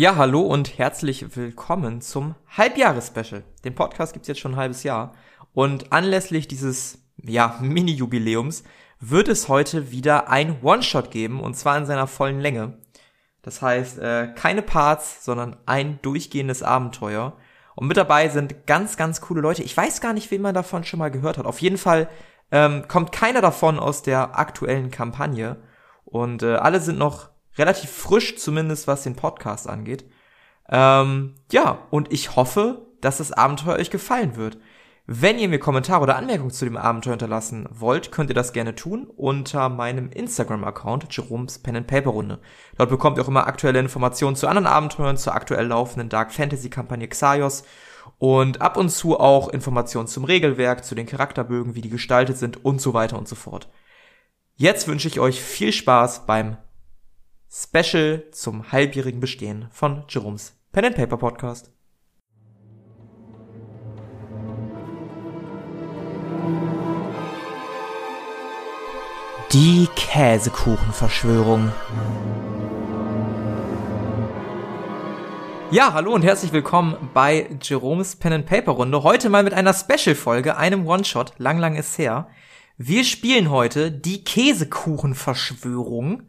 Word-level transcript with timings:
Ja, 0.00 0.14
hallo 0.14 0.42
und 0.42 0.78
herzlich 0.78 1.34
willkommen 1.34 2.00
zum 2.00 2.36
Halbjahres-Special. 2.56 3.42
Den 3.64 3.74
Podcast 3.74 4.12
gibt's 4.12 4.28
jetzt 4.28 4.38
schon 4.38 4.52
ein 4.52 4.56
halbes 4.56 4.84
Jahr. 4.84 5.12
Und 5.54 5.92
anlässlich 5.92 6.46
dieses, 6.46 7.02
ja, 7.20 7.58
Mini-Jubiläums 7.60 8.62
wird 9.00 9.26
es 9.26 9.48
heute 9.48 9.90
wieder 9.90 10.30
ein 10.30 10.62
One-Shot 10.62 11.10
geben, 11.10 11.40
und 11.40 11.54
zwar 11.54 11.76
in 11.76 11.84
seiner 11.84 12.06
vollen 12.06 12.38
Länge. 12.38 12.78
Das 13.42 13.60
heißt, 13.60 13.98
äh, 13.98 14.28
keine 14.36 14.62
Parts, 14.62 15.24
sondern 15.24 15.56
ein 15.66 15.98
durchgehendes 16.00 16.62
Abenteuer. 16.62 17.36
Und 17.74 17.88
mit 17.88 17.96
dabei 17.96 18.28
sind 18.28 18.68
ganz, 18.68 18.96
ganz 18.96 19.20
coole 19.20 19.40
Leute. 19.40 19.64
Ich 19.64 19.76
weiß 19.76 20.00
gar 20.00 20.12
nicht, 20.12 20.30
wen 20.30 20.42
man 20.42 20.54
davon 20.54 20.84
schon 20.84 21.00
mal 21.00 21.10
gehört 21.10 21.38
hat. 21.38 21.46
Auf 21.46 21.60
jeden 21.60 21.76
Fall 21.76 22.08
ähm, 22.52 22.86
kommt 22.86 23.10
keiner 23.10 23.40
davon 23.40 23.80
aus 23.80 24.02
der 24.02 24.38
aktuellen 24.38 24.92
Kampagne. 24.92 25.56
Und 26.04 26.44
äh, 26.44 26.54
alle 26.54 26.78
sind 26.78 27.00
noch 27.00 27.30
relativ 27.58 27.90
frisch, 27.90 28.36
zumindest 28.36 28.86
was 28.86 29.02
den 29.02 29.16
Podcast 29.16 29.68
angeht. 29.68 30.04
Ähm, 30.68 31.34
ja, 31.50 31.86
und 31.90 32.12
ich 32.12 32.36
hoffe, 32.36 32.86
dass 33.00 33.18
das 33.18 33.32
Abenteuer 33.32 33.76
euch 33.76 33.90
gefallen 33.90 34.36
wird. 34.36 34.58
Wenn 35.10 35.38
ihr 35.38 35.48
mir 35.48 35.58
Kommentare 35.58 36.02
oder 36.02 36.16
Anmerkungen 36.16 36.50
zu 36.50 36.66
dem 36.66 36.76
Abenteuer 36.76 37.14
hinterlassen 37.14 37.66
wollt, 37.70 38.12
könnt 38.12 38.28
ihr 38.30 38.34
das 38.34 38.52
gerne 38.52 38.74
tun 38.74 39.06
unter 39.16 39.70
meinem 39.70 40.10
Instagram-Account 40.10 41.06
Jerome's 41.10 41.58
Pen 41.60 41.76
and 41.76 41.86
Paper 41.86 42.10
Runde. 42.10 42.40
Dort 42.76 42.90
bekommt 42.90 43.16
ihr 43.16 43.24
auch 43.24 43.28
immer 43.28 43.46
aktuelle 43.46 43.78
Informationen 43.78 44.36
zu 44.36 44.48
anderen 44.48 44.66
Abenteuern, 44.66 45.16
zur 45.16 45.34
aktuell 45.34 45.68
laufenden 45.68 46.10
Dark 46.10 46.30
Fantasy 46.30 46.68
Kampagne 46.68 47.08
Xaios 47.08 47.64
und 48.18 48.60
ab 48.60 48.76
und 48.76 48.90
zu 48.90 49.18
auch 49.18 49.48
Informationen 49.48 50.08
zum 50.08 50.24
Regelwerk, 50.24 50.84
zu 50.84 50.94
den 50.94 51.06
Charakterbögen, 51.06 51.74
wie 51.74 51.80
die 51.80 51.88
gestaltet 51.88 52.36
sind 52.36 52.62
und 52.62 52.82
so 52.82 52.92
weiter 52.92 53.16
und 53.16 53.28
so 53.28 53.34
fort. 53.34 53.70
Jetzt 54.56 54.88
wünsche 54.88 55.08
ich 55.08 55.20
euch 55.20 55.40
viel 55.40 55.72
Spaß 55.72 56.26
beim 56.26 56.58
Special 57.50 58.24
zum 58.30 58.72
halbjährigen 58.72 59.20
Bestehen 59.20 59.68
von 59.70 60.04
Jerome's 60.06 60.54
Pen 60.70 60.84
and 60.84 60.96
Paper 60.96 61.16
Podcast. 61.16 61.72
Die 69.52 69.88
Käsekuchenverschwörung. 69.96 71.72
Ja, 75.70 75.94
hallo 75.94 76.12
und 76.12 76.24
herzlich 76.24 76.52
willkommen 76.52 77.08
bei 77.14 77.48
Jerome's 77.62 78.16
Pen 78.16 78.34
and 78.34 78.44
Paper 78.44 78.72
Runde. 78.72 79.02
Heute 79.02 79.30
mal 79.30 79.42
mit 79.42 79.54
einer 79.54 79.72
Special-Folge, 79.72 80.58
einem 80.58 80.86
One-Shot. 80.86 81.32
Lang, 81.38 81.56
lang 81.56 81.76
ist 81.76 81.96
her. 81.96 82.28
Wir 82.76 83.04
spielen 83.04 83.50
heute 83.50 83.90
die 83.90 84.22
Käsekuchenverschwörung. 84.22 86.27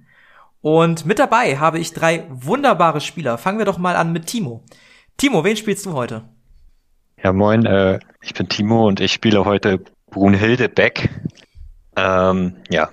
Und 0.62 1.06
mit 1.06 1.20
dabei 1.20 1.58
habe 1.58 1.80
ich 1.80 1.94
drei 1.94 2.26
wunderbare 2.30 3.02
Spieler. 3.02 3.38
Fangen 3.38 3.60
wir 3.60 3.66
doch 3.66 3.78
mal 3.78 3.96
an 3.96 4.12
mit 4.12 4.28
Timo. 4.28 4.64
Timo, 5.18 5.44
wen 5.44 5.56
spielst 5.56 5.86
du 5.86 5.94
heute? 5.94 6.24
Ja, 7.24 7.34
moin, 7.34 7.66
äh, 7.66 8.00
ich 8.22 8.34
bin 8.34 8.48
Timo 8.50 8.88
und 8.88 9.00
ich 9.00 9.14
spiele 9.14 9.46
heute 9.46 9.80
Brunhilde 10.10 10.70
Beck. 10.70 11.10
Ähm, 11.96 12.58
ja, 12.70 12.90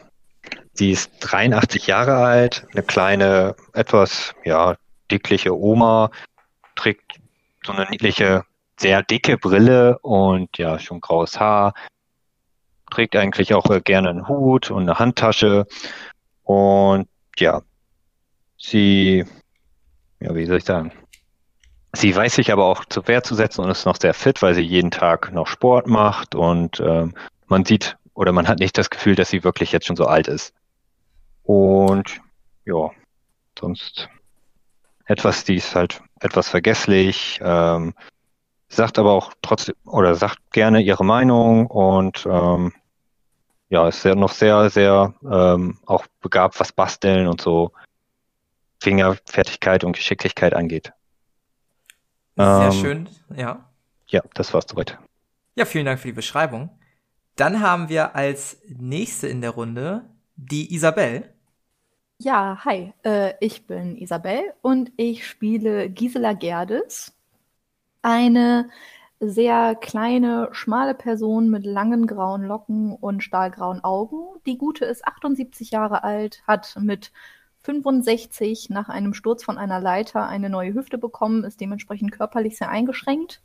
sie 0.74 0.90
ist 0.90 1.10
83 1.20 1.86
Jahre 1.86 2.16
alt, 2.16 2.66
eine 2.72 2.82
kleine, 2.82 3.54
etwas, 3.72 4.34
ja, 4.44 4.76
dickliche 5.10 5.56
Oma, 5.56 6.10
trägt 6.74 7.20
so 7.64 7.72
eine 7.72 7.88
niedliche, 7.90 8.44
sehr 8.78 9.02
dicke 9.02 9.38
Brille 9.38 9.98
und 10.00 10.58
ja, 10.58 10.78
schon 10.78 11.00
graues 11.00 11.38
Haar, 11.38 11.74
trägt 12.90 13.16
eigentlich 13.16 13.54
auch 13.54 13.70
äh, 13.70 13.80
gerne 13.80 14.10
einen 14.10 14.28
Hut 14.28 14.70
und 14.70 14.82
eine 14.82 14.98
Handtasche 14.98 15.66
und 16.42 17.08
ja, 17.40 17.62
sie, 18.58 19.24
ja, 20.20 20.34
wie 20.34 20.46
soll 20.46 20.58
ich 20.58 20.64
sagen? 20.64 20.92
Sie 21.92 22.14
weiß 22.14 22.34
sich 22.34 22.52
aber 22.52 22.66
auch 22.66 22.84
zur 22.84 23.08
Wehr 23.08 23.22
zu 23.22 23.34
setzen 23.34 23.62
und 23.62 23.70
ist 23.70 23.86
noch 23.86 23.96
sehr 23.96 24.14
fit, 24.14 24.42
weil 24.42 24.54
sie 24.54 24.62
jeden 24.62 24.90
Tag 24.90 25.32
noch 25.32 25.46
Sport 25.46 25.86
macht 25.86 26.34
und 26.34 26.80
ähm, 26.80 27.14
man 27.46 27.64
sieht 27.64 27.96
oder 28.14 28.32
man 28.32 28.48
hat 28.48 28.58
nicht 28.58 28.76
das 28.76 28.90
Gefühl, 28.90 29.14
dass 29.14 29.30
sie 29.30 29.44
wirklich 29.44 29.72
jetzt 29.72 29.86
schon 29.86 29.96
so 29.96 30.06
alt 30.06 30.28
ist. 30.28 30.54
Und 31.42 32.20
ja, 32.64 32.90
sonst 33.58 34.08
etwas, 35.06 35.44
die 35.44 35.56
ist 35.56 35.74
halt 35.74 36.02
etwas 36.20 36.48
vergesslich, 36.48 37.40
ähm, 37.42 37.94
sagt 38.68 38.98
aber 38.98 39.12
auch 39.12 39.32
trotzdem 39.42 39.76
oder 39.84 40.14
sagt 40.16 40.38
gerne 40.50 40.82
ihre 40.82 41.04
Meinung 41.04 41.66
und 41.66 42.26
ähm, 42.28 42.72
ja, 43.68 43.88
ist 43.88 44.04
ja 44.04 44.14
noch 44.14 44.32
sehr, 44.32 44.70
sehr 44.70 45.14
ähm, 45.28 45.78
auch 45.86 46.06
begabt, 46.20 46.58
was 46.60 46.72
Basteln 46.72 47.26
und 47.26 47.40
so 47.40 47.72
Fingerfertigkeit 48.80 49.84
und 49.84 49.96
Geschicklichkeit 49.96 50.54
angeht. 50.54 50.92
Sehr 52.36 52.70
ähm, 52.70 52.72
schön, 52.72 53.08
ja. 53.34 53.64
Ja, 54.08 54.22
das 54.34 54.52
war's 54.54 54.66
soweit. 54.68 54.98
Ja, 55.56 55.64
vielen 55.64 55.86
Dank 55.86 55.98
für 55.98 56.08
die 56.08 56.12
Beschreibung. 56.12 56.70
Dann 57.34 57.60
haben 57.60 57.88
wir 57.88 58.14
als 58.14 58.60
nächste 58.68 59.26
in 59.26 59.40
der 59.40 59.50
Runde 59.50 60.04
die 60.36 60.74
Isabel. 60.74 61.32
Ja, 62.18 62.64
hi, 62.64 62.92
äh, 63.04 63.34
ich 63.40 63.66
bin 63.66 63.96
Isabel 63.96 64.54
und 64.62 64.92
ich 64.96 65.26
spiele 65.26 65.90
Gisela 65.90 66.32
Gerdes, 66.32 67.14
eine 68.00 68.70
sehr 69.20 69.74
kleine, 69.74 70.48
schmale 70.52 70.94
Person 70.94 71.48
mit 71.48 71.64
langen 71.64 72.06
grauen 72.06 72.44
Locken 72.44 72.94
und 72.94 73.22
stahlgrauen 73.22 73.82
Augen. 73.82 74.40
Die 74.44 74.58
Gute 74.58 74.84
ist 74.84 75.06
78 75.06 75.70
Jahre 75.70 76.04
alt, 76.04 76.42
hat 76.46 76.76
mit 76.80 77.12
65 77.62 78.70
nach 78.70 78.88
einem 78.88 79.14
Sturz 79.14 79.42
von 79.42 79.58
einer 79.58 79.80
Leiter 79.80 80.28
eine 80.28 80.50
neue 80.50 80.74
Hüfte 80.74 80.98
bekommen, 80.98 81.44
ist 81.44 81.60
dementsprechend 81.60 82.12
körperlich 82.12 82.58
sehr 82.58 82.68
eingeschränkt, 82.68 83.42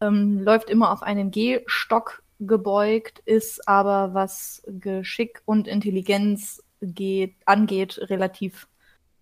ähm, 0.00 0.40
läuft 0.40 0.70
immer 0.70 0.92
auf 0.92 1.02
einen 1.02 1.30
Gehstock 1.30 2.22
gebeugt, 2.38 3.20
ist 3.24 3.68
aber 3.68 4.14
was 4.14 4.62
Geschick 4.66 5.42
und 5.44 5.68
Intelligenz 5.68 6.62
geht, 6.80 7.34
angeht 7.44 7.98
relativ 8.10 8.68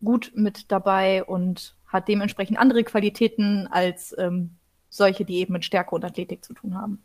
gut 0.02 0.32
mit 0.34 0.70
dabei 0.70 1.24
und 1.24 1.76
hat 1.86 2.08
dementsprechend 2.08 2.58
andere 2.58 2.84
Qualitäten 2.84 3.66
als 3.68 4.14
ähm, 4.18 4.56
solche, 4.96 5.24
die 5.24 5.38
eben 5.38 5.52
mit 5.52 5.64
Stärke 5.64 5.94
und 5.94 6.04
Athletik 6.04 6.44
zu 6.44 6.54
tun 6.54 6.76
haben. 6.76 7.02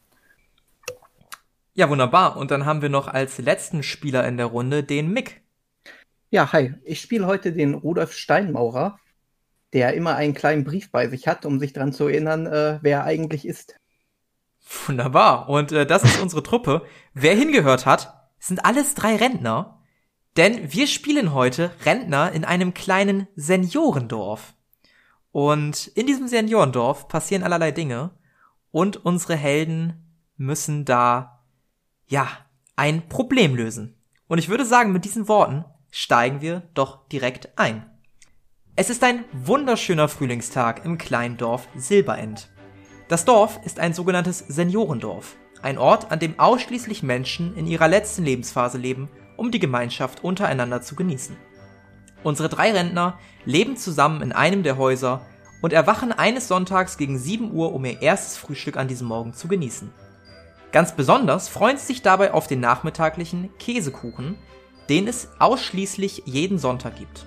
Ja, 1.74 1.90
wunderbar. 1.90 2.38
Und 2.38 2.52
dann 2.52 2.66
haben 2.66 2.82
wir 2.82 2.90
noch 2.90 3.08
als 3.08 3.38
letzten 3.38 3.84
Spieler 3.84 4.28
in 4.28 4.38
der 4.38 4.48
Runde 4.48 4.84
den 4.84 5.12
Mick. 5.12 5.42
Ja, 6.30 6.52
hi. 6.52 6.76
Ich 6.84 7.02
spiele 7.02 7.26
heute 7.26 7.54
den 7.54 7.74
Rudolf 7.74 8.14
Steinmaurer, 8.14 9.00
der 9.74 9.94
immer 9.94 10.16
einen 10.16 10.34
kleinen 10.34 10.64
Brief 10.64 10.92
bei 10.92 11.08
sich 11.08 11.28
hat, 11.28 11.46
um 11.46 11.60
sich 11.60 11.74
daran 11.74 11.94
zu 11.94 12.08
erinnern, 12.08 12.46
äh, 12.46 12.80
wer 12.82 13.00
er 13.00 13.04
eigentlich 13.06 13.48
ist. 13.48 13.76
Wunderbar. 14.86 15.50
Und 15.50 15.72
äh, 15.72 15.86
das 15.86 16.04
ist 16.04 16.22
unsere 16.22 16.44
Truppe. 16.44 16.84
Wer 17.14 17.36
hingehört 17.36 17.86
hat, 17.86 18.30
sind 18.40 18.66
alles 18.66 18.94
drei 18.94 19.16
Rentner. 19.16 19.82
Denn 20.38 20.72
wir 20.72 20.86
spielen 20.86 21.34
heute 21.34 21.72
Rentner 21.86 22.32
in 22.32 22.46
einem 22.46 22.74
kleinen 22.74 23.28
Seniorendorf. 23.36 24.54
Und 25.32 25.88
in 25.88 26.08
diesem 26.08 26.28
Seniorendorf 26.28 27.08
passieren 27.08 27.44
allerlei 27.44 27.72
Dinge 27.72 28.12
und 28.72 29.04
unsere 29.06 29.36
Helden 29.36 30.22
müssen 30.38 30.86
da, 30.86 31.44
ja, 32.08 32.28
ein 32.76 33.10
Problem 33.10 33.56
lösen. 33.56 33.96
Und 34.28 34.38
ich 34.38 34.50
würde 34.50 34.66
sagen, 34.66 34.92
mit 34.92 35.06
diesen 35.06 35.28
Worten 35.28 35.66
steigen 35.92 36.42
wir 36.42 36.64
doch 36.74 37.08
direkt 37.10 37.58
ein. 37.58 37.86
Es 38.76 38.90
ist 38.90 39.04
ein 39.04 39.26
wunderschöner 39.34 40.08
Frühlingstag 40.08 40.86
im 40.86 40.98
kleinen 40.98 41.36
Dorf 41.36 41.68
Silberend. 41.76 42.50
Das 43.10 43.26
Dorf 43.26 43.60
ist 43.66 43.80
ein 43.80 43.94
sogenanntes 43.94 44.40
Seniorendorf, 44.40 45.36
ein 45.62 45.78
Ort, 45.78 46.12
an 46.12 46.20
dem 46.20 46.40
ausschließlich 46.40 47.04
Menschen 47.04 47.58
in 47.58 47.68
ihrer 47.68 47.88
letzten 47.88 48.24
Lebensphase 48.24 48.78
leben, 48.78 49.10
um 49.36 49.52
die 49.52 49.60
Gemeinschaft 49.60 50.24
untereinander 50.24 50.82
zu 50.82 50.96
genießen. 50.96 51.36
Unsere 52.24 52.50
drei 52.50 52.72
Rentner 52.72 53.18
leben 53.46 53.78
zusammen 53.78 54.22
in 54.22 54.32
einem 54.32 54.64
der 54.64 54.78
Häuser 54.78 55.26
und 55.62 55.74
erwachen 55.74 56.12
eines 56.12 56.48
Sonntags 56.48 56.98
gegen 56.98 57.18
7 57.18 57.52
Uhr, 57.52 57.74
um 57.74 57.86
ihr 57.86 58.02
erstes 58.02 58.38
Frühstück 58.38 58.78
an 58.78 58.88
diesem 58.88 59.08
Morgen 59.08 59.34
zu 59.34 59.48
genießen. 59.48 59.92
Ganz 60.72 60.96
besonders 60.96 61.50
freuen 61.50 61.78
sie 61.78 61.88
sich 61.88 62.02
dabei 62.02 62.34
auf 62.34 62.48
den 62.48 62.60
nachmittaglichen 62.60 63.50
Käsekuchen, 63.58 64.36
den 64.88 65.08
es 65.08 65.30
ausschließlich 65.40 66.24
jeden 66.26 66.60
Sonntag 66.60 66.98
gibt. 66.98 67.26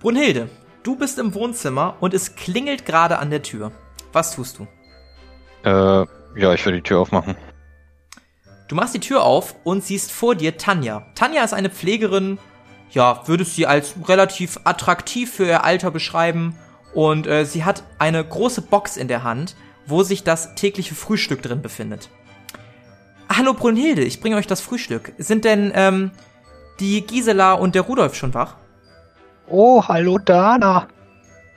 Brunhilde, 0.00 0.48
du 0.82 0.96
bist 0.96 1.18
im 1.18 1.34
Wohnzimmer 1.34 1.96
und 2.00 2.14
es 2.14 2.34
klingelt 2.34 2.86
gerade 2.86 3.18
an 3.18 3.30
der 3.30 3.42
Tür. 3.42 3.72
Was 4.12 4.34
tust 4.34 4.58
du? 4.58 4.66
Äh, 5.64 6.06
ja, 6.40 6.54
ich 6.54 6.64
würde 6.64 6.78
die 6.78 6.82
Tür 6.82 7.00
aufmachen. 7.00 7.36
Du 8.68 8.74
machst 8.74 8.94
die 8.94 9.00
Tür 9.00 9.22
auf 9.22 9.54
und 9.64 9.82
siehst 9.82 10.12
vor 10.12 10.34
dir 10.34 10.56
Tanja. 10.56 11.06
Tanja 11.14 11.42
ist 11.42 11.54
eine 11.54 11.70
Pflegerin, 11.70 12.38
ja, 12.90 13.22
würdest 13.26 13.54
sie 13.54 13.66
als 13.66 13.94
relativ 14.06 14.60
attraktiv 14.64 15.32
für 15.32 15.46
ihr 15.46 15.64
Alter 15.64 15.90
beschreiben. 15.90 16.56
Und 16.94 17.26
äh, 17.26 17.44
sie 17.44 17.64
hat 17.64 17.82
eine 17.98 18.24
große 18.24 18.62
Box 18.62 18.96
in 18.96 19.08
der 19.08 19.22
Hand, 19.22 19.56
wo 19.86 20.02
sich 20.02 20.24
das 20.24 20.54
tägliche 20.54 20.94
Frühstück 20.94 21.42
drin 21.42 21.62
befindet. 21.62 22.08
Hallo 23.28 23.52
Brunhilde, 23.52 24.02
ich 24.02 24.20
bringe 24.20 24.36
euch 24.36 24.46
das 24.46 24.60
Frühstück. 24.60 25.12
Sind 25.18 25.44
denn 25.44 25.70
ähm, 25.74 26.10
die 26.80 27.06
Gisela 27.06 27.52
und 27.54 27.74
der 27.74 27.82
Rudolf 27.82 28.14
schon 28.14 28.32
wach? 28.34 28.56
Oh, 29.48 29.82
hallo 29.86 30.18
Dana. 30.18 30.88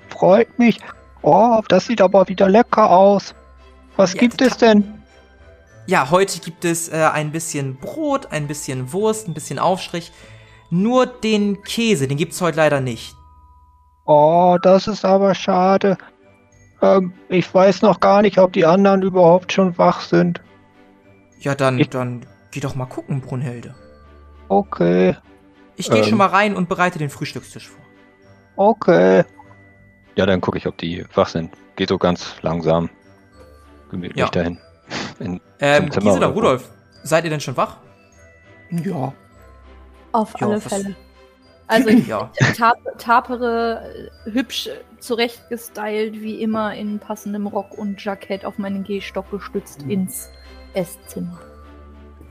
freut 0.10 0.57
mich. 0.60 0.80
Oh, 1.22 1.62
das 1.68 1.86
sieht 1.88 2.01
aber 2.01 2.27
wieder 2.27 2.50
lecker 2.50 2.89
aus. 2.89 3.34
Was 3.95 4.13
Ja, 4.13 4.19
gibt 4.19 4.42
es 4.42 4.57
denn? 4.57 5.01
Ja, 5.88 6.10
heute 6.12 6.39
gibt 6.39 6.66
es 6.66 6.89
äh, 6.89 7.10
ein 7.13 7.31
bisschen 7.31 7.77
Brot, 7.77 8.31
ein 8.31 8.48
bisschen 8.48 8.92
Wurst, 8.94 9.27
ein 9.27 9.34
bisschen 9.34 9.60
Aufstrich. 9.60 10.12
Nur 10.71 11.06
den 11.06 11.62
Käse, 11.63 12.07
den 12.07 12.18
gibt's 12.18 12.41
heute 12.41 12.57
leider 12.57 12.79
nicht. 12.79 13.15
Oh, 14.06 14.57
das 14.62 14.88
ist 14.88 15.06
aber 15.06 15.35
schade. 15.35 15.97
Ähm, 16.81 17.13
ich 17.29 17.53
weiß 17.53 17.81
noch 17.83 18.00
gar 18.00 18.21
nicht, 18.21 18.38
ob 18.39 18.53
die 18.53 18.65
anderen 18.65 19.01
überhaupt 19.03 19.51
schon 19.53 19.77
wach 19.77 20.01
sind. 20.01 20.41
Ja, 21.39 21.53
dann, 21.56 21.77
Ich- 21.77 21.89
dann 21.89 22.25
geh 22.51 22.59
doch 22.62 22.73
mal 22.75 22.85
gucken, 22.85 23.21
Brunhilde. 23.21 23.75
Okay, 24.47 25.15
Ich 25.77 25.89
gehe 25.89 26.00
Ähm. 26.03 26.09
schon 26.09 26.18
mal 26.18 26.27
rein 26.27 26.56
und 26.56 26.68
bereite 26.69 27.00
den 27.00 27.09
Frühstückstisch 27.09 27.69
vor. 27.69 27.83
okay. 28.56 29.24
Ja, 30.15 30.25
dann 30.25 30.41
gucke 30.41 30.57
ich, 30.57 30.67
ob 30.67 30.77
die 30.77 31.06
wach 31.15 31.27
sind. 31.29 31.51
Geht 31.77 31.89
so 31.89 31.97
ganz 31.97 32.35
langsam. 32.41 32.89
Gemütlich 33.89 34.17
Ja. 34.17 34.27
dahin. 34.29 34.59
In, 35.19 35.39
Ähm, 35.59 35.89
Gisela? 35.89 36.27
Rudolf, 36.27 36.69
seid 37.03 37.24
ihr 37.24 37.29
denn 37.29 37.39
schon 37.39 37.56
wach? 37.57 37.77
Ja. 38.69 39.13
Auf 40.12 40.34
Ja, 40.40 40.48
alle 40.48 40.62
Fälle. 40.62 40.96
Also 41.68 41.88
ich 41.88 42.06
Ja. 42.06 42.30
tap 42.58 42.80
tapere, 42.98 44.10
äh, 44.25 44.31
hübsch 44.31 44.68
zurechtgestylt, 45.00 46.22
wie 46.22 46.42
immer 46.42 46.75
in 46.75 47.00
passendem 47.00 47.48
Rock 47.48 47.78
und 47.78 48.04
Jackett 48.04 48.44
auf 48.44 48.58
meinen 48.58 48.84
Gehstock 48.84 49.31
gestützt 49.31 49.84
ins 49.84 50.30
Esszimmer. 50.74 51.40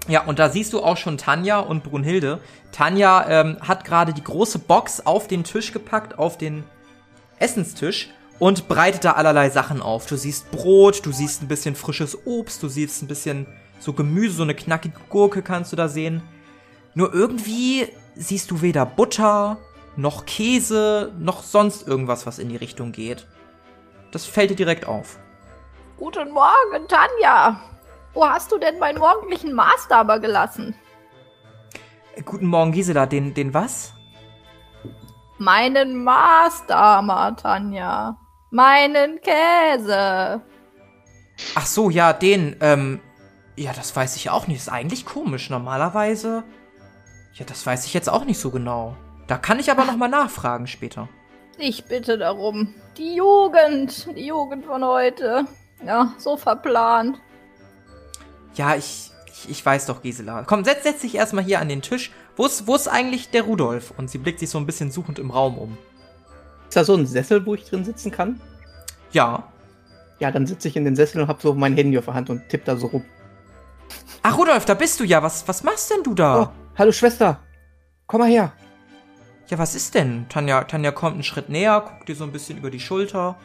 Ja, 0.09 0.25
und 0.25 0.39
da 0.39 0.51
siehst 0.51 0.75
du 0.75 0.83
auch 0.83 0.99
schon 0.99 1.17
Tanja 1.17 1.61
und 1.61 1.85
Brunhilde. 1.85 2.41
Tanja 2.71 3.27
ähm, 3.29 3.57
hat 3.61 3.85
gerade 3.87 4.13
die 4.13 4.25
große 4.25 4.59
Box 4.59 5.07
auf 5.07 5.27
den 5.27 5.43
Tisch 5.43 5.73
gepackt, 5.73 6.19
auf 6.19 6.37
den 6.37 6.65
Essenstisch 7.39 8.11
und 8.39 8.69
breitet 8.69 9.05
da 9.05 9.13
allerlei 9.13 9.49
Sachen 9.49 9.81
auf. 9.81 10.07
Du 10.07 10.17
siehst 10.17 10.51
Brot, 10.51 11.07
du 11.07 11.13
siehst 11.13 11.43
ein 11.43 11.49
bisschen 11.49 11.77
frisches 11.77 12.27
Obst, 12.27 12.63
du 12.63 12.69
siehst 12.69 13.03
ein 13.03 13.09
bisschen 13.09 13.47
so 13.79 13.95
Gemüse, 13.95 14.37
so 14.37 14.43
eine 14.43 14.55
knackige 14.55 14.99
Gurke 15.09 15.41
kannst 15.43 15.73
du 15.73 15.77
da 15.77 15.89
sehen. 15.89 16.23
Nur 16.95 17.15
irgendwie 17.15 17.89
siehst 18.15 18.51
du 18.51 18.63
weder 18.63 18.85
Butter, 18.85 19.59
noch 19.97 20.27
Käse, 20.27 21.13
noch 21.19 21.43
sonst 21.43 21.87
irgendwas, 21.87 22.27
was 22.27 22.39
in 22.39 22.49
die 22.49 22.57
Richtung 22.57 22.93
geht. 22.93 23.27
Das 24.13 24.27
fällt 24.27 24.51
dir 24.51 24.57
direkt 24.57 24.87
auf. 24.87 25.19
Guten 25.97 26.31
Morgen, 26.33 26.89
Tanja. 26.89 27.61
Wo 28.13 28.27
hast 28.27 28.51
du 28.51 28.59
denn 28.59 28.79
meinen 28.79 28.99
morgendlichen 28.99 29.53
Master 29.53 29.99
aber 29.99 30.19
gelassen? 30.19 30.75
Guten 32.25 32.47
Morgen, 32.47 32.73
Gisela. 32.73 33.07
Den, 33.07 33.35
den 33.35 33.55
was? 33.55 33.95
Meinen 35.39 36.03
Master, 36.03 37.37
Tanja. 37.41 38.19
Meinen 38.51 39.21
Käse. 39.21 40.43
Ach 41.55 41.67
so, 41.67 41.89
ja, 41.89 42.13
den, 42.13 42.57
ähm, 42.61 43.01
ja, 43.57 43.73
das 43.73 43.95
weiß 43.95 44.17
ich 44.17 44.31
auch 44.31 44.47
nicht. 44.49 44.59
ist 44.59 44.69
eigentlich 44.69 45.07
komisch. 45.07 45.51
Normalerweise, 45.51 46.45
ja, 47.35 47.45
das 47.45 47.65
weiß 47.65 47.87
ich 47.87 47.95
jetzt 47.95 48.09
auch 48.09 48.25
nicht 48.25 48.39
so 48.39 48.51
genau. 48.51 48.97
Da 49.27 49.39
kann 49.39 49.61
ich 49.61 49.71
aber 49.71 49.85
noch 49.85 49.97
mal 49.97 50.09
nachfragen 50.09 50.67
später. 50.67 51.09
Ich 51.59 51.85
bitte 51.85 52.19
darum. 52.19 52.75
Die 52.97 53.15
Jugend, 53.15 54.09
die 54.17 54.27
Jugend 54.27 54.67
von 54.67 54.85
heute. 54.85 55.45
Ja, 55.87 56.13
so 56.19 56.37
verplant. 56.37 57.21
Ja, 58.55 58.75
ich, 58.75 59.11
ich, 59.27 59.51
ich 59.51 59.65
weiß 59.65 59.87
doch, 59.87 60.03
Gisela. 60.03 60.45
Komm, 60.45 60.65
setz, 60.65 60.83
setz 60.83 61.01
dich 61.03 61.15
erstmal 61.15 61.45
hier 61.45 61.61
an 61.61 61.69
den 61.69 61.83
Tisch. 61.83 62.11
Wo 62.37 62.47
ist, 62.47 62.67
wo 62.67 62.75
ist 62.75 62.89
eigentlich 62.89 63.31
der 63.31 63.43
Rudolf? 63.43 63.93
Und 63.97 64.11
sie 64.11 64.19
blickt 64.19 64.41
sich 64.41 64.51
so 64.51 64.59
ein 64.59 64.67
bisschen 64.67 64.91
suchend 64.91 65.19
im 65.19 65.31
Raum 65.31 65.59
um. 65.59 65.79
Ist 66.69 66.77
da 66.77 66.85
so 66.85 66.95
ein 66.95 67.07
Sessel, 67.07 67.45
wo 67.47 67.55
ich 67.55 67.65
drin 67.65 67.85
sitzen 67.85 68.11
kann? 68.11 68.41
Ja. 69.13 69.45
Ja, 70.19 70.31
dann 70.31 70.47
sitze 70.47 70.69
ich 70.69 70.77
in 70.77 70.85
den 70.85 70.97
Sessel 70.97 71.21
und 71.21 71.29
hab 71.29 71.43
so 71.43 71.55
mein 71.55 71.75
Handy 71.75 71.99
auf 71.99 72.05
der 72.07 72.15
Hand 72.15 72.31
und 72.31 72.49
tipp 72.49 72.65
da 72.65 72.77
so 72.77 72.89
rum. 72.89 73.05
Ach, 74.23 74.37
Rudolf, 74.37 74.65
da 74.65 74.75
bist 74.75 75.01
du 75.01 75.05
ja. 75.05 75.23
Was, 75.23 75.47
was 75.49 75.63
machst 75.63 75.91
denn 75.91 76.03
du 76.03 76.15
da? 76.15 76.43
Oh, 76.43 76.49
hallo 76.81 76.93
Schwester. 76.93 77.41
Komm 78.07 78.21
mal 78.21 78.31
her. 78.31 78.55
Ja, 79.49 79.59
was 79.59 79.75
ist 79.75 79.95
denn? 79.95 80.25
Tanja, 80.31 80.65
Tanja 80.65 80.93
kommt 80.93 81.13
einen 81.13 81.23
Schritt 81.23 81.51
näher, 81.51 81.83
guckt 81.87 82.09
dir 82.09 82.15
so 82.15 82.25
ein 82.25 82.33
bisschen 82.33 82.57
über 82.57 82.71
die 82.71 82.81
Schulter. 82.81 83.37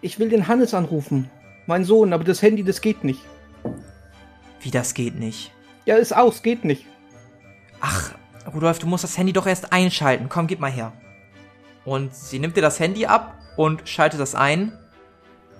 Ich 0.00 0.18
will 0.18 0.28
den 0.28 0.48
Hannes 0.48 0.74
anrufen. 0.74 1.30
Mein 1.66 1.84
Sohn, 1.84 2.12
aber 2.12 2.24
das 2.24 2.42
Handy, 2.42 2.64
das 2.64 2.80
geht 2.80 3.04
nicht. 3.04 3.20
Wie, 4.60 4.72
das 4.72 4.94
geht 4.94 5.14
nicht? 5.14 5.52
Ja, 5.84 5.94
ist 5.98 6.16
aus, 6.16 6.42
geht 6.42 6.64
nicht. 6.64 6.84
Ach, 7.80 8.12
Rudolf, 8.52 8.80
du 8.80 8.88
musst 8.88 9.04
das 9.04 9.16
Handy 9.16 9.32
doch 9.32 9.46
erst 9.46 9.72
einschalten. 9.72 10.28
Komm, 10.28 10.48
gib 10.48 10.58
mal 10.58 10.72
her. 10.72 10.92
Und 11.84 12.12
sie 12.12 12.40
nimmt 12.40 12.56
dir 12.56 12.62
das 12.62 12.80
Handy 12.80 13.06
ab 13.06 13.38
und 13.56 13.88
schaltet 13.88 14.18
das 14.18 14.34
ein. 14.34 14.76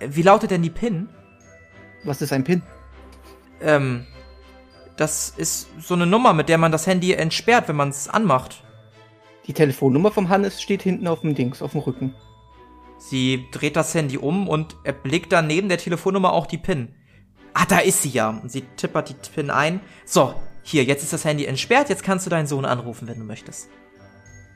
Wie 0.00 0.22
lautet 0.22 0.50
denn 0.50 0.62
die 0.62 0.70
PIN? 0.70 1.08
Was 2.02 2.22
ist 2.22 2.32
ein 2.32 2.42
Pin? 2.42 2.62
Ähm, 3.60 4.04
das 4.96 5.30
ist 5.30 5.68
so 5.80 5.94
eine 5.94 6.06
Nummer, 6.06 6.32
mit 6.32 6.48
der 6.48 6.58
man 6.58 6.72
das 6.72 6.86
Handy 6.86 7.12
entsperrt, 7.12 7.68
wenn 7.68 7.76
man 7.76 7.88
es 7.88 8.08
anmacht. 8.08 8.62
Die 9.46 9.52
Telefonnummer 9.52 10.10
vom 10.10 10.28
Hannes 10.28 10.62
steht 10.62 10.82
hinten 10.82 11.06
auf 11.06 11.20
dem 11.20 11.34
Dings, 11.34 11.62
auf 11.62 11.72
dem 11.72 11.80
Rücken. 11.80 12.14
Sie 12.98 13.46
dreht 13.50 13.76
das 13.76 13.94
Handy 13.94 14.16
um 14.16 14.48
und 14.48 14.76
erblickt 14.84 15.32
dann 15.32 15.46
neben 15.46 15.68
der 15.68 15.78
Telefonnummer 15.78 16.32
auch 16.32 16.46
die 16.46 16.58
PIN. 16.58 16.94
Ah, 17.52 17.66
da 17.68 17.78
ist 17.78 18.02
sie 18.02 18.08
ja. 18.08 18.30
Und 18.30 18.50
sie 18.50 18.62
tippert 18.76 19.10
die 19.10 19.30
PIN 19.34 19.50
ein. 19.50 19.80
So, 20.04 20.34
hier, 20.62 20.84
jetzt 20.84 21.02
ist 21.02 21.12
das 21.12 21.24
Handy 21.24 21.44
entsperrt. 21.44 21.88
Jetzt 21.88 22.02
kannst 22.02 22.24
du 22.24 22.30
deinen 22.30 22.46
Sohn 22.46 22.64
anrufen, 22.64 23.06
wenn 23.06 23.18
du 23.18 23.24
möchtest. 23.24 23.68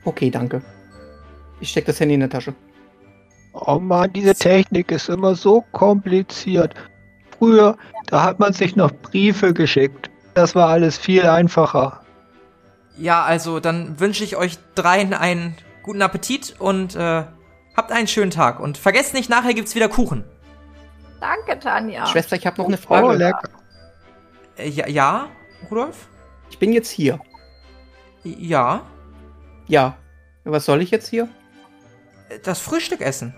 Okay, 0.05 0.31
danke. 0.31 0.63
Ich 1.59 1.69
steck 1.69 1.85
das 1.85 1.99
Handy 1.99 2.15
in 2.15 2.21
der 2.21 2.29
Tasche. 2.29 2.55
Oh 3.53 3.79
Mann, 3.79 4.13
diese 4.13 4.33
Technik 4.33 4.91
ist 4.91 5.09
immer 5.09 5.35
so 5.35 5.63
kompliziert. 5.71 6.73
Früher, 7.37 7.77
da 8.07 8.23
hat 8.23 8.39
man 8.39 8.53
sich 8.53 8.75
noch 8.75 8.91
Briefe 8.91 9.53
geschickt. 9.53 10.08
Das 10.39 10.55
war 10.55 10.69
alles 10.69 10.97
viel 10.97 11.25
einfacher. 11.25 11.99
Ja, 12.97 13.23
also 13.23 13.59
dann 13.59 13.99
wünsche 13.99 14.23
ich 14.23 14.37
euch 14.37 14.57
dreien 14.73 15.13
einen 15.13 15.57
guten 15.83 16.01
Appetit 16.01 16.55
und 16.59 16.95
äh, 16.95 17.23
habt 17.75 17.91
einen 17.91 18.07
schönen 18.07 18.31
Tag. 18.31 18.61
Und 18.61 18.77
vergesst 18.77 19.13
nicht, 19.13 19.29
nachher 19.29 19.53
gibt's 19.53 19.75
wieder 19.75 19.89
Kuchen. 19.89 20.23
Danke, 21.19 21.59
Tanja. 21.59 22.05
Schwester, 22.05 22.37
ich 22.37 22.47
habe 22.47 22.57
noch 22.57 22.67
eine 22.67 22.77
Frage. 22.77 23.05
Oh, 23.05 23.11
lecker. 23.11 23.49
Äh, 24.57 24.69
ja, 24.69 24.87
ja, 24.87 25.27
Rudolf? 25.69 26.07
Ich 26.49 26.57
bin 26.57 26.71
jetzt 26.71 26.89
hier. 26.89 27.19
Ja. 28.23 28.83
Ja. 29.67 29.97
Was 30.45 30.63
soll 30.63 30.81
ich 30.81 30.89
jetzt 30.89 31.09
hier? 31.09 31.27
Das 32.43 32.61
Frühstück 32.61 33.01
essen. 33.01 33.35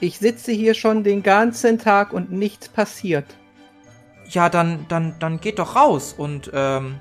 Ich 0.00 0.18
sitze 0.18 0.50
hier 0.50 0.74
schon 0.74 1.04
den 1.04 1.22
ganzen 1.22 1.78
Tag 1.78 2.12
und 2.12 2.32
nichts 2.32 2.68
passiert. 2.68 3.26
Ja, 4.32 4.48
dann, 4.48 4.86
dann, 4.88 5.14
dann 5.18 5.40
geht 5.40 5.58
doch 5.58 5.76
raus 5.76 6.14
und 6.16 6.50
ähm, 6.54 6.96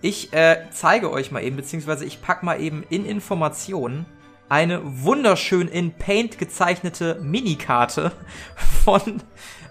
ich 0.00 0.32
äh, 0.32 0.58
zeige 0.72 1.10
euch 1.10 1.30
mal 1.30 1.42
eben, 1.42 1.56
beziehungsweise 1.56 2.04
ich 2.04 2.20
pack 2.22 2.42
mal 2.42 2.60
eben 2.60 2.82
in 2.88 3.04
Informationen 3.06 4.06
eine 4.48 4.80
wunderschön 4.84 5.68
in 5.68 5.92
Paint 5.92 6.38
gezeichnete 6.38 7.18
Minikarte 7.22 8.12
von 8.84 9.22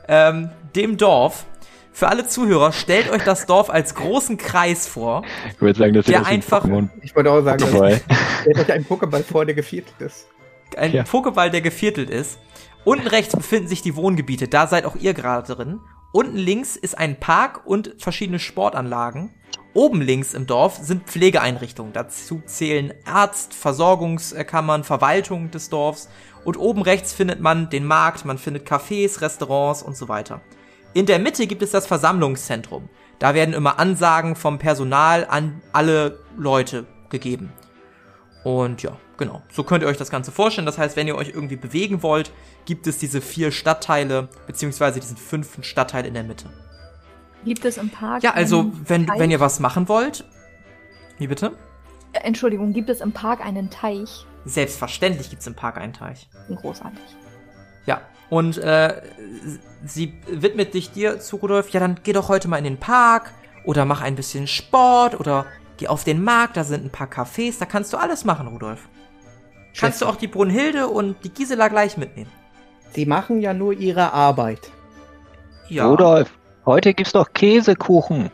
ähm, 0.08 0.50
dem 0.76 0.98
Dorf. 0.98 1.46
Für 1.94 2.10
alle 2.10 2.28
Zuhörer, 2.28 2.74
stellt 2.74 3.10
euch 3.10 3.24
das 3.24 3.46
Dorf 3.46 3.70
als 3.70 3.96
großen 3.96 4.38
Kreis 4.38 4.86
vor. 4.86 5.24
Ich 5.54 5.62
würde 5.62 5.80
sagen, 5.80 5.94
das 5.94 6.06
Der 6.08 6.20
ein 6.20 6.26
einfach- 6.26 6.66
Pokémon. 6.66 6.90
Ich 7.02 7.16
wollte 7.16 7.32
auch 7.32 7.42
sagen, 7.42 7.60
dass 7.62 8.02
stellt 8.42 8.60
euch 8.60 8.72
einen 8.74 8.86
Pokéball 8.86 9.24
vor, 9.24 9.46
der 9.46 9.56
geviertelt 9.56 10.02
ist. 10.02 10.28
Ein 10.76 10.92
Ja. 10.92 11.04
Pokéball, 11.04 11.50
der 11.50 11.62
geviertelt 11.62 12.10
ist. 12.10 12.38
Unten 12.84 13.08
rechts 13.08 13.34
befinden 13.34 13.70
sich 13.70 13.82
die 13.82 13.96
Wohngebiete, 13.96 14.50
da 14.50 14.68
seid 14.68 14.84
auch 14.86 14.98
ihr 14.98 15.14
gerade 15.14 15.56
drin. 15.56 15.80
Unten 16.16 16.38
links 16.38 16.78
ist 16.78 16.98
ein 16.98 17.20
Park 17.20 17.64
und 17.66 17.94
verschiedene 17.98 18.40
Sportanlagen. 18.40 19.34
Oben 19.74 20.00
links 20.00 20.34
im 20.34 20.48
Dorf 20.48 20.78
sind 20.78 21.10
Pflegeeinrichtungen. 21.10 21.92
Dazu 21.92 22.42
zählen 22.46 22.94
Arzt, 23.04 23.54
Versorgungskammern, 23.54 24.86
Verwaltung 24.86 25.52
des 25.52 25.70
Dorfs. 25.70 26.08
Und 26.46 26.56
oben 26.56 26.84
rechts 26.84 27.12
findet 27.12 27.42
man 27.42 27.70
den 27.70 27.84
Markt, 27.84 28.24
man 28.24 28.38
findet 28.38 28.66
Cafés, 28.66 29.20
Restaurants 29.20 29.84
und 29.84 29.98
so 29.98 30.08
weiter. 30.08 30.40
In 30.94 31.06
der 31.06 31.20
Mitte 31.20 31.48
gibt 31.48 31.62
es 31.62 31.72
das 31.72 31.86
Versammlungszentrum. 31.86 32.88
Da 33.20 33.34
werden 33.34 33.54
immer 33.54 33.78
Ansagen 33.78 34.38
vom 34.38 34.58
Personal 34.58 35.28
an 35.30 35.62
alle 35.74 36.20
Leute 36.38 36.86
gegeben. 37.10 37.52
Und 38.46 38.84
ja, 38.84 38.98
genau. 39.18 39.42
So 39.52 39.64
könnt 39.64 39.84
ihr 39.84 39.88
euch 39.88 39.98
das 39.98 40.10
Ganze 40.10 40.32
vorstellen. 40.32 40.66
Das 40.66 40.78
heißt, 40.78 40.96
wenn 40.96 41.08
ihr 41.08 41.16
euch 41.16 41.30
irgendwie 41.30 41.56
bewegen 41.56 42.04
wollt, 42.04 42.32
gibt 42.66 42.88
es 42.88 42.98
diese 42.98 43.22
vier 43.22 43.52
Stadtteile, 43.52 44.30
beziehungsweise 44.48 45.00
diesen 45.00 45.18
fünften 45.18 45.64
Stadtteil 45.64 46.06
in 46.06 46.14
der 46.14 46.24
Mitte. 46.24 46.50
Gibt 47.44 47.64
es 47.66 47.78
im 47.78 47.90
Park. 47.90 48.24
Ja, 48.24 48.34
also, 48.34 48.72
wenn, 48.88 49.06
Teich? 49.06 49.20
wenn 49.20 49.32
ihr 49.32 49.40
was 49.40 49.60
machen 49.60 49.88
wollt. 49.88 50.26
Wie 51.18 51.28
bitte? 51.28 51.52
Äh, 52.14 52.20
Entschuldigung, 52.20 52.74
gibt 52.74 52.90
es 52.90 53.02
im 53.02 53.12
Park 53.12 53.46
einen 53.46 53.70
Teich? 53.70 54.26
Selbstverständlich 54.46 55.30
gibt's 55.30 55.48
im 55.48 55.56
Park 55.56 55.78
einen 55.78 55.94
Teich. 55.94 56.28
Großartig. 56.50 57.00
Ja. 57.86 58.02
Und 58.30 58.58
äh, 58.58 59.02
sie 59.86 60.14
widmet 60.28 60.74
dich 60.74 60.92
dir 60.92 61.20
zu 61.20 61.36
Rudolf, 61.38 61.70
ja, 61.70 61.80
dann 61.80 62.00
geh 62.04 62.14
doch 62.14 62.28
heute 62.28 62.48
mal 62.48 62.58
in 62.58 62.64
den 62.64 62.78
Park 62.78 63.32
oder 63.66 63.86
mach 63.86 64.02
ein 64.02 64.16
bisschen 64.16 64.48
Sport 64.48 65.20
oder 65.20 65.46
geh 65.78 65.88
auf 65.88 66.04
den 66.04 66.24
Markt, 66.24 66.58
da 66.58 66.64
sind 66.64 66.86
ein 66.86 66.90
paar 66.90 67.08
Cafés, 67.08 67.60
da 67.60 67.66
kannst 67.66 67.94
du 67.94 67.98
alles 67.98 68.26
machen, 68.26 68.48
Rudolf. 68.48 68.88
Kannst 69.80 70.02
du 70.02 70.06
auch 70.06 70.16
die 70.16 70.28
Brunhilde 70.28 70.88
und 70.88 71.16
die 71.24 71.30
Gisela 71.30 71.68
gleich 71.68 71.98
mitnehmen. 71.98 72.32
Sie 72.92 73.06
machen 73.06 73.42
ja 73.42 73.54
nur 73.54 73.74
ihre 73.74 74.14
Arbeit. 74.14 74.72
Ja. 75.68 75.88
Rudolf, 75.88 76.32
heute 76.66 76.94
gibt's 76.94 77.12
doch 77.14 77.34
Käsekuchen. 77.34 78.32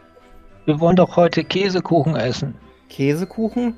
Wir 0.66 0.80
wollen 0.80 0.96
doch 0.96 1.16
heute 1.16 1.44
Käsekuchen 1.44 2.16
essen. 2.16 2.56
Käsekuchen? 2.90 3.76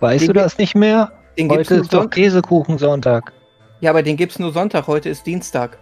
Weißt 0.00 0.22
Den 0.22 0.28
du 0.28 0.32
das 0.34 0.58
nicht 0.58 0.74
mehr? 0.74 1.12
Den 1.38 1.48
Heute 1.50 1.74
ist 1.76 1.92
doch 1.92 2.00
Sonntag. 2.00 2.10
Käsekuchensonntag. 2.12 3.32
Ja, 3.80 3.90
aber 3.90 4.02
den 4.02 4.16
gibt's 4.16 4.38
nur 4.38 4.52
Sonntag. 4.52 4.86
Heute 4.86 5.08
ist 5.08 5.24
Dienstag. 5.26 5.78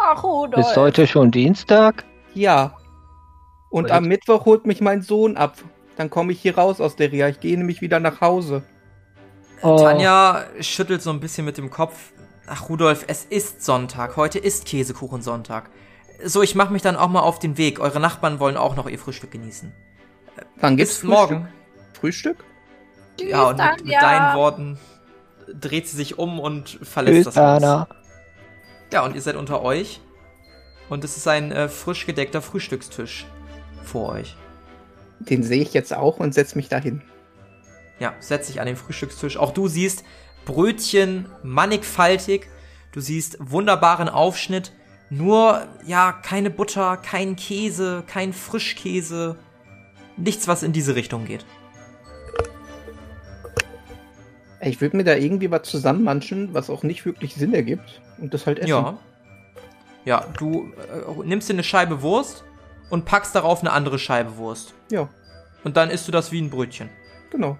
Ach, 0.00 0.22
Rudolf. 0.22 0.66
Ist 0.66 0.76
heute 0.76 1.06
schon 1.06 1.30
Dienstag? 1.30 2.04
Ja. 2.34 2.76
Und 3.70 3.84
Und- 3.86 3.90
am 3.90 4.04
Mittwoch 4.04 4.44
holt 4.44 4.66
mich 4.66 4.80
mein 4.80 5.02
Sohn 5.02 5.36
ab. 5.36 5.56
Dann 5.96 6.10
komme 6.10 6.32
ich 6.32 6.40
hier 6.40 6.56
raus 6.56 6.80
aus 6.80 6.94
der 6.96 7.10
Reha. 7.10 7.28
Ich 7.28 7.40
gehe 7.40 7.56
nämlich 7.56 7.80
wieder 7.80 7.98
nach 8.00 8.20
Hause. 8.20 8.62
Oh, 9.62 9.78
Tanja 9.78 10.44
schüttelt 10.60 11.02
so 11.02 11.10
ein 11.10 11.20
bisschen 11.20 11.44
mit 11.44 11.56
dem 11.56 11.70
Kopf. 11.70 12.12
Ach, 12.46 12.68
Rudolf, 12.68 13.04
es 13.06 13.24
ist 13.24 13.64
Sonntag. 13.64 14.16
Heute 14.16 14.38
ist 14.38 14.64
Käsekuchensonntag. 14.66 15.70
So, 16.24 16.42
ich 16.42 16.54
mache 16.54 16.72
mich 16.72 16.82
dann 16.82 16.96
auch 16.96 17.08
mal 17.08 17.20
auf 17.20 17.38
den 17.38 17.56
Weg. 17.56 17.80
Eure 17.80 18.00
Nachbarn 18.00 18.40
wollen 18.40 18.56
auch 18.56 18.76
noch 18.76 18.88
ihr 18.88 18.98
Frühstück 18.98 19.30
genießen. 19.30 19.72
Wann 20.56 20.76
gibt's 20.76 20.94
Bis 20.94 21.00
Frühstück? 21.00 21.30
morgen. 21.30 21.48
Frühstück? 21.98 22.44
Ja, 23.20 23.48
und 23.50 23.58
mit, 23.58 23.84
mit 23.84 23.94
deinen 23.94 24.36
Worten 24.36 24.78
dreht 25.48 25.88
sie 25.88 25.96
sich 25.96 26.18
um 26.18 26.40
und 26.40 26.78
verlässt 26.82 27.16
Tschüss, 27.16 27.34
das 27.34 27.36
Haus. 27.36 27.62
Anna. 27.62 27.88
Ja, 28.92 29.04
und 29.04 29.14
ihr 29.14 29.22
seid 29.22 29.36
unter 29.36 29.62
euch. 29.62 30.00
Und 30.88 31.04
es 31.04 31.16
ist 31.16 31.28
ein 31.28 31.52
äh, 31.52 31.68
frisch 31.68 32.06
gedeckter 32.06 32.42
Frühstückstisch 32.42 33.26
vor 33.84 34.10
euch. 34.10 34.36
Den 35.20 35.42
sehe 35.42 35.62
ich 35.62 35.72
jetzt 35.72 35.94
auch 35.94 36.18
und 36.18 36.34
setz 36.34 36.54
mich 36.54 36.68
dahin. 36.68 37.02
Ja, 38.02 38.14
setz 38.18 38.48
dich 38.48 38.60
an 38.60 38.66
den 38.66 38.74
Frühstückstisch. 38.74 39.36
Auch 39.36 39.52
du 39.52 39.68
siehst 39.68 40.02
Brötchen 40.44 41.26
mannigfaltig. 41.44 42.48
Du 42.90 43.00
siehst 43.00 43.36
wunderbaren 43.38 44.08
Aufschnitt. 44.08 44.72
Nur, 45.08 45.68
ja, 45.86 46.10
keine 46.10 46.50
Butter, 46.50 46.96
kein 46.96 47.36
Käse, 47.36 48.02
kein 48.08 48.32
Frischkäse. 48.32 49.36
Nichts, 50.16 50.48
was 50.48 50.64
in 50.64 50.72
diese 50.72 50.96
Richtung 50.96 51.26
geht. 51.26 51.46
Ich 54.60 54.80
würde 54.80 54.96
mir 54.96 55.04
da 55.04 55.14
irgendwie 55.14 55.52
was 55.52 55.62
zusammenmanschen, 55.62 56.54
was 56.54 56.70
auch 56.70 56.82
nicht 56.82 57.06
wirklich 57.06 57.36
Sinn 57.36 57.54
ergibt. 57.54 58.00
Und 58.18 58.34
das 58.34 58.46
halt 58.46 58.58
essen. 58.58 58.68
Ja. 58.70 58.98
Ja, 60.04 60.26
du 60.36 60.72
äh, 60.76 61.24
nimmst 61.24 61.48
dir 61.48 61.52
eine 61.52 61.62
Scheibe 61.62 62.02
Wurst 62.02 62.42
und 62.90 63.04
packst 63.04 63.36
darauf 63.36 63.60
eine 63.60 63.70
andere 63.70 64.00
Scheibe 64.00 64.38
Wurst. 64.38 64.74
Ja, 64.90 65.08
Und 65.62 65.76
dann 65.76 65.88
isst 65.88 66.08
du 66.08 66.12
das 66.12 66.32
wie 66.32 66.42
ein 66.42 66.50
Brötchen. 66.50 66.90
genau. 67.30 67.58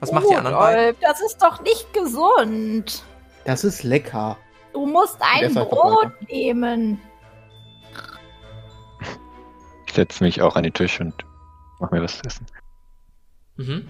Was 0.00 0.12
macht 0.12 0.30
die 0.30 0.36
anderen 0.36 0.56
beiden? 0.56 0.80
Rudolf, 0.80 0.96
das 1.00 1.20
ist 1.20 1.42
doch 1.42 1.60
nicht 1.62 1.92
gesund. 1.92 3.02
Das 3.44 3.64
ist 3.64 3.82
lecker. 3.82 4.36
Du 4.72 4.86
musst 4.86 5.16
ein 5.20 5.54
doch 5.54 5.68
Brot 5.68 6.04
weiter. 6.04 6.14
nehmen. 6.30 7.00
Ich 9.86 9.94
setze 9.94 10.22
mich 10.22 10.42
auch 10.42 10.54
an 10.54 10.62
den 10.62 10.72
Tisch 10.74 11.00
und 11.00 11.14
mach 11.80 11.90
mir 11.90 12.02
was 12.02 12.18
zu 12.18 12.24
essen. 12.26 12.46
Mhm. 13.56 13.88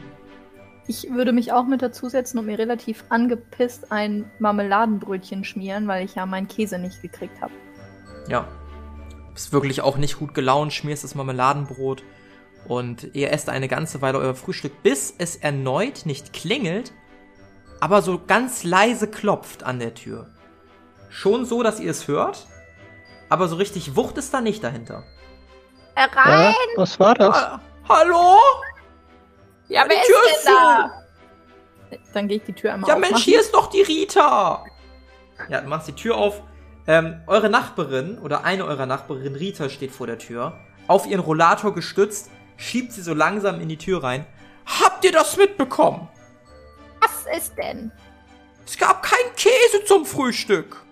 Ich 0.87 1.11
würde 1.11 1.33
mich 1.33 1.53
auch 1.53 1.67
mit 1.67 1.83
dazusetzen 1.83 2.39
und 2.39 2.47
mir 2.47 2.59
relativ 2.59 3.05
angepisst 3.11 3.93
ein 3.93 4.31
Marmeladenbrötchen 4.39 5.45
schmieren, 5.45 5.87
weil 5.87 6.05
ich 6.05 6.15
ja 6.15 6.25
meinen 6.25 6.49
Käse 6.49 6.79
nicht 6.79 7.03
gekriegt 7.03 7.43
habe. 7.43 7.53
Ja. 8.29 8.49
Bist 9.35 9.53
wirklich 9.53 9.83
auch 9.83 9.99
nicht 9.99 10.19
gut 10.19 10.33
gelaunt, 10.33 10.73
schmierst 10.73 11.05
das 11.05 11.15
Marmeladenbrot 11.15 12.03
und 12.69 13.15
ihr 13.15 13.33
esst 13.33 13.49
eine 13.49 13.67
ganze 13.67 14.01
Weile 14.03 14.19
euer 14.19 14.35
Frühstück, 14.35 14.83
bis 14.83 15.15
es 15.19 15.37
erneut 15.37 16.07
nicht 16.07 16.33
klingelt, 16.33 16.93
aber 17.81 18.03
so 18.03 18.21
ganz 18.25 18.63
leise 18.65 19.09
klopft 19.09 19.63
an 19.65 19.79
der 19.79 19.95
Tür. 19.95 20.29
Schon 21.09 21.47
so, 21.47 21.63
dass 21.63 21.81
ihr 21.81 21.91
es 21.91 22.07
hört, 22.07 22.47
aber 23.29 23.49
so 23.49 23.57
richtig 23.57 23.97
Wucht 23.97 24.19
ist 24.19 24.33
da 24.35 24.41
nicht 24.41 24.63
dahinter. 24.63 25.05
Herein! 25.95 26.53
Ja, 26.53 26.55
was 26.77 27.01
war 27.01 27.15
das? 27.15 27.35
Ha 27.35 27.61
Hallo? 27.89 28.37
Ja, 29.69 29.85
die 29.85 29.91
wer 29.91 30.03
Tür 30.03 30.17
ist 30.31 30.47
denn 30.47 30.55
da? 30.55 31.03
Dann 32.13 32.29
gehe 32.29 32.37
ich 32.37 32.45
die 32.45 32.53
Tür 32.53 32.75
einmal 32.75 32.89
Ja, 32.89 32.95
aufmachen. 32.95 33.13
Mensch, 33.13 33.25
hier 33.25 33.41
ist 33.41 33.55
doch 33.55 33.69
die 33.71 33.81
Rita. 33.81 34.65
Ja, 35.49 35.61
du 35.63 35.69
machst 35.69 35.89
die 35.89 35.95
Tür 35.95 36.17
auf. 36.17 36.43
Ähm, 36.87 37.21
eure 37.27 37.49
Nachbarin 37.49 38.19
oder 38.19 38.45
eine 38.45 38.65
eurer 38.65 38.87
Nachbarinnen, 38.87 39.37
Rita, 39.37 39.69
steht 39.69 39.91
vor 39.91 40.07
der 40.07 40.19
Tür. 40.19 40.59
Auf 40.87 41.07
ihren 41.07 41.21
Rollator 41.21 41.75
gestützt, 41.75 42.31
schiebt 42.59 42.93
sie 42.93 43.01
so 43.03 43.15
langsam 43.15 43.61
in 43.61 43.69
die 43.71 43.79
Tür 43.79 44.03
rein. 44.03 44.27
Habt 44.67 45.03
ihr 45.05 45.13
das 45.13 45.39
mitbekommen? 45.39 46.09
Was 47.01 47.25
ist 47.35 47.57
denn? 47.57 47.91
Es 48.67 48.77
gab 48.77 49.03
keinen 49.03 49.35
Käse 49.35 49.85
zum 49.87 50.05
Frühstück. 50.05 50.85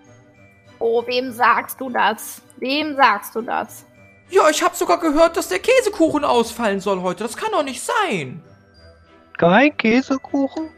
Oh, 0.79 1.05
wem 1.05 1.31
sagst 1.31 1.79
du 1.79 1.89
das? 1.91 2.41
Wem 2.57 2.95
sagst 2.95 3.35
du 3.35 3.41
das? 3.41 3.85
Ja, 4.29 4.49
ich 4.49 4.63
hab 4.63 4.75
sogar 4.75 4.99
gehört, 4.99 5.37
dass 5.37 5.49
der 5.49 5.59
Käsekuchen 5.59 6.23
ausfallen 6.23 6.79
soll 6.79 7.01
heute. 7.01 7.23
Das 7.23 7.37
kann 7.37 7.51
doch 7.51 7.63
nicht 7.63 7.81
sein. 7.83 8.41
Kein 9.37 9.75
Käsekuchen? 9.77 10.69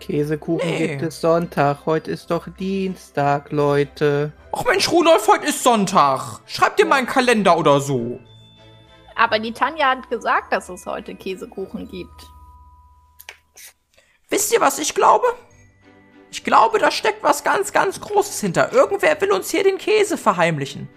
Käsekuchen 0.00 0.68
Nee. 0.68 0.88
gibt 0.88 1.02
es 1.02 1.20
Sonntag. 1.20 1.80
Heute 1.84 2.10
ist 2.10 2.30
doch 2.30 2.48
Dienstag, 2.58 3.52
Leute. 3.52 4.32
Ach 4.52 4.64
Mensch, 4.64 4.90
Rudolf, 4.90 5.28
heute 5.28 5.46
ist 5.46 5.62
Sonntag. 5.62 6.40
Schreib 6.46 6.76
dir 6.76 6.86
mal 6.86 6.96
einen 6.96 7.06
Kalender 7.06 7.58
oder 7.58 7.80
so. 7.80 8.18
Aber 9.18 9.40
die 9.40 9.52
Tanja 9.52 9.90
hat 9.90 10.08
gesagt, 10.08 10.52
dass 10.52 10.68
es 10.68 10.86
heute 10.86 11.16
Käsekuchen 11.16 11.88
gibt. 11.88 12.26
Wisst 14.30 14.52
ihr, 14.52 14.60
was 14.60 14.78
ich 14.78 14.94
glaube? 14.94 15.26
Ich 16.30 16.44
glaube, 16.44 16.78
da 16.78 16.92
steckt 16.92 17.24
was 17.24 17.42
ganz, 17.42 17.72
ganz 17.72 18.00
Großes 18.00 18.40
hinter. 18.40 18.72
Irgendwer 18.72 19.20
will 19.20 19.32
uns 19.32 19.50
hier 19.50 19.64
den 19.64 19.76
Käse 19.76 20.18
verheimlichen. 20.18 20.88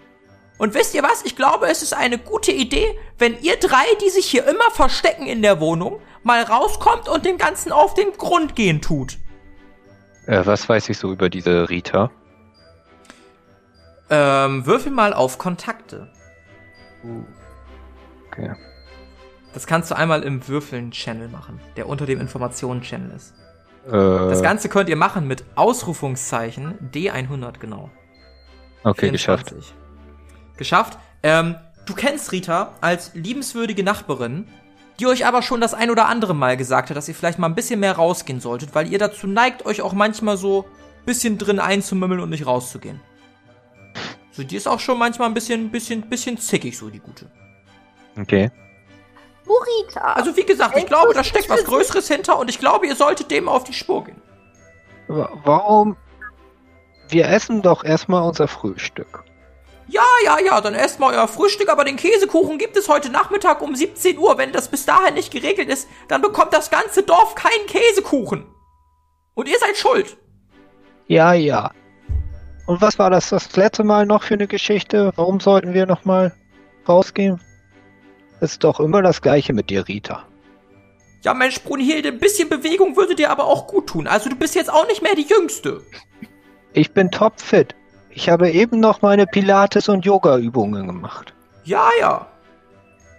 Und 0.58 0.74
wisst 0.74 0.94
ihr 0.94 1.02
was? 1.02 1.24
Ich 1.24 1.34
glaube, 1.34 1.66
es 1.66 1.82
ist 1.82 1.94
eine 1.94 2.16
gute 2.16 2.52
Idee, 2.52 2.96
wenn 3.18 3.40
ihr 3.42 3.56
drei, 3.56 3.84
die 4.00 4.10
sich 4.10 4.26
hier 4.26 4.46
immer 4.46 4.70
verstecken 4.70 5.26
in 5.26 5.42
der 5.42 5.58
Wohnung, 5.58 6.00
mal 6.22 6.42
rauskommt 6.44 7.08
und 7.08 7.26
dem 7.26 7.38
Ganzen 7.38 7.72
auf 7.72 7.94
den 7.94 8.12
Grund 8.12 8.54
gehen 8.54 8.80
tut. 8.80 9.18
Äh, 10.26 10.46
was 10.46 10.68
weiß 10.68 10.88
ich 10.90 10.98
so 10.98 11.10
über 11.10 11.28
diese 11.28 11.68
Rita? 11.68 12.12
Ähm, 14.10 14.64
würfel 14.64 14.92
mal 14.92 15.12
auf 15.12 15.38
Kontakte. 15.38 16.12
Okay. 18.32 18.54
Das 19.52 19.66
kannst 19.66 19.90
du 19.90 19.96
einmal 19.96 20.22
im 20.22 20.46
Würfeln-Channel 20.48 21.28
machen, 21.28 21.60
der 21.76 21.88
unter 21.88 22.06
dem 22.06 22.20
Informationen-Channel 22.20 23.14
ist. 23.14 23.34
Äh, 23.86 23.90
Das 23.90 24.42
Ganze 24.42 24.68
könnt 24.68 24.88
ihr 24.88 24.96
machen 24.96 25.26
mit 25.26 25.44
Ausrufungszeichen 25.56 26.78
D100 26.92 27.58
genau. 27.58 27.90
okay, 28.82 29.10
geschafft. 29.10 29.50
24. 29.50 29.74
Geschafft. 30.56 30.98
Ähm, 31.22 31.56
du 31.84 31.94
kennst 31.94 32.32
Rita 32.32 32.72
als 32.80 33.14
liebenswürdige 33.14 33.82
Nachbarin, 33.82 34.46
die 34.98 35.06
euch 35.06 35.26
aber 35.26 35.42
schon 35.42 35.60
das 35.60 35.74
ein 35.74 35.90
oder 35.90 36.06
andere 36.06 36.34
Mal 36.34 36.56
gesagt 36.56 36.90
hat, 36.90 36.96
dass 36.96 37.08
ihr 37.08 37.14
vielleicht 37.14 37.38
mal 37.38 37.48
ein 37.48 37.54
bisschen 37.54 37.80
mehr 37.80 37.96
rausgehen 37.96 38.40
solltet, 38.40 38.74
weil 38.74 38.90
ihr 38.90 38.98
dazu 38.98 39.26
neigt, 39.26 39.66
euch 39.66 39.82
auch 39.82 39.92
manchmal 39.92 40.36
so 40.36 40.62
ein 40.62 41.04
bisschen 41.06 41.38
drin 41.38 41.58
einzumümmeln 41.58 42.20
und 42.20 42.30
nicht 42.30 42.46
rauszugehen. 42.46 43.00
So, 44.30 44.42
die 44.42 44.56
ist 44.56 44.66
auch 44.66 44.80
schon 44.80 44.98
manchmal 44.98 45.28
ein 45.28 45.34
bisschen, 45.34 45.70
bisschen, 45.70 46.02
bisschen 46.08 46.38
zickig, 46.38 46.78
so 46.78 46.88
die 46.88 47.00
gute. 47.00 47.30
Okay. 48.18 48.50
Burita. 49.44 50.00
Also 50.12 50.36
wie 50.36 50.44
gesagt, 50.44 50.76
ich 50.78 50.86
glaube, 50.86 51.14
da 51.14 51.24
steckt 51.24 51.48
was. 51.48 51.64
Größeres 51.64 52.08
hinter 52.08 52.38
und 52.38 52.48
ich 52.48 52.58
glaube, 52.58 52.86
ihr 52.86 52.94
solltet 52.96 53.30
dem 53.30 53.48
auf 53.48 53.64
die 53.64 53.72
Spur 53.72 54.04
gehen. 54.04 54.20
Wa- 55.08 55.30
Warum? 55.44 55.96
Wir 57.08 57.28
essen 57.28 57.60
doch 57.62 57.84
erstmal 57.84 58.22
unser 58.22 58.48
Frühstück. 58.48 59.24
Ja, 59.88 60.04
ja, 60.24 60.38
ja, 60.38 60.60
dann 60.60 60.74
esst 60.74 61.00
mal 61.00 61.12
euer 61.14 61.28
Frühstück, 61.28 61.68
aber 61.68 61.84
den 61.84 61.96
Käsekuchen 61.96 62.56
gibt 62.56 62.76
es 62.76 62.88
heute 62.88 63.10
Nachmittag 63.10 63.60
um 63.60 63.74
17 63.74 64.16
Uhr. 64.16 64.38
Wenn 64.38 64.52
das 64.52 64.68
bis 64.68 64.86
dahin 64.86 65.14
nicht 65.14 65.30
geregelt 65.32 65.68
ist, 65.68 65.88
dann 66.08 66.22
bekommt 66.22 66.54
das 66.54 66.70
ganze 66.70 67.02
Dorf 67.02 67.34
keinen 67.34 67.66
Käsekuchen. 67.66 68.46
Und 69.34 69.48
ihr 69.48 69.58
seid 69.58 69.76
schuld. 69.76 70.16
Ja, 71.08 71.32
ja. 71.34 71.72
Und 72.66 72.80
was 72.80 72.98
war 72.98 73.10
das 73.10 73.28
das 73.30 73.54
letzte 73.56 73.84
Mal 73.84 74.06
noch 74.06 74.22
für 74.22 74.34
eine 74.34 74.46
Geschichte? 74.46 75.12
Warum 75.16 75.40
sollten 75.40 75.74
wir 75.74 75.84
noch 75.84 76.04
mal 76.04 76.32
rausgehen? 76.88 77.40
Ist 78.42 78.64
doch 78.64 78.80
immer 78.80 79.02
das 79.02 79.22
Gleiche 79.22 79.52
mit 79.52 79.70
dir, 79.70 79.86
Rita. 79.86 80.24
Ja, 81.22 81.32
Mensch, 81.32 81.60
Brunhilde, 81.62 82.08
ein 82.08 82.18
bisschen 82.18 82.48
Bewegung 82.48 82.96
würde 82.96 83.14
dir 83.14 83.30
aber 83.30 83.44
auch 83.44 83.68
gut 83.68 83.86
tun. 83.86 84.08
Also 84.08 84.28
du 84.28 84.34
bist 84.34 84.56
jetzt 84.56 84.68
auch 84.68 84.84
nicht 84.88 85.00
mehr 85.00 85.14
die 85.14 85.28
Jüngste. 85.28 85.80
Ich 86.72 86.90
bin 86.90 87.12
topfit. 87.12 87.76
Ich 88.10 88.28
habe 88.28 88.50
eben 88.50 88.80
noch 88.80 89.00
meine 89.00 89.28
Pilates- 89.28 89.88
und 89.88 90.04
Yoga-Übungen 90.04 90.88
gemacht. 90.88 91.32
Ja, 91.62 91.88
ja. 92.00 92.26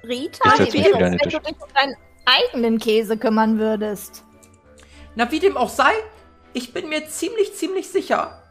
Rita, 0.05 0.59
wie 0.59 0.73
wäre 0.73 0.89
es, 0.89 0.99
wenn 0.99 1.17
du 1.17 1.17
dich 1.17 1.35
um 1.37 1.73
deinen 1.73 1.95
eigenen 2.25 2.77
Käse 2.77 3.15
kümmern 3.15 3.59
würdest? 3.59 4.25
Na, 5.15 5.31
wie 5.31 5.39
dem 5.39 5.55
auch 5.55 5.69
sei, 5.69 5.93
ich 6.51 6.73
bin 6.73 6.89
mir 6.89 7.07
ziemlich, 7.07 7.55
ziemlich 7.55 7.87
sicher, 7.87 8.43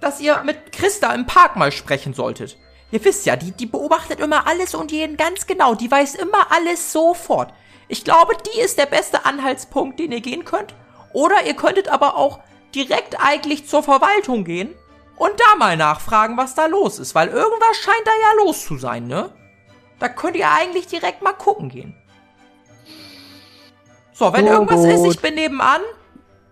dass 0.00 0.20
ihr 0.20 0.44
mit 0.44 0.70
Christa 0.70 1.12
im 1.12 1.26
Park 1.26 1.56
mal 1.56 1.72
sprechen 1.72 2.14
solltet. 2.14 2.56
Ihr 2.90 3.04
wisst 3.04 3.26
ja, 3.26 3.36
die, 3.36 3.52
die 3.52 3.66
beobachtet 3.66 4.20
immer 4.20 4.46
alles 4.46 4.74
und 4.74 4.92
jeden 4.92 5.16
ganz 5.16 5.46
genau. 5.46 5.74
Die 5.74 5.90
weiß 5.90 6.14
immer 6.14 6.50
alles 6.50 6.92
sofort. 6.92 7.52
Ich 7.88 8.04
glaube, 8.04 8.34
die 8.54 8.60
ist 8.60 8.78
der 8.78 8.86
beste 8.86 9.24
Anhaltspunkt, 9.26 9.98
den 9.98 10.12
ihr 10.12 10.20
gehen 10.20 10.44
könnt. 10.44 10.74
Oder 11.12 11.46
ihr 11.46 11.54
könntet 11.54 11.88
aber 11.88 12.16
auch 12.16 12.40
direkt 12.74 13.20
eigentlich 13.20 13.66
zur 13.66 13.82
Verwaltung 13.82 14.44
gehen 14.44 14.74
und 15.16 15.32
da 15.38 15.56
mal 15.56 15.76
nachfragen, 15.76 16.36
was 16.36 16.54
da 16.54 16.66
los 16.66 16.98
ist, 16.98 17.14
weil 17.14 17.28
irgendwas 17.28 17.76
scheint 17.76 18.06
da 18.06 18.10
ja 18.10 18.44
los 18.44 18.64
zu 18.64 18.76
sein, 18.78 19.06
ne? 19.06 19.30
Da 19.98 20.08
könnt 20.08 20.36
ihr 20.36 20.50
eigentlich 20.50 20.86
direkt 20.86 21.22
mal 21.22 21.32
gucken 21.32 21.70
gehen. 21.70 21.96
So, 24.12 24.32
wenn 24.32 24.46
So 24.46 24.52
irgendwas 24.52 24.84
ist, 24.84 24.96
gut. 25.02 25.14
ich 25.14 25.20
bin 25.20 25.34
nebenan, 25.34 25.80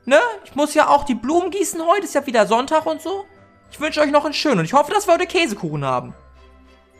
ne? 0.04 0.20
Ich 0.44 0.54
muss 0.54 0.74
ja 0.74 0.88
auch 0.88 1.04
die 1.04 1.14
Blumen 1.14 1.50
gießen 1.50 1.86
heute, 1.86 2.04
ist 2.04 2.14
ja 2.14 2.26
wieder 2.26 2.46
Sonntag 2.46 2.86
und 2.86 3.00
so. 3.02 3.24
Ich 3.70 3.78
wünsche 3.78 4.00
euch 4.00 4.10
noch 4.10 4.24
einen 4.24 4.34
schönen 4.34 4.60
und 4.60 4.64
ich 4.64 4.72
hoffe, 4.72 4.92
dass 4.92 5.06
wir 5.06 5.14
heute 5.14 5.26
Käsekuchen 5.26 5.84
haben. 5.84 6.14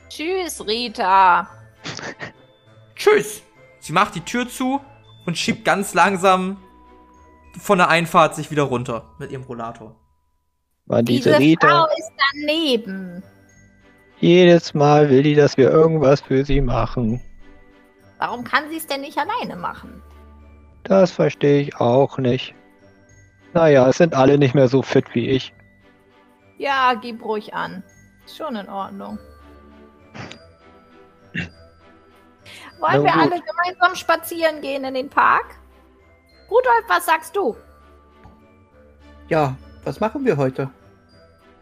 Tschüss, 0.09 0.65
Rita. 0.67 1.49
Tschüss. 2.97 3.43
Sie 3.81 3.93
macht 3.93 4.15
die 4.15 4.21
Tür 4.21 4.49
zu 4.49 4.81
und 5.27 5.37
schiebt 5.39 5.65
ganz 5.65 5.95
langsam 5.95 6.57
von 7.59 7.79
der 7.79 7.89
Einfahrt 7.89 8.35
sich 8.35 8.51
wieder 8.51 8.65
runter 8.65 9.15
mit 9.19 9.31
ihrem 9.31 9.43
Rollator. 9.45 9.97
War 10.87 11.03
diese, 11.03 11.31
Diese 11.31 11.39
Rita, 11.39 11.69
Frau 11.69 11.87
ist 11.97 12.13
daneben. 12.33 13.23
jedes 14.21 14.75
Mal 14.75 15.09
will 15.11 15.23
die, 15.23 15.35
dass 15.35 15.57
wir 15.57 15.71
irgendwas 15.71 16.21
für 16.21 16.45
sie 16.45 16.61
machen. 16.61 17.21
Warum 18.19 18.45
kann 18.45 18.69
sie 18.71 18.77
es 18.77 18.87
denn 18.87 19.01
nicht 19.03 19.19
alleine 19.19 19.57
machen? 19.57 20.03
Das 20.85 21.11
verstehe 21.11 21.61
ich 21.63 21.77
auch 21.77 22.19
nicht. 22.19 22.55
Naja, 23.53 23.89
es 23.89 23.97
sind 23.99 24.15
alle 24.15 24.39
nicht 24.39 24.55
mehr 24.55 24.69
so 24.69 24.83
fit 24.83 25.07
wie 25.15 25.29
ich. 25.29 25.53
Ja, 26.59 26.95
gib 26.95 27.25
ruhig 27.25 27.53
an. 27.55 27.83
Ist 28.25 28.37
schon 28.37 28.55
in 28.57 28.69
Ordnung. 28.69 29.19
Wollen 32.81 33.05
wir 33.05 33.15
alle 33.15 33.41
gemeinsam 33.41 33.95
spazieren 33.95 34.61
gehen 34.61 34.85
in 34.85 34.95
den 34.95 35.09
Park? 35.11 35.57
Rudolf, 36.51 36.85
was 36.89 37.07
sagst 37.07 37.35
du? 37.35 37.57
Ja, 39.29 39.57
was 39.85 39.99
machen 40.01 40.25
wir 40.25 40.37
heute? 40.37 40.71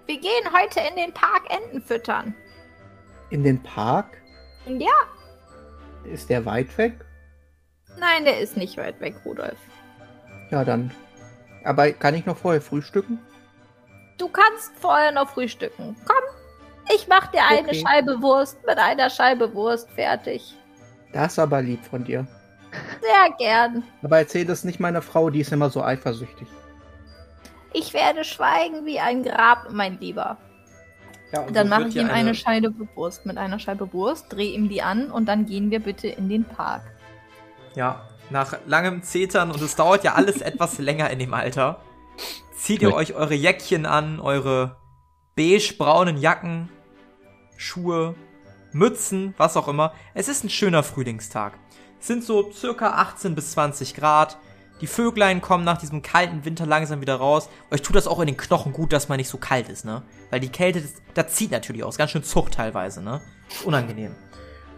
Wir 0.07 0.21
gehen 0.21 0.53
heute 0.53 0.81
in 0.81 0.97
den 0.97 1.15
Park 1.15 1.43
Enten 1.49 1.81
füttern. 1.81 2.35
In 3.31 3.43
den 3.43 3.63
Park? 3.63 4.19
Ja, 4.67 4.93
Ist 6.05 6.29
der 6.31 6.45
weit 6.45 6.77
weg? 6.79 7.05
nein, 7.99 8.25
der 8.25 8.41
ist 8.41 8.57
nicht 8.57 8.77
weit 8.77 9.01
weg, 9.01 9.15
Rudolf. 9.25 9.57
Ja, 10.51 10.65
dann. 10.65 10.91
Aber 11.65 11.91
kann 11.93 12.15
ich 12.15 12.27
noch 12.27 12.37
vorher 12.37 12.61
frühstücken? 12.61 13.19
Du 14.19 14.29
kannst 14.29 14.73
vorher 14.79 15.13
noch 15.13 15.31
frühstücken. 15.31 15.97
Komm, 16.05 16.25
ich 16.95 17.07
mach 17.09 17.29
dir 17.29 17.43
eine 17.49 17.69
Okay. 17.69 17.83
Scheibe 17.87 18.21
Wurst 18.21 18.59
mit 18.67 18.79
einer 18.79 19.11
Scheibe 19.11 19.55
Wurst 19.55 19.91
fertig. 19.91 20.55
Das 21.13 21.33
ist 21.33 21.39
aber 21.39 21.63
lieb 21.63 21.85
von 21.85 22.05
dir. 22.05 22.27
Sehr 23.01 23.37
gern. 23.39 23.85
Aber 24.03 24.19
erzähl 24.19 24.45
das 24.45 24.65
nicht 24.65 24.81
meiner 24.81 25.03
Frau, 25.03 25.31
die 25.31 25.41
ist 25.41 25.53
immer 25.53 25.71
so 25.71 25.83
eifersüchtig. 25.83 26.49
Ich 27.73 27.95
werde 27.95 28.25
schweigen 28.25 28.85
wie 28.85 29.01
ein 29.01 29.23
Grab, 29.23 29.69
mein 29.71 29.99
Lieber. 30.01 30.39
Ja, 31.33 31.41
und 31.41 31.57
Dann 31.57 31.69
mache 31.69 31.89
ich 31.89 31.97
ihm 31.97 32.09
eine 32.09 32.35
Scheibe 32.35 32.73
Wurst 32.95 33.27
mit 33.27 33.39
einer 33.39 33.59
Scheibe 33.59 33.93
Wurst, 33.93 34.33
drehe 34.33 34.53
ihm 34.53 34.69
die 34.69 34.83
an 34.83 35.11
und 35.11 35.27
dann 35.27 35.47
gehen 35.47 35.71
wir 35.71 35.81
bitte 35.81 36.09
in 36.09 36.29
den 36.29 36.45
Park. 36.45 36.83
Ja, 37.75 38.09
nach 38.31 38.57
langem 38.67 39.03
Zetern 39.03 39.51
und 39.51 39.61
es 39.61 39.75
dauert 39.75 40.05
ja 40.05 40.15
alles 40.15 40.41
etwas 40.41 40.79
länger 40.79 41.11
in 41.11 41.19
dem 41.19 41.35
Alter, 41.35 41.81
zieht 42.57 42.83
ihr 42.83 42.95
euch 42.95 43.15
eure 43.15 43.35
Jäckchen 43.35 43.87
an, 43.87 44.21
eure 44.21 44.77
beige-braunen 45.35 46.17
Jacken, 46.17 46.69
Schuhe, 47.57 48.15
Mützen, 48.73 49.35
was 49.37 49.57
auch 49.57 49.69
immer. 49.69 49.93
Es 50.15 50.29
ist 50.29 50.45
ein 50.45 50.51
schöner 50.51 50.83
Frühlingstag. 50.83 51.55
Es 52.01 52.09
sind 52.09 52.25
so 52.25 52.51
circa 52.53 52.91
18 52.95 53.35
bis 53.35 53.53
20 53.53 53.95
Grad. 53.95 54.37
Die 54.81 54.87
Vöglein 54.89 55.41
kommen 55.41 55.65
nach 55.65 55.79
diesem 55.79 56.03
kalten 56.03 56.45
Winter 56.45 56.67
langsam 56.67 57.01
wieder 57.01 57.15
raus. 57.15 57.49
Euch 57.71 57.81
tut 57.83 57.95
das 57.95 58.09
auch 58.09 58.19
in 58.21 58.27
den 58.27 58.37
Knochen 58.37 58.73
gut, 58.73 58.93
dass 58.93 59.09
man 59.09 59.19
nicht 59.19 59.29
so 59.29 59.39
kalt 59.39 59.69
ist, 59.69 59.85
ne? 59.85 60.03
Weil 60.31 60.41
die 60.41 60.49
Kälte, 60.49 60.81
das, 60.83 60.95
das 61.15 61.35
zieht 61.35 61.53
natürlich 61.53 61.85
aus. 61.85 61.97
Ganz 61.97 62.11
schön 62.11 62.25
Zucht 62.25 62.55
teilweise, 62.55 63.01
ne? 63.01 63.21
Ist 63.49 63.65
unangenehm. 63.65 64.15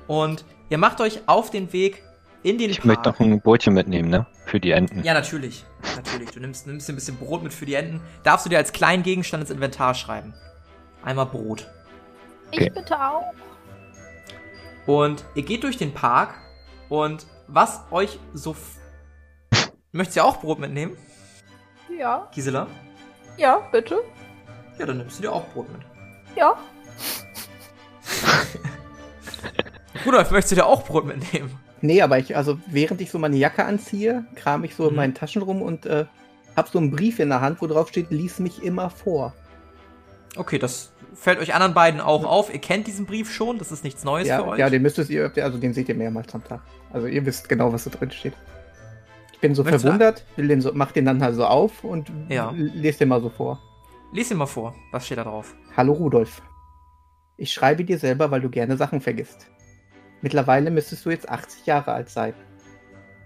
Und 0.07 0.45
ihr 0.69 0.79
macht 0.79 1.01
euch 1.01 1.23
auf 1.27 1.51
den 1.51 1.73
Weg 1.73 2.03
in 2.43 2.59
den 2.59 2.71
Ich 2.71 2.77
Park. 2.77 2.87
möchte 2.87 3.09
noch 3.09 3.19
ein 3.21 3.41
Brotchen 3.41 3.73
mitnehmen, 3.73 4.11
ne? 4.11 4.27
Für 4.45 4.61
die 4.61 4.71
Enten. 4.73 5.03
Ja, 5.03 5.15
natürlich. 5.15 5.65
Natürlich. 5.97 6.31
Du 6.31 6.41
nimmst, 6.41 6.67
nimmst 6.67 6.87
dir 6.87 6.93
ein 6.93 6.97
bisschen 6.97 7.17
Brot 7.17 7.43
mit 7.43 7.55
für 7.55 7.65
die 7.67 7.75
Enten. 7.75 8.01
Darfst 8.23 8.45
du 8.45 8.51
dir 8.51 8.59
als 8.59 8.73
kleinen 8.73 9.03
Gegenstand 9.03 9.41
ins 9.41 9.51
Inventar 9.51 9.95
schreiben. 9.95 10.35
Einmal 11.03 11.27
Brot. 11.27 11.67
Ich 12.51 12.61
Okay. 12.61 12.71
bitte 12.71 13.01
auch. 13.01 13.33
Und 14.87 15.25
ihr 15.35 15.43
geht 15.43 15.65
durch 15.65 15.77
den 15.77 15.93
Park 15.93 16.35
und 16.89 17.27
was 17.49 17.81
euch 17.91 18.19
so... 18.35 18.53
f- 18.53 18.77
Möchtest 19.93 20.19
du 20.19 20.25
auch 20.25 20.41
Brot 20.41 20.59
mitnehmen, 20.59 20.97
Ja, 21.99 22.29
Gisela? 22.35 22.67
ja, 23.39 23.59
bitte. 23.73 23.99
Ja, 24.79 24.85
dann 24.87 24.99
nimmst 24.99 25.19
du 25.19 25.23
dir 25.23 25.33
auch 25.33 25.47
Brot 25.49 25.71
mit. 25.73 25.81
Ja. 26.37 26.55
Rudolf, 30.05 30.31
möchtest 30.31 30.53
du 30.53 30.57
dir 30.57 30.67
auch 30.67 30.85
Brot 30.85 31.07
mitnehmen? 31.07 31.59
Nee, 31.81 32.03
aber 32.03 32.19
ich, 32.19 32.37
also 32.37 32.59
während 32.67 33.01
ich 33.01 33.11
so 33.11 33.19
meine 33.19 33.37
Jacke 33.37 33.65
anziehe, 33.65 34.27
kram 34.35 34.65
ich 34.65 34.75
so 34.75 34.85
in 34.85 34.91
Mhm. 34.91 34.97
meinen 34.97 35.15
Taschen 35.15 35.43
rum 35.43 35.63
und 35.63 35.87
äh, 35.87 36.05
hab 36.55 36.69
so 36.69 36.79
einen 36.79 36.91
Brief 36.91 37.19
in 37.19 37.31
der 37.31 37.41
Hand, 37.41 37.61
wo 37.63 37.67
drauf 37.67 37.89
steht, 37.89 38.11
lies 38.11 38.39
mich 38.39 38.63
immer 38.63 38.91
vor. 38.91 39.35
Okay, 40.37 40.59
das 40.59 40.93
fällt 41.17 41.39
euch 41.41 41.55
anderen 41.55 41.75
beiden 41.75 42.01
auch 42.01 42.25
auf. 42.25 42.53
Ihr 42.53 42.61
kennt 42.61 42.87
diesen 42.87 43.07
Brief 43.07 43.33
schon, 43.33 43.59
das 43.59 43.73
ist 43.73 43.83
nichts 43.83 44.05
Neues 44.05 44.29
für 44.29 44.35
Ja, 44.35 44.47
euch. 44.47 44.59
ja, 44.59 44.71
den 44.71 44.83
müsstet 44.83 45.11
ihr, 45.11 45.33
also 45.43 45.59
den 45.59 45.73
seht 45.73 45.89
ihr 45.89 45.95
mehrmals 45.95 46.33
am 46.35 46.45
Tag. 46.45 46.61
Also 46.93 47.07
ihr 47.09 47.25
wisst 47.27 47.49
genau, 47.49 47.73
was 47.73 47.85
da 47.85 47.91
drin 47.91 48.11
steht. 48.11 48.35
Ich 49.33 49.41
bin 49.41 49.55
so 49.55 49.65
Möchtest 49.65 49.85
verwundert, 49.85 50.25
will 50.37 50.49
den 50.49 50.61
so, 50.61 50.71
mach 50.73 50.93
den 50.93 51.05
dann 51.05 51.23
halt 51.23 51.35
so 51.35 51.45
auf 51.45 51.85
und 51.85 52.11
Ja. 52.29 52.53
lese 52.57 53.01
den 53.01 53.09
mal 53.09 53.21
so 53.21 53.29
vor. 53.29 53.61
Lies 54.13 54.31
ihn 54.31 54.37
mal 54.39 54.47
vor. 54.47 54.75
Was 54.93 55.05
steht 55.07 55.19
da 55.19 55.25
drauf? 55.25 55.55
Hallo 55.77 55.93
Rudolf. 55.93 56.41
Ich 57.37 57.53
schreibe 57.53 57.85
dir 57.85 57.99
selber, 57.99 58.31
weil 58.31 58.41
du 58.41 58.49
gerne 58.49 58.77
Sachen 58.77 59.01
vergisst. 59.01 59.49
Mittlerweile 60.23 60.71
müsstest 60.71 61.05
du 61.05 61.11
jetzt 61.11 61.29
80 61.29 61.67
Jahre 61.67 61.93
alt 61.93 62.09
sein. 62.09 62.33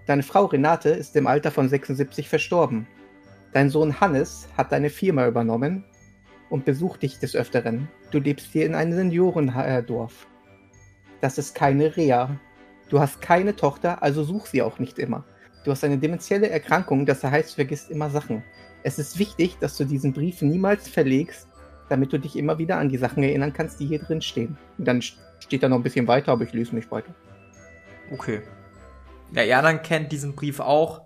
Deine 0.06 0.24
Frau 0.24 0.46
Renate 0.46 0.88
ist 0.90 1.14
im 1.14 1.26
Alter 1.28 1.52
von 1.52 1.68
76 1.68 2.28
verstorben. 2.28 2.88
Dein 3.52 3.70
Sohn 3.70 4.00
Hannes 4.00 4.48
hat 4.56 4.72
deine 4.72 4.90
Firma 4.90 5.26
übernommen 5.28 5.84
und 6.50 6.64
besucht 6.64 7.02
dich 7.02 7.18
des 7.18 7.34
Öfteren. 7.34 7.88
Du 8.10 8.18
lebst 8.18 8.52
hier 8.52 8.66
in 8.66 8.74
einem 8.74 8.92
Seniorendorf. 8.92 10.26
Das 11.20 11.38
ist 11.38 11.54
keine 11.54 11.96
Reha. 11.96 12.38
Du 12.88 13.00
hast 13.00 13.22
keine 13.22 13.56
Tochter, 13.56 14.02
also 14.02 14.24
such 14.24 14.46
sie 14.46 14.62
auch 14.62 14.78
nicht 14.78 14.98
immer. 14.98 15.24
Du 15.64 15.70
hast 15.70 15.84
eine 15.84 15.98
dementielle 15.98 16.50
Erkrankung, 16.50 17.06
das 17.06 17.22
heißt, 17.22 17.54
vergisst 17.54 17.90
immer 17.90 18.10
Sachen. 18.10 18.42
Es 18.82 18.98
ist 18.98 19.18
wichtig, 19.18 19.58
dass 19.60 19.76
du 19.76 19.84
diesen 19.84 20.12
Brief 20.12 20.42
niemals 20.42 20.88
verlegst, 20.88 21.46
damit 21.88 22.12
du 22.12 22.18
dich 22.18 22.36
immer 22.36 22.58
wieder 22.58 22.78
an 22.78 22.88
die 22.88 22.96
Sachen 22.96 23.22
erinnern 23.22 23.52
kannst, 23.52 23.78
die 23.78 23.86
hier 23.86 23.98
drin 23.98 24.22
stehen. 24.22 24.56
Und 24.78 24.88
dann 24.88 25.00
st- 25.00 25.18
steht 25.38 25.62
da 25.62 25.68
noch 25.68 25.76
ein 25.76 25.82
bisschen 25.82 26.08
weiter, 26.08 26.32
aber 26.32 26.44
ich 26.44 26.52
lese 26.52 26.74
nicht 26.74 26.90
weiter. 26.90 27.14
Okay. 28.10 28.40
Ja, 29.32 29.58
anderen 29.58 29.82
kennt 29.82 30.10
diesen 30.10 30.34
Brief 30.34 30.58
auch 30.58 31.02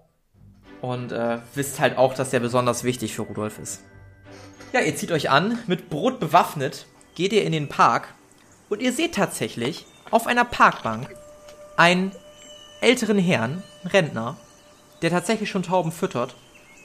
und 0.81 1.13
äh, 1.13 1.39
wisst 1.55 1.81
halt 1.81 1.99
auch, 1.99 2.15
dass 2.15 2.31
der 2.31 2.41
besonders 2.41 2.85
wichtig 2.85 3.15
für 3.15 3.23
Rudolf 3.23 3.59
ist. 3.59 3.83
Ja, 4.75 4.81
ihr 4.81 4.97
zieht 4.97 5.13
euch 5.13 5.31
an, 5.31 5.61
mit 5.69 5.89
Brot 5.89 6.19
bewaffnet, 6.19 6.87
geht 7.15 7.33
ihr 7.33 7.45
in 7.45 7.53
den 7.53 7.69
Park 7.69 8.09
und 8.69 8.83
ihr 8.83 8.93
seht 8.93 9.15
tatsächlich 9.15 9.87
auf 10.11 10.27
einer 10.27 10.45
Parkbank 10.45 11.15
einen 11.77 12.11
älteren 12.81 13.17
Herrn, 13.17 13.63
Rentner, 13.85 14.37
der 15.01 15.11
tatsächlich 15.11 15.49
schon 15.49 15.63
Tauben 15.63 15.93
füttert. 15.93 16.35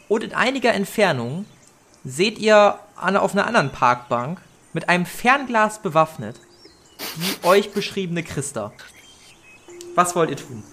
Und 0.08 0.23
in 0.23 0.36
einiger 0.36 0.71
Entfernung 0.71 1.45
seht 2.06 2.38
ihr 2.38 2.78
an, 2.95 3.17
auf 3.17 3.32
einer 3.32 3.47
anderen 3.47 3.71
Parkbank 3.71 4.39
mit 4.71 4.88
einem 4.88 5.08
Fernglas 5.08 5.82
bewaffnet 5.82 6.39
die 7.15 7.47
euch 7.47 7.71
beschriebene 7.71 8.21
Christa. 8.21 8.71
Was 9.95 10.15
wollt 10.15 10.30
ihr 10.30 10.38
tun? 10.38 10.63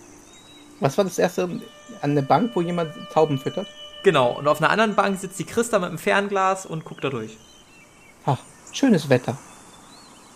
Was 0.80 0.98
war 0.98 1.04
das 1.04 1.18
erste 1.18 1.62
an 2.02 2.14
der 2.14 2.20
Bank, 2.20 2.50
wo 2.52 2.60
jemand 2.60 2.92
Tauben 3.10 3.38
füttert? 3.38 3.68
Genau, 4.06 4.38
und 4.38 4.46
auf 4.46 4.62
einer 4.62 4.70
anderen 4.70 4.94
Bank 4.94 5.18
sitzt 5.18 5.36
die 5.40 5.44
Christa 5.44 5.80
mit 5.80 5.88
einem 5.88 5.98
Fernglas 5.98 6.64
und 6.64 6.84
guckt 6.84 7.02
da 7.02 7.10
durch. 7.10 7.36
Ach, 8.24 8.38
schönes 8.70 9.08
Wetter. 9.08 9.36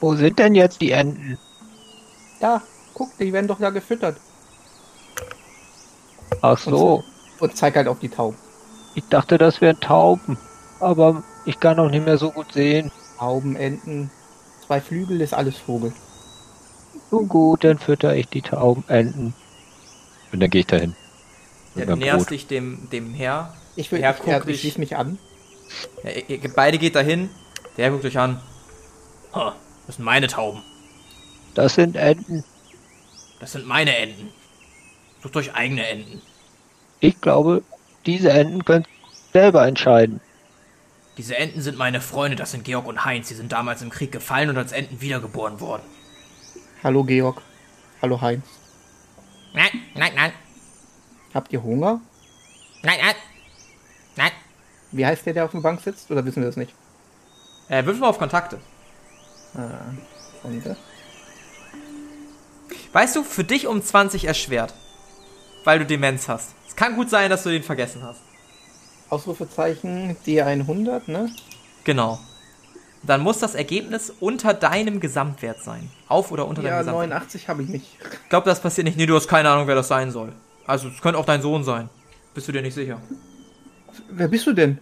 Wo 0.01 0.17
sind 0.17 0.41
denn 0.41 0.57
jetzt 0.57 0.81
die 0.81 0.91
Enten? 0.91 1.39
Da, 2.41 2.63
guck, 2.95 3.17
die 3.19 3.33
werden 3.33 3.47
doch 3.47 3.61
da 3.61 3.71
gefüttert. 3.71 4.17
Ach 6.41 6.59
so, 6.59 7.05
Und 7.39 7.57
zeig 7.57 7.77
halt 7.77 7.87
auf 7.87 8.01
die 8.01 8.09
Tauben. 8.09 8.37
ich 8.97 9.05
dachte, 9.09 9.39
das 9.39 9.61
wären 9.61 9.79
Tauben. 9.79 10.37
Aber 10.81 11.23
ich 11.45 11.61
kann 11.61 11.79
auch 11.79 11.91
nicht 11.91 12.05
mehr 12.05 12.19
so 12.19 12.33
gut 12.33 12.53
sehen. 12.53 12.91
Tauben, 13.21 13.55
Enten, 13.55 14.11
zwei 14.67 14.81
Flügel 14.81 15.21
ist 15.21 15.33
alles 15.33 15.57
Vogel. 15.57 15.93
Nun 17.13 17.29
gut, 17.29 17.63
dann 17.63 17.79
fütter 17.79 18.17
ich 18.17 18.27
die 18.27 18.43
Taubenenten. 18.43 19.33
Und 20.33 20.41
dann 20.41 20.51
gehe 20.51 20.63
ich 20.63 20.67
dahin. 20.67 20.97
Ja, 21.77 21.85
du 21.87 21.95
näherst 21.95 22.27
Brot. 22.27 22.31
dich 22.31 22.49
dem, 22.49 22.89
dem 22.91 23.15
Herr. 23.15 23.55
Ich 23.81 23.91
will, 23.91 24.01
Ja, 24.01 24.11
ich, 24.11 24.19
guck 24.19 24.27
ja, 24.29 24.41
dich. 24.41 24.55
ich 24.57 24.61
schließe 24.61 24.79
mich 24.79 24.97
an. 24.97 25.19
Ja, 26.05 26.11
ihr, 26.11 26.43
ihr 26.43 26.53
beide 26.55 26.79
geht 26.79 26.95
dahin. 26.95 27.31
Der 27.77 27.91
guckt 27.91 28.05
euch 28.05 28.19
an. 28.19 28.41
Ha, 29.35 29.55
das 29.87 29.97
sind 29.97 30.05
meine 30.05 30.27
Tauben. 30.27 30.63
Das 31.55 31.75
sind 31.75 31.97
Enten. 31.97 32.45
Das 33.41 33.53
sind 33.53 33.67
meine 33.67 33.97
Enten. 33.97 34.31
Sucht 35.23 35.37
euch 35.37 35.55
eigene 35.55 35.87
Enten. 35.87 36.21
Ich 37.01 37.21
glaube, 37.21 37.63
diese 38.05 38.31
Enten 38.31 38.65
können 38.65 38.87
selber 39.33 39.67
entscheiden. 39.67 40.21
Diese 41.17 41.37
Enten 41.37 41.61
sind 41.61 41.77
meine 41.77 42.01
Freunde, 42.01 42.37
das 42.37 42.51
sind 42.51 42.65
Georg 42.65 42.87
und 42.87 43.05
Heinz. 43.05 43.29
Sie 43.29 43.35
sind 43.35 43.53
damals 43.53 43.83
im 43.83 43.91
Krieg 43.91 44.13
gefallen 44.13 44.51
und 44.51 44.59
als 44.59 44.73
Enten 44.73 45.01
wiedergeboren 45.01 45.61
worden. 45.61 45.83
Hallo 46.83 47.05
Georg. 47.05 47.41
Hallo 48.03 48.21
Heinz. 48.21 48.45
Nein, 49.55 49.71
nein, 49.95 50.13
nein, 50.15 50.33
Habt 51.35 51.53
ihr 51.53 51.63
Hunger? 51.63 52.01
nein, 52.83 52.99
nein, 53.03 53.15
nein. 54.23 54.33
Wie 54.93 55.07
heißt 55.07 55.25
der, 55.27 55.35
der 55.35 55.45
auf 55.45 55.53
der 55.53 55.61
Bank 55.61 55.81
sitzt? 55.81 56.11
Oder 56.11 56.25
wissen 56.25 56.43
wir 56.43 56.47
das 56.47 56.57
nicht? 56.57 56.75
Äh, 57.69 57.85
würfel 57.85 58.01
mal 58.01 58.09
auf 58.09 58.19
Kontakte. 58.19 58.59
Ah, 59.55 59.61
Freunde. 60.43 60.77
Weißt 62.93 63.15
du, 63.17 63.23
für 63.23 63.45
dich 63.45 63.67
um 63.67 63.83
20 63.83 64.25
erschwert. 64.25 64.75
Weil 65.65 65.79
du 65.79 65.87
Demenz 65.87 66.29
hast. 66.29 66.55
Es 66.67 66.75
kann 66.75 66.97
gut 66.97 67.11
sein, 67.11 67.31
dass 67.31 67.43
du 67.45 67.51
den 67.51 67.63
vergessen 67.63 68.03
hast. 68.03 68.21
Ausrufezeichen 69.11 70.17
D100, 70.27 71.11
ne? 71.11 71.31
Genau. 71.85 72.19
Dann 73.03 73.21
muss 73.23 73.39
das 73.39 73.55
Ergebnis 73.55 74.13
unter 74.21 74.55
deinem 74.55 75.01
Gesamtwert 75.01 75.63
sein. 75.63 75.91
Auf 76.09 76.33
oder 76.33 76.47
unter 76.47 76.63
Ja, 76.63 76.71
deinem 76.71 76.79
Gesamtwert. 76.81 77.11
89 77.11 77.49
habe 77.49 77.63
ich 77.63 77.69
nicht. 77.69 77.87
Ich 78.25 78.29
glaube, 78.29 78.49
das 78.49 78.61
passiert 78.61 78.85
nicht. 78.87 78.97
Nee, 78.97 79.07
du 79.07 79.15
hast 79.15 79.29
keine 79.29 79.51
Ahnung, 79.51 79.67
wer 79.67 79.75
das 79.75 79.89
sein 79.89 80.11
soll. 80.11 80.33
Also, 80.67 80.89
es 80.89 81.01
könnte 81.01 81.19
auch 81.19 81.25
dein 81.25 81.43
Sohn 81.43 81.65
sein. 81.65 81.89
Bist 82.35 82.49
du 82.49 82.53
dir 82.53 82.63
nicht 82.63 82.75
sicher? 82.75 83.01
Wer 84.11 84.29
bist 84.29 84.47
du 84.47 84.53
denn? 84.53 84.79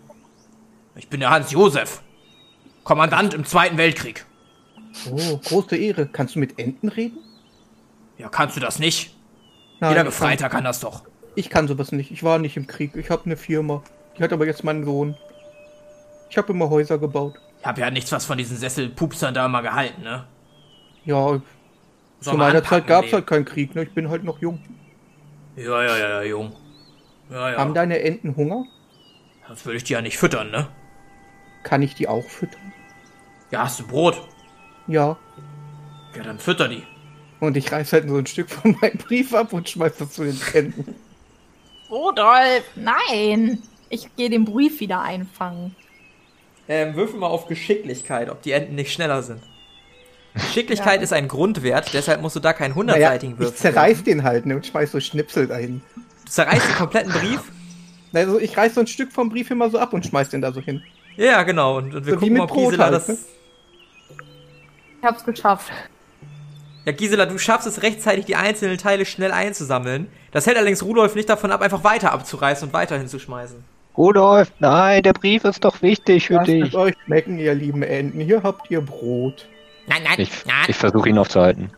Ich 0.96 1.08
bin 1.08 1.20
der 1.20 1.30
Hans 1.30 1.50
Josef. 1.50 2.02
Kommandant 2.84 3.34
im 3.34 3.44
Zweiten 3.44 3.76
Weltkrieg. 3.76 4.24
Oh, 5.10 5.36
große 5.36 5.76
Ehre. 5.76 6.06
Kannst 6.06 6.34
du 6.34 6.38
mit 6.38 6.58
Enten 6.58 6.88
reden? 6.88 7.18
Ja, 8.16 8.28
kannst 8.28 8.56
du 8.56 8.60
das 8.60 8.78
nicht? 8.78 9.14
Nein, 9.80 9.90
Jeder 9.90 10.04
Gefreiter 10.04 10.48
kann 10.48 10.64
das 10.64 10.80
doch. 10.80 11.04
Kann, 11.04 11.12
ich 11.36 11.50
kann 11.50 11.68
sowas 11.68 11.92
nicht. 11.92 12.10
Ich 12.10 12.24
war 12.24 12.38
nicht 12.38 12.56
im 12.56 12.66
Krieg. 12.66 12.96
Ich 12.96 13.10
habe 13.10 13.26
eine 13.26 13.36
Firma. 13.36 13.82
Die 14.18 14.22
hat 14.22 14.32
aber 14.32 14.46
jetzt 14.46 14.64
meinen 14.64 14.84
Sohn. 14.84 15.16
Ich 16.30 16.36
habe 16.36 16.52
immer 16.52 16.68
Häuser 16.68 16.98
gebaut. 16.98 17.34
Ich 17.60 17.66
habe 17.66 17.80
ja 17.80 17.90
nichts 17.90 18.10
was 18.10 18.24
von 18.24 18.38
diesen 18.38 18.56
Sesselpupsern 18.56 19.34
da 19.34 19.46
immer 19.46 19.62
gehalten, 19.62 20.02
ne? 20.02 20.26
Ja, 21.04 21.26
Soll 21.26 21.42
zu 22.20 22.36
meiner 22.36 22.62
Zeit 22.64 22.86
gab 22.86 23.04
es 23.04 23.12
halt 23.12 23.26
keinen 23.26 23.44
Krieg. 23.44 23.74
Ne? 23.74 23.84
Ich 23.84 23.92
bin 23.92 24.08
halt 24.10 24.24
noch 24.24 24.40
jung. 24.40 24.60
Ja, 25.56 25.82
ja, 25.82 25.96
ja, 25.96 26.08
ja, 26.08 26.22
Jung. 26.22 26.52
Ja, 27.30 27.50
ja. 27.52 27.58
Haben 27.58 27.74
deine 27.74 28.00
Enten 28.00 28.36
Hunger? 28.36 28.64
Das 29.48 29.64
würde 29.64 29.76
ich 29.78 29.84
dir 29.84 29.94
ja 29.98 30.02
nicht 30.02 30.18
füttern, 30.18 30.50
ne? 30.50 30.68
Kann 31.62 31.82
ich 31.82 31.94
die 31.94 32.08
auch 32.08 32.24
füttern? 32.28 32.72
Ja, 33.50 33.64
hast 33.64 33.80
du 33.80 33.86
Brot? 33.86 34.28
Ja. 34.86 35.16
Ja, 36.16 36.22
dann 36.22 36.38
fütter 36.38 36.68
die. 36.68 36.82
Und 37.40 37.56
ich 37.56 37.70
reiß 37.70 37.92
halt 37.92 38.08
so 38.08 38.16
ein 38.16 38.26
Stück 38.26 38.50
von 38.50 38.76
meinem 38.80 38.98
Brief 38.98 39.32
ab 39.34 39.52
und 39.52 39.68
schmeiß 39.68 39.96
das 39.98 40.10
zu 40.12 40.24
den 40.24 40.38
Enten. 40.52 40.94
Rudolf, 41.90 42.64
nein. 42.76 43.62
Ich 43.88 44.14
gehe 44.16 44.28
den 44.28 44.44
Brief 44.44 44.80
wieder 44.80 45.00
einfangen. 45.00 45.74
Ähm, 46.68 46.94
würfel 46.94 47.18
mal 47.18 47.28
auf 47.28 47.46
Geschicklichkeit, 47.46 48.28
ob 48.28 48.42
die 48.42 48.52
Enten 48.52 48.74
nicht 48.74 48.92
schneller 48.92 49.22
sind. 49.22 49.42
Geschicklichkeit 50.34 50.96
Ja. 50.96 51.02
ist 51.02 51.12
ein 51.14 51.28
Grundwert, 51.28 51.94
deshalb 51.94 52.20
musst 52.20 52.36
du 52.36 52.40
da 52.40 52.52
keinen 52.52 52.70
Naja, 52.72 52.76
hundertseitigen 52.76 53.34
ich 53.34 53.40
Würfel. 53.40 53.56
zerreiß 53.56 54.04
den 54.04 54.24
halt 54.24 54.44
ne, 54.44 54.56
und 54.56 54.66
schmeiß 54.66 54.92
so 54.92 55.00
Schnipsel 55.00 55.46
dahin. 55.46 55.80
Du 56.26 56.30
zerreißt 56.30 56.68
den 56.68 56.74
kompletten 56.74 57.12
Brief? 57.12 57.40
Also 58.12 58.38
ich 58.40 58.56
reiß 58.56 58.74
so 58.74 58.80
ein 58.80 58.86
Stück 58.86 59.12
vom 59.12 59.28
Brief 59.28 59.50
immer 59.50 59.70
so 59.70 59.78
ab 59.78 59.92
und 59.92 60.06
schmeiß 60.06 60.30
den 60.30 60.40
da 60.40 60.52
so 60.52 60.60
hin. 60.60 60.82
Ja, 61.16 61.42
genau. 61.42 61.76
Und, 61.78 61.94
und 61.94 62.06
wir 62.06 62.14
So 62.14 62.20
gucken 62.20 62.40
ob 62.40 62.48
Brot 62.48 62.70
Gisela 62.70 62.84
halt, 62.84 62.94
das. 62.94 63.08
ne? 63.08 63.18
Ich 65.00 65.04
hab's 65.04 65.24
geschafft. 65.24 65.70
Ja, 66.84 66.92
Gisela, 66.92 67.26
du 67.26 67.38
schaffst 67.38 67.66
es 67.66 67.82
rechtzeitig, 67.82 68.24
die 68.24 68.36
einzelnen 68.36 68.78
Teile 68.78 69.04
schnell 69.04 69.30
einzusammeln. 69.32 70.08
Das 70.32 70.46
hält 70.46 70.56
allerdings 70.56 70.82
Rudolf 70.82 71.14
nicht 71.14 71.28
davon 71.28 71.50
ab, 71.52 71.60
einfach 71.60 71.84
weiter 71.84 72.12
abzureißen 72.12 72.68
und 72.68 72.72
weiter 72.74 72.96
hinzuschmeißen. 72.98 73.62
Rudolf, 73.96 74.50
nein, 74.60 75.02
der 75.02 75.12
Brief 75.12 75.44
ist 75.44 75.64
doch 75.64 75.82
wichtig 75.82 76.28
für 76.28 76.34
Lasst 76.34 76.48
es 76.48 76.64
dich. 76.70 76.74
euch 76.74 76.94
schmecken, 77.04 77.38
ihr 77.38 77.54
lieben 77.54 77.82
Enten. 77.82 78.20
Hier 78.20 78.42
habt 78.42 78.70
ihr 78.70 78.80
Brot. 78.80 79.48
Nein, 79.88 80.02
nein, 80.04 80.14
Ich, 80.18 80.30
ich 80.68 80.76
versuche 80.76 81.08
ihn 81.08 81.18
aufzuhalten. 81.18 81.70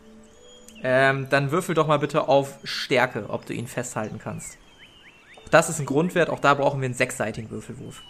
Ähm, 0.83 1.27
dann 1.29 1.51
würfel 1.51 1.75
doch 1.75 1.87
mal 1.87 1.99
bitte 1.99 2.27
auf 2.27 2.57
Stärke, 2.63 3.25
ob 3.29 3.45
du 3.45 3.53
ihn 3.53 3.67
festhalten 3.67 4.19
kannst. 4.23 4.57
Das 5.51 5.69
ist 5.69 5.79
ein 5.79 5.85
Grundwert, 5.85 6.29
auch 6.29 6.39
da 6.39 6.53
brauchen 6.53 6.81
wir 6.81 6.85
einen 6.85 6.93
sechsseitigen 6.95 7.49
Würfelwurf. 7.51 8.01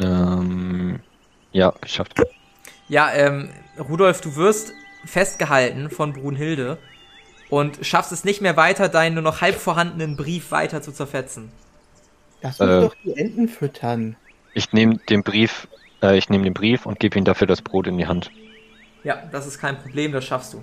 Ähm, 0.00 1.00
ja, 1.52 1.72
geschafft. 1.80 2.14
Ja, 2.88 3.10
ähm, 3.12 3.50
Rudolf, 3.78 4.20
du 4.20 4.36
wirst 4.36 4.72
festgehalten 5.04 5.90
von 5.90 6.12
Brunhilde 6.12 6.78
und 7.50 7.78
schaffst 7.82 8.12
es 8.12 8.24
nicht 8.24 8.40
mehr 8.40 8.56
weiter, 8.56 8.88
deinen 8.88 9.14
nur 9.14 9.22
noch 9.22 9.40
halb 9.40 9.56
vorhandenen 9.56 10.16
Brief 10.16 10.50
weiter 10.50 10.82
zu 10.82 10.92
zerfetzen. 10.92 11.50
Lass 12.42 12.60
uns 12.60 12.70
Äh. 12.70 12.80
doch 12.82 12.94
die 13.04 13.16
Enten 13.16 13.48
füttern. 13.48 14.16
Ich 14.54 14.72
nehme 14.72 14.98
den 15.08 15.22
Brief, 15.22 15.68
äh, 16.02 16.16
ich 16.16 16.28
nehme 16.28 16.44
den 16.44 16.54
Brief 16.54 16.86
und 16.86 17.00
gebe 17.00 17.18
ihm 17.18 17.24
dafür 17.24 17.46
das 17.46 17.62
Brot 17.62 17.86
in 17.86 17.96
die 17.98 18.06
Hand. 18.06 18.30
Ja, 19.04 19.22
das 19.32 19.46
ist 19.46 19.58
kein 19.58 19.78
Problem, 19.78 20.12
das 20.12 20.24
schaffst 20.24 20.52
du. 20.54 20.62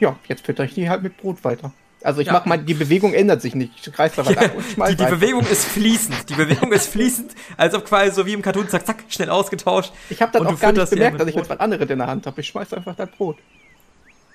Ja, 0.00 0.18
jetzt 0.28 0.44
fütter 0.46 0.64
ich 0.64 0.74
die 0.74 0.88
halt 0.88 1.02
mit 1.02 1.16
Brot 1.18 1.44
weiter. 1.44 1.72
Also 2.02 2.20
ich 2.20 2.28
Ja. 2.28 2.32
mach 2.34 2.46
mal, 2.46 2.56
die 2.58 2.74
Bewegung 2.74 3.12
ändert 3.12 3.42
sich 3.42 3.54
nicht. 3.54 3.72
Ich 3.86 3.98
reiß 3.98 4.12
da 4.16 4.24
was 4.24 4.36
ab 4.36 4.52
und 4.56 4.64
schmeiß 4.74 4.90
Die, 4.90 4.96
die. 4.96 5.04
Bewegung 5.10 5.46
ist 5.46 5.64
fließend. 5.66 6.30
Die 6.30 6.34
Bewegung 6.34 6.72
ist 6.72 6.88
fließend, 6.88 7.32
als 7.56 7.74
ob 7.74 7.84
quasi 7.84 8.12
so 8.12 8.24
wie 8.26 8.32
im 8.32 8.42
Cartoon, 8.42 8.68
zack, 8.68 8.86
zack, 8.86 9.04
schnell 9.08 9.28
ausgetauscht. 9.30 9.92
Ich 10.08 10.22
habe 10.22 10.32
du 10.32 10.44
auch 10.44 10.58
gar 10.58 10.72
nicht 10.72 10.90
bemerkt, 10.90 11.20
dass 11.20 11.28
ich 11.28 11.34
jetzt 11.34 11.50
was 11.50 11.60
anderes 11.60 11.88
in 11.90 11.98
der 11.98 12.06
Hand 12.06 12.26
habe. 12.26 12.40
Ich 12.40 12.48
schmeiß 12.48 12.72
einfach 12.72 12.94
das 12.96 13.10
Brot. 13.10 13.36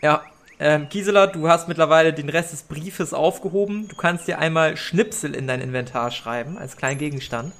Ja, 0.02 0.22
ähm, 0.60 0.88
Gisela, 0.90 1.28
du 1.28 1.50
hast 1.50 1.68
mittlerweile 1.68 2.14
den 2.14 2.30
Rest 2.30 2.54
des 2.54 2.64
Briefes 2.64 3.14
aufgehoben. 3.14 3.88
Du 3.88 3.96
kannst 3.96 4.28
dir 4.28 4.40
einmal 4.40 4.78
Schnipsel 4.78 5.36
in 5.36 5.48
dein 5.48 5.60
Inventar 5.60 6.12
schreiben, 6.12 6.58
als 6.58 6.78
kleinen 6.78 6.98
Gegenstand. 7.00 7.52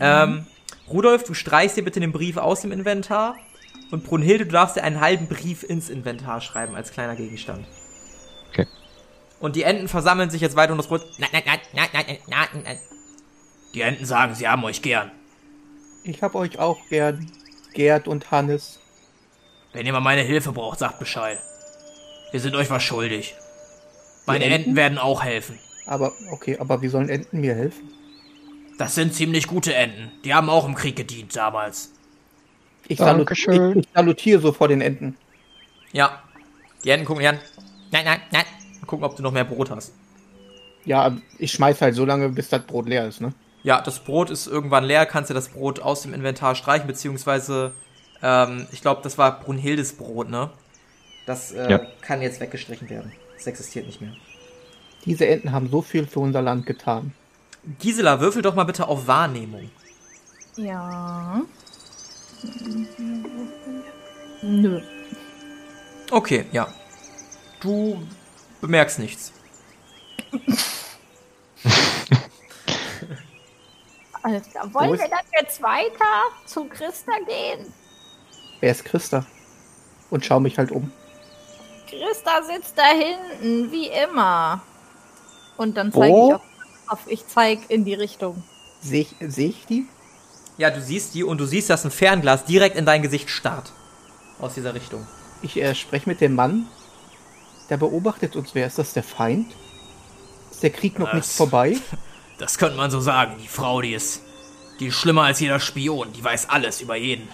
Ähm, 0.00 0.46
Rudolf, 0.88 1.24
du 1.24 1.34
streichst 1.34 1.76
dir 1.76 1.84
bitte 1.84 2.00
den 2.00 2.12
Brief 2.12 2.36
aus 2.36 2.62
dem 2.62 2.72
Inventar. 2.72 3.36
Und 3.92 4.02
Brunhilde, 4.04 4.46
du 4.46 4.52
darfst 4.52 4.76
dir 4.76 4.82
einen 4.82 5.00
halben 5.00 5.28
Brief 5.28 5.62
ins 5.62 5.88
Inventar 5.88 6.40
schreiben, 6.40 6.74
als 6.74 6.90
kleiner 6.90 7.14
Gegenstand. 7.14 7.64
Okay. 8.50 8.66
Und 9.40 9.56
die 9.56 9.62
Enten 9.62 9.88
versammeln 9.88 10.30
sich 10.30 10.40
jetzt 10.40 10.56
weiter 10.56 10.72
um 10.72 10.78
das 10.78 10.86
Brot. 10.86 11.04
Nein, 11.18 11.30
nein, 11.32 11.42
nein, 11.44 11.60
nein, 11.72 11.88
nein, 11.92 12.04
nein, 12.06 12.18
nein, 12.26 12.62
nein. 12.64 12.78
Die 13.74 13.82
Enten 13.82 14.06
sagen, 14.06 14.34
sie 14.34 14.48
haben 14.48 14.64
euch 14.64 14.80
gern. 14.80 15.10
Ich 16.04 16.22
hab 16.22 16.34
euch 16.34 16.58
auch 16.58 16.78
gern. 16.88 17.30
Gerd 17.74 18.08
und 18.08 18.30
Hannes. 18.30 18.78
Wenn 19.72 19.84
ihr 19.84 19.92
mal 19.92 20.00
meine 20.00 20.22
Hilfe 20.22 20.52
braucht, 20.52 20.78
sagt 20.78 20.98
Bescheid. 20.98 21.38
Wir 22.30 22.40
sind 22.40 22.56
euch 22.56 22.70
was 22.70 22.82
schuldig. 22.82 23.34
Meine 24.24 24.44
Enten? 24.44 24.60
Enten 24.60 24.76
werden 24.76 24.98
auch 24.98 25.22
helfen. 25.22 25.58
Aber, 25.84 26.12
okay, 26.30 26.56
aber 26.58 26.80
wie 26.80 26.88
sollen 26.88 27.08
Enten 27.08 27.40
mir 27.40 27.54
helfen? 27.54 27.92
Das 28.78 28.94
sind 28.94 29.14
ziemlich 29.14 29.46
gute 29.46 29.74
Enten. 29.74 30.10
Die 30.24 30.34
haben 30.34 30.48
auch 30.48 30.66
im 30.66 30.74
Krieg 30.74 30.96
gedient 30.96 31.36
damals. 31.36 31.92
Ich, 32.88 32.98
salut 32.98 33.20
Dankeschön. 33.20 33.78
ich, 33.78 33.86
ich 33.86 33.88
salutiere 33.94 34.40
so 34.40 34.52
vor 34.52 34.68
den 34.68 34.80
Enten. 34.80 35.16
Ja. 35.92 36.22
Die 36.84 36.90
Enten 36.90 37.06
gucken 37.06 37.20
dich 37.20 37.28
an. 37.28 37.38
Nein, 37.90 38.04
nein, 38.04 38.20
nein. 38.30 38.44
Gucken, 38.86 39.04
ob 39.04 39.16
du 39.16 39.22
noch 39.22 39.32
mehr 39.32 39.44
Brot 39.44 39.70
hast. 39.70 39.92
Ja, 40.84 41.16
ich 41.38 41.52
schmeiß 41.52 41.80
halt 41.82 41.94
so 41.94 42.04
lange, 42.04 42.28
bis 42.28 42.48
das 42.48 42.62
Brot 42.62 42.88
leer 42.88 43.06
ist, 43.08 43.20
ne? 43.20 43.32
Ja, 43.64 43.80
das 43.80 43.98
Brot 43.98 44.30
ist 44.30 44.46
irgendwann 44.46 44.84
leer. 44.84 45.06
Kannst 45.06 45.30
du 45.30 45.34
das 45.34 45.48
Brot 45.48 45.80
aus 45.80 46.02
dem 46.02 46.14
Inventar 46.14 46.54
streichen, 46.54 46.86
beziehungsweise, 46.86 47.72
ähm, 48.22 48.68
ich 48.70 48.80
glaube, 48.82 49.00
das 49.02 49.18
war 49.18 49.40
Brunhildes 49.40 49.94
Brot, 49.94 50.30
ne? 50.30 50.50
Das 51.26 51.50
äh, 51.52 51.70
Ja. 51.70 51.80
kann 52.00 52.22
jetzt 52.22 52.40
weggestrichen 52.40 52.88
werden. 52.88 53.12
Das 53.34 53.48
existiert 53.48 53.86
nicht 53.86 54.00
mehr. 54.00 54.12
Diese 55.04 55.26
Enten 55.26 55.50
haben 55.52 55.68
so 55.70 55.82
viel 55.82 56.06
für 56.06 56.20
unser 56.20 56.42
Land 56.42 56.66
getan. 56.66 57.12
Gisela, 57.80 58.20
würfel 58.20 58.42
doch 58.42 58.54
mal 58.54 58.64
bitte 58.64 58.86
auf 58.86 59.08
Wahrnehmung. 59.08 59.68
Ja. 60.56 61.42
Nö. 64.42 64.80
Okay, 66.10 66.46
ja. 66.52 66.68
Du 67.60 68.00
bemerkst 68.60 68.98
nichts. 68.98 69.32
Alles 74.22 74.48
klar. 74.50 74.68
Wo 74.72 74.80
Wollen 74.80 74.98
wir 74.98 75.08
dann 75.08 75.24
jetzt 75.40 75.62
weiter 75.62 76.22
zu 76.46 76.64
Christa 76.64 77.12
gehen? 77.26 77.72
Wer 78.60 78.72
ist 78.72 78.84
Christa? 78.84 79.24
Und 80.10 80.24
schau 80.24 80.40
mich 80.40 80.58
halt 80.58 80.72
um. 80.72 80.90
Christa 81.88 82.42
sitzt 82.42 82.76
da 82.76 82.88
hinten, 82.88 83.70
wie 83.70 83.86
immer. 83.86 84.60
Und 85.56 85.76
dann 85.76 85.92
zeige 85.92 86.06
ich 86.08 86.34
auf, 86.34 86.42
auf, 86.88 86.98
ich 87.06 87.26
zeige 87.28 87.62
in 87.68 87.84
die 87.84 87.94
Richtung. 87.94 88.42
Sehe 88.80 89.02
ich, 89.02 89.14
seh 89.20 89.46
ich 89.46 89.66
die? 89.66 89.86
Ja, 90.58 90.70
du 90.70 90.80
siehst 90.80 91.14
die 91.14 91.22
und 91.22 91.38
du 91.38 91.46
siehst, 91.46 91.70
dass 91.70 91.84
ein 91.84 91.90
Fernglas 91.90 92.44
direkt 92.44 92.76
in 92.76 92.86
dein 92.86 93.02
Gesicht 93.02 93.30
starrt. 93.30 93.72
Aus 94.40 94.54
dieser 94.54 94.74
Richtung. 94.74 95.06
Ich 95.42 95.56
äh, 95.56 95.74
spreche 95.74 96.08
mit 96.08 96.20
dem 96.20 96.34
Mann. 96.34 96.66
Der 97.68 97.76
beobachtet 97.76 98.36
uns. 98.36 98.54
Wer 98.54 98.66
ist 98.66 98.78
das? 98.78 98.92
Der 98.92 99.02
Feind? 99.02 99.52
Ist 100.50 100.62
der 100.62 100.70
Krieg 100.70 100.98
noch 100.98 101.08
Was? 101.08 101.14
nicht 101.14 101.30
vorbei? 101.36 101.76
Das 102.38 102.58
könnte 102.58 102.76
man 102.76 102.90
so 102.90 103.00
sagen. 103.00 103.36
Die 103.42 103.48
Frau, 103.48 103.80
die 103.80 103.94
ist, 103.94 104.20
die 104.78 104.88
ist 104.88 104.96
schlimmer 104.96 105.22
als 105.22 105.40
jeder 105.40 105.58
Spion. 105.58 106.12
Die 106.12 106.22
weiß 106.22 106.50
alles 106.50 106.82
über 106.82 106.94
jeden. 106.94 107.26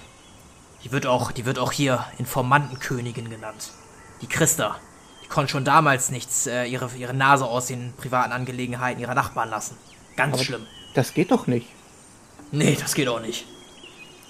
Die 0.84 0.92
wird 0.92 1.06
auch, 1.06 1.32
die 1.32 1.44
wird 1.44 1.58
auch 1.58 1.72
hier 1.72 2.04
Informantenkönigin 2.18 3.28
genannt. 3.28 3.72
Die 4.20 4.28
Christa. 4.28 4.76
Die 5.24 5.26
konnte 5.26 5.50
schon 5.50 5.64
damals 5.64 6.12
nichts, 6.12 6.46
äh, 6.46 6.66
ihre, 6.66 6.88
ihre 6.96 7.14
Nase 7.14 7.46
aus 7.46 7.66
den 7.66 7.92
privaten 7.96 8.30
Angelegenheiten 8.30 9.00
ihrer 9.00 9.16
Nachbarn 9.16 9.50
lassen. 9.50 9.76
Ganz 10.14 10.34
Aber- 10.34 10.44
schlimm. 10.44 10.66
Das 10.94 11.14
geht 11.14 11.32
doch 11.32 11.48
nicht. 11.48 11.66
Nee, 12.52 12.76
das 12.80 12.94
geht 12.94 13.08
auch 13.08 13.20
nicht. 13.20 13.44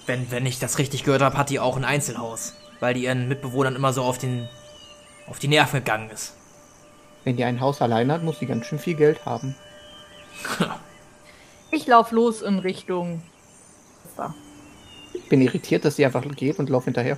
Wenn, 0.07 0.31
wenn 0.31 0.47
ich 0.47 0.57
das 0.57 0.79
richtig 0.79 1.03
gehört 1.03 1.21
habe, 1.21 1.37
hat 1.37 1.51
die 1.51 1.59
auch 1.59 1.77
ein 1.77 1.85
Einzelhaus. 1.85 2.53
Weil 2.79 2.95
die 2.95 3.03
ihren 3.03 3.27
Mitbewohnern 3.27 3.75
immer 3.75 3.93
so 3.93 4.01
auf 4.03 4.17
den. 4.17 4.49
Auf 5.27 5.39
die 5.39 5.47
Nerven 5.47 5.79
gegangen 5.79 6.09
ist. 6.09 6.33
Wenn 7.23 7.37
die 7.37 7.43
ein 7.43 7.61
Haus 7.61 7.81
allein 7.81 8.11
hat, 8.11 8.23
muss 8.23 8.39
sie 8.39 8.45
ganz 8.45 8.65
schön 8.65 8.79
viel 8.79 8.95
Geld 8.95 9.25
haben. 9.25 9.55
Ich 11.71 11.87
lauf 11.87 12.11
los 12.11 12.43
in 12.43 12.59
Richtung. 12.59 13.23
Da. 14.15 14.35
Ich 15.13 15.27
bin 15.27 15.41
irritiert, 15.41 15.83
dass 15.85 15.95
sie 15.95 16.05
einfach 16.05 16.23
geht 16.35 16.59
und 16.59 16.69
laufe 16.69 16.85
hinterher. 16.85 17.17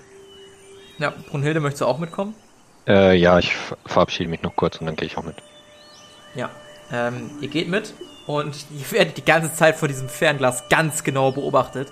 Ja, 0.98 1.13
Brunhilde, 1.30 1.60
möchtest 1.60 1.82
du 1.82 1.88
auch 1.88 1.98
mitkommen? 1.98 2.34
Äh, 2.88 3.18
ja, 3.18 3.38
ich 3.38 3.54
ver- 3.54 3.78
verabschiede 3.86 4.30
mich 4.30 4.44
noch 4.44 4.56
kurz 4.56 4.78
und 4.78 4.86
dann 4.86 4.96
gehe 4.96 5.08
ich 5.08 5.18
auch 5.18 5.24
mit. 5.24 5.36
Ja. 6.36 6.50
Ähm, 6.89 7.32
ihr 7.41 7.50
geht 7.50 7.68
mit 7.68 7.94
und 8.28 8.56
ihr 8.80 8.91
werdet 8.94 9.18
die 9.18 9.26
ganze 9.26 9.54
Zeit 9.54 9.76
vor 9.76 9.89
diesem 9.89 10.08
Fernglas 10.08 10.70
ganz 10.70 11.04
genau 11.04 11.34
beobachtet. 11.34 11.91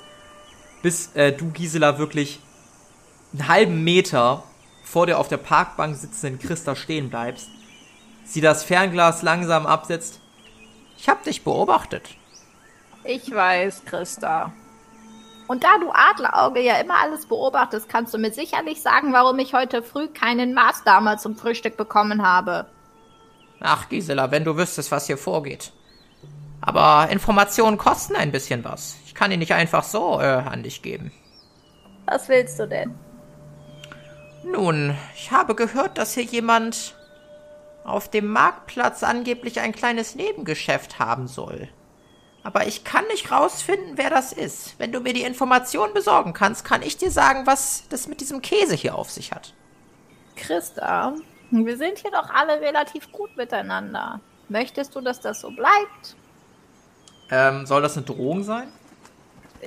Bis 0.81 1.13
äh, 1.15 1.33
du, 1.33 1.49
Gisela, 1.51 1.97
wirklich 1.97 2.39
einen 3.33 3.49
halben 3.49 3.83
Meter 3.83 4.43
vor 4.83 5.05
der 5.05 5.19
auf 5.19 5.27
der 5.27 5.37
Parkbank 5.37 5.95
sitzenden 5.95 6.39
Christa 6.39 6.75
stehen 6.75 7.09
bleibst. 7.09 7.49
Sie 8.25 8.41
das 8.41 8.63
Fernglas 8.63 9.21
langsam 9.21 9.65
absetzt. 9.65 10.19
Ich 10.97 11.09
hab 11.09 11.23
dich 11.23 11.43
beobachtet. 11.43 12.09
Ich 13.03 13.33
weiß, 13.33 13.83
Christa. 13.85 14.53
Und 15.47 15.63
da 15.63 15.77
du 15.79 15.91
Adlerauge 15.91 16.61
ja 16.61 16.75
immer 16.77 16.99
alles 17.01 17.25
beobachtest, 17.25 17.89
kannst 17.89 18.13
du 18.13 18.17
mir 18.17 18.31
sicherlich 18.31 18.81
sagen, 18.81 19.11
warum 19.11 19.39
ich 19.39 19.53
heute 19.53 19.83
früh 19.83 20.07
keinen 20.07 20.53
Maßdamer 20.53 21.17
zum 21.17 21.35
Frühstück 21.35 21.75
bekommen 21.75 22.25
habe. 22.25 22.65
Ach, 23.59 23.89
Gisela, 23.89 24.31
wenn 24.31 24.45
du 24.45 24.57
wüsstest, 24.57 24.91
was 24.91 25.07
hier 25.07 25.17
vorgeht. 25.17 25.73
Aber 26.61 27.09
Informationen 27.11 27.77
kosten 27.77 28.15
ein 28.15 28.31
bisschen 28.31 28.63
was. 28.63 28.95
Ich 29.05 29.13
kann 29.13 29.31
die 29.31 29.37
nicht 29.37 29.53
einfach 29.53 29.83
so 29.83 30.19
äh, 30.21 30.23
an 30.23 30.63
dich 30.63 30.81
geben. 30.81 31.11
Was 32.05 32.29
willst 32.29 32.59
du 32.59 32.67
denn? 32.67 32.95
Nun, 34.43 34.95
ich 35.15 35.31
habe 35.31 35.55
gehört, 35.55 35.97
dass 35.97 36.13
hier 36.13 36.23
jemand 36.23 36.95
auf 37.83 38.09
dem 38.09 38.27
Marktplatz 38.27 39.03
angeblich 39.03 39.59
ein 39.59 39.73
kleines 39.73 40.15
Nebengeschäft 40.15 40.99
haben 40.99 41.27
soll. 41.27 41.69
Aber 42.43 42.67
ich 42.67 42.83
kann 42.83 43.05
nicht 43.07 43.31
rausfinden, 43.31 43.97
wer 43.97 44.09
das 44.09 44.33
ist. 44.33 44.77
Wenn 44.77 44.91
du 44.91 44.99
mir 44.99 45.13
die 45.13 45.23
Information 45.23 45.93
besorgen 45.93 46.33
kannst, 46.33 46.65
kann 46.65 46.81
ich 46.81 46.97
dir 46.97 47.09
sagen, 47.09 47.47
was 47.47 47.83
das 47.89 48.07
mit 48.07 48.19
diesem 48.19 48.41
Käse 48.41 48.75
hier 48.75 48.95
auf 48.95 49.09
sich 49.09 49.31
hat. 49.31 49.53
Christa, 50.35 51.13
wir 51.51 51.77
sind 51.77 51.99
hier 51.99 52.11
doch 52.11 52.29
alle 52.29 52.59
relativ 52.59 53.11
gut 53.11 53.35
miteinander. 53.37 54.19
Möchtest 54.49 54.93
du, 54.93 55.01
dass 55.01 55.21
das 55.21 55.39
so 55.39 55.51
bleibt? 55.51 56.17
Ähm, 57.31 57.65
soll 57.65 57.81
das 57.81 57.95
eine 57.95 58.05
Drohung 58.05 58.43
sein? 58.43 58.67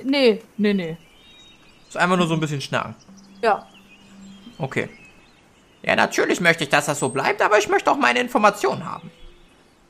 Nee, 0.03 0.43
nee, 0.57 0.73
nee. 0.73 0.97
Ist 1.87 1.97
einfach 1.97 2.17
nur 2.17 2.27
so 2.27 2.35
ein 2.35 2.39
bisschen 2.39 2.61
schnacken. 2.61 2.95
Ja. 3.41 3.67
Okay. 4.57 4.89
Ja, 5.83 5.95
natürlich 5.95 6.41
möchte 6.41 6.63
ich, 6.63 6.69
dass 6.69 6.87
das 6.87 6.99
so 6.99 7.09
bleibt, 7.09 7.41
aber 7.41 7.57
ich 7.57 7.69
möchte 7.69 7.91
auch 7.91 7.97
meine 7.97 8.19
Informationen 8.19 8.85
haben. 8.85 9.11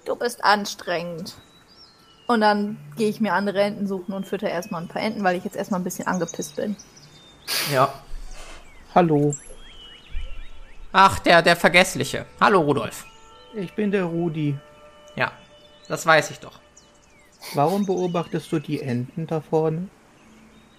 Du 0.06 0.16
bist 0.16 0.44
anstrengend. 0.44 1.36
Und 2.28 2.42
dann 2.42 2.78
gehe 2.98 3.10
ich 3.10 3.22
mir 3.22 3.34
andere 3.34 3.62
Enten 3.62 3.88
suchen 3.88 4.14
und 4.14 4.28
fütter 4.28 4.50
erstmal 4.50 4.82
ein 4.82 4.90
paar 4.90 5.02
Enten, 5.02 5.24
weil 5.24 5.38
ich 5.38 5.46
jetzt 5.46 5.56
erstmal 5.56 5.80
ein 5.80 5.86
bisschen 5.86 6.08
angepisst 6.08 6.58
bin. 6.58 6.76
Ja. 7.72 7.94
Hallo, 8.94 9.34
Ach, 11.00 11.20
der, 11.20 11.42
der 11.42 11.56
Vergessliche. 11.56 12.26
Hallo, 12.42 12.62
Rudolf. 12.62 13.06
ich 13.54 13.74
bin 13.74 13.92
der 13.92 14.06
Rudi. 14.06 14.58
Ja, 15.16 15.32
das 15.88 16.06
weiß 16.06 16.32
ich 16.32 16.40
doch. 16.40 16.60
Warum 17.54 17.86
beobachtest 17.86 18.52
du 18.52 18.60
die 18.60 18.82
Enten 18.82 19.28
da 19.28 19.42
vorne? 19.42 19.90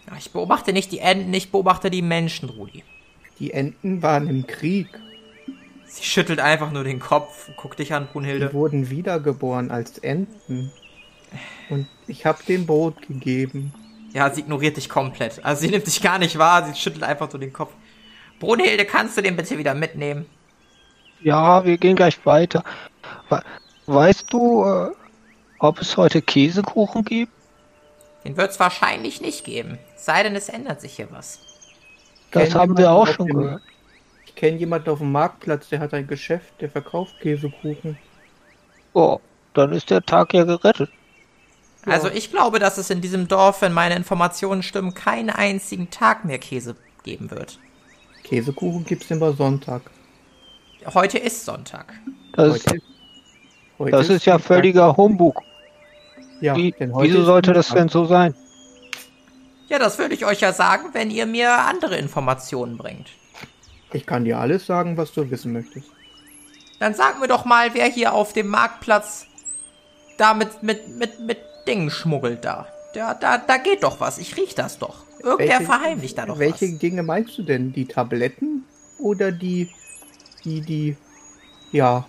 Ja, 0.09 0.16
ich 0.18 0.33
beobachte 0.33 0.72
nicht 0.72 0.90
die 0.90 0.98
Enten, 0.98 1.33
ich 1.33 1.53
beobachte 1.53 1.90
die 1.90 2.03
Menschen, 2.03 2.48
Rudi. 2.48 2.83
Die 3.38 3.53
Enten 3.53 4.03
waren 4.03 4.29
im 4.29 4.46
Krieg. 4.46 4.88
Sie 5.87 6.05
schüttelt 6.05 6.40
einfach 6.40 6.70
nur 6.70 6.85
den 6.85 7.01
Kopf, 7.01 7.51
guckt 7.57 7.79
dich 7.79 7.94
an, 7.94 8.05
Die 8.07 8.12
Brunhilde. 8.12 8.53
wurden 8.53 8.90
wiedergeboren 8.90 9.70
als 9.70 9.98
Enten. 9.98 10.70
Und 11.70 11.87
ich 12.07 12.27
habe 12.27 12.42
dem 12.44 12.66
Brot 12.66 13.07
gegeben. 13.07 13.72
Ja, 14.12 14.31
sie 14.33 14.40
ignoriert 14.40 14.77
dich 14.77 14.88
komplett. 14.88 15.44
Also 15.44 15.62
sie 15.62 15.68
nimmt 15.68 15.87
dich 15.87 16.03
gar 16.03 16.18
nicht 16.18 16.38
wahr, 16.38 16.66
sie 16.66 16.79
schüttelt 16.79 17.05
einfach 17.05 17.31
nur 17.33 17.40
den 17.40 17.53
Kopf. 17.53 17.72
Brunhilde, 18.40 18.85
kannst 18.85 19.16
du 19.16 19.22
den 19.22 19.37
bitte 19.37 19.59
wieder 19.59 19.74
mitnehmen? 19.74 20.27
Ja, 21.22 21.64
wir 21.64 21.77
gehen 21.79 21.96
gleich 21.96 22.24
weiter. 22.24 22.64
We 23.29 23.42
weißt 23.87 24.33
du, 24.33 24.64
äh, 24.64 24.90
ob 25.59 25.81
es 25.81 25.96
heute 25.96 26.22
Käsekuchen 26.22 27.05
gibt? 27.05 27.33
Den 28.24 28.37
wird's 28.37 28.61
wahrscheinlich 28.61 29.20
nicht 29.20 29.44
geben. 29.44 29.79
Sei 29.96 30.22
denn, 30.22 30.37
es 30.37 30.48
ändert 30.48 30.81
sich 30.81 30.94
hier 30.96 31.09
was. 31.11 31.40
Das 32.33 32.55
haben 32.55 32.77
wir 32.77 32.91
auch 32.91 33.07
schon 33.07 33.27
dem- 33.27 33.37
gehört. 33.38 33.62
Ich 34.27 34.35
kenne 34.35 34.57
jemanden 34.59 34.91
auf 34.91 34.99
dem 34.99 35.11
Marktplatz, 35.12 35.69
der 35.69 35.81
hat 35.81 35.95
ein 35.95 36.07
Geschäft, 36.07 36.61
der 36.61 36.71
verkauft 36.71 37.14
Käsekuchen. 37.21 37.99
Oh, 38.93 39.19
dann 39.55 39.73
ist 39.73 39.91
der 39.91 40.03
Tag 40.03 40.33
ja 40.35 40.45
gerettet. 40.45 40.91
Also 41.87 42.09
ich 42.09 42.31
glaube, 42.31 42.59
dass 42.59 42.77
es 42.79 42.91
in 42.91 43.01
diesem 43.01 43.29
Dorf, 43.29 43.62
wenn 43.62 43.73
meine 43.73 43.97
Informationen 43.97 44.62
stimmen, 44.62 44.95
keinen 44.95 45.31
einzigen 45.31 45.91
Tag 45.91 46.25
mehr 46.25 46.38
Käse 46.38 46.77
geben 47.03 47.31
wird. 47.31 47.59
Käsekuchen 48.25 48.85
gibt's 48.85 49.11
immer 49.11 49.33
Sonntag. 49.33 49.83
Heute 50.95 51.19
ist 51.19 51.45
Sonntag. 51.45 51.95
Das, 52.35 52.53
Heute, 52.53 52.79
heute 53.79 53.91
das 53.93 54.09
ist 54.11 54.27
ja 54.27 54.35
Sonntag. 54.35 54.47
völliger 54.47 54.97
Humbug. 54.97 55.41
Ja, 56.41 56.55
Wie, 56.57 56.73
denn 56.73 56.93
heute 56.95 57.09
wieso 57.09 57.21
ist 57.21 57.27
sollte 57.27 57.53
das 57.53 57.69
denn 57.69 57.88
so 57.88 58.05
sein? 58.05 58.35
Ja, 59.69 59.79
das 59.79 59.99
würde 59.99 60.15
ich 60.15 60.25
euch 60.25 60.41
ja 60.41 60.53
sagen, 60.53 60.91
wenn 60.93 61.11
ihr 61.11 61.27
mir 61.27 61.53
andere 61.53 61.97
Informationen 61.97 62.79
bringt. 62.79 63.11
Ich 63.93 64.07
kann 64.07 64.25
dir 64.25 64.39
alles 64.39 64.67
sagen, 64.67 64.97
was 64.97 65.13
du 65.13 65.31
wissen 65.31 65.53
möchtest. 65.53 65.89
Dann 66.79 66.95
sag 66.95 67.21
mir 67.21 67.29
doch 67.29 67.45
mal, 67.45 67.75
wer 67.75 67.87
hier 67.87 68.13
auf 68.13 68.33
dem 68.33 68.49
Marktplatz 68.49 69.27
da 70.17 70.35
mit, 70.35 70.63
mit, 70.63 70.89
mit, 70.89 71.21
mit 71.21 71.39
Dingen 71.67 71.91
schmuggelt 71.91 72.45
da. 72.45 72.67
Da, 72.95 73.15
da, 73.15 73.39
da 73.39 73.57
geht 73.59 73.83
doch 73.83 74.01
was. 74.01 74.19
Ich 74.19 74.37
riech 74.37 74.55
das 74.55 74.79
doch. 74.79 75.05
Irgendwer 75.23 75.61
verheimlicht 75.61 76.17
da 76.19 76.27
doch 76.27 76.39
Welche 76.39 76.73
was. 76.73 76.79
Dinge 76.79 77.03
meinst 77.03 77.37
du 77.39 77.43
denn? 77.43 77.73
Die 77.73 77.87
Tabletten 77.87 78.65
oder 78.99 79.33
die, 79.33 79.71
die, 80.45 80.61
die, 80.61 80.97
ja, 81.73 82.07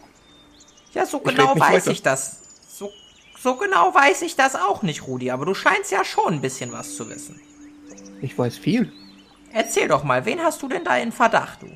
Ja, 0.93 1.05
so 1.05 1.17
Ich 1.17 1.23
genau 1.35 1.59
weiß 1.59 1.87
weiter. 1.87 1.91
ich 1.91 2.01
das. 2.03 2.39
So, 2.67 2.91
so 3.39 3.55
genau 3.55 3.93
weiß 3.93 4.21
ich 4.23 4.35
das 4.35 4.55
auch 4.55 4.81
nicht, 4.83 5.07
Rudi. 5.07 5.31
Aber 5.31 5.45
du 5.45 5.53
scheinst 5.53 5.91
ja 5.91 6.05
schon 6.05 6.35
ein 6.35 6.41
bisschen 6.41 6.71
was 6.71 6.95
zu 6.95 7.09
wissen. 7.09 7.39
Ich 8.21 8.37
weiß 8.37 8.57
viel. 8.57 8.91
Erzähl 9.51 9.87
doch 9.87 10.03
mal, 10.03 10.25
wen 10.25 10.39
hast 10.39 10.61
du 10.61 10.67
denn 10.67 10.83
da 10.83 10.97
in 10.97 11.11
Verdacht, 11.11 11.63
du? 11.63 11.67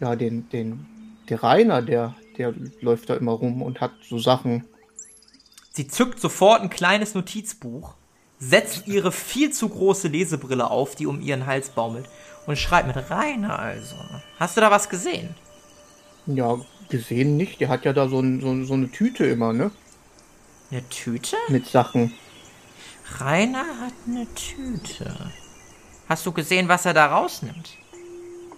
Ja, 0.00 0.16
den, 0.16 0.48
den, 0.50 0.86
der 1.28 1.42
Rainer, 1.42 1.82
der, 1.82 2.14
der 2.36 2.54
läuft 2.80 3.10
da 3.10 3.14
immer 3.14 3.32
rum 3.32 3.62
und 3.62 3.80
hat 3.80 3.92
so 4.02 4.18
Sachen. 4.18 4.64
Sie 5.72 5.88
zückt 5.88 6.20
sofort 6.20 6.60
ein 6.60 6.70
kleines 6.70 7.14
Notizbuch, 7.14 7.94
setzt 8.38 8.86
ihre 8.86 9.12
viel 9.12 9.52
zu 9.52 9.68
große 9.68 10.08
Lesebrille 10.08 10.70
auf, 10.70 10.94
die 10.94 11.06
um 11.06 11.20
ihren 11.20 11.46
Hals 11.46 11.70
baumelt, 11.70 12.08
und 12.46 12.58
schreibt 12.58 12.86
mit 12.86 13.10
Rainer 13.10 13.58
also. 13.58 13.96
Hast 14.38 14.56
du 14.56 14.60
da 14.60 14.70
was 14.70 14.88
gesehen? 14.88 15.34
Ja, 16.26 16.58
gesehen 16.90 17.36
nicht. 17.36 17.60
Der 17.60 17.68
hat 17.68 17.84
ja 17.84 17.92
da 17.92 18.08
so, 18.08 18.20
ein, 18.20 18.40
so, 18.40 18.64
so 18.64 18.74
eine 18.74 18.90
Tüte 18.90 19.24
immer, 19.24 19.52
ne? 19.52 19.70
Eine 20.70 20.86
Tüte? 20.88 21.36
Mit 21.48 21.66
Sachen. 21.66 22.12
Rainer 23.18 23.64
hat 23.80 23.94
eine 24.06 24.26
Tüte. 24.34 25.32
Hast 26.14 26.24
du 26.26 26.30
gesehen, 26.30 26.68
was 26.68 26.86
er 26.86 26.94
da 26.94 27.06
rausnimmt? 27.06 27.70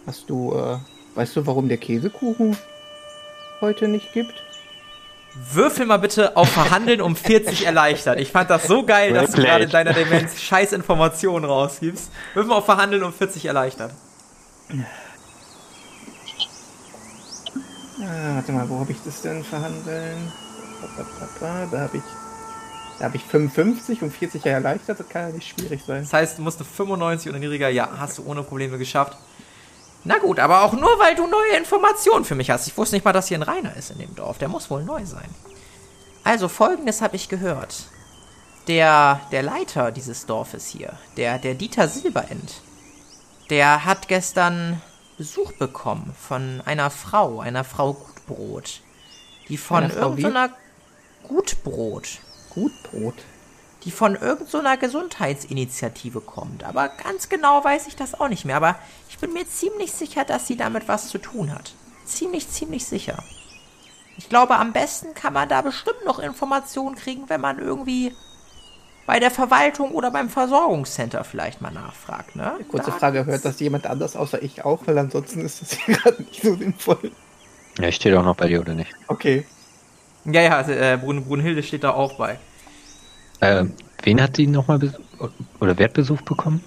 Hast 0.06 0.28
du, 0.28 0.52
äh, 0.52 0.76
weißt 1.14 1.36
du, 1.36 1.46
warum 1.46 1.68
der 1.68 1.78
Käsekuchen 1.78 2.54
heute 3.62 3.88
nicht 3.88 4.12
gibt? 4.12 4.34
Würfel 5.54 5.86
mal 5.86 5.96
bitte 5.96 6.36
auf 6.36 6.50
Verhandeln 6.50 7.00
um 7.00 7.16
40 7.16 7.64
erleichtert. 7.64 8.20
Ich 8.20 8.30
fand 8.30 8.50
das 8.50 8.66
so 8.66 8.84
geil, 8.84 9.14
dass 9.14 9.30
du 9.30 9.40
gerade 9.40 9.64
in 9.64 9.70
deiner 9.70 9.94
Demenz 9.94 10.38
scheiß 10.38 10.74
Informationen 10.74 11.46
rausgibst. 11.46 12.10
Würfel 12.34 12.50
mal 12.50 12.56
auf 12.56 12.66
Verhandeln 12.66 13.02
um 13.02 13.14
40 13.14 13.46
erleichtert. 13.46 13.92
Ah, 18.02 18.34
warte 18.34 18.52
mal, 18.52 18.68
wo 18.68 18.80
habe 18.80 18.92
ich 18.92 18.98
das 19.02 19.22
denn 19.22 19.42
verhandeln? 19.42 20.30
Da 21.40 21.80
habe 21.80 21.96
ich, 21.96 22.02
da 22.98 23.06
habe 23.06 23.16
ich 23.16 23.24
55 23.24 24.02
und 24.02 24.10
40 24.10 24.44
ja 24.44 24.52
erleichtert. 24.52 25.00
Das 25.00 25.08
kann 25.08 25.28
ja 25.28 25.34
nicht 25.34 25.48
schwierig 25.48 25.82
sein. 25.84 26.02
Das 26.02 26.12
heißt, 26.12 26.38
du 26.38 26.42
musst 26.42 26.58
eine 26.58 26.68
95 26.68 27.30
oder 27.30 27.38
niedriger, 27.38 27.68
ja, 27.68 27.88
hast 27.98 28.18
du 28.18 28.26
ohne 28.26 28.42
Probleme 28.42 28.78
geschafft. 28.78 29.16
Na 30.04 30.18
gut, 30.18 30.38
aber 30.38 30.62
auch 30.62 30.72
nur, 30.72 30.98
weil 30.98 31.14
du 31.16 31.26
neue 31.26 31.56
Informationen 31.58 32.24
für 32.24 32.36
mich 32.36 32.50
hast. 32.50 32.66
Ich 32.68 32.76
wusste 32.76 32.94
nicht 32.94 33.04
mal, 33.04 33.12
dass 33.12 33.28
hier 33.28 33.38
ein 33.38 33.42
Rainer 33.42 33.76
ist 33.76 33.90
in 33.90 33.98
dem 33.98 34.14
Dorf. 34.14 34.38
Der 34.38 34.48
muss 34.48 34.70
wohl 34.70 34.84
neu 34.84 35.04
sein. 35.04 35.28
Also, 36.24 36.48
folgendes 36.48 37.02
habe 37.02 37.16
ich 37.16 37.28
gehört. 37.28 37.88
Der, 38.68 39.20
der 39.30 39.42
Leiter 39.42 39.92
dieses 39.92 40.26
Dorfes 40.26 40.66
hier, 40.66 40.92
der, 41.16 41.38
der 41.38 41.54
Dieter 41.54 41.86
Silberend, 41.86 42.62
der 43.48 43.84
hat 43.84 44.08
gestern 44.08 44.80
Besuch 45.18 45.52
bekommen 45.52 46.14
von 46.18 46.62
einer 46.64 46.90
Frau, 46.90 47.40
einer 47.40 47.64
Frau 47.64 47.94
Gutbrot. 47.94 48.80
Die 49.48 49.56
von 49.56 49.88
irgendeiner 49.88 50.50
Gutbrot. 51.28 52.18
Gut 52.56 52.72
Brot. 52.82 53.14
die 53.84 53.90
von 53.92 54.16
irgendeiner 54.16 54.74
so 54.74 54.80
Gesundheitsinitiative 54.80 56.20
kommt. 56.20 56.64
Aber 56.64 56.88
ganz 56.88 57.28
genau 57.28 57.62
weiß 57.62 57.86
ich 57.86 57.94
das 57.94 58.18
auch 58.18 58.28
nicht 58.28 58.44
mehr. 58.44 58.56
Aber 58.56 58.74
ich 59.08 59.18
bin 59.18 59.32
mir 59.32 59.46
ziemlich 59.48 59.92
sicher, 59.92 60.24
dass 60.24 60.48
sie 60.48 60.56
damit 60.56 60.88
was 60.88 61.08
zu 61.08 61.18
tun 61.18 61.54
hat. 61.54 61.72
Ziemlich, 62.04 62.48
ziemlich 62.50 62.84
sicher. 62.86 63.22
Ich 64.18 64.28
glaube, 64.28 64.56
am 64.56 64.72
besten 64.72 65.14
kann 65.14 65.34
man 65.34 65.48
da 65.48 65.60
bestimmt 65.62 66.04
noch 66.04 66.18
Informationen 66.18 66.96
kriegen, 66.96 67.28
wenn 67.28 67.40
man 67.40 67.58
irgendwie 67.60 68.12
bei 69.06 69.20
der 69.20 69.30
Verwaltung 69.30 69.92
oder 69.92 70.10
beim 70.10 70.30
Versorgungscenter 70.30 71.22
vielleicht 71.22 71.60
mal 71.60 71.70
nachfragt. 71.70 72.34
Ne? 72.34 72.54
Kurze 72.68 72.90
Da- 72.90 72.96
Frage, 72.96 73.26
hört 73.26 73.44
das 73.44 73.60
jemand 73.60 73.86
anders 73.86 74.16
außer 74.16 74.42
ich 74.42 74.64
auch? 74.64 74.86
Weil 74.86 74.98
ansonsten 74.98 75.42
ist 75.44 75.62
das 75.62 75.72
hier 75.84 75.96
gerade 75.96 76.22
nicht 76.22 76.42
so 76.42 76.56
sinnvoll. 76.56 77.12
Ja, 77.78 77.88
ich 77.88 77.96
stehe 77.96 78.14
doch 78.14 78.24
noch 78.24 78.36
bei 78.36 78.48
dir, 78.48 78.60
oder 78.60 78.74
nicht? 78.74 78.90
Okay. 79.06 79.46
Ja, 80.26 80.42
ja, 80.42 80.56
also, 80.56 80.72
äh, 80.72 80.98
Brun 81.00 81.24
Brunhilde 81.24 81.62
steht 81.62 81.84
da 81.84 81.90
auch 81.90 82.14
bei. 82.18 82.38
Ähm, 83.40 83.74
wen 84.02 84.20
hat 84.20 84.36
sie 84.36 84.46
nochmal 84.46 84.80
oder 85.60 85.78
wer 85.78 85.84
hat 85.84 85.92
Besuch 85.94 86.22
bekommen? 86.22 86.62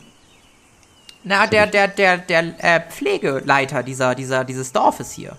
Na, 1.24 1.48
der, 1.48 1.68
der, 1.68 1.90
der, 1.90 2.18
der 2.18 2.64
äh, 2.64 2.82
Pflegeleiter 2.90 3.84
dieser, 3.84 4.16
dieser, 4.16 4.46
dieses 4.46 4.72
Dorfes 4.72 5.12
hier. 5.12 5.38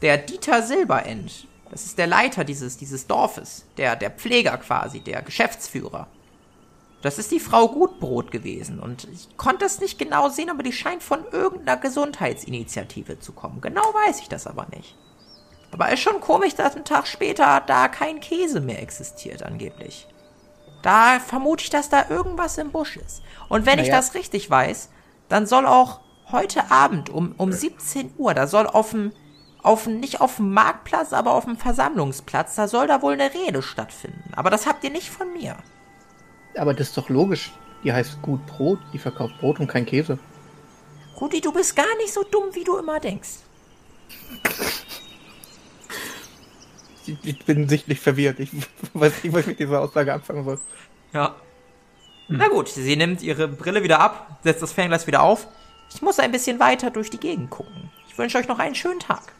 Der 0.00 0.16
Dieter 0.16 0.62
Silberend. 0.62 1.46
Das 1.70 1.84
ist 1.84 1.98
der 1.98 2.06
Leiter 2.06 2.44
dieses, 2.44 2.78
dieses 2.78 3.06
Dorfes. 3.06 3.66
Der, 3.76 3.96
der 3.96 4.10
Pfleger 4.10 4.56
quasi, 4.56 5.00
der 5.00 5.20
Geschäftsführer. 5.20 6.08
Das 7.02 7.18
ist 7.18 7.30
die 7.30 7.40
Frau 7.40 7.68
Gutbrot 7.68 8.30
gewesen. 8.30 8.80
Und 8.80 9.06
ich 9.12 9.36
konnte 9.36 9.66
es 9.66 9.80
nicht 9.80 9.98
genau 9.98 10.30
sehen, 10.30 10.50
aber 10.50 10.62
die 10.62 10.72
scheint 10.72 11.02
von 11.02 11.24
irgendeiner 11.30 11.76
Gesundheitsinitiative 11.76 13.20
zu 13.20 13.32
kommen. 13.32 13.60
Genau 13.60 13.82
weiß 13.82 14.20
ich 14.20 14.28
das 14.28 14.46
aber 14.46 14.66
nicht. 14.74 14.96
Aber 15.70 15.92
ist 15.92 16.00
schon 16.00 16.20
komisch, 16.20 16.54
dass 16.54 16.76
ein 16.76 16.84
Tag 16.84 17.06
später 17.06 17.62
da 17.66 17.88
kein 17.88 18.20
Käse 18.20 18.60
mehr 18.60 18.82
existiert, 18.82 19.42
angeblich. 19.42 20.06
Da 20.82 21.20
vermute 21.20 21.64
ich, 21.64 21.70
dass 21.70 21.88
da 21.88 22.06
irgendwas 22.08 22.56
im 22.58 22.70
Busch 22.70 22.96
ist. 22.96 23.22
Und 23.48 23.66
wenn 23.66 23.78
ich 23.78 23.88
Naja. 23.88 23.96
das 23.96 24.14
richtig 24.14 24.48
weiß, 24.48 24.88
dann 25.28 25.46
soll 25.46 25.66
auch 25.66 26.00
heute 26.30 26.70
Abend 26.70 27.10
um, 27.10 27.34
um 27.36 27.52
17 27.52 28.14
Uhr, 28.16 28.34
da 28.34 28.46
soll 28.46 28.66
auf 28.66 28.90
dem, 28.90 29.12
auf 29.62 29.84
dem, 29.84 30.00
nicht 30.00 30.20
auf 30.20 30.36
dem 30.36 30.52
Marktplatz, 30.52 31.12
aber 31.12 31.32
auf 31.32 31.44
dem 31.44 31.56
Versammlungsplatz, 31.56 32.54
da 32.54 32.68
soll 32.68 32.86
da 32.86 33.02
wohl 33.02 33.14
eine 33.14 33.32
Rede 33.34 33.62
stattfinden. 33.62 34.32
Aber 34.36 34.50
das 34.50 34.66
habt 34.66 34.84
ihr 34.84 34.90
nicht 34.90 35.10
von 35.10 35.32
mir. 35.32 35.56
Aber 36.56 36.74
das 36.74 36.88
ist 36.88 36.96
doch 36.96 37.08
logisch. 37.08 37.52
Die 37.84 37.92
heißt 37.92 38.20
Gut 38.22 38.44
Brot, 38.46 38.78
die 38.92 38.98
verkauft 38.98 39.38
Brot 39.40 39.60
und 39.60 39.68
kein 39.68 39.86
Käse. 39.86 40.18
Rudi, 41.20 41.40
du 41.40 41.52
bist 41.52 41.74
gar 41.76 41.96
nicht 41.98 42.12
so 42.12 42.22
dumm, 42.24 42.44
wie 42.52 42.64
du 42.64 42.76
immer 42.76 43.00
denkst. 43.00 43.38
Ich, 47.08 47.44
bin 47.44 47.68
sichtlich 47.68 48.00
verwirrt. 48.00 48.40
Ich 48.40 48.50
weiß 48.94 49.24
nicht, 49.24 49.34
was 49.34 49.42
ich 49.42 49.46
mit 49.48 49.58
dieser 49.58 49.80
Aussage 49.80 50.12
anfangen 50.12 50.44
soll. 50.44 50.58
Ja. 51.12 51.34
Na 52.28 52.48
gut, 52.48 52.68
sie 52.68 52.96
nimmt 52.96 53.22
ihre 53.22 53.48
Brille 53.48 53.82
wieder 53.82 54.00
ab, 54.00 54.38
setzt 54.44 54.62
das 54.62 54.72
Fernglas 54.72 55.06
wieder 55.06 55.22
auf. 55.22 55.48
Ich 55.94 56.02
muss 56.02 56.18
ein 56.18 56.30
bisschen 56.30 56.60
weiter 56.60 56.90
durch 56.90 57.08
die 57.08 57.18
Gegend 57.18 57.48
gucken. 57.50 57.90
Ich 58.08 58.18
wünsche 58.18 58.36
euch 58.36 58.48
noch 58.48 58.58
einen 58.58 58.74
schönen 58.74 59.00
Tag. 59.00 59.32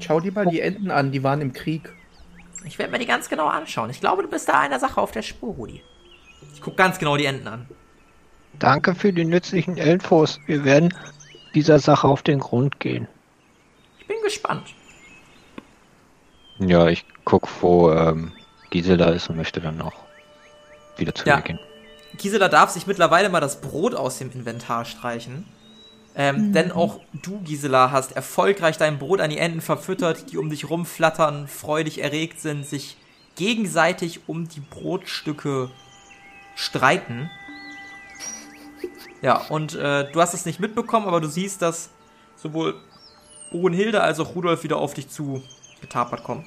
Schau 0.00 0.20
dir 0.20 0.32
mal 0.32 0.46
die 0.46 0.60
Enten 0.60 0.90
an, 0.90 1.12
die 1.12 1.22
waren 1.22 1.42
im 1.42 1.52
Krieg. 1.52 1.92
Ich 2.64 2.78
werde 2.78 2.92
mir 2.92 2.98
die 2.98 3.06
ganz 3.06 3.28
genau 3.28 3.46
anschauen. 3.46 3.90
Ich 3.90 4.00
glaube, 4.00 4.22
du 4.22 4.28
bist 4.28 4.48
da 4.48 4.60
einer 4.60 4.78
Sache 4.78 5.00
auf 5.00 5.12
der 5.12 5.22
Spur, 5.22 5.54
Rudi. 5.54 5.82
Ich 6.54 6.62
guck 6.62 6.76
ganz 6.76 6.98
genau 6.98 7.16
die 7.16 7.26
Enten 7.26 7.48
an. 7.48 7.68
Danke 8.58 8.94
für 8.94 9.12
die 9.12 9.24
nützlichen 9.24 9.76
Infos. 9.76 10.40
Wir 10.46 10.64
werden 10.64 10.94
dieser 11.54 11.78
Sache 11.78 12.08
auf 12.08 12.22
den 12.22 12.38
Grund 12.38 12.80
gehen. 12.80 13.08
Ich 13.98 14.06
bin 14.06 14.16
gespannt. 14.22 14.74
Ja, 16.60 16.88
ich 16.88 17.04
guck, 17.24 17.48
wo 17.62 17.90
ähm, 17.90 18.32
Gisela 18.70 19.10
ist 19.10 19.28
und 19.30 19.36
möchte 19.36 19.60
dann 19.60 19.80
auch 19.80 19.94
wieder 20.96 21.14
zu 21.14 21.26
Ja. 21.26 21.36
ihr 21.38 21.42
gehen. 21.42 21.58
Gisela 22.18 22.48
darf 22.48 22.70
sich 22.70 22.86
mittlerweile 22.86 23.28
mal 23.28 23.40
das 23.40 23.60
Brot 23.60 23.94
aus 23.94 24.18
dem 24.18 24.30
Inventar 24.32 24.84
streichen. 24.84 25.46
Ähm, 26.16 26.52
Denn 26.52 26.72
auch 26.72 27.00
du, 27.22 27.40
Gisela, 27.40 27.92
hast 27.92 28.12
erfolgreich 28.12 28.76
dein 28.76 28.98
Brot 28.98 29.20
an 29.20 29.30
die 29.30 29.38
Enten 29.38 29.60
verfüttert, 29.60 30.30
die 30.32 30.38
um 30.38 30.50
dich 30.50 30.68
rumflattern, 30.68 31.46
freudig 31.46 32.02
erregt 32.02 32.40
sind, 32.40 32.66
sich 32.66 32.96
gegenseitig 33.36 34.20
um 34.26 34.48
die 34.48 34.60
Brotstücke 34.60 35.70
streiten. 36.56 37.30
Ja, 39.22 39.36
und 39.48 39.76
äh, 39.76 40.10
du 40.10 40.20
hast 40.20 40.34
es 40.34 40.46
nicht 40.46 40.58
mitbekommen, 40.60 41.06
aber 41.06 41.20
du 41.20 41.28
siehst, 41.28 41.62
dass 41.62 41.90
sowohl 42.36 42.74
Brunhilde 43.52 44.02
als 44.02 44.18
auch 44.18 44.34
Rudolf 44.34 44.64
wieder 44.64 44.78
auf 44.78 44.94
dich 44.94 45.08
zu 45.08 45.42
getapert 45.80 46.22
kommen. 46.24 46.44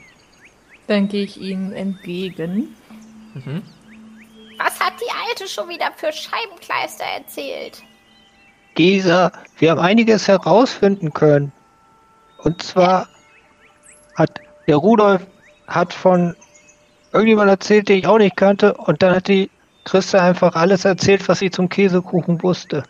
Dann 0.88 1.08
gehe 1.08 1.24
ich 1.24 1.40
ihnen 1.40 1.72
entgegen. 1.74 2.76
Mhm. 3.34 3.64
Was 4.58 4.80
hat 4.80 4.94
die 5.00 5.12
Alte 5.28 5.48
schon 5.48 5.70
wieder 5.70 5.92
für 5.96 6.12
Scheibenkleister 6.12 7.06
erzählt? 7.18 7.82
Gisa, 8.76 9.32
wir 9.58 9.72
haben 9.72 9.80
einiges 9.80 10.28
herausfinden 10.28 11.14
können. 11.14 11.52
Und 12.40 12.62
zwar 12.62 13.08
hat 14.16 14.42
der 14.68 14.78
Rudolf 14.78 15.26
hat 15.68 15.94
von 15.94 16.36
irgendjemand 17.12 17.50
erzählt, 17.50 17.90
den 17.90 18.00
ich 18.00 18.08
auch 18.08 18.18
nicht 18.18 18.36
kannte, 18.36 18.74
und 18.74 19.02
dann 19.02 19.16
hat 19.16 19.28
die 19.28 19.50
Christa 19.86 20.20
einfach 20.20 20.56
alles 20.56 20.86
erzählt, 20.86 21.28
was 21.28 21.40
sie 21.40 21.52
zum 21.52 21.70
Käsekuchen 21.70 22.42
wusste. 22.42 22.84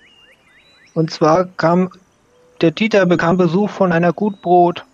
Und 0.93 1.11
zwar 1.11 1.45
kam 1.57 1.89
der 2.61 2.71
Dieter 2.71 3.05
bekam 3.05 3.37
Besuch 3.37 3.69
von 3.69 3.91
einer 3.91 4.13
Gutbrot. 4.13 4.85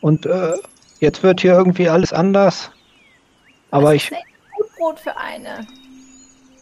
Und 0.00 0.26
äh, 0.26 0.52
jetzt 1.00 1.22
wird 1.22 1.40
hier 1.40 1.52
irgendwie 1.52 1.88
alles 1.88 2.12
anders. 2.12 2.70
Aber 3.70 3.94
ich, 3.94 4.10
Gutbrot 4.56 4.98
für 5.00 5.16
eine. 5.16 5.66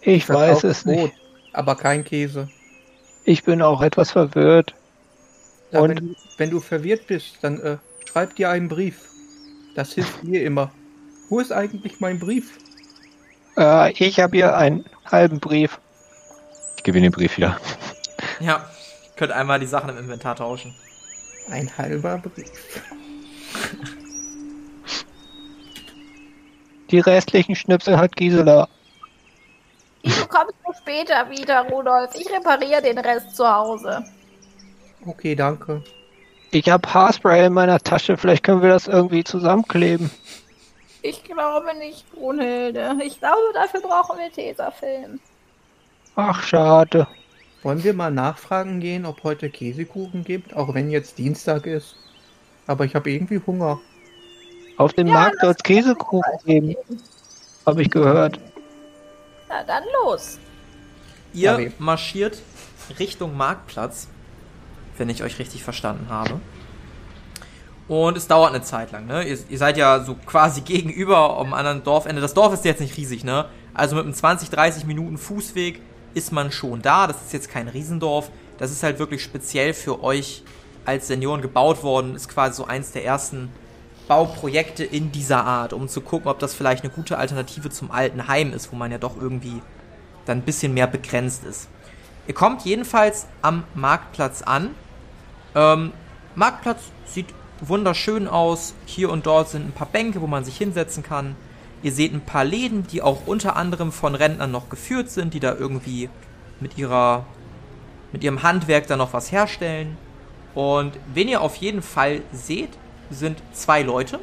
ich 0.03 0.29
weiß 0.29 0.61
Verkauft 0.61 0.65
es 0.65 0.85
nicht. 0.85 0.99
Brot, 0.99 1.13
aber 1.53 1.77
kein 1.77 2.05
Käse. 2.05 2.49
Ich 3.25 3.45
bin 3.45 3.61
auch 3.63 3.83
etwas 3.83 4.11
verwirrt. 4.13 4.75
Ja, 5.71 5.81
Und- 5.81 5.91
wenn, 5.91 5.97
du, 6.09 6.15
wenn 6.39 6.51
du 6.51 6.61
verwirrt 6.61 7.07
bist, 7.07 7.39
dann 7.43 7.61
äh, 7.61 7.77
schreib 8.11 8.35
dir 8.37 8.51
einen 8.51 8.69
Brief. 8.69 9.03
Das 9.75 9.93
hilft 9.93 10.25
mir 10.25 10.43
immer. 10.43 10.73
Wo 11.29 11.39
ist 11.41 11.53
eigentlich 11.53 12.01
mein 12.01 12.19
Brief? 12.19 12.57
Äh, 13.57 13.93
ich 13.93 14.19
habe 14.19 14.37
hier 14.37 14.57
einen 14.57 14.85
halben 15.05 15.41
Brief. 15.41 15.79
Ich 16.77 16.83
gebe 16.85 16.97
Ihnen 16.99 17.11
den 17.11 17.13
Brief 17.13 17.37
wieder. 17.37 17.61
Ja, 18.41 18.57
ihr 19.05 19.11
könnt 19.17 19.33
einmal 19.33 19.61
die 19.61 19.67
Sachen 19.67 19.91
im 19.91 19.99
Inventar 19.99 20.37
tauschen. 20.37 20.75
Ein 21.51 21.71
halber 21.77 22.19
Brief. 22.19 22.51
Die 26.91 27.01
restlichen 27.01 27.55
Schnipsel 27.55 27.99
hat 27.99 28.17
Gisela. 28.17 28.69
Die 30.05 30.11
bekommst 30.11 30.55
du 30.65 30.73
später 30.73 31.29
wieder, 31.31 31.69
Rudolf. 31.69 32.15
Ich 32.15 32.31
repariere 32.31 32.81
den 32.81 32.99
Rest 32.99 33.37
zu 33.37 33.47
Hause. 33.47 34.05
Okay, 35.05 35.35
danke. 35.35 35.83
Ich 36.51 36.69
habe 36.69 36.93
Haarspray 36.93 37.47
in 37.47 37.53
meiner 37.53 37.79
Tasche. 37.79 38.17
Vielleicht 38.17 38.43
können 38.43 38.63
wir 38.63 38.71
das 38.71 38.87
irgendwie 38.87 39.23
zusammenkleben. 39.23 40.11
Ich 41.03 41.23
glaube 41.25 41.77
nicht, 41.79 42.11
Brunhilde. 42.13 42.97
Ich 43.05 43.19
glaube, 43.19 43.37
dafür 43.55 43.81
brauchen 43.81 44.19
wir 44.19 44.33
Tesafilm. 44.33 45.21
Ach, 46.17 46.43
schade. 46.43 47.07
Wollen 47.63 47.85
wir 47.85 47.93
mal 47.93 48.11
nachfragen 48.11 48.81
gehen, 48.81 49.05
ob 49.05 49.23
heute 49.25 49.51
Käsekuchen 49.51 50.25
gibt, 50.25 50.55
auch 50.57 50.75
wenn 50.75 50.91
jetzt 50.91 51.19
Dienstag 51.19 51.67
ist? 51.67 51.97
Aber 52.67 52.85
ich 52.85 52.95
habe 52.95 53.11
irgendwie 53.11 53.41
Hunger. 53.47 53.81
Auf 54.79 54.93
dem 54.93 55.09
Ja, 55.09 55.13
Markt 55.15 55.41
soll 55.41 55.51
es 55.51 55.63
Käsekuchen 55.63 56.23
geben. 56.47 56.77
Habe 57.67 57.83
ich 57.83 57.91
gehört. 57.91 58.39
Na 59.49 59.63
dann 59.65 59.83
los. 60.05 60.39
Ihr 61.35 61.51
Sorry. 61.51 61.73
marschiert 61.79 62.39
Richtung 62.99 63.37
Marktplatz, 63.37 64.09
wenn 64.97 65.11
ich 65.11 65.23
euch 65.23 65.39
richtig 65.39 65.63
verstanden 65.63 66.07
habe. 66.09 66.41
Und 67.89 68.17
es 68.17 68.27
dauert 68.29 68.55
eine 68.55 68.63
Zeit 68.63 68.93
lang, 68.93 69.07
ne? 69.07 69.25
Ihr, 69.25 69.39
ihr 69.49 69.59
seid 69.59 69.77
ja 69.77 70.05
so 70.05 70.15
quasi 70.15 70.61
gegenüber 70.65 71.39
am 71.39 71.55
anderen 71.55 71.83
Dorfende. 71.83 72.21
Das 72.21 72.35
Dorf 72.35 72.53
ist 72.55 72.65
jetzt 72.65 72.81
nicht 72.81 72.97
riesig, 72.97 73.25
ne? 73.25 73.47
Also 73.75 73.97
mit 73.97 74.05
einem 74.05 74.15
20, 74.15 74.51
30 74.51 74.85
Minuten 74.85 75.19
Fußweg 75.19 75.81
ist 76.15 76.33
man 76.33 76.53
schon 76.53 76.83
da. 76.83 77.07
Das 77.07 77.17
ist 77.23 77.33
jetzt 77.33 77.51
kein 77.51 77.69
Riesendorf. 77.69 78.31
Das 78.59 78.71
ist 78.71 78.83
halt 78.83 78.99
wirklich 78.99 79.23
speziell 79.23 79.75
für 79.75 80.03
euch 80.03 80.43
als 80.85 81.09
Senioren 81.09 81.43
gebaut 81.43 81.83
worden. 81.83 82.15
Ist 82.15 82.29
quasi 82.29 82.57
so 82.57 82.65
eins 82.67 82.93
der 82.93 83.05
ersten 83.05 83.51
Bauprojekte 84.09 84.85
in 84.85 85.13
dieser 85.13 85.45
Art, 85.45 85.73
um 85.73 85.87
zu 85.87 86.01
gucken, 86.01 86.29
ob 86.29 86.39
das 86.39 86.55
vielleicht 86.55 86.83
eine 86.83 86.93
gute 86.93 87.19
Alternative 87.19 87.71
zum 87.71 87.91
alten 87.91 88.27
Heim 88.27 88.53
ist, 88.53 88.73
wo 88.73 88.77
man 88.77 88.91
ja 88.91 88.99
doch 88.99 89.21
irgendwie 89.21 89.63
dann 90.25 90.39
ein 90.39 90.43
bisschen 90.43 90.75
mehr 90.75 90.87
begrenzt 90.87 91.45
ist. 91.45 91.69
Ihr 92.27 92.35
kommt 92.35 92.65
jedenfalls 92.65 93.27
am 93.43 93.65
Marktplatz 93.75 94.43
an. 94.43 94.71
Ähm, 95.55 95.93
Marktplatz 96.35 96.81
sieht 97.07 97.27
wunderschön 97.61 98.29
aus. 98.29 98.75
Hier 98.87 99.11
und 99.11 99.27
dort 99.27 99.51
sind 99.51 99.67
ein 99.67 99.73
paar 99.73 99.89
Bänke, 99.89 100.21
wo 100.21 100.27
man 100.27 100.45
sich 100.45 100.57
hinsetzen 100.57 101.03
kann. 101.03 101.37
Ihr 101.83 101.93
seht 101.93 102.13
ein 102.13 102.21
paar 102.21 102.45
Läden, 102.45 102.87
die 102.87 103.03
auch 103.03 103.27
unter 103.27 103.57
anderem 103.57 103.93
von 103.93 104.15
Rentnern 104.15 104.51
noch 104.51 104.69
geführt 104.69 105.11
sind, 105.11 105.33
die 105.35 105.41
da 105.41 105.55
irgendwie 105.55 106.11
mit 106.61 106.77
ihrer 106.77 107.25
mit 108.11 108.25
ihrem 108.25 108.43
Handwerk 108.43 108.87
da 108.87 108.97
noch 108.97 109.13
was 109.13 109.33
herstellen. 109.33 109.97
Und 110.55 110.99
wen 111.13 111.29
ihr 111.29 111.41
auf 111.43 111.57
jeden 111.57 111.83
Fall 111.83 112.23
seht, 112.33 112.71
sind 113.11 113.43
zwei 113.53 113.83
Leute. 113.83 114.19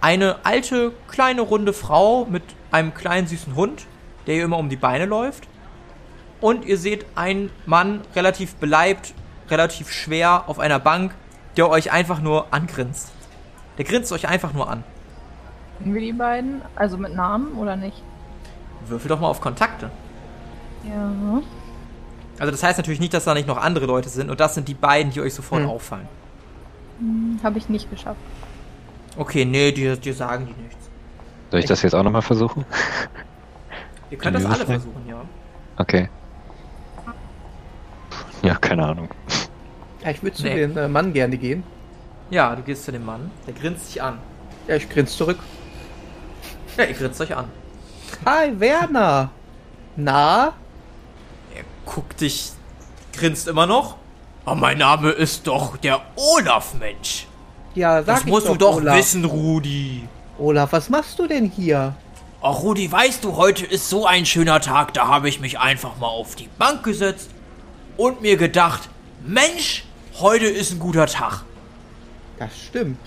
eine 0.00 0.44
alte, 0.44 0.92
kleine, 1.08 1.40
runde 1.40 1.72
Frau 1.72 2.26
mit 2.26 2.42
einem 2.70 2.92
kleinen, 2.92 3.26
süßen 3.26 3.54
Hund, 3.54 3.86
der 4.26 4.34
ihr 4.36 4.44
immer 4.44 4.58
um 4.58 4.68
die 4.68 4.76
Beine 4.76 5.06
läuft. 5.06 5.48
Und 6.42 6.66
ihr 6.66 6.76
seht 6.76 7.06
einen 7.14 7.50
Mann, 7.64 8.02
relativ 8.14 8.54
beleibt, 8.56 9.14
relativ 9.48 9.90
schwer, 9.90 10.44
auf 10.46 10.58
einer 10.58 10.78
Bank, 10.78 11.14
der 11.56 11.70
euch 11.70 11.90
einfach 11.90 12.20
nur 12.20 12.52
angrinst. 12.52 13.12
Der 13.78 13.86
grinst 13.86 14.12
euch 14.12 14.28
einfach 14.28 14.52
nur 14.52 14.68
an. 14.68 14.84
Kennen 15.78 15.94
wir 15.94 16.02
die 16.02 16.12
beiden? 16.12 16.60
Also 16.76 16.98
mit 16.98 17.14
Namen 17.14 17.54
oder 17.54 17.76
nicht? 17.76 18.02
Würfel 18.86 19.08
doch 19.08 19.20
mal 19.20 19.28
auf 19.28 19.40
Kontakte. 19.40 19.90
Ja. 20.86 21.40
Also 22.38 22.50
das 22.50 22.62
heißt 22.62 22.76
natürlich 22.78 23.00
nicht, 23.00 23.14
dass 23.14 23.24
da 23.24 23.32
nicht 23.32 23.48
noch 23.48 23.56
andere 23.56 23.86
Leute 23.86 24.10
sind. 24.10 24.28
Und 24.30 24.38
das 24.38 24.54
sind 24.54 24.68
die 24.68 24.74
beiden, 24.74 25.12
die 25.12 25.22
euch 25.22 25.32
sofort 25.32 25.62
Hm. 25.62 25.70
auffallen. 25.70 26.08
Habe 27.42 27.58
ich 27.58 27.68
nicht 27.68 27.90
geschafft. 27.90 28.20
Okay, 29.16 29.44
nee, 29.44 29.72
dir, 29.72 29.96
dir 29.96 30.14
sagen 30.14 30.46
die 30.46 30.62
nichts. 30.62 30.88
Soll 31.50 31.60
ich 31.60 31.66
das 31.66 31.82
jetzt 31.82 31.94
auch 31.94 32.02
nochmal 32.02 32.22
versuchen? 32.22 32.64
Ihr 34.10 34.18
könnt 34.18 34.36
das 34.36 34.44
alle 34.44 34.66
versuchen, 34.66 35.06
ja. 35.08 35.22
Okay. 35.76 36.08
Ja, 38.42 38.54
keine 38.56 38.84
Ahnung. 38.86 39.08
Ja, 40.02 40.10
ich 40.10 40.22
würde 40.22 40.36
zu 40.36 40.42
Nee. 40.42 40.56
dem 40.56 40.76
äh, 40.76 40.88
Mann 40.88 41.12
gerne 41.12 41.36
gehen. 41.38 41.62
Ja, 42.30 42.54
du 42.54 42.62
gehst 42.62 42.84
zu 42.84 42.92
dem 42.92 43.04
Mann. 43.04 43.30
Der 43.46 43.54
grinst 43.54 43.88
dich 43.88 44.02
an. 44.02 44.18
Ja, 44.68 44.76
ich 44.76 44.88
grinse 44.88 45.16
zurück. 45.16 45.38
Ja, 46.76 46.84
ihr 46.84 46.94
grinst 46.94 47.20
euch 47.20 47.34
an. 47.36 47.46
Hi, 48.26 48.58
Werner! 48.58 49.30
Na? 49.96 50.52
Er 51.54 51.64
guckt 51.86 52.20
dich, 52.20 52.52
grinst 53.16 53.48
immer 53.48 53.66
noch. 53.66 53.96
Oh, 54.46 54.54
mein 54.54 54.78
Name 54.78 55.10
ist 55.10 55.46
doch 55.46 55.76
der 55.78 56.00
Olaf, 56.16 56.74
Mensch. 56.74 57.26
Ja, 57.74 58.02
sag 58.02 58.16
Das 58.16 58.24
musst 58.26 58.48
du 58.48 58.54
doch 58.56 58.76
Olaf. 58.76 58.96
wissen, 58.96 59.24
Rudi. 59.24 60.06
Olaf, 60.38 60.72
was 60.72 60.90
machst 60.90 61.18
du 61.18 61.26
denn 61.26 61.46
hier? 61.50 61.94
Ach, 62.42 62.60
Rudi, 62.62 62.90
weißt 62.90 63.24
du, 63.24 63.36
heute 63.36 63.64
ist 63.64 63.88
so 63.88 64.06
ein 64.06 64.26
schöner 64.26 64.60
Tag, 64.60 64.92
da 64.92 65.06
habe 65.08 65.28
ich 65.30 65.40
mich 65.40 65.58
einfach 65.58 65.96
mal 65.96 66.08
auf 66.08 66.34
die 66.34 66.48
Bank 66.58 66.82
gesetzt 66.84 67.30
und 67.96 68.20
mir 68.20 68.36
gedacht, 68.36 68.90
Mensch, 69.26 69.84
heute 70.20 70.44
ist 70.46 70.72
ein 70.72 70.78
guter 70.78 71.06
Tag. 71.06 71.42
Das 72.38 72.50
stimmt. 72.68 72.98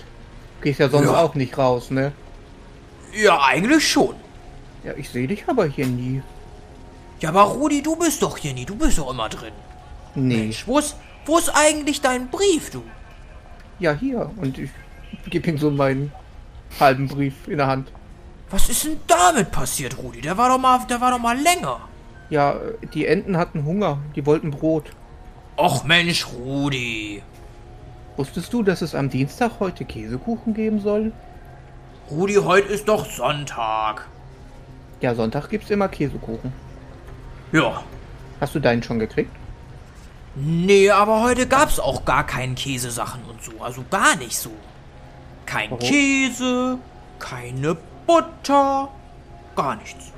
Du 0.58 0.64
gehst 0.64 0.80
ja 0.80 0.88
sonst 0.88 1.06
Ja. 1.06 1.22
auch 1.22 1.34
nicht 1.36 1.56
raus, 1.56 1.90
ne? 1.90 2.10
Ja, 3.14 3.40
eigentlich 3.42 3.86
schon. 3.88 4.16
Ja, 4.82 4.92
ich 4.96 5.08
sehe 5.08 5.28
dich 5.28 5.44
aber 5.46 5.66
hier 5.66 5.86
nie. 5.86 6.20
Ja, 7.20 7.28
aber 7.28 7.42
Rudi, 7.42 7.80
du 7.82 7.94
bist 7.94 8.22
doch 8.22 8.36
hier 8.38 8.54
nie, 8.54 8.64
du 8.64 8.74
bist 8.74 8.98
doch 8.98 9.10
immer 9.10 9.28
drin. 9.28 9.52
Nee. 10.16 10.36
Mensch, 10.38 10.66
wo 10.66 10.78
ist, 10.78 10.96
wo 11.28 11.38
ist 11.38 11.50
eigentlich 11.54 12.00
dein 12.00 12.28
Brief, 12.28 12.70
du? 12.70 12.82
Ja, 13.78 13.92
hier. 13.92 14.30
Und 14.38 14.58
ich 14.58 14.70
gebe 15.28 15.50
ihm 15.50 15.58
so 15.58 15.70
meinen 15.70 16.10
halben 16.80 17.06
Brief 17.06 17.46
in 17.46 17.58
der 17.58 17.66
Hand. 17.66 17.92
Was 18.50 18.68
ist 18.70 18.84
denn 18.84 18.96
damit 19.06 19.52
passiert, 19.52 19.98
Rudi? 19.98 20.22
Der 20.22 20.38
war 20.38 20.48
doch 20.48 20.58
mal, 20.58 20.80
der 20.88 21.00
war 21.00 21.10
doch 21.10 21.18
mal 21.18 21.38
länger. 21.38 21.80
Ja, 22.30 22.56
die 22.94 23.06
Enten 23.06 23.36
hatten 23.36 23.64
Hunger. 23.64 23.98
Die 24.16 24.24
wollten 24.24 24.50
Brot. 24.50 24.90
Och 25.56 25.84
Mensch, 25.84 26.26
Rudi. 26.32 27.22
Wusstest 28.16 28.52
du, 28.52 28.62
dass 28.62 28.80
es 28.80 28.94
am 28.94 29.10
Dienstag 29.10 29.60
heute 29.60 29.84
Käsekuchen 29.84 30.54
geben 30.54 30.80
soll? 30.80 31.12
Rudi, 32.10 32.34
heute 32.34 32.72
ist 32.72 32.88
doch 32.88 33.04
Sonntag. 33.04 34.08
Ja, 35.02 35.14
Sonntag 35.14 35.50
gibt's 35.50 35.70
immer 35.70 35.88
Käsekuchen. 35.88 36.52
Ja. 37.52 37.82
Hast 38.40 38.54
du 38.54 38.60
deinen 38.60 38.82
schon 38.82 38.98
gekriegt? 38.98 39.30
Nee, 40.40 40.90
aber 40.90 41.22
heute 41.22 41.46
gab's 41.48 41.80
auch 41.80 42.04
gar 42.04 42.26
keinen 42.26 42.54
Käsesachen 42.54 43.22
und 43.24 43.42
so. 43.42 43.52
Also 43.62 43.84
gar 43.90 44.16
nicht 44.16 44.38
so. 44.38 44.50
Kein 45.46 45.70
Warum? 45.70 45.80
Käse, 45.80 46.78
keine 47.18 47.76
Butter, 48.06 48.88
gar 49.56 49.76
nichts. 49.76 50.12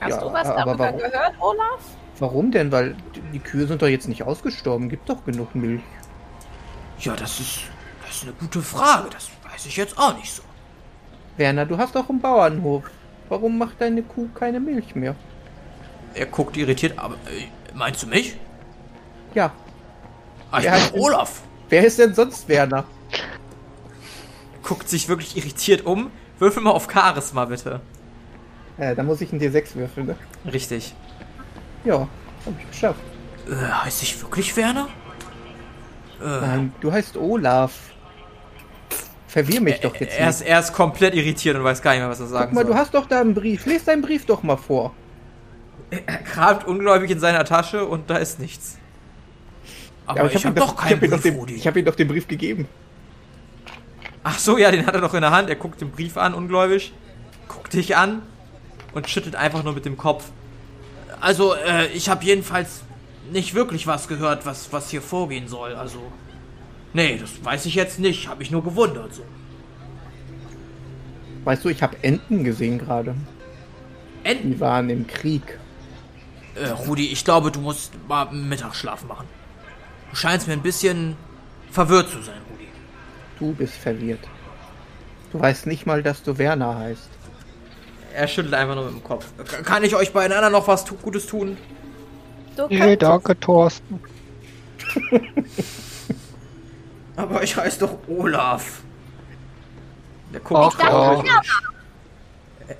Hast 0.00 0.10
Ja, 0.10 0.20
du 0.20 0.32
was 0.32 0.48
aber 0.48 0.76
darüber 0.76 0.78
warum? 0.84 0.98
gehört, 0.98 1.34
Olaf? 1.40 1.80
Warum 2.18 2.50
denn? 2.50 2.72
Weil 2.72 2.96
die 3.32 3.38
Kühe 3.38 3.66
sind 3.66 3.80
doch 3.82 3.88
jetzt 3.88 4.08
nicht 4.08 4.24
ausgestorben. 4.24 4.88
Gibt 4.88 5.08
doch 5.08 5.24
genug 5.24 5.54
Milch. 5.54 5.82
Ja, 6.98 7.14
das 7.14 7.38
ist, 7.40 7.60
das 8.04 8.16
ist 8.16 8.22
eine 8.24 8.32
gute 8.32 8.60
Frage. 8.60 9.08
Das 9.10 9.30
weiß 9.50 9.66
ich 9.66 9.76
jetzt 9.76 9.96
auch 9.98 10.16
nicht 10.16 10.32
so. 10.32 10.42
Werner, 11.36 11.66
du 11.66 11.78
hast 11.78 11.94
doch 11.94 12.08
einen 12.08 12.20
Bauernhof. 12.20 12.84
Warum 13.28 13.58
macht 13.58 13.80
deine 13.80 14.02
Kuh 14.02 14.28
keine 14.34 14.58
Milch 14.58 14.94
mehr? 14.96 15.14
Er 16.14 16.26
guckt 16.26 16.56
irritiert, 16.56 16.98
aber 16.98 17.14
äh, 17.14 17.46
meinst 17.74 18.02
du 18.02 18.08
mich? 18.08 18.36
Ja, 19.34 19.52
bin 20.52 20.60
ich 20.60 20.90
bin- 20.92 21.00
Olaf. 21.00 21.42
wer 21.68 21.84
ist 21.84 21.98
denn 21.98 22.14
sonst 22.14 22.48
Werner? 22.48 22.84
Guckt 24.62 24.88
sich 24.88 25.08
wirklich 25.08 25.36
irritiert 25.36 25.86
um. 25.86 26.10
Würfel 26.38 26.62
mal 26.62 26.70
auf 26.70 26.88
Charisma, 26.92 27.46
bitte. 27.46 27.80
Äh, 28.76 28.94
da 28.94 29.02
muss 29.02 29.20
ich 29.20 29.32
einen 29.32 29.40
D6 29.40 29.74
würfeln, 29.74 30.06
ne? 30.06 30.16
Richtig. 30.52 30.94
Ja, 31.84 32.00
hab 32.46 32.58
ich 32.60 32.68
geschafft. 32.70 33.00
Äh, 33.50 33.54
heißt 33.54 34.02
ich 34.02 34.20
wirklich 34.22 34.56
Werner? 34.56 34.88
Äh, 36.20 36.24
Nein, 36.24 36.72
du 36.80 36.92
heißt 36.92 37.16
Olaf. 37.16 37.72
Verwirr 39.26 39.60
mich 39.60 39.80
doch 39.80 39.94
jetzt 39.96 40.16
er, 40.18 40.28
ist, 40.30 40.40
nicht. 40.40 40.48
er 40.48 40.60
ist 40.60 40.72
komplett 40.72 41.14
irritiert 41.14 41.56
und 41.56 41.64
weiß 41.64 41.82
gar 41.82 41.90
nicht 41.92 42.00
mehr, 42.00 42.08
was 42.08 42.20
er 42.20 42.26
sagen 42.28 42.46
Guck 42.46 42.54
mal, 42.54 42.62
soll. 42.64 42.72
du 42.72 42.78
hast 42.78 42.94
doch 42.94 43.06
da 43.06 43.20
einen 43.20 43.34
Brief. 43.34 43.66
Lies 43.66 43.84
deinen 43.84 44.02
Brief 44.02 44.26
doch 44.26 44.42
mal 44.42 44.56
vor. 44.56 44.94
Er 45.90 46.18
kramt 46.18 46.66
ungläubig 46.66 47.10
in 47.10 47.20
seiner 47.20 47.44
Tasche 47.44 47.84
und 47.86 48.10
da 48.10 48.16
ist 48.16 48.38
nichts. 48.40 48.78
Aber, 50.08 50.32
ich, 50.32 50.42
ihm 50.42 50.48
hab 50.48 50.56
das- 50.56 50.66
doch 50.66 50.76
keinen 50.76 51.00
hab 51.00 51.10
Brief, 51.10 51.22
den, 51.22 51.34
Rudi. 51.36 51.54
Ich 51.54 51.66
habe 51.66 51.78
ihm 51.78 51.84
doch 51.84 51.94
den 51.94 52.08
Brief 52.08 52.26
gegeben. 52.26 52.66
Ach 54.24 54.38
so, 54.38 54.58
ja, 54.58 54.70
den 54.70 54.86
hat 54.86 54.94
er 54.94 55.00
doch 55.00 55.14
in 55.14 55.20
der 55.20 55.30
Hand. 55.30 55.48
Er 55.48 55.56
guckt 55.56 55.80
den 55.80 55.90
Brief 55.90 56.16
an, 56.16 56.34
ungläubig. 56.34 56.92
Guckt 57.46 57.72
dich 57.72 57.96
an 57.96 58.22
und 58.92 59.08
schüttelt 59.08 59.36
einfach 59.36 59.62
nur 59.62 59.74
mit 59.74 59.84
dem 59.84 59.96
Kopf. 59.96 60.24
Also, 61.20 61.54
äh, 61.54 61.86
ich 61.88 62.08
habe 62.08 62.24
jedenfalls 62.24 62.82
nicht 63.32 63.54
wirklich 63.54 63.86
was 63.86 64.08
gehört, 64.08 64.46
was, 64.46 64.72
was 64.72 64.90
hier 64.90 65.02
vorgehen 65.02 65.48
soll. 65.48 65.74
Also, 65.74 66.00
nee, 66.94 67.18
das 67.18 67.44
weiß 67.44 67.66
ich 67.66 67.74
jetzt 67.74 67.98
nicht. 67.98 68.28
Hab 68.28 68.38
mich 68.38 68.50
nur 68.50 68.64
gewundert. 68.64 69.14
So. 69.14 69.22
Weißt 71.44 71.64
du, 71.64 71.68
ich 71.68 71.82
habe 71.82 71.96
Enten 72.02 72.44
gesehen 72.44 72.78
gerade. 72.78 73.14
Enten. 74.24 74.52
Die 74.52 74.60
waren 74.60 74.90
im 74.90 75.06
Krieg. 75.06 75.58
Äh, 76.54 76.68
Rudi, 76.68 77.08
ich 77.08 77.24
glaube, 77.24 77.50
du 77.50 77.60
musst 77.60 77.92
mal 78.08 78.26
Mittagsschlaf 78.32 79.04
machen. 79.04 79.26
Du 80.10 80.16
scheinst 80.16 80.46
mir 80.46 80.54
ein 80.54 80.62
bisschen 80.62 81.16
verwirrt 81.70 82.10
zu 82.10 82.22
sein, 82.22 82.40
Rudi. 82.50 82.68
Du 83.38 83.52
bist 83.54 83.74
verwirrt. 83.74 84.20
Du 85.32 85.40
weißt 85.40 85.66
nicht 85.66 85.86
mal, 85.86 86.02
dass 86.02 86.22
du 86.22 86.38
Werner 86.38 86.76
heißt. 86.78 87.08
Er 88.14 88.26
schüttelt 88.26 88.54
einfach 88.54 88.74
nur 88.74 88.84
mit 88.86 88.94
dem 88.94 89.04
Kopf. 89.04 89.26
Kann 89.64 89.84
ich 89.84 89.94
euch 89.94 90.12
beieinander 90.12 90.50
noch 90.50 90.66
was 90.66 90.84
tu 90.84 90.96
Gutes 90.96 91.26
tun? 91.26 91.56
Du 92.56 92.66
Nee, 92.68 92.96
danke, 92.96 93.38
Thorsten. 93.38 94.00
Aber 97.16 97.42
ich 97.42 97.56
heiße 97.56 97.80
doch 97.80 97.98
Olaf. 98.08 98.80
Der 100.32 100.40
guckt 100.40 100.74
Ach, 100.74 100.78
traurig. 100.78 101.26
ja. 101.26 101.40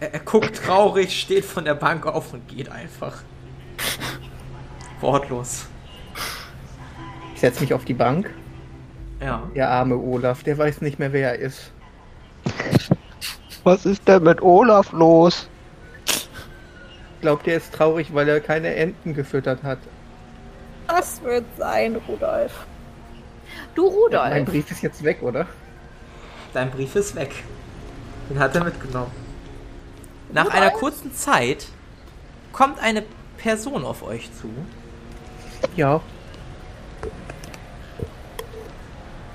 Er, 0.00 0.14
er 0.14 0.20
guckt 0.20 0.56
traurig, 0.56 1.20
steht 1.20 1.44
von 1.44 1.64
der 1.64 1.74
Bank 1.74 2.06
auf 2.06 2.32
und 2.32 2.46
geht 2.48 2.70
einfach. 2.70 3.22
Wortlos. 5.00 5.66
Ich 7.38 7.42
setze 7.42 7.60
mich 7.60 7.72
auf 7.72 7.84
die 7.84 7.94
Bank. 7.94 8.28
Ja. 9.20 9.48
Der 9.54 9.70
arme 9.70 9.96
Olaf, 9.96 10.42
der 10.42 10.58
weiß 10.58 10.80
nicht 10.80 10.98
mehr, 10.98 11.12
wer 11.12 11.34
er 11.34 11.38
ist. 11.38 11.70
Was 13.62 13.86
ist 13.86 14.08
denn 14.08 14.24
mit 14.24 14.42
Olaf 14.42 14.90
los? 14.90 15.48
Glaubt, 17.20 17.46
er 17.46 17.58
ist 17.58 17.72
traurig, 17.72 18.12
weil 18.12 18.28
er 18.28 18.40
keine 18.40 18.74
Enten 18.74 19.14
gefüttert 19.14 19.62
hat. 19.62 19.78
Das 20.88 21.22
wird 21.22 21.44
sein, 21.56 21.94
Rudolf. 22.08 22.66
Du, 23.76 23.84
Mein 23.84 23.92
Rudolf. 23.94 24.44
Brief 24.46 24.70
ist 24.72 24.82
jetzt 24.82 25.04
weg, 25.04 25.22
oder? 25.22 25.46
Dein 26.52 26.72
Brief 26.72 26.96
ist 26.96 27.14
weg. 27.14 27.30
Den 28.28 28.40
hat 28.40 28.56
er 28.56 28.64
mitgenommen. 28.64 29.12
Nach 30.32 30.50
einer 30.50 30.70
kurzen 30.70 31.14
Zeit 31.14 31.68
kommt 32.50 32.80
eine 32.80 33.04
Person 33.36 33.84
auf 33.84 34.02
euch 34.02 34.28
zu. 34.32 34.48
Ja. 35.76 36.00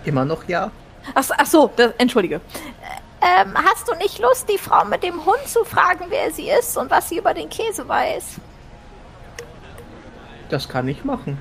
Immer 0.06 0.26
noch 0.26 0.48
ja? 0.48 0.72
Ach, 1.16 1.24
so- 1.24 1.34
ach 1.38 1.46
so, 1.46 1.72
das, 1.76 1.92
entschuldige. 1.98 2.42
Ähm, 3.22 3.54
hast 3.56 3.88
du 3.88 3.96
nicht 3.96 4.20
Lust, 4.20 4.50
die 4.50 4.58
Frau 4.58 4.84
mit 4.86 5.02
dem 5.04 5.26
Hund 5.26 5.40
zu 5.48 5.64
fragen, 5.64 6.06
wer 6.10 6.32
sie 6.32 6.50
ist 6.50 6.78
und 6.78 6.92
was 6.92 7.08
sie 7.10 7.18
über 7.18 7.34
den 7.34 7.50
Käse 7.50 7.88
weiß? 7.88 8.40
Das 10.50 10.68
kann 10.68 10.88
ich 10.88 11.04
machen. 11.04 11.38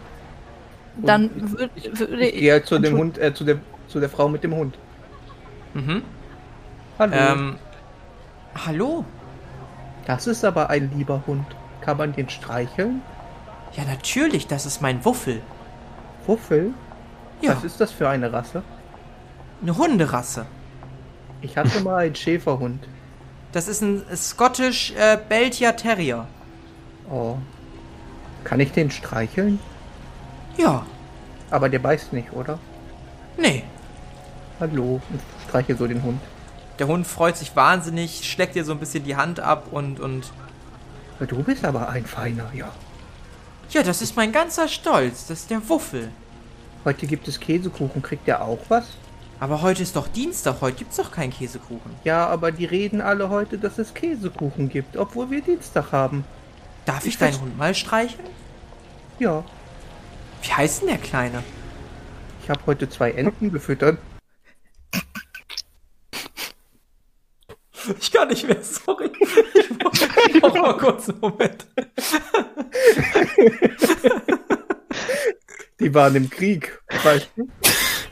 Dann 0.96 1.30
würd, 1.58 1.70
würde 1.98 2.26
Ich 2.28 2.40
gehe 2.40 2.52
halt 2.52 2.66
zu 2.66 2.78
dem. 2.78 2.96
Hund, 2.96 3.18
äh, 3.18 3.34
zu 3.34 3.44
der, 3.44 3.58
zu 3.88 3.98
der 3.98 4.08
Frau 4.08 4.28
mit 4.28 4.44
dem 4.44 4.54
Hund. 4.54 4.76
Mhm. 5.74 6.02
Hallo. 6.98 7.14
Ähm. 7.16 7.56
Hallo? 8.66 9.04
Das 10.06 10.26
ist 10.26 10.44
aber 10.44 10.70
ein 10.70 10.92
lieber 10.96 11.22
Hund. 11.26 11.46
Kann 11.80 11.96
man 11.96 12.12
den 12.12 12.28
streicheln? 12.28 13.02
Ja, 13.72 13.84
natürlich, 13.84 14.46
das 14.46 14.66
ist 14.66 14.82
mein 14.82 15.04
Wuffel. 15.04 15.40
Wuffel? 16.26 16.74
Ja, 17.42 17.56
Was 17.56 17.64
ist 17.64 17.80
das 17.80 17.90
für 17.92 18.08
eine 18.08 18.32
Rasse? 18.32 18.62
eine 19.62 19.76
Hunderasse. 19.76 20.46
Ich 21.40 21.56
hatte 21.56 21.80
mal 21.80 21.98
einen 22.06 22.14
Schäferhund. 22.16 22.82
Das 23.52 23.68
ist 23.68 23.80
ein 23.80 24.02
Scottish 24.16 24.92
äh, 24.92 25.18
Belgier 25.28 25.76
Terrier. 25.76 26.26
Oh. 27.10 27.36
Kann 28.44 28.58
ich 28.60 28.72
den 28.72 28.90
streicheln? 28.90 29.60
Ja, 30.56 30.84
Aber 31.50 31.68
der 31.68 31.78
beißt 31.78 32.12
nicht, 32.12 32.32
oder? 32.32 32.58
nee. 33.36 33.64
Hallo. 34.60 35.00
Und 35.10 35.20
streiche 35.48 35.76
so 35.76 35.86
den 35.86 36.02
Hund. 36.02 36.20
Der 36.78 36.86
Hund 36.86 37.06
freut 37.06 37.36
sich 37.36 37.54
wahnsinnig, 37.56 38.28
schlägt 38.28 38.54
dir 38.54 38.64
so 38.64 38.72
ein 38.72 38.78
bisschen 38.78 39.04
die 39.04 39.16
Hand 39.16 39.38
ab 39.40 39.68
und, 39.70 40.00
und 40.00 40.32
Du 41.20 41.42
bist 41.42 41.64
aber 41.64 41.88
ein 41.88 42.04
Feiner, 42.04 42.50
ja. 42.54 42.70
ja, 43.70 43.82
das 43.84 44.02
ist 44.02 44.16
mein 44.16 44.32
ganzer 44.32 44.66
Stolz. 44.68 45.26
Das 45.26 45.40
ist 45.40 45.50
der 45.50 45.68
Wuffel. 45.68 46.10
Heute 46.84 47.06
gibt 47.06 47.28
es 47.28 47.38
Käsekuchen. 47.38 48.02
Kriegt 48.02 48.26
der 48.26 48.42
auch 48.44 48.58
was? 48.68 48.86
Aber 49.38 49.62
heute 49.62 49.82
ist 49.82 49.96
doch 49.96 50.06
Dienstag, 50.08 50.60
heute 50.60 50.78
gibt's 50.78 50.96
doch 50.96 51.10
keinen 51.10 51.32
Käsekuchen. 51.32 51.92
Ja, 52.04 52.26
aber 52.28 52.52
die 52.52 52.64
reden 52.64 53.00
alle 53.00 53.28
heute, 53.28 53.58
dass 53.58 53.78
es 53.78 53.92
Käsekuchen 53.92 54.68
gibt, 54.68 54.96
obwohl 54.96 55.30
wir 55.30 55.40
Dienstag 55.42 55.90
haben. 55.90 56.24
Darf 56.84 57.00
ich, 57.06 57.14
Ich 57.14 57.18
deinen 57.18 57.40
Hund 57.40 57.58
mal 57.58 57.74
streicheln? 57.74 58.28
Ja, 59.18 59.44
Wie 60.42 60.52
heißt 60.52 60.82
denn 60.82 60.88
der 60.88 60.98
Kleine? 60.98 61.42
ich 62.42 62.50
habe 62.50 62.60
heute 62.66 62.88
zwei 62.88 63.12
Enten 63.12 63.52
gefüttert. 63.52 63.98
Ich 68.00 68.12
kann 68.12 68.28
nicht 68.28 68.46
mehr, 68.46 68.62
sorry. 68.62 69.10
Ich 70.28 70.40
brauche 70.40 70.58
mal 70.58 70.76
kurz 70.76 71.08
einen 71.08 71.20
Moment. 71.20 71.66
Die 75.80 75.92
waren 75.94 76.14
im 76.14 76.30
Krieg, 76.30 76.80
weißt 77.02 77.30
du? 77.36 77.48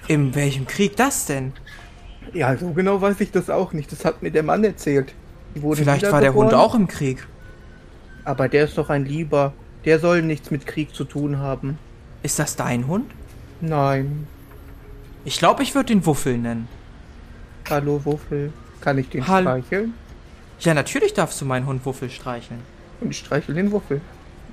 In 0.09 0.35
welchem 0.35 0.67
Krieg 0.67 0.97
das 0.97 1.27
denn? 1.27 1.53
Ja, 2.33 2.57
so 2.57 2.71
genau 2.73 3.01
weiß 3.01 3.21
ich 3.21 3.31
das 3.31 3.49
auch 3.51 3.73
nicht. 3.73 3.93
Das 3.93 4.05
hat 4.05 4.23
mir 4.23 4.31
der 4.31 4.43
Mann 4.43 4.65
erzählt. 4.65 5.15
Vielleicht 5.55 6.11
war 6.11 6.21
der 6.21 6.35
Hund 6.35 6.55
auch 6.55 6.75
im 6.75 6.89
Krieg. 6.89 7.27
Aber 8.25 8.49
der 8.49 8.65
ist 8.65 8.77
doch 8.79 8.91
ein 8.91 9.05
Lieber. 9.05 9.53
Der 9.85 9.99
soll 9.99 10.23
nichts 10.23 10.51
mit 10.51 10.67
Krieg 10.67 10.95
zu 10.95 11.05
tun 11.05 11.39
haben. 11.39 11.79
Ist 12.23 12.39
das 12.39 12.57
dein 12.57 12.87
Hund? 12.87 13.11
Nein. 13.61 14.27
Ich 15.25 15.39
glaube, 15.39 15.63
ich 15.63 15.75
würde 15.75 15.87
den 15.93 16.05
Wuffel 16.07 16.39
nennen. 16.39 16.69
Hallo, 17.69 18.01
Wuffel. 18.05 18.53
Kann 18.81 18.99
ich 18.99 19.09
den 19.09 19.27
Hall- 19.27 19.43
streicheln? 19.43 19.95
Ja, 20.61 20.75
natürlich 20.75 21.15
darfst 21.15 21.41
du 21.41 21.45
meinen 21.47 21.67
Hund 21.67 21.85
Wuffel 21.87 22.11
streicheln. 22.11 22.61
Und 23.01 23.11
ich 23.11 23.19
streichel 23.19 23.55
den 23.55 23.71
Wuffel. 23.73 24.01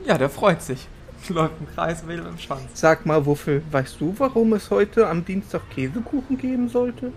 Ja, 0.05 0.17
der 0.17 0.29
freut 0.29 0.61
sich. 0.61 0.87
Läuft 1.29 1.55
im 1.59 1.67
Kreis, 1.67 2.07
wedelt 2.07 2.27
im 2.27 2.37
Schwanz. 2.37 2.63
Sag 2.73 3.05
mal, 3.05 3.25
Wuffel, 3.25 3.61
weißt 3.71 3.99
du, 3.99 4.15
warum 4.17 4.53
es 4.53 4.69
heute 4.69 5.07
am 5.07 5.25
Dienstag 5.25 5.69
Käsekuchen 5.69 6.37
geben 6.37 6.69
sollte? 6.69 7.11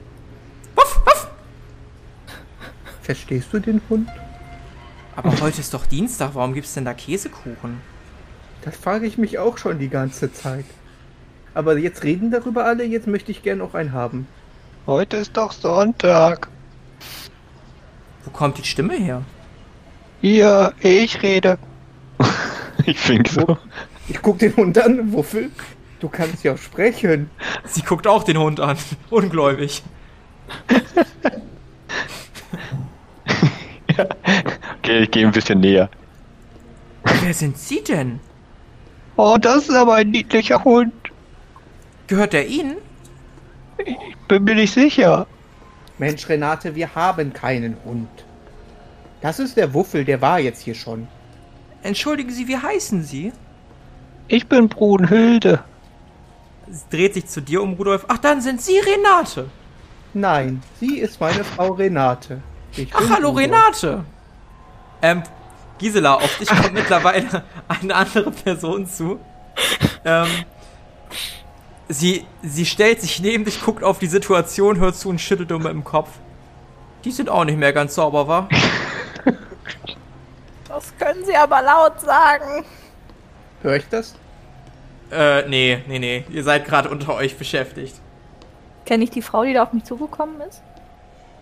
Wuff, 0.75 1.01
wuff. 1.07 1.29
Verstehst 3.03 3.53
du 3.53 3.61
den 3.61 3.81
Hund? 3.89 4.09
Aber 5.15 5.39
heute 5.41 5.61
ist 5.61 5.75
doch 5.75 5.87
Dienstag, 5.87 6.31
warum 6.35 6.55
gibt's 6.55 6.75
denn 6.75 6.85
da 6.85 6.95
Käsekuchen? 6.95 7.81
Das 8.63 8.77
frage 8.77 9.07
ich 9.07 9.17
mich 9.17 9.39
auch 9.39 9.59
schon 9.59 9.79
die 9.79 9.89
ganze 9.89 10.33
Zeit. 10.33 10.65
Aber 11.55 11.79
jetzt 11.79 12.03
reden 12.03 12.31
darüber 12.31 12.65
alle, 12.65 12.85
jetzt 12.85 13.07
möchte 13.07 13.31
ich 13.31 13.43
gern 13.43 13.61
auch 13.61 13.75
einen 13.75 13.93
haben. 13.93 14.27
Heute 14.87 15.19
ist 15.19 15.37
doch 15.37 15.53
Sonntag. 15.53 16.49
Wo 18.25 18.31
kommt 18.31 18.59
die 18.59 18.65
Stimme 18.65 18.95
her? 18.95 19.23
Hier, 20.21 20.73
ich 20.81 21.23
rede. 21.23 21.59
ich 22.87 22.99
fink 22.99 23.29
so. 23.29 23.57
Ich 24.11 24.21
guck 24.21 24.41
den 24.41 24.57
Hund 24.57 24.77
an, 24.77 25.13
Wuffel. 25.13 25.51
Du 26.01 26.09
kannst 26.09 26.43
ja 26.43 26.57
sprechen. 26.57 27.31
Sie 27.65 27.83
guckt 27.83 28.09
auch 28.09 28.25
den 28.25 28.39
Hund 28.39 28.59
an. 28.59 28.77
Ungläubig. 29.11 29.85
Okay, 34.79 35.03
ich 35.03 35.11
gehe 35.13 35.27
ein 35.27 35.33
bisschen 35.33 35.61
näher. 35.61 35.89
Wer 37.23 37.35
sind 37.35 37.57
Sie 37.57 37.85
denn? 37.85 38.19
Oh, 39.17 39.37
das 39.41 39.69
ist 39.69 39.75
aber 39.75 39.95
ein 39.95 40.11
niedlicher 40.11 40.65
Hund. 40.65 40.93
Gehört 42.09 42.33
der 42.33 42.49
Ihnen? 42.49 42.79
Bin 44.27 44.43
mir 44.43 44.57
nicht 44.57 44.75
sicher. 44.75 45.29
Mensch, 45.99 46.29
Renate, 46.29 46.75
wir 46.75 46.95
haben 46.97 47.33
keinen 47.33 47.77
Hund. 47.85 48.09
Das 49.21 49.39
ist 49.39 49.57
der 49.57 49.73
Wuffel, 49.73 50.05
der 50.05 50.21
war 50.21 50.41
jetzt 50.41 50.63
hier 50.63 50.75
schon. 50.75 51.07
Entschuldigen 51.83 52.31
Sie, 52.31 52.49
wie 52.49 52.57
heißen 52.57 53.05
Sie? 53.05 53.33
Ich 54.33 54.47
bin 54.47 54.69
Brunhilde. 54.69 55.65
Sie 56.69 56.85
dreht 56.89 57.15
sich 57.15 57.27
zu 57.27 57.43
dir 57.43 57.61
um, 57.63 57.73
Rudolf. 57.73 58.05
Ach, 58.07 58.19
dann 58.19 58.41
sind 58.41 58.63
Sie 58.63 58.79
Renate. 58.79 59.51
Nein, 60.15 60.63
sie 60.79 61.01
ist 61.01 61.21
meine 61.21 61.43
Frau 61.43 61.73
Renate. 61.73 62.41
Ich 62.77 62.95
Ach, 62.95 63.11
hallo 63.11 63.31
Rudolf. 63.31 63.47
Renate. 63.47 64.05
Ähm, 65.03 65.25
Gisela, 65.79 66.15
auf 66.15 66.39
dich 66.39 66.49
kommt 66.49 66.75
mittlerweile 66.75 67.43
eine 67.69 67.93
andere 67.93 68.31
Person 68.31 68.87
zu. 68.87 69.19
Ähm, 70.05 70.29
sie, 71.89 72.25
sie 72.43 72.67
stellt 72.67 73.01
sich 73.01 73.19
neben 73.19 73.45
dich, 73.45 73.61
guckt 73.61 73.83
auf 73.83 73.99
die 73.99 74.07
Situation, 74.07 74.79
hört 74.79 74.95
zu 74.95 75.09
und 75.09 75.21
schüttelt 75.21 75.51
dumm 75.51 75.67
im 75.67 75.83
Kopf. 75.83 76.11
Die 77.05 77.11
sind 77.11 77.29
auch 77.29 77.45
nicht 77.45 77.59
mehr 77.59 77.73
ganz 77.73 77.97
sauber, 77.97 78.29
wa? 78.29 78.49
Das 80.69 80.97
können 81.01 81.25
Sie 81.25 81.35
aber 81.35 81.63
laut 81.63 82.01
sagen. 82.01 82.65
Hör 83.63 83.75
ich 83.75 83.89
das? 83.89 84.20
Äh, 85.11 85.49
nee, 85.49 85.79
nee, 85.89 85.99
nee. 85.99 86.25
Ihr 86.31 86.45
seid 86.45 86.65
gerade 86.65 86.89
unter 86.89 87.15
euch 87.15 87.37
beschäftigt. 87.37 87.95
Kenne 88.85 89.05
ich 89.05 89.11
die 89.11 89.23
Frau, 89.23 89.45
die 89.45 89.53
da 89.53 89.65
auf 89.65 89.73
mich 89.73 89.85
zugekommen 89.85 90.41
ist? 90.49 90.63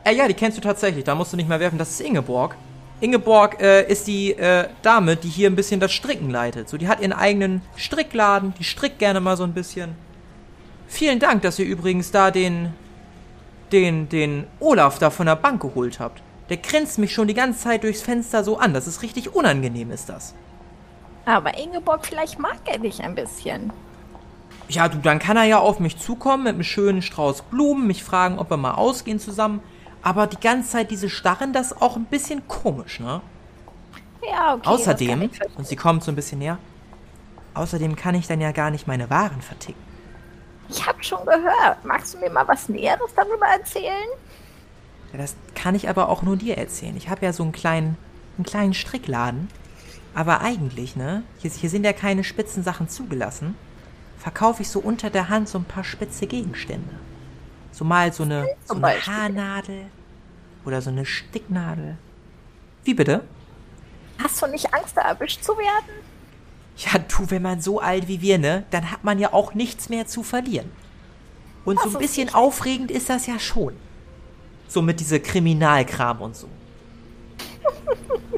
Äh, 0.04 0.14
ja, 0.14 0.26
die 0.26 0.34
kennst 0.34 0.56
du 0.56 0.62
tatsächlich. 0.62 1.04
Da 1.04 1.14
musst 1.14 1.32
du 1.32 1.36
nicht 1.36 1.48
mehr 1.48 1.60
werfen. 1.60 1.78
Das 1.78 1.90
ist 1.90 2.00
Ingeborg. 2.00 2.56
Ingeborg 3.00 3.60
äh, 3.60 3.86
ist 3.90 4.06
die 4.06 4.32
äh, 4.32 4.68
Dame, 4.82 5.16
die 5.16 5.28
hier 5.28 5.48
ein 5.48 5.56
bisschen 5.56 5.80
das 5.80 5.92
Stricken 5.92 6.30
leitet. 6.30 6.68
So, 6.68 6.76
die 6.76 6.88
hat 6.88 7.00
ihren 7.00 7.12
eigenen 7.12 7.62
Strickladen. 7.76 8.54
Die 8.58 8.64
strickt 8.64 8.98
gerne 8.98 9.20
mal 9.20 9.36
so 9.36 9.44
ein 9.44 9.54
bisschen. 9.54 9.94
Vielen 10.88 11.18
Dank, 11.18 11.42
dass 11.42 11.58
ihr 11.58 11.66
übrigens 11.66 12.10
da 12.10 12.30
den, 12.30 12.72
den, 13.70 14.08
den 14.08 14.46
Olaf 14.58 14.98
da 14.98 15.10
von 15.10 15.26
der 15.26 15.36
Bank 15.36 15.60
geholt 15.60 16.00
habt. 16.00 16.22
Der 16.48 16.56
grinst 16.56 16.98
mich 16.98 17.12
schon 17.12 17.28
die 17.28 17.34
ganze 17.34 17.60
Zeit 17.60 17.84
durchs 17.84 18.00
Fenster 18.00 18.42
so 18.42 18.58
an. 18.58 18.72
Das 18.72 18.86
ist 18.86 19.02
richtig 19.02 19.34
unangenehm, 19.34 19.90
ist 19.90 20.08
das. 20.08 20.34
Aber 21.28 21.58
Ingeborg, 21.58 22.06
vielleicht 22.06 22.38
mag 22.38 22.56
er 22.64 22.78
dich 22.78 23.02
ein 23.02 23.14
bisschen. 23.14 23.70
Ja, 24.68 24.88
du, 24.88 24.96
dann 24.96 25.18
kann 25.18 25.36
er 25.36 25.44
ja 25.44 25.58
auf 25.58 25.78
mich 25.78 25.98
zukommen 25.98 26.44
mit 26.44 26.54
einem 26.54 26.64
schönen 26.64 27.02
Strauß 27.02 27.42
Blumen, 27.42 27.86
mich 27.86 28.02
fragen, 28.02 28.38
ob 28.38 28.48
wir 28.48 28.56
mal 28.56 28.72
ausgehen 28.72 29.20
zusammen. 29.20 29.60
Aber 30.00 30.26
die 30.26 30.40
ganze 30.40 30.70
Zeit 30.70 30.90
diese 30.90 31.10
Starren, 31.10 31.52
das 31.52 31.72
ist 31.72 31.82
auch 31.82 31.96
ein 31.96 32.06
bisschen 32.06 32.48
komisch, 32.48 32.98
ne? 32.98 33.20
Ja, 34.26 34.54
okay. 34.54 34.68
Außerdem, 34.68 35.30
und 35.56 35.66
sie 35.66 35.76
kommt 35.76 36.02
so 36.02 36.10
ein 36.10 36.16
bisschen 36.16 36.38
näher, 36.38 36.56
außerdem 37.52 37.94
kann 37.94 38.14
ich 38.14 38.26
dann 38.26 38.40
ja 38.40 38.52
gar 38.52 38.70
nicht 38.70 38.86
meine 38.86 39.10
Waren 39.10 39.42
verticken. 39.42 39.82
Ich 40.70 40.86
habe 40.86 41.02
schon 41.04 41.24
gehört. 41.26 41.84
Magst 41.84 42.14
du 42.14 42.18
mir 42.18 42.30
mal 42.30 42.48
was 42.48 42.70
Näheres 42.70 43.12
darüber 43.14 43.46
erzählen? 43.46 44.08
Ja, 45.12 45.18
das 45.18 45.36
kann 45.54 45.74
ich 45.74 45.90
aber 45.90 46.08
auch 46.08 46.22
nur 46.22 46.36
dir 46.36 46.56
erzählen. 46.56 46.96
Ich 46.96 47.10
habe 47.10 47.24
ja 47.26 47.34
so 47.34 47.42
einen 47.42 47.52
kleinen, 47.52 47.98
einen 48.38 48.46
kleinen 48.46 48.72
Strickladen. 48.72 49.50
Aber 50.18 50.40
eigentlich, 50.40 50.96
ne, 50.96 51.22
hier, 51.38 51.48
hier 51.48 51.70
sind 51.70 51.84
ja 51.84 51.92
keine 51.92 52.24
spitzen 52.24 52.64
Sachen 52.64 52.88
zugelassen. 52.88 53.54
Verkaufe 54.18 54.62
ich 54.62 54.68
so 54.68 54.80
unter 54.80 55.10
der 55.10 55.28
Hand 55.28 55.48
so 55.48 55.58
ein 55.58 55.64
paar 55.64 55.84
spitze 55.84 56.26
Gegenstände. 56.26 56.92
So 57.70 57.84
mal 57.84 58.12
so 58.12 58.24
eine, 58.24 58.48
so 58.64 58.74
eine 58.74 58.80
Beispiel? 58.80 59.14
Haarnadel 59.14 59.84
oder 60.64 60.82
so 60.82 60.90
eine 60.90 61.06
Sticknadel. 61.06 61.98
Wie 62.82 62.94
bitte? 62.94 63.22
Hast 64.20 64.42
du 64.42 64.48
nicht 64.48 64.74
Angst, 64.74 64.96
da 64.96 65.02
erwischt 65.02 65.44
zu 65.44 65.56
werden? 65.56 66.02
Ja, 66.78 66.98
du, 66.98 67.30
wenn 67.30 67.42
man 67.42 67.60
so 67.60 67.78
alt 67.78 68.08
wie 68.08 68.20
wir, 68.20 68.38
ne, 68.38 68.64
dann 68.72 68.90
hat 68.90 69.04
man 69.04 69.20
ja 69.20 69.32
auch 69.32 69.54
nichts 69.54 69.88
mehr 69.88 70.08
zu 70.08 70.24
verlieren. 70.24 70.72
Und 71.64 71.76
Das 71.76 71.92
so 71.92 71.96
ein 71.96 72.02
bisschen 72.02 72.34
aufregend 72.34 72.90
ist 72.90 73.08
das 73.08 73.28
ja 73.28 73.38
schon. 73.38 73.74
So 74.66 74.82
mit 74.82 74.98
diese 74.98 75.20
Kriminalkram 75.20 76.20
und 76.20 76.34
so. 76.34 76.48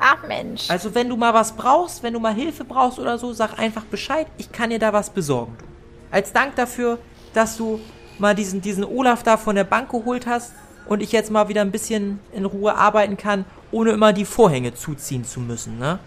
Ach 0.00 0.26
Mensch. 0.26 0.70
Also 0.70 0.94
wenn 0.94 1.08
du 1.08 1.16
mal 1.16 1.34
was 1.34 1.52
brauchst, 1.52 2.02
wenn 2.02 2.14
du 2.14 2.20
mal 2.20 2.34
Hilfe 2.34 2.64
brauchst 2.64 2.98
oder 2.98 3.18
so, 3.18 3.32
sag 3.32 3.58
einfach 3.58 3.84
Bescheid, 3.84 4.26
ich 4.38 4.50
kann 4.50 4.70
dir 4.70 4.78
da 4.78 4.92
was 4.92 5.10
besorgen. 5.10 5.56
Du. 5.58 5.64
Als 6.10 6.32
Dank 6.32 6.56
dafür, 6.56 6.98
dass 7.34 7.56
du 7.56 7.80
mal 8.18 8.34
diesen, 8.34 8.60
diesen 8.60 8.84
Olaf 8.84 9.22
da 9.22 9.36
von 9.36 9.54
der 9.54 9.64
Bank 9.64 9.90
geholt 9.90 10.26
hast 10.26 10.52
und 10.86 11.02
ich 11.02 11.12
jetzt 11.12 11.30
mal 11.30 11.48
wieder 11.48 11.60
ein 11.60 11.70
bisschen 11.70 12.18
in 12.32 12.46
Ruhe 12.46 12.74
arbeiten 12.74 13.16
kann, 13.16 13.44
ohne 13.70 13.90
immer 13.90 14.12
die 14.12 14.24
Vorhänge 14.24 14.74
zuziehen 14.74 15.24
zu 15.24 15.38
müssen, 15.38 15.78
ne? 15.78 15.98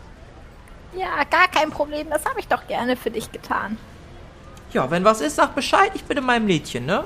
ja, 0.96 1.24
gar 1.30 1.48
kein 1.48 1.70
Problem. 1.70 2.10
Das 2.10 2.26
habe 2.26 2.39
ich 2.39 2.48
doch 2.48 2.68
gerne 2.68 2.96
für 2.96 3.12
dich 3.12 3.32
getan. 3.32 3.78
Ja, 4.72 4.89
wenn 4.89 5.04
was 5.04 5.22
ist, 5.22 5.36
sag 5.36 5.56
Bescheid, 5.56 5.91
ich 5.94 6.04
bin 6.04 6.18
in 6.18 6.26
meinem 6.26 6.48
Lädchen, 6.48 6.86
ne? 6.86 7.04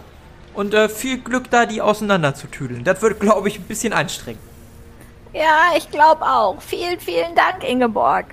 Und 0.54 0.74
äh, 0.74 0.90
viel 0.90 1.20
Glück 1.20 1.50
da, 1.52 1.66
die 1.66 1.82
auseinanderzutüdeln. 1.82 2.84
Das 2.84 3.02
wird, 3.02 3.20
glaube 3.20 3.48
ich, 3.48 3.60
ein 3.60 3.66
bisschen 3.66 3.94
anstrengend. 3.94 4.42
Ja, 5.34 5.72
ich 5.78 5.90
glaube 5.92 6.24
auch. 6.24 6.62
Vielen, 6.62 7.00
vielen 7.00 7.36
Dank, 7.36 7.64
Ingeborg. 7.64 8.26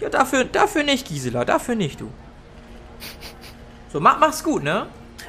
Ja, 0.00 0.08
dafür, 0.08 0.44
dafür 0.44 0.82
nicht, 0.82 1.06
Gisela, 1.08 1.44
dafür 1.44 1.74
nicht, 1.74 2.00
du. 2.00 2.10
So, 3.92 4.00
mach, 4.00 4.18
mach's 4.18 4.42
gut, 4.42 4.62
ne? 4.62 4.86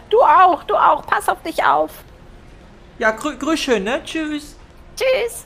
Du 0.10 0.22
auch, 0.22 0.64
du 0.64 0.76
auch. 0.76 1.06
Pass 1.06 1.30
auf 1.30 1.42
dich 1.44 1.64
auf. 1.64 1.92
Ja, 3.00 3.12
grü 3.12 3.38
grüß 3.38 3.60
schön, 3.60 3.84
ne? 3.84 4.02
Tschüss. 4.04 4.56
Tschüss. 4.96 5.46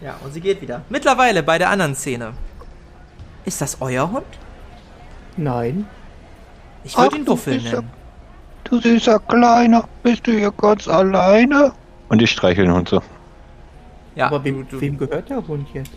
Ja, 0.00 0.16
und 0.24 0.32
sie 0.32 0.40
geht 0.40 0.60
wieder. 0.60 0.82
Mittlerweile 0.88 1.42
bei 1.42 1.58
der 1.58 1.70
anderen 1.70 1.94
Szene. 1.94 2.32
Ist 3.44 3.60
das 3.60 3.78
euer 3.80 4.10
Hund? 4.10 4.26
Nein. 5.36 5.88
Ich 6.84 6.96
Ach, 6.96 7.10
ihn 7.12 7.24
du 7.24 7.32
Wuffel 7.32 7.54
bist 7.54 7.66
ja- 7.66 7.72
nennen. 7.80 7.90
Du 8.64 8.80
süßer 8.80 9.20
Kleiner, 9.20 9.88
bist 10.02 10.26
du 10.26 10.32
hier 10.32 10.52
ganz 10.52 10.86
alleine? 10.88 11.72
Und 12.10 12.20
ich 12.20 12.30
streichel 12.30 12.66
den 12.66 12.74
Hund 12.74 12.88
so. 12.88 13.00
Ja, 14.18 14.26
Aber 14.26 14.42
wem, 14.44 14.68
du, 14.68 14.80
wem 14.80 14.98
gehört 14.98 15.30
der 15.30 15.46
Hund 15.46 15.68
jetzt? 15.72 15.92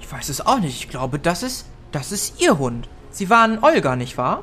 ich 0.00 0.10
weiß 0.10 0.28
es 0.28 0.44
auch 0.44 0.58
nicht. 0.58 0.84
Ich 0.84 0.88
glaube, 0.88 1.18
das 1.18 1.42
ist, 1.42 1.66
das 1.92 2.12
ist 2.12 2.40
ihr 2.40 2.58
Hund. 2.58 2.88
Sie 3.10 3.30
waren 3.30 3.58
Olga, 3.62 3.96
nicht 3.96 4.18
wahr? 4.18 4.42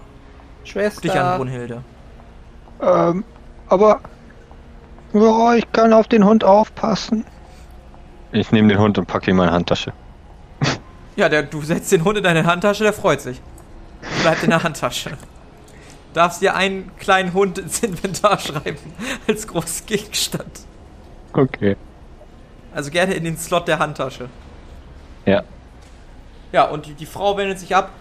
Dich 0.63 0.75
an 0.75 0.91
Schwester. 0.91 1.37
Brunhilde. 1.37 1.83
Ähm, 2.81 3.23
aber 3.67 4.01
ja, 5.13 5.55
ich 5.55 5.71
kann 5.71 5.93
auf 5.93 6.07
den 6.07 6.25
Hund 6.25 6.43
aufpassen. 6.43 7.25
Ich 8.31 8.51
nehme 8.51 8.69
den 8.69 8.79
Hund 8.79 8.97
und 8.97 9.07
packe 9.07 9.25
ihn 9.25 9.31
in 9.31 9.37
meine 9.37 9.51
Handtasche. 9.51 9.93
Ja, 11.15 11.27
der, 11.27 11.43
du 11.43 11.61
setzt 11.61 11.91
den 11.91 12.03
Hund 12.03 12.17
in 12.17 12.23
deine 12.23 12.45
Handtasche, 12.45 12.83
der 12.83 12.93
freut 12.93 13.21
sich. 13.21 13.41
Bleibt 14.21 14.43
in 14.43 14.49
der 14.49 14.63
Handtasche. 14.63 15.17
Darfst 16.13 16.41
dir 16.41 16.55
einen 16.55 16.95
kleinen 16.97 17.33
Hund 17.33 17.57
ins 17.57 17.83
Inventar 17.83 18.39
schreiben, 18.39 18.77
als 19.27 19.47
großen 19.47 19.85
Gegenstand. 19.85 20.61
Okay. 21.33 21.75
Also 22.73 22.89
gerne 22.91 23.13
in 23.13 23.23
den 23.23 23.37
Slot 23.37 23.67
der 23.67 23.79
Handtasche. 23.79 24.29
Ja. 25.25 25.43
Ja, 26.51 26.65
und 26.65 26.85
die, 26.85 26.93
die 26.93 27.05
Frau 27.05 27.37
wendet 27.37 27.59
sich 27.59 27.75
ab. 27.75 27.91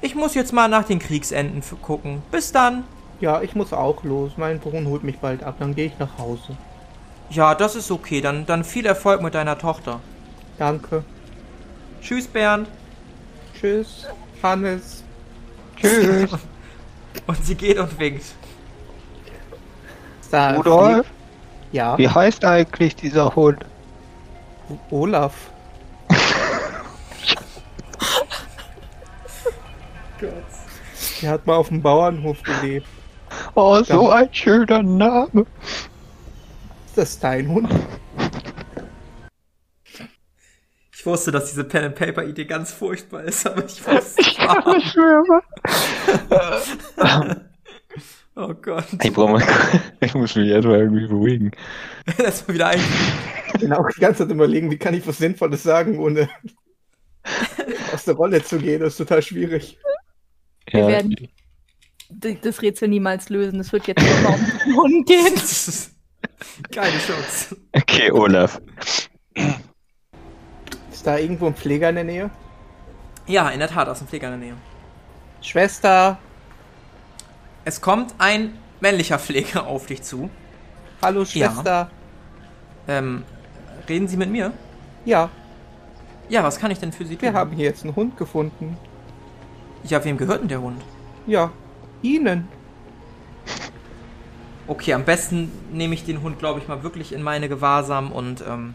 Ich 0.00 0.14
muss 0.14 0.34
jetzt 0.34 0.52
mal 0.52 0.68
nach 0.68 0.84
den 0.84 0.98
Kriegsenden 0.98 1.62
gucken. 1.82 2.22
Bis 2.30 2.52
dann. 2.52 2.84
Ja, 3.20 3.42
ich 3.42 3.54
muss 3.54 3.72
auch 3.72 4.04
los. 4.04 4.32
Mein 4.36 4.60
Bruder 4.60 4.84
holt 4.84 5.02
mich 5.02 5.18
bald 5.18 5.42
ab. 5.42 5.56
Dann 5.58 5.74
gehe 5.74 5.86
ich 5.86 5.98
nach 5.98 6.18
Hause. 6.18 6.56
Ja, 7.30 7.54
das 7.54 7.74
ist 7.74 7.90
okay. 7.90 8.20
Dann, 8.20 8.46
dann 8.46 8.64
viel 8.64 8.86
Erfolg 8.86 9.22
mit 9.22 9.34
deiner 9.34 9.58
Tochter. 9.58 10.00
Danke. 10.58 11.02
Tschüss, 12.00 12.26
Bernd. 12.28 12.68
Tschüss. 13.58 14.06
Hannes. 14.42 15.02
Tschüss. 15.76 16.30
Und 17.26 17.44
sie 17.44 17.54
geht 17.54 17.78
und 17.78 17.98
winkt. 17.98 18.24
Rudolf, 20.32 21.06
Ja, 21.72 21.96
wie 21.98 22.08
heißt 22.08 22.44
eigentlich 22.44 22.94
dieser 22.96 23.34
Hund? 23.34 23.64
Olaf. 24.90 25.34
Der 31.22 31.30
hat 31.30 31.46
mal 31.46 31.56
auf 31.56 31.68
dem 31.68 31.82
Bauernhof 31.82 32.42
gelebt. 32.42 32.86
Oh, 33.54 33.82
so 33.82 34.10
ein 34.10 34.32
schöner 34.32 34.82
Name. 34.82 35.46
Ist 36.86 36.96
das 36.96 37.18
dein 37.18 37.48
Hund? 37.48 37.72
Ich 40.92 41.06
wusste, 41.06 41.30
dass 41.30 41.46
diese 41.46 41.64
Pen 41.64 41.84
and 41.84 41.94
Paper 41.94 42.24
Idee 42.24 42.44
ganz 42.44 42.72
furchtbar 42.72 43.22
ist, 43.22 43.46
aber 43.46 43.64
ich 43.64 43.86
wusste 43.86 43.98
es 43.98 44.16
nicht. 44.16 44.38
Ja, 44.38 44.64
wahr. 44.64 44.76
ich 44.76 44.90
schwöre. 44.90 45.42
Oh 48.40 48.54
Gott. 48.54 48.86
Ich 49.02 49.12
brauche 49.12 49.32
mal, 49.32 49.42
ich 50.00 50.14
muss 50.14 50.36
mich 50.36 50.48
erstmal 50.48 50.78
irgendwie 50.78 51.08
beruhigen. 51.08 51.50
Erstmal 52.18 52.54
wieder 52.54 52.68
ein. 52.68 52.80
Ich 53.54 53.60
bin 53.60 53.72
auch 53.72 53.88
die 53.88 54.00
ganze 54.00 54.22
Zeit 54.22 54.32
überlegen, 54.32 54.70
wie 54.70 54.78
kann 54.78 54.94
ich 54.94 55.04
was 55.08 55.18
Sinnvolles 55.18 55.64
sagen, 55.64 55.98
ohne 55.98 56.28
aus 57.92 58.04
der 58.04 58.14
Rolle 58.14 58.40
zu 58.44 58.58
gehen. 58.58 58.80
Das 58.80 58.92
ist 58.92 58.98
total 58.98 59.22
schwierig. 59.22 59.76
Wir 60.70 60.82
Ja, 60.82 60.86
werden 60.86 61.16
das 62.10 62.62
Rätsel 62.62 62.88
niemals 62.88 63.28
lösen. 63.28 63.58
Es 63.58 63.72
wird 63.72 63.88
jetzt 63.88 64.02
immer 64.06 64.30
um 64.34 64.46
den 64.64 64.76
Hund 64.76 65.06
gehen. 65.08 65.34
Keine 66.70 66.98
Chance. 66.98 67.56
okay, 67.74 68.12
Olaf. 68.12 68.60
Ist 70.92 71.06
da 71.06 71.18
irgendwo 71.18 71.46
ein 71.48 71.56
Pfleger 71.56 71.88
in 71.88 71.96
der 71.96 72.04
Nähe? 72.04 72.30
Ja, 73.26 73.50
in 73.50 73.58
der 73.58 73.68
Tat, 73.68 73.88
aus 73.88 73.98
dem 73.98 74.06
Pfleger 74.06 74.32
in 74.32 74.40
der 74.40 74.50
Nähe. 74.50 74.58
Schwester, 75.40 76.18
Es 77.68 77.82
kommt 77.82 78.14
ein 78.16 78.54
männlicher 78.80 79.18
Pfleger 79.18 79.66
auf 79.66 79.84
dich 79.84 80.00
zu. 80.02 80.30
hallo 81.02 81.26
Schwester. 81.26 81.90
Ähm, 82.88 83.24
reden 83.86 84.08
Sie 84.08 84.16
mit 84.16 84.30
mir? 84.30 84.54
Ja, 85.04 85.28
Ja, 86.30 86.42
was 86.44 86.58
kann 86.58 86.70
ich 86.70 86.78
denn 86.78 86.92
für 86.92 87.04
Sie 87.04 87.16
tun? 87.16 87.24
wir 87.24 87.34
haben 87.34 87.50
hier 87.52 87.66
jetzt 87.66 87.84
einen 87.84 87.94
Hund 87.94 88.16
gefunden. 88.16 88.78
Ja, 89.84 90.02
wem 90.02 90.16
gehört 90.16 90.40
denn 90.40 90.48
der 90.48 90.62
Hund? 90.62 90.80
Ja, 91.26 91.50
Ihnen. 92.00 92.48
Okay, 94.66 94.94
am 94.94 95.04
besten 95.04 95.52
nehme 95.70 95.92
ich 95.92 96.06
den 96.06 96.22
Hund, 96.22 96.38
glaube 96.38 96.60
ich, 96.60 96.68
mal 96.68 96.82
wirklich 96.82 97.12
in 97.12 97.20
meine 97.22 97.50
Gewahrsam 97.50 98.12
und 98.12 98.42
ähm, 98.48 98.72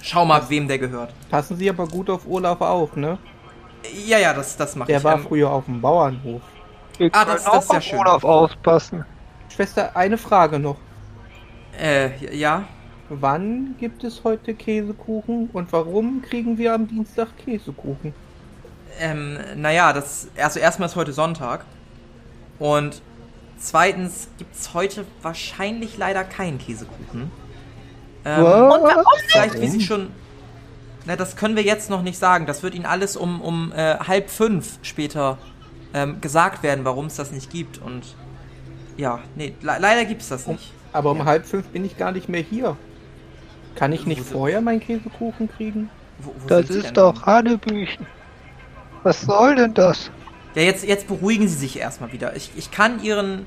schau 0.00 0.24
mal, 0.24 0.48
wem 0.48 0.66
der 0.66 0.78
gehört. 0.78 1.12
Passen 1.28 1.58
Sie 1.58 1.68
aber 1.68 1.86
gut 1.86 2.08
auf 2.08 2.26
Olaf 2.26 2.62
auf, 2.62 2.96
ne? 2.96 3.18
Ja, 4.06 4.16
ja, 4.18 4.32
das, 4.32 4.56
das 4.56 4.76
mache 4.76 4.86
Der 4.88 4.96
ich. 4.96 5.04
war 5.04 5.16
Ähm, 5.16 5.24
früher 5.28 5.50
auf 5.50 5.66
dem 5.66 5.82
Bauernhof. 5.82 6.40
Wir 6.98 7.10
Ah, 7.12 7.24
das- 7.24 7.44
das 7.44 7.64
ist 7.64 7.70
auch 7.70 7.72
ja 7.72 7.78
auf 7.78 7.84
schön. 7.84 7.98
Olaf 8.00 8.24
aufpassen. 8.24 9.04
Schwester, 9.54 9.96
eine 9.96 10.18
Frage 10.18 10.58
noch. 10.58 10.76
äh, 11.80 12.36
ja. 12.36 12.64
Wann 13.10 13.74
gibt 13.78 14.04
es 14.04 14.22
heute 14.24 14.52
Käsekuchen 14.54 15.48
und 15.52 15.72
warum 15.72 16.20
kriegen 16.20 16.58
wir 16.58 16.74
am 16.74 16.86
Dienstag 16.88 17.28
Käsekuchen? 17.38 18.12
Ähm, 19.00 19.38
naja, 19.56 19.92
das. 19.94 20.28
Also 20.36 20.58
erstmal 20.60 20.88
ist 20.88 20.96
heute 20.96 21.12
Sonntag. 21.14 21.64
Und 22.58 23.00
zweitens 23.56 24.28
gibt's 24.36 24.74
heute 24.74 25.06
wahrscheinlich 25.22 25.96
leider 25.96 26.24
keinen 26.24 26.58
Käsekuchen. 26.58 27.30
Ähm, 28.24 28.44
Was? 28.44 29.04
Vielleicht, 29.28 29.60
wie 29.60 29.68
Sie 29.68 29.80
schon. 29.80 30.10
Na, 31.06 31.16
das 31.16 31.36
können 31.36 31.56
wir 31.56 31.62
jetzt 31.62 31.88
noch 31.88 32.02
nicht 32.02 32.18
sagen. 32.18 32.44
Das 32.44 32.62
wird 32.62 32.74
Ihnen 32.74 32.84
alles 32.86 33.16
um, 33.16 33.40
um 33.40 33.72
äh, 33.72 33.96
halb 34.00 34.28
fünf 34.28 34.78
später 34.82 35.38
ähm, 35.94 36.20
gesagt 36.20 36.62
werden, 36.62 36.84
warum 36.84 37.06
es 37.06 37.16
das 37.16 37.30
nicht 37.32 37.50
gibt. 37.50 37.78
Und 37.78 38.16
ja, 38.96 39.20
nee, 39.34 39.54
le 39.60 39.76
leider 39.80 40.04
gibt's 40.04 40.28
das 40.28 40.46
nicht. 40.46 40.72
Aber 40.92 41.10
um 41.12 41.18
Ja. 41.18 41.24
halb 41.24 41.46
fünf 41.46 41.68
bin 41.68 41.84
ich 41.84 41.96
gar 41.96 42.12
nicht 42.12 42.28
mehr 42.28 42.42
hier. 42.42 42.76
Kann 43.74 43.92
ich 43.92 44.06
nicht 44.06 44.20
Wo 44.32 44.38
vorher 44.38 44.60
meinen 44.60 44.80
Käsekuchen 44.80 45.48
kriegen? 45.48 45.90
Wo, 46.18 46.34
wo 46.38 46.48
Das 46.48 46.68
ist 46.70 46.96
doch 46.96 47.22
Hanebüchen. 47.26 48.06
Was 49.02 49.20
soll 49.22 49.54
denn 49.56 49.74
das? 49.74 50.10
Ja, 50.54 50.62
jetzt, 50.62 50.84
jetzt 50.84 51.06
beruhigen 51.06 51.48
Sie 51.48 51.56
sich 51.56 51.78
erstmal 51.78 52.12
wieder. 52.12 52.34
Ich, 52.36 52.52
ich 52.56 52.70
kann 52.70 53.02
Ihren 53.02 53.46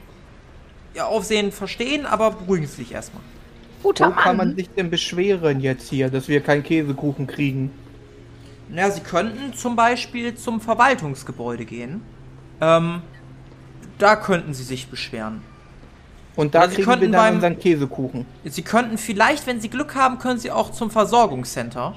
Ihr 0.93 1.07
Aufsehen 1.07 1.51
verstehen, 1.51 2.05
aber 2.05 2.31
beruhigen 2.31 2.67
Sie 2.67 2.75
sich 2.77 2.91
erstmal. 2.93 3.23
Guter 3.83 4.09
Wo 4.09 4.11
kann 4.11 4.37
man 4.37 4.55
sich 4.55 4.69
denn 4.69 4.89
beschweren 4.89 5.59
jetzt 5.59 5.89
hier, 5.89 6.09
dass 6.09 6.27
wir 6.27 6.41
keinen 6.41 6.63
Käsekuchen 6.63 7.27
kriegen? 7.27 7.71
Naja, 8.69 8.91
Sie 8.91 9.01
könnten 9.01 9.53
zum 9.53 9.75
Beispiel 9.75 10.35
zum 10.35 10.61
Verwaltungsgebäude 10.61 11.65
gehen. 11.65 12.01
Ähm, 12.61 13.01
da 13.97 14.15
könnten 14.15 14.53
Sie 14.53 14.63
sich 14.63 14.87
beschweren. 14.87 15.41
Und 16.35 16.55
da 16.55 16.59
Oder 16.59 16.69
Sie 16.69 16.75
kriegen 16.75 16.87
wir 16.87 16.93
könnten 16.95 17.11
dann 17.11 17.21
beim- 17.21 17.35
unseren 17.35 17.59
Käsekuchen. 17.59 18.25
Sie 18.45 18.61
könnten 18.61 18.97
vielleicht, 18.97 19.45
wenn 19.47 19.59
Sie 19.59 19.69
Glück 19.69 19.95
haben, 19.95 20.17
können 20.19 20.39
Sie 20.39 20.51
auch 20.51 20.71
zum 20.71 20.89
Versorgungscenter. 20.89 21.95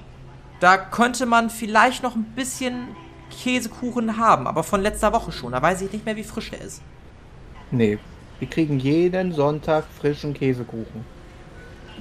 Da 0.61 0.77
könnte 0.77 1.27
man 1.27 1.51
vielleicht 1.51 2.03
noch 2.03 2.17
ein 2.17 2.25
bisschen 2.35 2.89
Käsekuchen 3.31 4.17
haben, 4.17 4.47
aber 4.47 4.63
von 4.63 4.81
letzter 4.81 5.13
Woche 5.13 5.33
schon. 5.33 5.53
Da 5.53 5.63
weiß 5.63 5.83
ich 5.83 5.93
nicht 5.93 6.05
mehr, 6.05 6.17
wie 6.17 6.25
frisch 6.25 6.51
der 6.51 6.61
ist. 6.63 6.83
Nee, 7.71 7.99
wir 8.39 8.49
kriegen 8.49 8.79
jeden 8.79 9.33
Sonntag 9.33 9.85
frischen 10.01 10.35
Käsekuchen. 10.35 11.05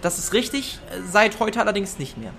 Das 0.01 0.17
ist 0.19 0.33
richtig, 0.33 0.79
seit 1.11 1.39
heute 1.39 1.61
allerdings 1.61 1.97
nicht 1.99 2.17
mehr. 2.17 2.31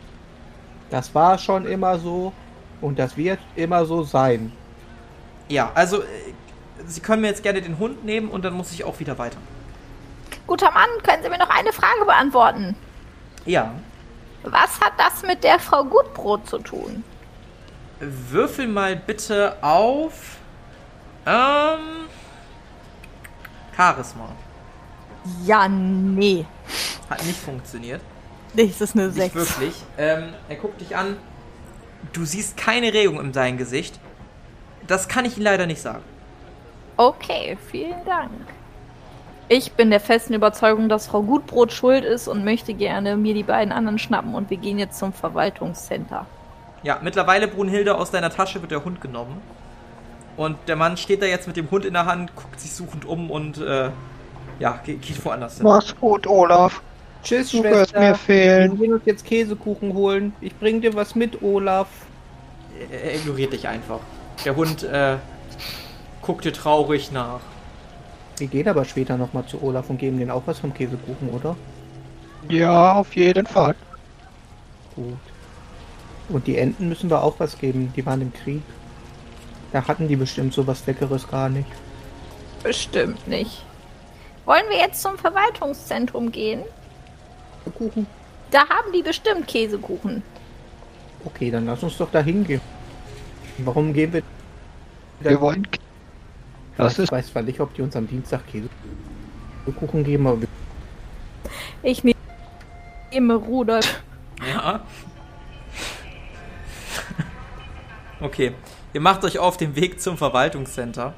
Das 0.91 1.14
war 1.14 1.39
schon 1.39 1.66
immer 1.66 1.99
so 1.99 2.33
und 2.81 2.99
das 2.99 3.16
wird 3.16 3.39
immer 3.57 3.85
so 3.87 4.03
sein. 4.03 4.53
Ja, 5.49 5.70
also 5.74 6.03
äh, 6.03 6.07
Sie 6.86 7.01
können 7.01 7.22
mir 7.22 7.28
jetzt 7.28 7.42
gerne 7.42 7.62
den 7.62 7.78
Hund 7.78 8.05
nehmen 8.05 8.28
und 8.28 8.45
dann 8.45 8.53
muss 8.55 8.72
ich 8.72 8.84
auch 8.84 8.99
wieder 9.01 9.16
weiter. 9.18 9.38
Guter 10.47 10.70
Mann, 10.72 10.88
können 11.03 11.22
Sie 11.22 11.30
mir 11.30 11.38
noch 11.38 11.49
eine 11.49 11.72
Frage 11.72 12.05
beantworten? 12.05 12.76
Ja. 13.47 13.72
Was 14.42 14.80
hat 14.80 14.92
das 14.99 15.22
mit 15.22 15.42
der 15.45 15.59
Frau 15.59 15.84
Gutbrot 15.84 16.47
zu 16.47 16.59
tun? 16.59 17.03
Würfel 18.01 18.66
mal 18.66 18.97
bitte 18.97 19.57
auf. 19.62 20.36
Ähm. 21.24 21.78
Charisma. 23.74 24.28
Ja, 25.45 25.66
nee. 25.68 26.45
Hat 27.09 27.24
nicht 27.24 27.38
funktioniert. 27.38 28.03
Das 28.55 28.80
ist 28.80 28.95
eine 28.95 29.07
Nicht 29.07 29.32
6. 29.32 29.34
wirklich. 29.34 29.74
Ähm, 29.97 30.34
er 30.49 30.57
guckt 30.57 30.80
dich 30.80 30.95
an. 30.95 31.16
Du 32.12 32.24
siehst 32.24 32.57
keine 32.57 32.92
Regung 32.92 33.18
in 33.20 33.32
deinem 33.32 33.57
Gesicht. 33.57 33.99
Das 34.87 35.09
kann 35.09 35.24
ich 35.24 35.37
Ihnen 35.37 35.45
leider 35.45 35.66
nicht 35.66 35.80
sagen. 35.80 36.03
Okay, 36.97 37.57
vielen 37.70 38.05
Dank. 38.05 38.30
Ich 39.49 39.72
bin 39.72 39.91
der 39.91 40.01
festen 40.01 40.32
Überzeugung, 40.35 40.89
dass 40.89 41.07
Frau 41.07 41.22
Gutbrot 41.22 41.72
schuld 41.72 42.05
ist 42.05 42.28
und 42.28 42.45
möchte 42.45 42.72
gerne 42.72 43.16
mir 43.16 43.35
die 43.35 43.43
beiden 43.43 43.72
anderen 43.72 43.99
schnappen 43.99 44.35
und 44.35 44.49
wir 44.51 44.57
gehen 44.57 44.78
jetzt 44.78 44.99
zum 44.99 45.12
Verwaltungscenter. 45.12 46.26
Ja, 46.82 46.99
mittlerweile, 47.03 47.49
Brunhilde, 47.49 47.97
aus 47.97 48.11
deiner 48.11 48.30
Tasche 48.30 48.61
wird 48.62 48.70
der 48.70 48.85
Hund 48.85 49.01
genommen. 49.01 49.41
Und 50.37 50.57
der 50.66 50.76
Mann 50.76 50.97
steht 50.97 51.22
da 51.22 51.26
jetzt 51.26 51.47
mit 51.47 51.57
dem 51.57 51.70
Hund 51.70 51.85
in 51.85 51.93
der 51.95 52.07
Hand, 52.07 52.35
guckt 52.35 52.59
sich 52.61 52.72
suchend 52.72 53.05
um 53.05 53.30
und 53.30 53.59
äh, 53.59 53.91
Ja, 54.59 54.80
ge 54.85 54.97
geht 54.97 55.24
woanders 55.24 55.57
hin. 55.59 55.64
Mach's 55.64 55.95
gut, 56.01 56.26
Olaf. 56.26 56.82
Tschüss, 57.22 57.51
Du 57.51 57.62
wirst 57.62 57.91
Schwester. 57.91 58.01
mir 58.01 58.07
Wir 58.09 58.14
fehlen. 58.16 58.78
gehen 58.78 58.93
uns 58.95 59.03
jetzt 59.07 59.24
Käsekuchen 59.24 59.95
holen. 59.95 60.32
Ich 60.41 60.57
bring 60.59 60.80
dir 60.80 60.95
was 60.95 61.14
mit, 61.14 61.43
Olaf. 61.43 61.89
Er 62.91 63.14
ignoriert 63.14 63.53
dich 63.53 63.66
einfach. 63.68 64.01
Der 64.45 64.57
Hund 64.57 64.82
äh, 64.82 65.16
guckt 66.22 66.45
dir 66.45 66.53
traurig 66.53 67.12
nach. 67.12 67.41
Wir 68.39 68.49
gehen 68.49 68.68
aber 68.68 68.85
später 68.85 69.16
nochmal 69.16 69.47
zu 69.47 69.62
Olaf 69.62 69.91
und 69.91 69.99
geben 69.99 70.18
denen 70.18 70.30
auch 70.30 70.43
was 70.47 70.59
vom 70.59 70.74
Käsekuchen, 70.74 71.30
oder? 71.30 71.57
Ja, 72.49 72.95
auf 72.95 73.14
jeden 73.14 73.47
Fall. 73.47 73.74
Gut. 74.97 75.16
Und 76.28 76.47
die 76.47 76.59
Enten 76.59 76.89
müssen 76.89 77.11
wir 77.11 77.22
auch 77.22 77.39
was 77.39 77.59
geben. 77.59 77.93
Die 77.97 78.05
waren 78.05 78.20
im 78.20 78.32
Krieg. 78.32 78.62
Da 79.72 79.87
hatten 79.87 80.09
die 80.09 80.16
bestimmt 80.16 80.55
sowas 80.55 80.87
Leckeres 80.87 81.28
gar 81.28 81.49
nicht. 81.49 81.68
Bestimmt 82.62 83.26
nicht. 83.28 83.64
Wollen 84.45 84.64
wir 84.68 84.78
jetzt 84.78 85.03
zum 85.03 85.16
Verwaltungszentrum 85.18 86.32
gehen? 86.32 86.62
Kuchen. 87.76 88.07
Da 88.51 88.61
haben 88.68 88.93
die 88.93 89.03
bestimmt 89.03 89.49
Käsekuchen. 89.49 90.22
Okay, 91.24 91.51
dann 91.51 91.66
lass 91.66 91.82
uns 91.82 91.97
doch 91.97 92.11
da 92.11 92.20
hingehen. 92.20 92.61
Warum 93.59 93.92
gehen 93.92 94.12
wir? 94.12 94.22
Wir 95.20 95.40
wollen. 95.40 95.66
Das 96.76 96.94
ich 96.94 97.05
ist. 97.05 97.12
weiß 97.12 97.28
zwar 97.28 97.42
nicht, 97.42 97.61
ob 97.61 97.74
die 97.74 97.82
uns 97.82 97.94
am 97.94 98.09
Dienstag 98.09 98.42
Käsekuchen 98.46 100.05
geben, 100.05 100.26
aber 100.26 100.40
wir 100.42 100.48
Ich 101.82 102.02
nehme 103.12 103.34
Rudolf. 103.34 104.02
Ja. 104.52 104.82
Okay, 108.20 108.52
ihr 108.92 109.00
macht 109.00 109.24
euch 109.24 109.38
auf 109.38 109.57
den 109.57 109.76
Weg 109.76 110.00
zum 110.00 110.16
Verwaltungscenter, 110.16 111.14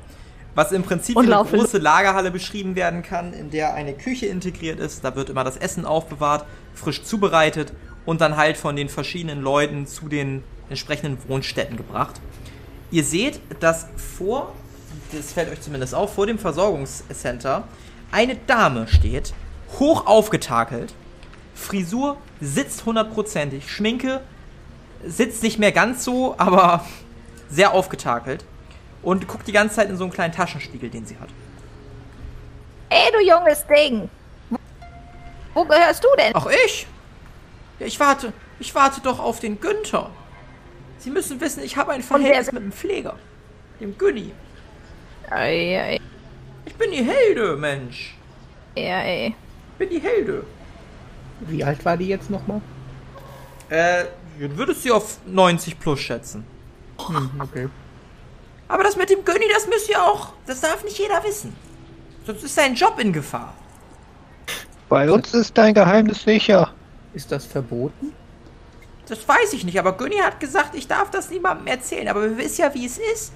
was 0.54 0.72
im 0.72 0.82
Prinzip 0.82 1.16
eine 1.16 1.36
große 1.36 1.78
Lagerhalle 1.78 2.30
beschrieben 2.30 2.74
werden 2.74 3.02
kann, 3.02 3.32
in 3.32 3.50
der 3.50 3.74
eine 3.74 3.94
Küche 3.94 4.26
integriert 4.26 4.80
ist. 4.80 5.04
Da 5.04 5.14
wird 5.14 5.30
immer 5.30 5.44
das 5.44 5.56
Essen 5.56 5.86
aufbewahrt, 5.86 6.44
frisch 6.74 7.02
zubereitet 7.04 7.72
und 8.04 8.20
dann 8.20 8.36
halt 8.36 8.56
von 8.56 8.76
den 8.76 8.88
verschiedenen 8.88 9.40
Leuten 9.40 9.86
zu 9.86 10.08
den 10.08 10.42
entsprechenden 10.68 11.18
Wohnstätten 11.28 11.76
gebracht. 11.76 12.20
Ihr 12.90 13.04
seht, 13.04 13.40
dass 13.60 13.86
vor, 13.96 14.52
das 15.12 15.32
fällt 15.32 15.50
euch 15.50 15.60
zumindest 15.60 15.94
auf, 15.94 16.14
vor 16.14 16.26
dem 16.26 16.38
Versorgungscenter 16.38 17.64
eine 18.12 18.36
Dame 18.36 18.86
steht, 18.88 19.34
hoch 19.78 20.06
aufgetakelt, 20.06 20.94
Frisur 21.54 22.16
sitzt 22.40 22.84
hundertprozentig, 22.84 23.70
Schminke 23.70 24.20
sitzt 25.04 25.42
nicht 25.42 25.58
mehr 25.58 25.72
ganz 25.72 26.04
so, 26.04 26.34
aber 26.38 26.84
sehr 27.48 27.72
aufgetakelt 27.72 28.44
und 29.02 29.26
guckt 29.26 29.46
die 29.46 29.52
ganze 29.52 29.76
Zeit 29.76 29.88
in 29.88 29.96
so 29.96 30.04
einen 30.04 30.12
kleinen 30.12 30.34
Taschenspiegel, 30.34 30.90
den 30.90 31.06
sie 31.06 31.16
hat. 31.18 31.28
Ey, 32.88 33.10
du 33.12 33.20
junges 33.20 33.64
Ding. 33.66 34.08
Wo 35.54 35.64
gehörst 35.64 36.04
du 36.04 36.08
denn? 36.18 36.32
Ach 36.34 36.46
ich? 36.66 36.86
Ja, 37.78 37.86
ich 37.86 37.98
warte, 37.98 38.32
ich 38.58 38.74
warte 38.74 39.00
doch 39.00 39.18
auf 39.18 39.40
den 39.40 39.60
Günther. 39.60 40.10
Sie 41.06 41.12
müssen 41.12 41.40
wissen, 41.40 41.62
ich 41.62 41.76
habe 41.76 41.92
ein 41.92 42.02
Verhältnis 42.02 42.50
mit 42.50 42.64
dem 42.64 42.72
Pfleger, 42.72 43.14
dem 43.78 43.96
Günni. 43.96 44.32
Ey, 45.30 45.76
ey, 45.76 46.00
Ich 46.64 46.74
bin 46.74 46.90
die 46.90 47.04
Helde, 47.04 47.56
Mensch. 47.56 48.16
ey, 48.74 48.86
ey. 48.90 49.26
Ich 49.28 49.78
bin 49.78 49.88
die 49.88 50.00
Helde. 50.00 50.44
Wie 51.42 51.62
alt 51.62 51.84
war 51.84 51.96
die 51.96 52.08
jetzt 52.08 52.28
nochmal? 52.28 52.60
Äh, 53.68 54.06
du 54.40 54.56
würdest 54.56 54.82
sie 54.82 54.90
auf 54.90 55.18
90 55.26 55.78
plus 55.78 56.00
schätzen. 56.00 56.44
Hm, 56.98 57.30
okay. 57.40 57.68
Aber 58.66 58.82
das 58.82 58.96
mit 58.96 59.08
dem 59.08 59.24
Günni, 59.24 59.44
das 59.54 59.68
müsst 59.68 59.88
ihr 59.88 60.02
auch, 60.02 60.32
das 60.44 60.60
darf 60.60 60.82
nicht 60.82 60.98
jeder 60.98 61.22
wissen. 61.22 61.54
Sonst 62.26 62.42
ist 62.42 62.56
sein 62.56 62.74
Job 62.74 62.98
in 62.98 63.12
Gefahr. 63.12 63.54
Bei 64.88 65.08
uns 65.08 65.32
ist 65.34 65.56
dein 65.56 65.72
Geheimnis 65.72 66.24
sicher. 66.24 66.72
Ist 67.14 67.30
das 67.30 67.46
verboten? 67.46 68.12
Das 69.08 69.26
weiß 69.28 69.52
ich 69.52 69.64
nicht, 69.64 69.78
aber 69.78 69.92
Günni 69.96 70.16
hat 70.16 70.40
gesagt, 70.40 70.74
ich 70.74 70.88
darf 70.88 71.10
das 71.10 71.30
niemandem 71.30 71.66
erzählen. 71.68 72.08
Aber 72.08 72.22
wir 72.22 72.36
wissen 72.38 72.62
ja, 72.62 72.74
wie 72.74 72.86
es 72.86 72.98
ist. 72.98 73.32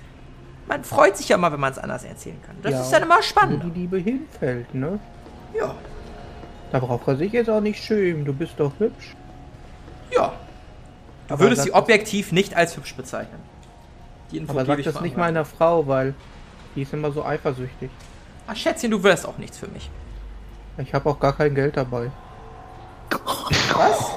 Man 0.67 0.83
freut 0.85 1.17
sich 1.17 1.29
ja 1.29 1.37
mal, 1.37 1.53
wenn 1.53 1.61
man 1.61 1.73
es 1.73 1.79
anders 1.79 2.05
erzählen 2.05 2.41
kann. 2.45 2.57
Das 2.63 2.73
Ja, 2.73 2.81
ist 2.83 2.91
dann 2.91 3.03
immer 3.05 3.19
Wo 3.19 3.23
spannender. 3.23 3.67
die 3.67 3.81
Liebe 3.81 3.99
hinfällt, 3.99 4.73
ne? 4.75 4.99
Ja, 5.57 5.75
Da 6.73 6.79
braucht 6.79 7.09
er 7.09 7.17
sich 7.17 7.33
jetzt 7.33 7.51
auch 7.51 7.61
nicht 7.61 7.83
schämen. 7.83 8.25
Du 8.25 8.33
bist 8.33 8.55
doch 8.59 8.73
hübsch. 8.79 9.15
ja. 10.13 10.33
Du 11.29 11.35
Aber 11.35 11.45
würdest 11.45 11.63
sie 11.63 11.73
objektiv 11.73 12.33
nicht 12.33 12.57
als 12.57 12.77
hübsch 12.77 12.95
bezeichnen. 12.97 13.39
Die 14.33 14.39
Info 14.39 14.53
Aber 14.53 14.65
sag 14.65 14.79
ich 14.81 14.85
das 14.85 15.01
nicht 15.01 15.15
an. 15.15 15.21
meiner 15.21 15.45
Frau, 15.45 15.87
weil 15.87 16.15
die 16.75 16.83
ist 16.83 16.93
immer 16.93 17.13
so 17.13 17.25
eifersüchtig. 17.25 17.89
Ach, 18.49 18.57
Schätzchen, 18.57 18.91
du 18.91 19.01
wärst 19.05 19.27
auch 19.27 19.39
nichts 19.39 19.59
für 19.59 19.69
mich. 19.69 19.89
Ich 20.79 20.93
habe 20.95 21.09
auch 21.09 21.21
gar 21.21 21.33
kein 21.33 21.55
Geld 21.55 21.77
dabei. 21.77 22.11
Was? 23.75 24.11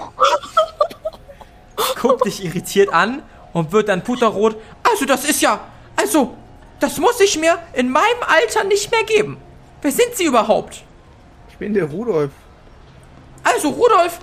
Guckt 2.04 2.26
dich 2.26 2.44
irritiert 2.44 2.92
an 2.94 3.24
und 3.54 3.72
wird 3.72 3.88
dann 3.88 4.04
puterrot. 4.04 4.58
Also, 4.84 5.06
das 5.06 5.24
ist 5.24 5.42
ja. 5.42 5.62
Also, 5.96 6.36
das 6.82 6.98
muss 6.98 7.18
ich 7.22 7.40
mir 7.40 7.58
in 7.72 7.90
meinem 7.90 8.24
Alter 8.28 8.66
nicht 8.66 8.92
mehr 8.92 9.04
geben. 9.04 9.38
Wer 9.82 9.92
sind 9.92 10.14
Sie 10.16 10.26
überhaupt? 10.26 10.84
Ich 11.48 11.58
bin 11.58 11.74
der 11.74 11.86
Rudolf. 11.86 12.32
Also, 13.46 13.70
Rudolf, 13.70 14.20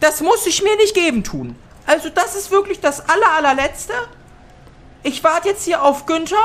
das 0.00 0.20
muss 0.20 0.44
ich 0.48 0.64
mir 0.64 0.74
nicht 0.76 0.96
geben 0.96 1.22
tun. 1.22 1.54
Also, 1.86 2.08
das 2.08 2.34
ist 2.34 2.50
wirklich 2.50 2.80
das 2.80 3.08
aller, 3.08 3.30
allerletzte. 3.36 3.94
Ich 5.04 5.22
warte 5.22 5.50
jetzt 5.50 5.64
hier 5.64 5.84
auf 5.84 6.06
Günther. 6.06 6.36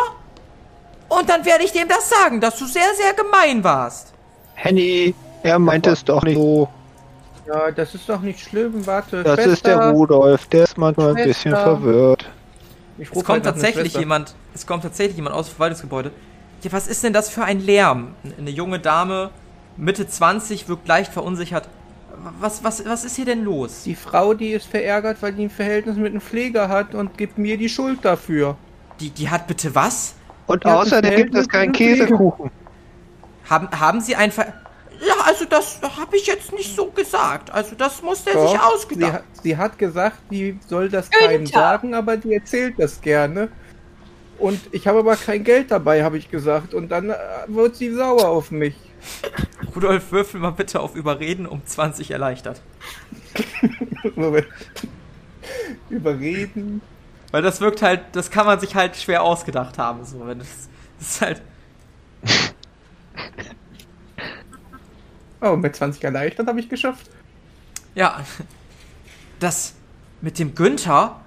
Und 1.10 1.28
dann 1.28 1.44
werde 1.44 1.64
ich 1.64 1.72
dem 1.72 1.88
das 1.88 2.08
sagen, 2.08 2.40
dass 2.40 2.56
du 2.58 2.68
sehr, 2.68 2.94
sehr 2.96 3.14
gemein 3.14 3.64
warst. 3.64 4.14
Henny, 4.54 5.16
er 5.42 5.58
meint 5.58 5.88
es 5.88 6.04
doch 6.04 6.22
nicht 6.22 6.38
so. 6.38 6.70
Ja, 7.48 7.72
das 7.72 7.96
ist 7.96 8.10
doch 8.10 8.22
nicht 8.22 8.40
schlimm. 8.40 8.86
Warte. 8.86 9.24
Das 9.24 9.36
Schwester. 9.36 9.52
ist 9.54 9.66
der 9.66 9.90
Rudolf, 9.92 10.48
der 10.48 10.64
ist 10.66 10.78
manchmal 10.78 11.10
ein 11.10 11.16
bisschen 11.16 11.52
Schwester. 11.52 11.78
verwirrt. 11.78 12.30
Ich 12.98 13.08
Es 13.10 13.14
kommt 13.14 13.30
halt 13.30 13.44
tatsächlich 13.46 13.84
Schwester. 13.84 14.00
jemand, 14.00 14.36
es 14.54 14.66
kommt 14.66 14.84
tatsächlich 14.84 15.16
jemand 15.16 15.36
aus 15.36 15.48
dem 15.48 15.52
Verwaltungsgebäude. 15.56 16.12
Ja, 16.64 16.72
was 16.72 16.88
ist 16.88 17.04
denn 17.04 17.14
das 17.14 17.30
für 17.30 17.44
ein 17.44 17.62
Lärm? 17.62 18.16
Eine 18.38 18.50
junge 18.50 18.80
Dame, 18.80 19.30
Mitte 19.78 20.08
20, 20.08 20.68
wirkt 20.68 20.88
leicht 20.88 21.14
verunsichert. 21.14 21.70
Was, 22.42 22.64
was, 22.64 22.84
was 22.86 23.06
ist 23.06 23.16
hier 23.16 23.26
denn 23.26 23.44
los? 23.44 23.84
Die 23.84 23.96
Frau, 23.96 24.34
die 24.34 24.50
ist 24.50 24.66
verärgert, 24.66 25.22
weil 25.22 25.34
die 25.34 25.44
ein 25.44 25.50
Verhältnis 25.52 25.96
mit 25.96 26.08
einem 26.08 26.22
Pfleger 26.22 26.68
hat 26.68 26.96
und 26.96 27.18
gibt 27.18 27.38
mir 27.38 27.58
die 27.58 27.70
Schuld 27.70 28.00
dafür. 28.04 28.58
Die, 29.00 29.12
die 29.12 29.30
hat 29.30 29.46
bitte 29.48 29.76
was? 29.76 30.16
Und 30.48 30.66
außerdem 30.66 31.16
gibt 31.16 31.36
es 31.36 31.48
keinen. 31.48 31.72
Käsekuchen. 31.72 32.50
Haben, 33.50 33.70
haben 33.80 34.02
Sie 34.02 34.16
ein 34.16 34.32
Ver 34.32 34.48
Ja, 35.06 35.16
also 35.26 35.46
das 35.46 35.80
habe 35.82 36.18
ich 36.18 36.28
jetzt 36.28 36.52
nicht 36.54 36.76
so 36.76 36.88
gesagt. 36.88 37.52
Also 37.52 37.76
das 37.76 38.02
muss 38.02 38.24
der 38.24 38.40
sich 38.40 38.52
sie, 38.52 38.58
ausgedacht. 38.58 39.14
hat, 39.14 39.24
sie 39.44 39.58
hat 39.58 39.78
gesagt, 39.78 40.18
die 40.32 40.60
soll 40.68 40.90
das 40.90 41.10
keinem 41.10 41.44
Günther. 41.44 41.60
sagen, 41.60 41.94
aber 41.94 42.18
die 42.18 42.34
erzählt 42.34 42.76
das 42.78 43.02
gerne. 43.02 43.50
Und 44.40 44.60
ich 44.72 44.88
habe 44.88 45.00
aber 45.00 45.16
kein 45.16 45.44
Geld 45.44 45.72
dabei, 45.72 46.04
habe 46.04 46.18
ich 46.18 46.30
gesagt. 46.30 46.74
Und 46.74 46.90
dann 46.90 47.10
äh, 47.10 47.16
wird 47.48 47.76
sie 47.76 47.92
sauer 47.92 48.28
auf 48.28 48.52
mich. 48.52 48.76
Rudolf, 49.76 50.12
würfel 50.12 50.40
mal 50.40 50.52
bitte 50.52 50.80
auf 50.80 50.96
Überreden 50.96 51.46
um 51.46 51.66
20 51.66 52.12
erleichtert. 52.12 52.62
Moment. 54.16 54.48
Überreden. 55.90 56.82
Weil 57.32 57.42
das 57.42 57.62
wirkt 57.62 57.82
halt, 57.82 58.02
das 58.14 58.32
kann 58.32 58.46
man 58.46 58.60
sich 58.60 58.76
halt 58.76 58.96
schwer 58.96 59.24
ausgedacht 59.24 59.78
haben. 59.78 60.06
So, 60.06 60.26
wenn 60.26 60.40
das, 60.40 60.70
das 61.00 61.08
ist 61.08 61.22
halt. 61.22 61.42
Oh, 65.42 65.56
mit 65.56 65.76
20 65.76 66.04
erleichtert 66.04 66.48
habe 66.48 66.60
ich 66.60 66.70
geschafft. 66.70 67.10
Ja. 67.96 68.22
Das 69.40 69.74
mit 70.22 70.40
dem 70.40 70.56
Günther. 70.56 71.20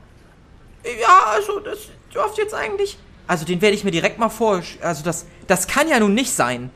Ja, 0.84 1.20
also 1.32 1.60
das 1.60 1.78
dürfte 2.12 2.42
jetzt 2.42 2.54
eigentlich. 2.54 2.98
Also 3.28 3.44
den 3.44 3.60
werde 3.62 3.76
ich 3.76 3.84
mir 3.84 3.92
direkt 3.92 4.18
mal 4.18 4.28
vor. 4.28 4.62
Also 4.82 5.04
das, 5.04 5.26
das 5.46 5.68
kann 5.68 5.88
ja 5.88 6.00
nun 6.00 6.14
nicht 6.14 6.32
sein. 6.32 6.70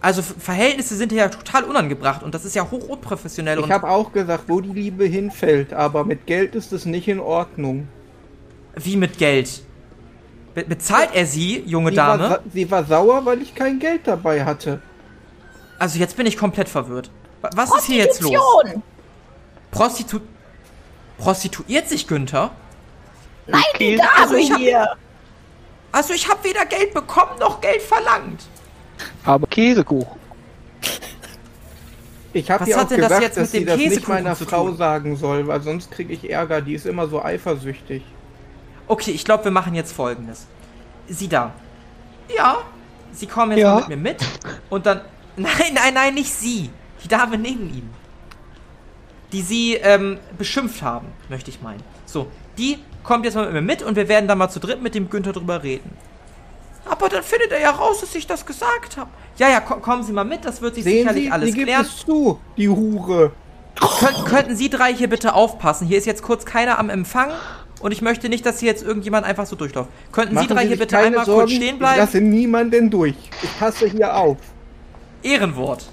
Also 0.00 0.22
Ver- 0.22 0.34
Verhältnisse 0.38 0.96
sind 0.96 1.12
ja 1.12 1.28
total 1.28 1.64
unangebracht 1.64 2.22
und 2.22 2.34
das 2.34 2.44
ist 2.44 2.54
ja 2.54 2.70
hoch 2.70 2.88
unprofessionell 2.88 3.58
Ich 3.58 3.70
habe 3.70 3.88
auch 3.90 4.12
gesagt, 4.12 4.44
wo 4.46 4.60
die 4.60 4.72
Liebe 4.72 5.04
hinfällt, 5.04 5.72
aber 5.74 6.04
mit 6.04 6.24
Geld 6.26 6.54
ist 6.54 6.72
es 6.72 6.86
nicht 6.86 7.08
in 7.08 7.18
Ordnung. 7.20 7.88
wie 8.76 8.96
mit 8.96 9.18
Geld. 9.18 9.62
Be 10.54 10.62
bezahlt 10.64 11.10
er 11.14 11.26
sie, 11.26 11.62
junge 11.66 11.90
Sie 11.90 11.96
war, 11.96 12.16
Dame? 12.16 12.28
sa- 12.36 12.40
sie 12.54 12.70
war 12.70 12.84
sauer, 12.84 13.24
weil 13.26 13.42
ich 13.42 13.54
kein 13.56 13.78
Geld 13.80 14.02
dabei 14.06 14.44
hatte. 14.44 14.80
Also 15.78 15.98
jetzt 15.98 16.16
bin 16.16 16.26
ich 16.26 16.36
komplett 16.36 16.68
verwirrt. 16.68 17.10
Wa- 17.40 17.50
Was 17.54 17.74
ist 17.74 17.84
hier 17.86 17.98
jetzt 18.04 18.20
los? 18.20 18.32
Prostitution. 18.32 18.82
Prostitu 19.70 20.20
Prostituiert 21.18 21.88
sich 21.88 22.06
Günther? 22.06 22.50
Nein, 23.46 23.62
die 23.78 23.96
Dame 23.96 24.08
Also 24.18 24.34
ich 24.36 24.50
hab- 24.52 24.58
hier. 24.58 24.96
Also 25.90 26.12
ich 26.14 26.28
habe 26.28 26.44
weder 26.44 26.64
Geld 26.66 26.94
bekommen 26.94 27.38
noch 27.40 27.60
Geld 27.60 27.82
verlangt. 27.82 28.42
Aber 29.24 29.46
Käsekuchen. 29.46 30.18
Ich 32.32 32.50
habe 32.50 32.64
auch 32.64 32.78
hat 32.78 32.90
denn 32.90 33.00
das 33.00 33.08
gesagt, 33.08 33.22
jetzt 33.22 33.36
mit 33.36 33.44
dass 33.44 33.50
sie 33.52 33.58
dem 33.60 33.66
das 33.66 33.76
nicht 33.78 34.08
meiner 34.08 34.36
Frau 34.36 34.72
sagen 34.72 35.16
soll, 35.16 35.46
weil 35.46 35.62
sonst 35.62 35.90
kriege 35.90 36.12
ich 36.12 36.30
Ärger. 36.30 36.60
Die 36.60 36.74
ist 36.74 36.86
immer 36.86 37.08
so 37.08 37.22
eifersüchtig. 37.22 38.02
Okay, 38.86 39.10
ich 39.12 39.24
glaube, 39.24 39.44
wir 39.44 39.50
machen 39.50 39.74
jetzt 39.74 39.92
folgendes. 39.92 40.46
Sie 41.08 41.28
da. 41.28 41.52
Ja, 42.36 42.58
Sie 43.12 43.26
kommen 43.26 43.52
jetzt 43.52 43.60
Ja. 43.62 43.74
mal 43.74 43.80
mit 43.80 43.88
mir 43.88 43.96
mit 43.96 44.24
und 44.68 44.84
dann 44.84 45.00
Nein, 45.38 45.74
nein, 45.74 45.94
nein, 45.94 46.14
nicht 46.14 46.32
sie. 46.32 46.70
Die 47.02 47.08
Dame 47.08 47.38
neben 47.38 47.68
ihm. 47.72 47.90
Die 49.32 49.42
sie 49.42 49.74
ähm, 49.74 50.18
beschimpft 50.36 50.82
haben, 50.82 51.08
möchte 51.28 51.50
ich 51.50 51.60
meinen. 51.60 51.82
So, 52.06 52.28
die 52.56 52.78
kommt 53.04 53.24
jetzt 53.24 53.34
mal 53.34 53.44
mit 53.44 53.52
mir 53.54 53.62
mit 53.62 53.82
und 53.82 53.94
wir 53.96 54.08
werden 54.08 54.26
dann 54.26 54.38
mal 54.38 54.48
zu 54.48 54.58
dritt 54.58 54.82
mit 54.82 54.94
dem 54.94 55.10
Günther 55.10 55.32
drüber 55.32 55.62
reden. 55.62 55.90
Aber 56.86 57.08
dann 57.10 57.22
findet 57.22 57.52
er 57.52 57.60
ja 57.60 57.70
raus, 57.70 58.00
dass 58.00 58.14
ich 58.14 58.26
das 58.26 58.46
gesagt 58.46 58.96
habe. 58.96 59.10
Ja, 59.36 59.48
ja, 59.50 59.60
ko 59.60 59.76
kommen 59.76 60.02
Sie 60.02 60.12
mal 60.12 60.24
mit, 60.24 60.44
das 60.44 60.62
wird 60.62 60.74
sich 60.74 60.84
Sehen 60.84 61.00
sicherlich 61.00 61.24
Sie, 61.24 61.30
alles 61.30 61.46
die 61.50 61.54
gibt 61.54 61.66
klären. 61.66 61.82
es 61.84 61.96
zu, 61.98 62.40
die 62.56 62.68
Hure. 62.68 63.32
Könnt, 64.00 64.24
könnten 64.26 64.56
Sie 64.56 64.70
drei 64.70 64.94
hier 64.94 65.08
bitte 65.08 65.34
aufpassen? 65.34 65.86
Hier 65.86 65.98
ist 65.98 66.06
jetzt 66.06 66.22
kurz 66.22 66.44
keiner 66.46 66.78
am 66.78 66.88
Empfang 66.90 67.30
und 67.80 67.92
ich 67.92 68.00
möchte 68.02 68.28
nicht, 68.30 68.44
dass 68.46 68.58
hier 68.60 68.70
jetzt 68.70 68.82
irgendjemand 68.82 69.26
einfach 69.26 69.46
so 69.46 69.54
durchläuft. 69.54 69.90
Könnten 70.10 70.34
Machen 70.34 70.48
Sie 70.48 70.54
drei 70.54 70.62
Sie 70.62 70.68
hier 70.68 70.78
bitte 70.78 70.98
einmal 70.98 71.26
Sorgen, 71.26 71.40
kurz 71.42 71.52
stehen 71.52 71.74
Ich 71.74 71.78
bleiben? 71.78 71.98
lasse 72.00 72.20
niemanden 72.22 72.90
durch. 72.90 73.14
Ich 73.42 73.58
passe 73.58 73.86
hier 73.86 74.16
auf. 74.16 74.38
Ehrenwort. 75.22 75.86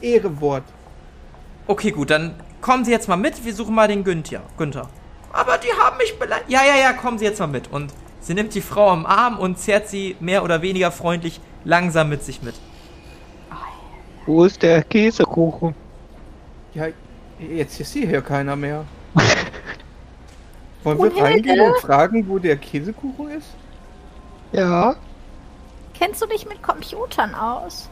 Ehrewort. 0.00 0.64
Okay, 1.66 1.90
gut, 1.90 2.10
dann 2.10 2.34
kommen 2.60 2.84
Sie 2.84 2.90
jetzt 2.90 3.08
mal 3.08 3.16
mit. 3.16 3.44
Wir 3.44 3.54
suchen 3.54 3.74
mal 3.74 3.88
den 3.88 4.04
Günther. 4.04 4.42
Günther. 4.58 4.88
Aber 5.32 5.58
die 5.58 5.72
haben 5.72 5.96
mich 5.96 6.18
beleidigt. 6.18 6.50
Ja, 6.50 6.60
ja, 6.64 6.76
ja, 6.80 6.92
kommen 6.92 7.18
Sie 7.18 7.24
jetzt 7.24 7.40
mal 7.40 7.46
mit. 7.46 7.70
Und 7.72 7.92
sie 8.20 8.34
nimmt 8.34 8.54
die 8.54 8.60
Frau 8.60 8.90
am 8.90 9.06
Arm 9.06 9.38
und 9.38 9.58
zerrt 9.58 9.88
sie 9.88 10.16
mehr 10.20 10.44
oder 10.44 10.62
weniger 10.62 10.90
freundlich 10.90 11.40
langsam 11.64 12.08
mit 12.08 12.22
sich 12.22 12.42
mit. 12.42 12.54
Wo 14.26 14.44
ist 14.44 14.62
der 14.62 14.82
Käsekuchen? 14.82 15.74
Ja, 16.72 16.86
jetzt 17.38 17.78
ist 17.78 17.92
hier 17.92 18.22
keiner 18.22 18.56
mehr. 18.56 18.84
Wollen 20.82 20.98
wir 20.98 21.22
reingehen 21.22 21.60
und 21.60 21.78
fragen, 21.78 22.28
wo 22.28 22.38
der 22.38 22.56
Käsekuchen 22.56 23.30
ist? 23.30 23.48
Ja. 24.52 24.96
Kennst 25.94 26.22
du 26.22 26.26
dich 26.26 26.46
mit 26.46 26.62
Computern 26.62 27.34
aus? 27.34 27.88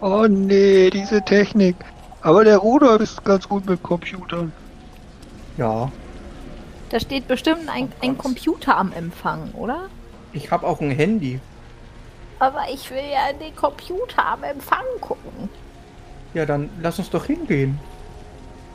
Oh 0.00 0.26
nee, 0.28 0.90
diese 0.90 1.22
Technik. 1.22 1.76
Aber 2.22 2.44
der 2.44 2.58
Rudolf 2.58 3.00
ist 3.02 3.24
ganz 3.24 3.48
gut 3.48 3.66
mit 3.66 3.82
Computern. 3.82 4.52
Ja, 5.56 5.90
Da 6.90 7.00
steht 7.00 7.26
bestimmt 7.28 7.68
ein, 7.68 7.90
ein 8.02 8.16
Computer 8.18 8.76
am 8.76 8.92
Empfang, 8.92 9.50
oder? 9.52 9.88
ich 10.32 10.50
habe 10.52 10.64
auch 10.66 10.80
ein 10.80 10.90
Handy. 10.92 11.40
Aber 12.38 12.62
ich 12.72 12.88
will 12.90 13.02
ja 13.12 13.28
in 13.30 13.38
den 13.40 13.54
Computer 13.56 14.24
am 14.24 14.44
Empfang 14.44 14.84
gucken. 15.00 15.48
Ja, 16.34 16.46
dann 16.46 16.70
lass 16.80 16.98
uns 17.00 17.10
doch 17.10 17.24
hingehen. 17.26 17.78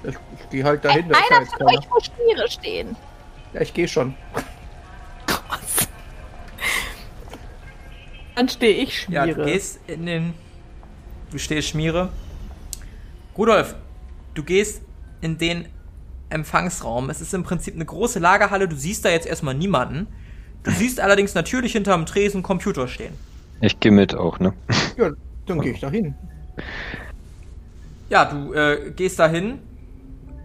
Ich, 0.03 0.15
ich 0.39 0.49
gehe 0.49 0.63
halt 0.65 0.83
dahin. 0.85 1.07
da 1.09 1.17
ist 1.17 1.29
ja 1.29 1.35
Einer 1.37 1.45
jetzt 1.45 1.55
von 1.55 1.65
keiner. 1.67 1.79
euch 1.79 1.89
muss 1.89 2.05
Schmiere 2.05 2.49
stehen. 2.51 2.95
Ja, 3.53 3.61
ich 3.61 3.73
gehe 3.73 3.87
schon. 3.87 4.13
Dann 8.35 8.49
stehe 8.49 8.75
ich 8.83 9.07
Ja, 9.09 9.23
Schmiere. 9.23 9.39
du 9.39 9.45
gehst 9.45 9.79
in 9.87 10.05
den. 10.05 10.33
Du 11.35 11.39
stehst 11.39 11.67
Schmiere. 11.67 12.13
Rudolf, 13.37 13.75
du 14.35 14.43
gehst 14.43 14.81
in 15.19 15.37
den 15.37 15.65
Empfangsraum. 16.29 17.09
Es 17.09 17.19
ist 17.19 17.33
im 17.33 17.43
Prinzip 17.43 17.75
eine 17.75 17.83
große 17.83 18.19
Lagerhalle. 18.19 18.69
Du 18.69 18.77
siehst 18.77 19.03
da 19.03 19.09
jetzt 19.09 19.27
erstmal 19.27 19.53
niemanden. 19.53 20.07
Du 20.63 20.71
siehst 20.71 21.01
allerdings 21.01 21.33
natürlich 21.33 21.73
hinterm 21.73 22.05
Tresen 22.05 22.41
Computer 22.41 22.87
stehen. 22.87 23.15
Ich 23.59 23.81
gehe 23.81 23.91
mit 23.91 24.15
auch, 24.15 24.39
ne? 24.39 24.53
Ja, 24.97 25.11
dann 25.45 25.59
gehe 25.59 25.73
ich 25.73 25.81
dahin. 25.81 26.15
Ja, 28.09 28.23
du 28.23 28.53
äh, 28.53 28.91
gehst 28.95 29.19
da 29.19 29.27
hin 29.27 29.59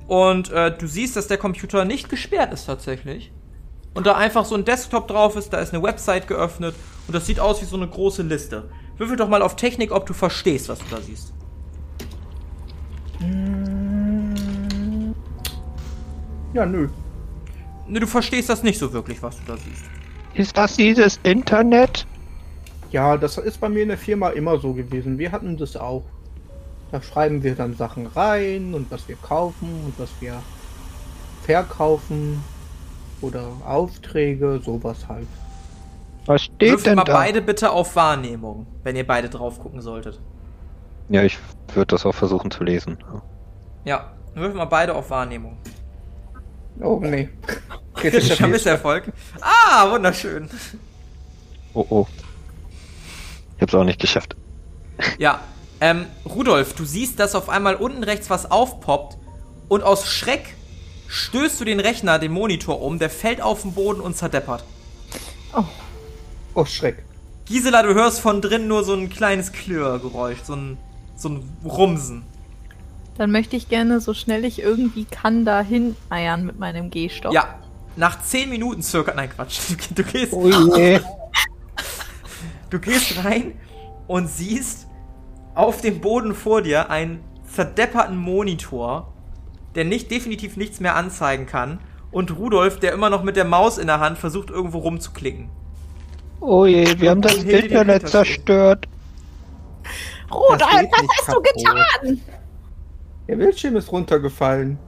und 0.09 0.51
äh, 0.51 0.77
du 0.77 0.89
siehst, 0.89 1.15
dass 1.15 1.29
der 1.29 1.39
Computer 1.39 1.85
nicht 1.85 2.09
gesperrt 2.09 2.53
ist 2.53 2.65
tatsächlich. 2.65 3.31
Und 3.95 4.09
da 4.09 4.17
einfach 4.17 4.45
so 4.45 4.57
ein 4.57 4.65
Desktop 4.65 5.07
drauf 5.07 5.37
ist, 5.37 5.53
da 5.53 5.59
ist 5.59 5.73
eine 5.73 5.85
Website 5.85 6.27
geöffnet 6.27 6.75
und 7.07 7.15
das 7.15 7.27
sieht 7.27 7.39
aus 7.39 7.63
wie 7.63 7.67
so 7.67 7.77
eine 7.77 7.87
große 7.87 8.23
Liste. 8.23 8.69
Würfel 9.01 9.17
doch 9.17 9.31
mal 9.31 9.41
auf 9.41 9.57
Technik, 9.57 9.93
ob 9.93 10.05
du 10.05 10.13
verstehst, 10.13 10.69
was 10.69 10.79
du 10.81 10.85
da 10.91 11.01
siehst. 11.01 11.33
Ja, 16.53 16.67
nö. 16.67 16.91
Ne, 17.89 18.01
du 18.01 18.07
verstehst 18.07 18.51
das 18.51 18.63
nicht 18.63 18.79
so 18.79 18.93
wirklich, 18.93 19.23
was 19.23 19.39
du 19.39 19.43
da 19.47 19.57
siehst. 19.57 19.85
Ist 20.35 20.55
das 20.55 20.77
dieses 20.77 21.19
Internet? 21.23 22.07
Ja, 22.91 23.17
das 23.17 23.39
ist 23.39 23.59
bei 23.59 23.71
mir 23.71 23.85
in 23.85 23.89
der 23.89 23.97
Firma 23.97 24.29
immer 24.31 24.59
so 24.59 24.75
gewesen. 24.75 25.17
Wir 25.17 25.33
hatten 25.33 25.57
das 25.57 25.79
auch. 25.79 26.05
Da 26.93 27.01
schreiben 27.01 27.43
wir 27.43 27.55
dann 27.55 27.75
Sachen 27.77 28.07
rein 28.07 28.75
und 28.75 28.91
was 28.91 29.09
wir 29.09 29.17
kaufen 29.17 29.83
und 29.87 29.95
was 29.99 30.11
wir 30.21 30.43
verkaufen 31.45 32.45
oder 33.23 33.51
Aufträge, 33.65 34.61
sowas 34.63 35.09
halt. 35.09 35.27
Was 36.27 36.43
steht 36.43 36.71
Würfel 36.71 36.85
denn 36.85 36.97
mal 36.97 37.05
da? 37.05 37.13
beide 37.15 37.43
bitte 37.43 37.71
auf 37.71 37.97
Wahrnehmung, 37.97 38.67
wenn 38.83 38.97
ihr 38.97 39.07
beide 39.07 39.29
drauf 39.29 39.59
gucken 39.59 39.81
solltet. 39.81 40.21
Ja, 41.09 41.23
ich 41.23 41.39
würde 41.75 41.87
das 41.87 42.07
auch 42.07 42.15
versuchen 42.15 42.51
zu 42.51 42.63
lesen. 42.63 42.99
Ja, 43.85 44.13
würfel 44.35 44.57
mal 44.57 44.67
beide 44.67 44.95
auf 44.95 45.11
Wahrnehmung. 45.11 45.57
Oh 46.81 47.01
nee. 47.03 47.29
Kritischer. 47.95 48.47
Misserfolg. 48.49 49.13
Ah, 49.41 49.91
wunderschön. 49.91 50.49
Oh 51.75 51.87
oh. 51.89 52.07
Ich 53.57 53.63
hab's 53.63 53.75
auch 53.75 53.85
nicht 53.85 54.01
geschafft. 54.01 54.37
Ja, 55.19 55.41
ähm, 55.81 56.07
Rudolf, 56.25 56.75
du 56.75 56.85
siehst, 56.85 57.19
dass 57.19 57.35
auf 57.35 57.49
einmal 57.49 57.75
unten 57.75 58.05
rechts 58.05 58.31
was 58.31 58.51
aufpoppt 58.51 59.19
und 59.69 59.83
aus 59.83 60.07
Schreck 60.07 60.55
stößt 61.09 61.61
du 61.61 61.65
den 61.65 61.81
Rechner, 61.81 62.19
den 62.19 62.33
Monitor 62.33 62.81
um, 62.83 62.99
der 62.99 63.11
fällt 63.11 63.41
auf 63.41 63.63
den 63.63 63.73
Boden 63.73 64.01
und 64.01 64.17
zerdeppert. 64.17 64.65
Oh 65.55 65.65
Schreck. 66.67 67.05
Gisela, 67.47 67.83
du 67.83 67.95
hörst 67.95 68.21
von 68.21 68.41
drin 68.41 68.69
nur 68.69 68.85
so 68.85 68.95
ein 68.95 69.11
kleines 69.11 69.53
Klirrgeräusch, 69.53 70.39
so 70.45 70.55
ein, 70.55 70.79
so 71.17 71.31
ein 71.31 71.43
Rumsen. 71.65 72.23
Dann 73.19 73.33
möchte 73.33 73.57
ich 73.57 73.69
gerne, 73.69 74.01
so 74.01 74.15
schnell 74.15 74.45
ich 74.45 74.63
irgendwie 74.63 75.05
kann, 75.05 75.45
dahin 75.45 75.97
eiern 76.09 76.47
mit 76.47 76.59
meinem 76.59 76.91
Gehstock. 76.91 77.33
Ja, 77.33 77.59
nach 77.97 78.23
10 78.23 78.49
Minuten 78.49 78.83
circa, 78.83 79.13
nein 79.15 79.31
Quatsch, 79.31 79.59
du, 79.95 80.03
gehst, 80.05 80.33
Oh 80.33 80.49
je. 80.49 81.01
du 82.71 82.79
gehst 82.79 83.25
rein 83.25 83.53
und 84.07 84.29
siehst 84.29 84.87
auf 85.55 85.81
dem 85.81 86.01
Boden 86.01 86.35
vor 86.35 86.63
dir 86.63 86.89
einen 86.91 87.21
zerdepperten 87.53 88.17
Monitor, 88.17 89.13
der 89.75 89.85
nicht 89.85 90.11
definitiv 90.11 90.57
nichts 90.57 90.81
mehr 90.81 90.97
anzeigen 90.97 91.47
kann 91.47 91.81
und 92.13 92.37
Rudolf, 92.37 92.79
der 92.79 92.93
immer 92.93 93.11
noch 93.11 93.23
mit 93.23 93.37
der 93.37 93.45
Maus 93.45 93.77
in 93.79 93.87
der 93.87 94.01
Hand 94.01 94.19
versucht 94.19 94.51
irgendwo 94.51 94.79
rumzuklicken. 94.79 95.49
Oh 96.41 96.65
je, 96.67 96.99
wir 97.01 97.11
haben 97.11 97.23
das 97.23 97.35
Internet 97.45 98.09
zerstört. 98.09 98.87
Rudolf, 100.31 100.61
was 100.63 101.07
hast 101.19 101.29
du 101.29 101.41
kaputt. 101.41 101.55
getan? 101.57 102.21
Der 103.29 103.37
Bildschirm 103.37 103.77
ist 103.77 103.91
runtergefallen. 103.93 104.79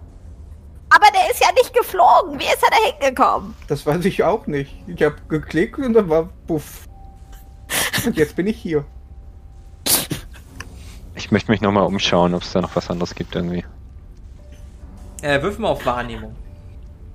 Aber 0.91 1.07
der 1.15 1.31
ist 1.31 1.41
ja 1.41 1.49
nicht 1.53 1.73
geflogen. 1.75 2.39
Wie 2.39 2.45
ist 2.45 2.63
er 2.63 2.71
da 2.71 2.77
hingekommen? 2.99 3.55
Das 3.67 3.87
weiß 3.87 4.05
ich 4.05 4.23
auch 4.25 4.47
nicht. 4.47 4.75
Ich 4.87 5.03
habe 5.03 5.17
geklickt 5.29 5.79
und 5.79 5.95
dann 5.95 6.09
war 6.09 6.29
puff. 6.47 6.87
Und 8.05 8.17
jetzt 8.17 8.37
bin 8.37 8.47
ich 8.47 8.59
hier. 8.59 8.85
Ich 11.15 11.31
möchte 11.31 11.51
mich 11.51 11.61
nochmal 11.61 11.85
umschauen, 11.87 12.35
ob 12.35 12.43
es 12.43 12.53
da 12.53 12.61
noch 12.61 12.77
was 12.77 12.91
anderes 12.91 13.15
gibt 13.15 13.35
irgendwie. 13.35 13.65
Äh, 15.23 15.41
wirf 15.43 15.59
mal 15.59 15.69
auf 15.69 15.87
Wahrnehmung. 15.87 16.35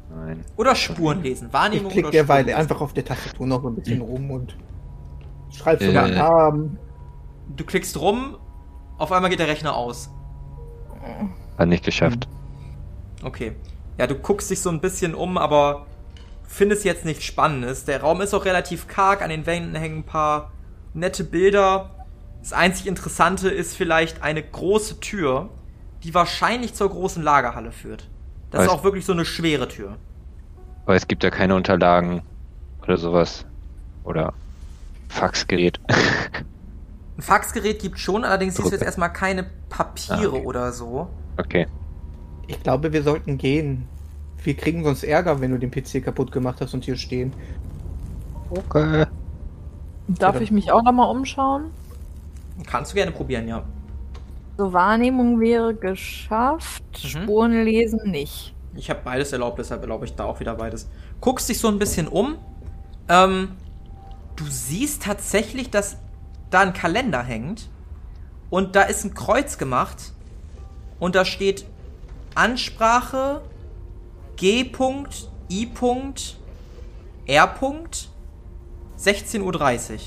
Nein. 0.09 0.45
Oder 0.55 0.75
Spuren 0.75 1.21
lesen. 1.21 1.47
Ich 1.47 1.53
Wahrnehmung 1.53 1.91
klicke 1.91 2.07
oder 2.07 2.11
derweil 2.17 2.53
einfach 2.53 2.81
auf 2.81 2.93
der 2.93 3.05
Tastatur 3.05 3.47
noch 3.47 3.63
ein 3.65 3.75
bisschen 3.75 4.01
rum 4.01 4.31
und 4.31 4.57
schreib 5.51 5.81
so 5.81 5.89
Äh. 5.89 5.93
meinen 5.93 6.15
Namen. 6.15 6.79
Du 7.55 7.65
klickst 7.65 7.99
rum, 7.99 8.37
auf 8.97 9.11
einmal 9.11 9.29
geht 9.29 9.39
der 9.39 9.47
Rechner 9.47 9.75
aus. 9.75 10.09
Hat 11.57 11.67
nicht 11.67 11.85
geschafft. 11.85 12.27
Okay. 13.23 13.55
Ja, 13.97 14.07
du 14.07 14.15
guckst 14.15 14.49
dich 14.51 14.61
so 14.61 14.69
ein 14.69 14.81
bisschen 14.81 15.15
um, 15.15 15.37
aber 15.37 15.87
findest 16.47 16.85
jetzt 16.85 17.05
nichts 17.05 17.23
Spannendes. 17.23 17.85
Der 17.85 18.01
Raum 18.01 18.21
ist 18.21 18.33
auch 18.33 18.45
relativ 18.45 18.87
karg, 18.87 19.21
an 19.21 19.29
den 19.29 19.45
Wänden 19.45 19.75
hängen 19.75 19.99
ein 19.99 20.03
paar 20.03 20.51
nette 20.93 21.23
Bilder. 21.23 22.05
Das 22.41 22.53
einzig 22.53 22.87
Interessante 22.87 23.49
ist 23.49 23.75
vielleicht 23.75 24.21
eine 24.23 24.43
große 24.43 24.99
Tür, 24.99 25.49
die 26.03 26.13
wahrscheinlich 26.13 26.73
zur 26.73 26.89
großen 26.89 27.23
Lagerhalle 27.23 27.71
führt. 27.71 28.09
Das 28.51 28.63
ist 28.63 28.69
Weiß- 28.69 28.73
auch 28.73 28.83
wirklich 28.83 29.05
so 29.05 29.13
eine 29.13 29.25
schwere 29.25 29.67
Tür. 29.67 29.97
Aber 30.85 30.95
es 30.95 31.07
gibt 31.07 31.23
ja 31.23 31.29
keine 31.29 31.55
Unterlagen 31.55 32.21
oder 32.83 32.97
sowas. 32.97 33.45
Oder 34.03 34.33
Faxgerät. 35.09 35.79
Ein 35.89 37.21
Faxgerät 37.21 37.81
gibt 37.81 37.99
schon, 37.99 38.23
allerdings 38.23 38.55
siehst 38.55 38.67
du 38.69 38.71
jetzt 38.73 38.83
erstmal 38.83 39.11
keine 39.11 39.45
Papiere 39.69 40.27
Ah, 40.27 40.37
okay. 40.37 40.45
oder 40.45 40.71
so. 40.71 41.09
okay. 41.37 41.67
Ich 42.47 42.61
glaube, 42.63 42.93
wir 42.93 43.03
sollten 43.03 43.37
gehen. 43.37 43.87
Wir 44.43 44.55
kriegen 44.55 44.83
sonst 44.85 45.03
Ärger, 45.03 45.41
wenn 45.41 45.51
du 45.51 45.57
den 45.59 45.71
PC 45.71 46.01
kaputt 46.01 46.31
gemacht 46.31 46.61
hast 46.61 46.73
und 46.73 46.85
hier 46.85 46.95
stehen. 46.95 47.33
Okay. 48.49 49.05
Darf 50.07 50.35
Oder- 50.35 50.43
ich 50.43 50.51
mich 50.51 50.71
auch 50.71 50.83
nochmal 50.83 51.09
umschauen? 51.13 51.65
Kannst 52.65 52.91
du 52.91 52.95
gerne 52.95 53.11
probieren, 53.11 53.47
ja. 53.47 53.63
So, 54.57 54.73
Wahrnehmung 54.73 55.39
wäre 55.39 55.75
geschafft, 55.75 56.83
Mhm. 57.03 57.07
Spuren 57.07 57.63
lesen 57.63 58.09
nicht. 58.09 58.55
Ich 58.75 58.89
habe 58.89 59.01
beides 59.03 59.31
erlaubt, 59.31 59.59
deshalb 59.59 59.81
erlaube 59.81 60.05
ich 60.05 60.15
da 60.15 60.25
auch 60.25 60.39
wieder 60.39 60.55
beides. 60.55 60.89
Guckst 61.21 61.47
dich 61.49 61.59
so 61.59 61.67
ein 61.67 61.79
bisschen 61.79 62.07
um. 62.07 62.37
Ähm, 63.07 63.55
du 64.35 64.45
siehst 64.47 65.03
tatsächlich, 65.03 65.69
dass 65.69 65.97
da 66.49 66.61
ein 66.61 66.73
Kalender 66.73 67.21
hängt. 67.23 67.69
und 68.49 68.75
da 68.77 68.83
ist 68.83 69.03
ein 69.03 69.13
Kreuz 69.13 69.57
gemacht 69.57 70.13
und 70.99 71.15
da 71.15 71.25
steht 71.25 71.65
Ansprache 72.33 73.41
G.I. 74.37 75.67
R. 77.25 77.55
16.30 78.97 79.41
Uhr. 79.43 79.99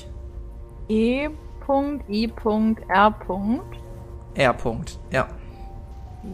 E.I.R. 0.89 2.75
R. 2.89 3.15
Punkt, 4.53 4.99
ja. 5.11 5.27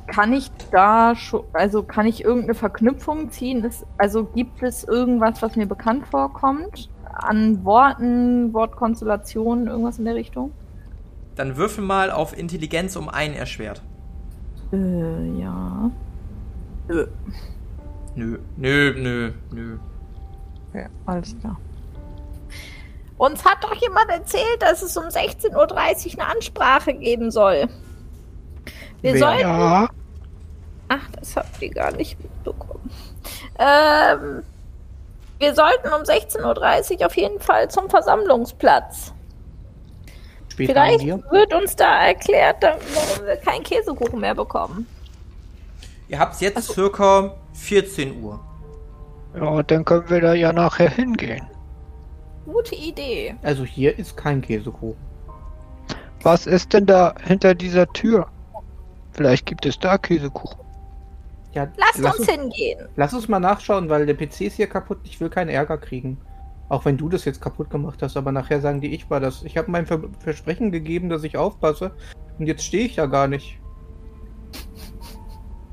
Kann 0.08 0.34
ich 0.34 0.52
da 0.72 1.16
schon, 1.16 1.44
also 1.54 1.82
kann 1.82 2.06
ich 2.06 2.24
irgendeine 2.24 2.56
Verknüpfung 2.56 3.32
ziehen? 3.32 3.64
Ist, 3.64 3.86
also 3.98 4.26
gibt 4.26 4.62
es 4.62 4.84
irgendwas, 4.84 5.42
was 5.42 5.56
mir 5.56 5.66
bekannt 5.66 6.08
vorkommt? 6.08 6.90
An 7.14 7.64
Worten, 7.64 8.54
Wortkonstellationen, 8.54 9.68
irgendwas 9.68 9.98
in 9.98 10.06
der 10.06 10.16
Richtung? 10.16 10.52
Dann 11.36 11.56
würfel 11.56 11.84
mal 11.84 12.12
auf 12.12 12.38
Intelligenz 12.38 12.96
um 12.96 13.10
ein 13.10 13.34
erschwert. 13.34 13.82
Äh, 14.74 15.40
ja. 15.40 15.90
Äh, 16.90 17.06
Nö, 18.18 18.40
nö, 18.56 18.94
nö, 18.98 19.32
nö. 19.52 19.78
okay, 20.70 20.88
alles 21.06 21.38
klar. 21.40 21.56
Uns 23.20 23.46
hat 23.46 23.64
doch 23.64 23.76
jemand 23.76 24.10
erzählt, 24.10 24.60
dass 24.60 24.82
es 24.82 24.98
um 24.98 25.04
16.30 25.04 25.54
Uhr 25.56 26.24
eine 26.24 26.32
Ansprache 26.34 26.96
geben 26.96 27.30
soll. 27.30 27.68
Wir 29.02 29.14
Wer? 29.14 29.20
sollten. 29.20 29.42
Ja. 29.42 29.90
Ach, 30.90 31.10
das 31.20 31.36
habt 31.36 31.62
ihr 31.62 31.70
gar 31.70 31.92
nicht 31.92 32.18
mitbekommen. 32.22 32.90
Ähm, 33.60 34.44
wir 35.40 35.54
sollten 35.54 35.88
um 35.90 36.02
16.30 36.04 37.00
Uhr 37.00 37.06
auf 37.06 37.18
jeden 37.18 37.40
Fall 37.40 37.70
zum 37.70 37.90
Versammlungsplatz. 37.90 39.14
Später 40.50 40.74
Vielleicht 40.74 41.06
wird 41.32 41.54
uns 41.54 41.76
da 41.76 42.06
erklärt, 42.08 42.64
dann- 42.64 42.80
warum 42.94 43.28
wir 43.28 43.36
keinen 43.38 43.64
Käsekuchen 43.64 44.20
mehr 44.20 44.34
bekommen. 44.34 44.88
Ihr 46.08 46.20
habt 46.20 46.40
jetzt 46.42 46.72
circa 46.72 47.36
14 47.54 48.24
Uhr. 48.24 48.40
Ja, 49.36 49.62
dann 49.62 49.84
können 49.86 50.10
wir 50.10 50.22
da 50.22 50.34
ja 50.34 50.54
nachher 50.54 50.90
hingehen. 50.90 51.46
Gute 52.46 52.76
Idee. 52.76 53.36
Also 53.44 53.66
hier 53.66 54.00
ist 54.00 54.16
kein 54.16 54.42
Käsekuchen. 54.42 54.96
Was 56.24 56.48
ist 56.48 56.72
denn 56.74 56.86
da 56.86 57.14
hinter 57.24 57.54
dieser 57.54 57.86
Tür? 57.92 58.28
Vielleicht 59.18 59.48
gibt 59.48 59.66
es 59.66 59.80
da 59.80 59.98
Käsekuchen. 59.98 60.60
Ja, 61.54 61.68
Lasst 61.76 61.98
lass 61.98 62.20
uns 62.20 62.30
hingehen. 62.30 62.88
Lass 62.96 63.14
uns 63.14 63.28
mal 63.28 63.40
nachschauen, 63.40 63.90
weil 63.90 64.06
der 64.06 64.14
PC 64.14 64.42
ist 64.42 64.58
hier 64.58 64.68
kaputt. 64.68 65.00
Ich 65.04 65.20
will 65.20 65.30
keinen 65.30 65.50
Ärger 65.50 65.80
kriegen. 65.80 66.20
Auch 66.70 66.86
wenn 66.86 66.98
du 66.98 67.10
das 67.10 67.26
jetzt 67.26 67.42
kaputt 67.42 67.70
gemacht 67.70 68.02
hast, 68.04 68.16
aber 68.16 68.32
nachher 68.32 68.62
sagen 68.62 68.80
die, 68.80 68.94
ich 68.94 69.10
war 69.10 69.20
das. 69.20 69.42
Ich 69.44 69.58
habe 69.58 69.72
mein 69.72 69.88
Ver 69.88 70.02
Versprechen 70.20 70.72
gegeben, 70.72 71.10
dass 71.10 71.24
ich 71.24 71.36
aufpasse. 71.36 71.92
Und 72.38 72.46
jetzt 72.46 72.64
stehe 72.64 72.86
ich 72.86 72.96
da 72.96 73.08
gar 73.08 73.28
nicht. 73.28 73.58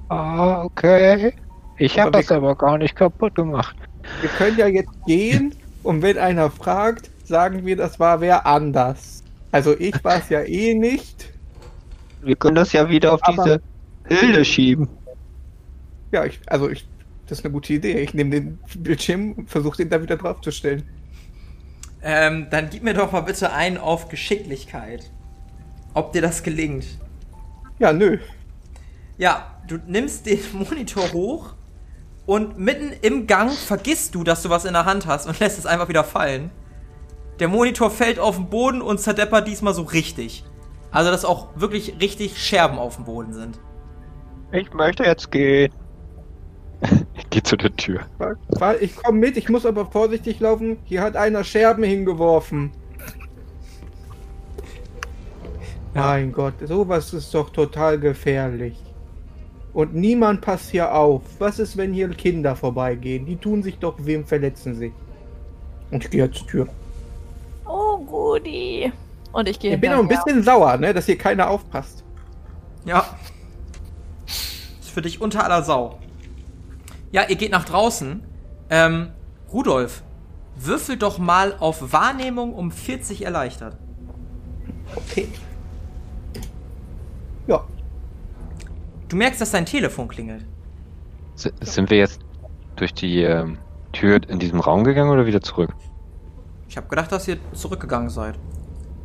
Ah, 0.09 0.63
okay. 0.63 1.35
Ich 1.77 1.99
habe 1.99 2.13
das 2.13 2.33
aber 2.33 2.55
gar 2.55 2.79
nicht 2.79 2.97
kaputt 2.97 3.35
gemacht. 3.35 3.77
Wir 4.21 4.31
können 4.31 4.57
ja 4.57 4.69
jetzt 4.69 5.05
gehen 5.07 5.55
und 5.83 6.01
wenn 6.01 6.17
einer 6.17 6.51
fragt, 6.51 7.11
sagen 7.25 7.67
wir, 7.67 7.77
das 7.77 8.01
war 8.01 8.21
wer 8.21 8.47
anders. 8.47 9.23
Also 9.51 9.79
ich 9.79 10.03
war 10.03 10.17
es 10.17 10.31
ja 10.31 10.43
eh 10.43 10.75
nicht. 10.75 11.34
Wir 12.25 12.37
können 12.37 12.55
das 12.55 12.73
ja 12.73 12.89
wieder 12.89 13.13
auf 13.13 13.21
Aber- 13.23 13.45
diese 13.45 13.63
Hilde 14.09 14.45
schieben. 14.45 14.89
Ja, 16.13 16.25
ich, 16.25 16.41
also 16.47 16.69
ich, 16.71 16.87
das 17.27 17.39
ist 17.39 17.45
eine 17.45 17.53
gute 17.53 17.73
Idee. 17.73 17.99
Ich 18.01 18.15
nehme 18.15 18.31
den 18.31 18.59
Bildschirm 18.79 19.33
und 19.33 19.51
versuche 19.51 19.79
den 19.79 19.91
da 19.91 20.01
wieder 20.03 20.17
draufzustellen. 20.17 20.85
Ähm, 22.03 22.49
dann 22.51 22.69
gib 22.71 22.83
mir 22.83 22.95
doch 22.95 23.13
mal 23.13 23.23
bitte 23.23 23.53
einen 23.53 23.79
auf 23.79 24.09
Geschicklichkeit. 24.09 25.11
Ob 25.95 26.13
dir 26.13 26.23
das 26.23 26.43
gelingt. 26.43 26.85
Ja, 27.79 27.93
nö. 27.93 28.19
Ja, 29.17 29.59
du 29.67 29.79
nimmst 29.87 30.27
den 30.27 30.39
Monitor 30.53 31.13
hoch 31.13 31.55
und 32.27 32.59
mitten 32.59 32.93
im 33.03 33.27
Gang 33.27 33.53
vergisst 33.53 34.15
du, 34.15 34.23
dass 34.25 34.43
du 34.43 34.51
was 34.51 34.65
in 34.65 34.75
der 34.75 34.85
Hand 34.85 35.07
hast 35.07 35.27
und 35.27 35.41
lässt 35.41 35.59
es 35.59 35.67
einfach 35.67 35.89
wieder 35.89 36.05
fallen. 36.05 36.51
Der 37.41 37.49
Monitor 37.49 37.91
fällt 37.91 38.19
auf 38.21 38.37
den 38.37 38.49
Boden 38.51 38.81
und 38.83 39.01
zerdeppert 39.01 39.49
diesmal 39.49 39.75
so 39.75 39.83
richtig. 39.83 40.45
Also, 40.95 41.11
dass 41.11 41.25
auch 41.25 41.49
wirklich 41.57 42.01
richtig 42.01 42.39
Scherben 42.39 42.79
auf 42.79 42.95
dem 42.95 43.05
Boden 43.05 43.33
sind. 43.35 43.59
Ich 44.53 44.73
möchte 44.73 45.03
jetzt 45.05 45.31
gehen. 45.31 45.73
Ich 47.17 47.31
gehe 47.31 47.43
zu 47.43 47.57
der 47.57 47.75
Tür. 47.77 48.01
Ich 48.81 48.95
komme 48.97 49.19
mit, 49.19 49.37
ich 49.37 49.49
muss 49.49 49.65
aber 49.65 49.87
vorsichtig 49.87 50.39
laufen. 50.41 50.77
Hier 50.85 51.01
hat 51.01 51.17
einer 51.17 51.43
Scherben 51.43 51.83
hingeworfen. 51.83 52.71
Mein 55.95 56.33
Gott, 56.33 56.55
sowas 56.65 57.13
ist 57.13 57.33
doch 57.35 57.51
total 57.51 57.99
gefährlich. 57.99 58.77
Und 59.73 59.95
niemand 59.95 60.43
passt 60.43 60.71
hier 60.71 60.95
auf. 60.95 61.23
Was 61.39 61.59
ist, 61.59 61.77
wenn 61.77 61.93
hier 61.93 62.09
Kinder 62.11 62.55
vorbeigehen? 62.55 63.27
Die 63.27 63.37
tun 63.37 63.63
sich 63.63 63.79
doch 63.79 63.95
wem 63.99 64.25
verletzen 64.25 64.75
sich. 64.75 64.93
Und 65.91 66.05
ich 66.05 66.11
gehe 66.11 66.31
zur 66.31 66.47
Tür. 66.47 66.69
Oh, 67.67 67.99
Gudi. 67.99 68.93
Und 69.35 69.49
ich 69.49 69.59
gehe 69.59 69.75
Ich 69.75 69.81
bin 69.81 69.93
auch 69.93 69.99
ein 69.99 70.09
bisschen 70.09 70.43
sauer, 70.43 70.77
ne, 70.79 70.95
dass 70.95 71.07
hier 71.07 71.19
keiner 71.19 71.51
aufpasst. 71.51 72.05
Ja. 72.85 73.05
Ist 74.27 74.91
für 74.91 75.03
dich 75.03 75.21
unter 75.21 75.45
aller 75.45 75.63
Sau. 75.63 75.99
Ja, 77.13 77.25
ihr 77.29 77.37
geht 77.37 77.51
nach 77.51 77.65
draußen. 77.65 78.25
Ähm, 78.71 79.11
Rudolf, 79.53 80.03
würfel 80.57 80.97
doch 80.97 81.19
mal 81.19 81.55
auf 81.59 81.93
Wahrnehmung 81.93 82.55
um 82.55 82.71
40 82.71 83.25
erleichtert. 83.25 83.77
Okay. 84.97 85.29
Ja, 87.47 87.65
Du 89.15 89.19
merkst, 89.19 89.41
dass 89.41 89.53
dein 89.53 89.65
Telefon 89.65 90.09
klingelt. 90.09 90.45
S 91.37 91.53
sind 91.61 91.89
wir 91.89 91.99
jetzt 91.99 92.21
durch 92.75 92.93
die 92.95 93.23
ähm, 93.23 93.59
Tür 93.93 94.21
in 94.29 94.41
diesem 94.41 94.59
Raum 94.59 94.83
gegangen 94.83 95.11
oder 95.11 95.25
wieder 95.25 95.41
zurück? 95.41 95.73
Ich 96.69 96.77
habe 96.77 96.89
gedacht, 96.89 97.13
dass 97.13 97.29
ihr 97.29 97.37
zurückgegangen 97.53 98.11
seid. 98.11 98.37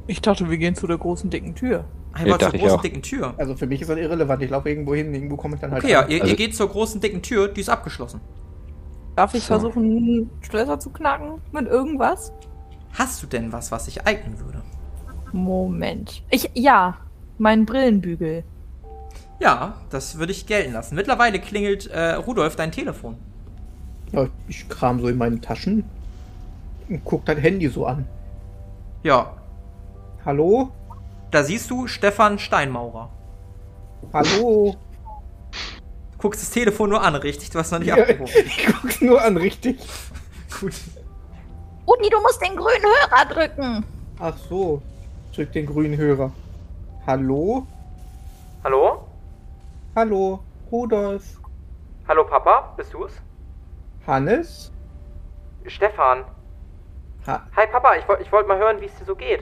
Ich 0.09 0.21
dachte, 0.21 0.49
wir 0.49 0.57
gehen 0.57 0.73
zu 0.73 0.87
der 0.87 0.97
großen 0.97 1.29
dicken 1.29 1.53
Tür. 1.53 1.85
Hey, 2.15 2.25
Ja, 2.27 2.31
zur 2.31 2.37
dachte 2.39 2.55
ich 2.55 2.63
großen 2.63 2.77
auch. 2.79 2.81
dicken 2.81 3.03
Tür. 3.03 3.35
also 3.37 3.55
für 3.55 3.67
mich 3.67 3.81
ist 3.81 3.89
das 3.91 3.97
irrelevant. 3.99 4.41
Ich 4.41 4.49
laufe 4.49 4.67
irgendwo 4.67 4.95
hin, 4.95 5.13
irgendwo 5.13 5.37
komme 5.37 5.53
ich 5.53 5.61
dann 5.61 5.71
halt 5.71 5.83
Okay, 5.83 5.91
ja, 5.93 6.07
ihr, 6.07 6.21
Also- 6.21 6.31
ihr 6.31 6.35
geht 6.35 6.55
zur 6.55 6.67
großen 6.67 6.99
dicken 6.99 7.21
Tür, 7.21 7.47
die 7.47 7.61
ist 7.61 7.69
abgeschlossen. 7.69 8.19
Darf 9.15 9.35
ich 9.35 9.43
So. 9.43 9.47
versuchen, 9.59 10.29
Schlösser 10.41 10.79
zu 10.79 10.89
knacken 10.89 11.41
mit 11.51 11.67
irgendwas? 11.67 12.33
Hast 12.93 13.21
du 13.21 13.27
denn 13.27 13.51
was, 13.53 13.71
was 13.71 13.85
sich 13.85 14.07
eignen 14.07 14.39
würde? 14.39 14.63
Moment. 15.31 16.23
Ich, 16.31 16.49
ja, 16.55 16.97
mein 17.37 17.67
Brillenbügel. 17.67 18.43
Ja, 19.39 19.75
das 19.91 20.17
würde 20.17 20.31
ich 20.31 20.47
gelten 20.47 20.73
lassen. 20.73 20.95
Mittlerweile 20.95 21.37
klingelt 21.39 21.85
äh, 21.85 22.13
Rudolf 22.13 22.55
dein 22.55 22.71
Telefon. 22.71 23.15
Ja, 24.11 24.25
ich 24.47 24.67
kram 24.69 24.99
so 25.01 25.07
in 25.07 25.17
meinen 25.19 25.39
Taschen 25.41 25.83
und 26.89 27.01
guck 27.05 27.25
dein 27.25 27.37
Handy 27.37 27.67
so 27.67 27.85
an. 27.85 28.05
Ja, 29.03 29.33
Hallo? 30.33 30.69
da 31.31 31.41
siehst 31.43 31.71
du 31.71 31.87
Stefan 31.87 32.37
Steinmaurer. 32.37 33.09
Hallo? 34.13 34.75
Du 36.11 36.17
guckst 36.19 36.43
das 36.43 36.51
Telefon 36.51 36.91
nur 36.91 37.01
an, 37.01 37.15
richtig? 37.15 37.49
Du 37.49 37.57
hast 37.57 37.71
noch 37.71 37.79
nicht 37.79 37.87
Ja, 37.87 37.95
abgehoben. 37.97 38.27
ich 38.45 38.67
guck's 38.79 39.01
nur 39.01 39.19
an, 39.19 39.37
richtig. 39.37 39.79
Gut. 40.61 40.73
Uni, 41.85 42.09
du 42.11 42.21
musst 42.21 42.39
den 42.43 42.55
grünen 42.55 42.83
Hörer 42.83 43.25
drücken. 43.25 43.85
Ach 44.19 44.37
so. 44.37 44.83
Drück 45.35 45.51
den 45.51 45.65
grünen 45.65 45.97
Hörer. 45.97 46.31
Hallo? 47.07 47.65
Hallo? 48.63 49.07
Hallo? 49.95 50.41
Rudolf? 50.71 51.23
Hallo 52.07 52.23
Papa, 52.23 52.71
bist 52.77 52.93
du's? 52.93 53.13
Hannes? 54.05 54.71
Stefan. 55.65 56.23
Ha 57.25 57.47
Hi 57.55 57.65
Papa, 57.65 57.95
ich 57.95 58.07
wollte 58.07 58.21
ich 58.21 58.31
wollt 58.31 58.47
mal 58.47 58.59
hören, 58.59 58.79
wie 58.79 58.85
es 58.85 58.95
dir 58.95 59.05
so 59.05 59.15
geht. 59.15 59.41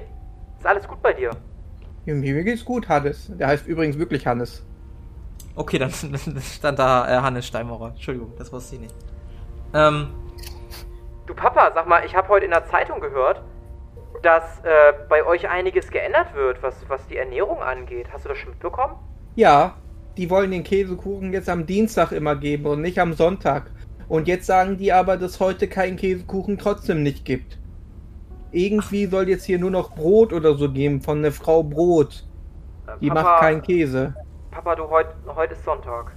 Ist 0.68 0.72
alles 0.72 0.88
gut 0.90 1.02
bei 1.02 1.14
dir? 1.14 1.32
Mir 2.04 2.44
geht's 2.44 2.66
gut, 2.66 2.90
Hannes. 2.90 3.32
Der 3.38 3.48
heißt 3.48 3.68
übrigens 3.68 3.98
wirklich 3.98 4.28
Hannes. 4.28 4.66
Okay, 5.56 5.78
dann 5.80 5.92
stand 5.92 6.78
da 6.78 7.08
äh, 7.08 7.22
Hannes 7.22 7.48
Steinmaurer. 7.48 7.92
Entschuldigung, 7.92 8.34
das 8.38 8.52
wusste 8.52 8.76
ich 8.76 8.82
nicht. 8.82 8.96
Ähm, 9.74 10.10
du 11.26 11.34
Papa, 11.34 11.72
sag 11.74 11.88
mal, 11.88 12.06
ich 12.06 12.14
habe 12.14 12.28
heute 12.28 12.44
in 12.44 12.52
der 12.52 12.66
Zeitung 12.66 13.00
gehört, 13.00 13.42
dass 14.24 14.60
äh, 14.66 14.92
bei 15.08 15.26
euch 15.26 15.48
einiges 15.48 15.90
geändert 15.90 16.36
wird, 16.36 16.62
was, 16.62 16.76
was 16.90 17.08
die 17.08 17.16
Ernährung 17.16 17.62
angeht. 17.62 18.08
Hast 18.12 18.26
du 18.26 18.30
das 18.30 18.38
schon 18.38 18.50
mitbekommen? 18.50 18.96
Ja, 19.38 19.78
die 20.18 20.30
wollen 20.30 20.52
den 20.52 20.66
Käsekuchen 20.66 21.32
jetzt 21.32 21.48
am 21.48 21.66
Dienstag 21.66 22.12
immer 22.12 22.36
geben 22.36 22.66
und 22.66 22.82
nicht 22.82 23.00
am 23.00 23.14
Sonntag. 23.14 23.72
Und 24.10 24.28
jetzt 24.28 24.48
sagen 24.48 24.76
die 24.76 24.92
aber, 24.92 25.16
dass 25.16 25.40
heute 25.40 25.70
kein 25.70 25.96
Käsekuchen 25.96 26.58
trotzdem 26.58 27.04
nicht 27.04 27.24
gibt. 27.24 27.58
Irgendwie 28.52 29.06
soll 29.08 29.30
jetzt 29.30 29.46
hier 29.46 29.60
nur 29.60 29.72
noch 29.72 29.92
Brot 29.96 30.34
oder 30.34 30.56
so 30.56 30.72
geben 30.72 31.02
von 31.02 31.22
der 31.22 31.32
Frau 31.32 31.64
Brot. 31.64 32.26
Äh, 32.88 32.92
Die 33.02 33.10
macht 33.12 33.40
keinen 33.40 33.62
Käse. 33.62 34.16
Papa, 34.52 34.76
du, 34.76 34.90
heute 34.90 35.14
heute 35.36 35.54
ist 35.54 35.64
Sonntag. 35.66 36.12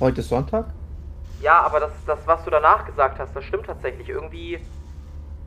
Heute 0.00 0.20
ist 0.20 0.28
Sonntag? 0.28 0.66
Ja, 1.40 1.60
aber 1.62 1.80
das, 1.80 1.92
das, 2.06 2.18
was 2.26 2.44
du 2.44 2.50
danach 2.50 2.84
gesagt 2.86 3.18
hast, 3.18 3.34
das 3.36 3.44
stimmt 3.44 3.66
tatsächlich. 3.66 4.08
Irgendwie 4.08 4.54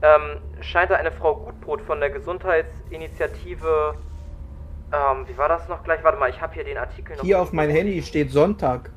ähm, 0.02 0.40
scheint 0.62 0.92
da 0.92 0.96
eine 0.96 1.12
Frau 1.12 1.36
Gutbrot 1.36 1.82
von 1.82 2.00
der 2.00 2.10
Gesundheitsinitiative 2.12 3.96
Ähm, 4.92 5.28
wie 5.28 5.38
war 5.38 5.50
das 5.50 5.68
noch 5.68 5.84
gleich? 5.84 6.04
Warte 6.04 6.18
mal, 6.18 6.30
ich 6.30 6.42
habe 6.42 6.54
hier 6.54 6.64
den 6.64 6.78
Artikel 6.78 7.16
noch. 7.16 7.24
Hier 7.24 7.42
auf 7.42 7.54
mein 7.54 7.70
Handy 7.70 8.02
steht 8.02 8.32
Sonntag. 8.32 8.92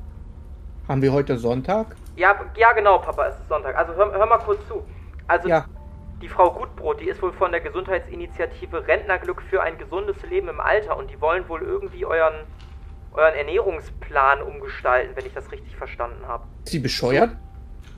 Haben 0.87 1.01
wir 1.01 1.13
heute 1.13 1.37
Sonntag? 1.37 1.95
Ja, 2.15 2.35
ja, 2.55 2.71
genau, 2.73 2.99
Papa, 2.99 3.27
es 3.27 3.35
ist 3.39 3.47
Sonntag. 3.47 3.75
Also 3.77 3.93
hör, 3.93 4.11
hör 4.11 4.25
mal 4.25 4.39
kurz 4.39 4.65
zu. 4.67 4.83
Also 5.27 5.47
Ja. 5.49 5.65
Die 6.23 6.29
Frau 6.29 6.51
Gutbrot, 6.51 7.01
die 7.01 7.09
ist 7.09 7.21
wohl 7.21 7.33
von 7.33 7.51
der 7.51 7.59
Gesundheitsinitiative 7.59 8.87
Rentnerglück 8.87 9.41
für 9.41 9.61
ein 9.61 9.77
gesundes 9.77 10.15
Leben 10.29 10.47
im 10.47 10.61
Alter 10.61 10.97
und 10.97 11.11
die 11.11 11.19
wollen 11.19 11.47
wohl 11.49 11.61
irgendwie 11.61 12.05
euren, 12.05 12.45
euren 13.11 13.35
Ernährungsplan 13.35 14.41
umgestalten, 14.41 15.15
wenn 15.15 15.25
ich 15.25 15.33
das 15.33 15.51
richtig 15.51 15.75
verstanden 15.75 16.25
habe. 16.25 16.45
Ist 16.63 16.71
sie 16.71 16.79
bescheuert? 16.79 17.31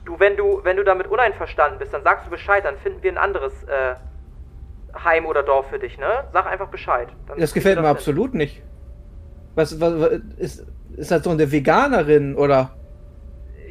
Du, 0.04 0.18
wenn 0.18 0.36
du, 0.36 0.60
wenn 0.64 0.76
du 0.76 0.82
damit 0.82 1.06
uneinverstanden 1.06 1.78
bist, 1.78 1.94
dann 1.94 2.02
sagst 2.02 2.26
du 2.26 2.30
Bescheid, 2.30 2.64
dann 2.64 2.76
finden 2.78 3.00
wir 3.04 3.12
ein 3.12 3.18
anderes 3.18 3.62
äh, 3.64 3.94
Heim 5.04 5.26
oder 5.26 5.44
Dorf 5.44 5.68
für 5.70 5.78
dich, 5.78 5.96
ne? 5.96 6.24
Sag 6.32 6.46
einfach 6.46 6.68
Bescheid. 6.68 7.08
Das 7.38 7.54
gefällt 7.54 7.76
mir 7.76 7.82
hin. 7.82 7.90
absolut 7.90 8.34
nicht. 8.34 8.60
Was, 9.54 9.80
was, 9.80 10.00
was 10.00 10.10
ist, 10.38 10.66
ist 10.96 11.10
das 11.12 11.22
so 11.22 11.30
eine 11.30 11.52
Veganerin 11.52 12.34
oder 12.34 12.70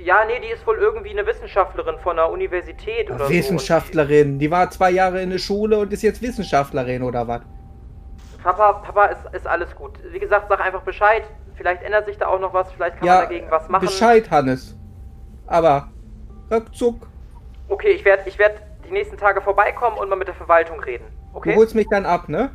Ja, 0.06 0.24
nee, 0.26 0.40
die 0.40 0.50
ist 0.54 0.66
wohl 0.68 0.78
irgendwie 0.78 1.10
eine 1.10 1.26
Wissenschaftlerin 1.26 1.98
von 2.00 2.20
einer 2.20 2.30
Universität 2.30 3.10
oder 3.10 3.28
Wissenschaftlerin? 3.28 4.40
Die 4.40 4.52
war 4.52 4.70
zwei 4.70 4.92
Jahre 4.92 5.22
in 5.22 5.32
der 5.32 5.40
Schule 5.40 5.80
und 5.80 5.92
ist 5.94 6.04
jetzt 6.04 6.22
Wissenschaftlerin 6.22 7.02
oder 7.04 7.28
was? 7.28 7.42
so. 8.38 8.44
Papa, 8.44 8.74
Papa, 8.74 9.06
ist, 9.08 9.22
ist 9.34 9.48
alles 9.48 9.76
gut. 9.76 9.94
Wie 10.12 10.20
gesagt, 10.20 10.48
sag 10.50 10.62
einfach 10.62 10.84
Bescheid. 10.84 11.24
Vielleicht 11.56 11.84
ändert 11.84 12.06
sich 12.06 12.18
da 12.18 12.28
auch 12.28 12.40
noch 12.40 12.54
was, 12.54 12.72
vielleicht 12.72 12.98
kann 12.98 13.08
Ja, 13.08 13.16
man 13.16 13.24
dagegen 13.30 13.50
was 13.50 13.68
machen. 13.70 13.86
Bescheid, 13.86 14.30
Hannes. 14.30 14.76
Aber 15.48 15.90
rückzuck, 16.52 17.08
Okay, 17.68 17.92
ich 17.92 18.06
werde 18.06 18.24
ich 18.28 18.38
werd 18.38 18.62
die 18.88 18.92
nächsten 18.92 19.18
Tage 19.18 19.42
vorbeikommen 19.42 19.98
und 19.98 20.10
mal 20.10 20.16
mit 20.16 20.28
der 20.28 20.36
Verwaltung 20.36 20.80
reden. 20.82 21.06
du 21.34 21.38
Okay? 21.40 21.56
holst 21.56 21.76
mich 21.76 21.88
dann 21.90 22.06
ab, 22.06 22.30
ne? 22.30 22.52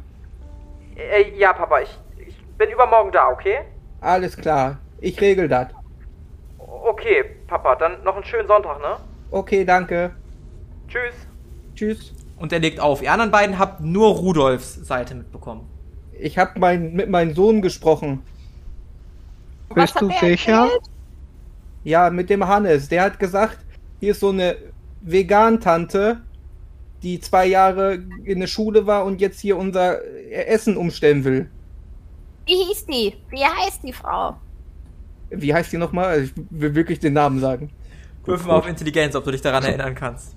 Äh, 0.96 1.30
ja, 1.36 1.52
Papa, 1.52 1.80
ich, 1.80 1.98
ich 2.18 2.36
bin 2.58 2.70
übermorgen 2.70 3.12
da, 3.12 3.28
okay? 3.28 3.60
Alles 4.00 4.36
klar, 4.36 4.78
ich 5.00 5.20
regel 5.20 5.48
das. 5.48 5.68
Okay, 6.82 7.24
Papa, 7.46 7.76
dann 7.76 8.02
noch 8.04 8.14
einen 8.14 8.24
schönen 8.24 8.48
Sonntag, 8.48 8.80
ne? 8.80 8.96
Okay, 9.30 9.64
danke. 9.64 10.14
Tschüss. 10.88 11.14
Tschüss. 11.74 12.12
Und 12.36 12.52
er 12.52 12.58
legt 12.58 12.80
auf. 12.80 13.02
Ihr 13.02 13.12
anderen 13.12 13.30
beiden 13.30 13.58
habt 13.58 13.80
nur 13.80 14.08
Rudolfs 14.14 14.74
Seite 14.86 15.14
mitbekommen. 15.14 15.68
Ich 16.18 16.38
habe 16.38 16.58
mein, 16.58 16.94
mit 16.94 17.08
meinem 17.10 17.34
Sohn 17.34 17.62
gesprochen. 17.62 18.22
Was 19.68 19.92
Bist 19.92 20.00
du 20.00 20.08
sicher? 20.08 20.64
erzählt? 20.64 20.82
Ja, 21.84 22.10
mit 22.10 22.28
dem 22.28 22.46
Hannes. 22.46 22.88
Der 22.88 23.02
hat 23.04 23.18
gesagt, 23.18 23.58
hier 24.00 24.12
ist 24.12 24.20
so 24.20 24.30
eine 24.30 24.56
Vegan-Tante, 25.02 26.20
die 27.02 27.20
zwei 27.20 27.46
Jahre 27.46 27.98
in 28.24 28.40
der 28.40 28.46
Schule 28.46 28.86
war 28.86 29.04
und 29.04 29.20
jetzt 29.20 29.40
hier 29.40 29.56
unser 29.56 30.00
Essen 30.30 30.76
umstellen 30.76 31.24
will. 31.24 31.50
Wie 32.46 32.56
hieß 32.64 32.86
die? 32.86 33.16
Wie 33.30 33.44
heißt 33.44 33.82
die 33.82 33.92
Frau? 33.92 34.34
Wie 35.30 35.54
heißt 35.54 35.72
die 35.72 35.78
nochmal? 35.78 36.06
Also 36.06 36.24
ich 36.24 36.32
will 36.50 36.74
wirklich 36.74 37.00
den 37.00 37.12
Namen 37.14 37.40
sagen. 37.40 37.70
Würfel 38.24 38.48
mal 38.48 38.56
auf 38.56 38.68
Intelligenz, 38.68 39.14
ob 39.14 39.24
du 39.24 39.30
dich 39.30 39.40
daran 39.40 39.64
erinnern 39.64 39.94
kannst. 39.94 40.34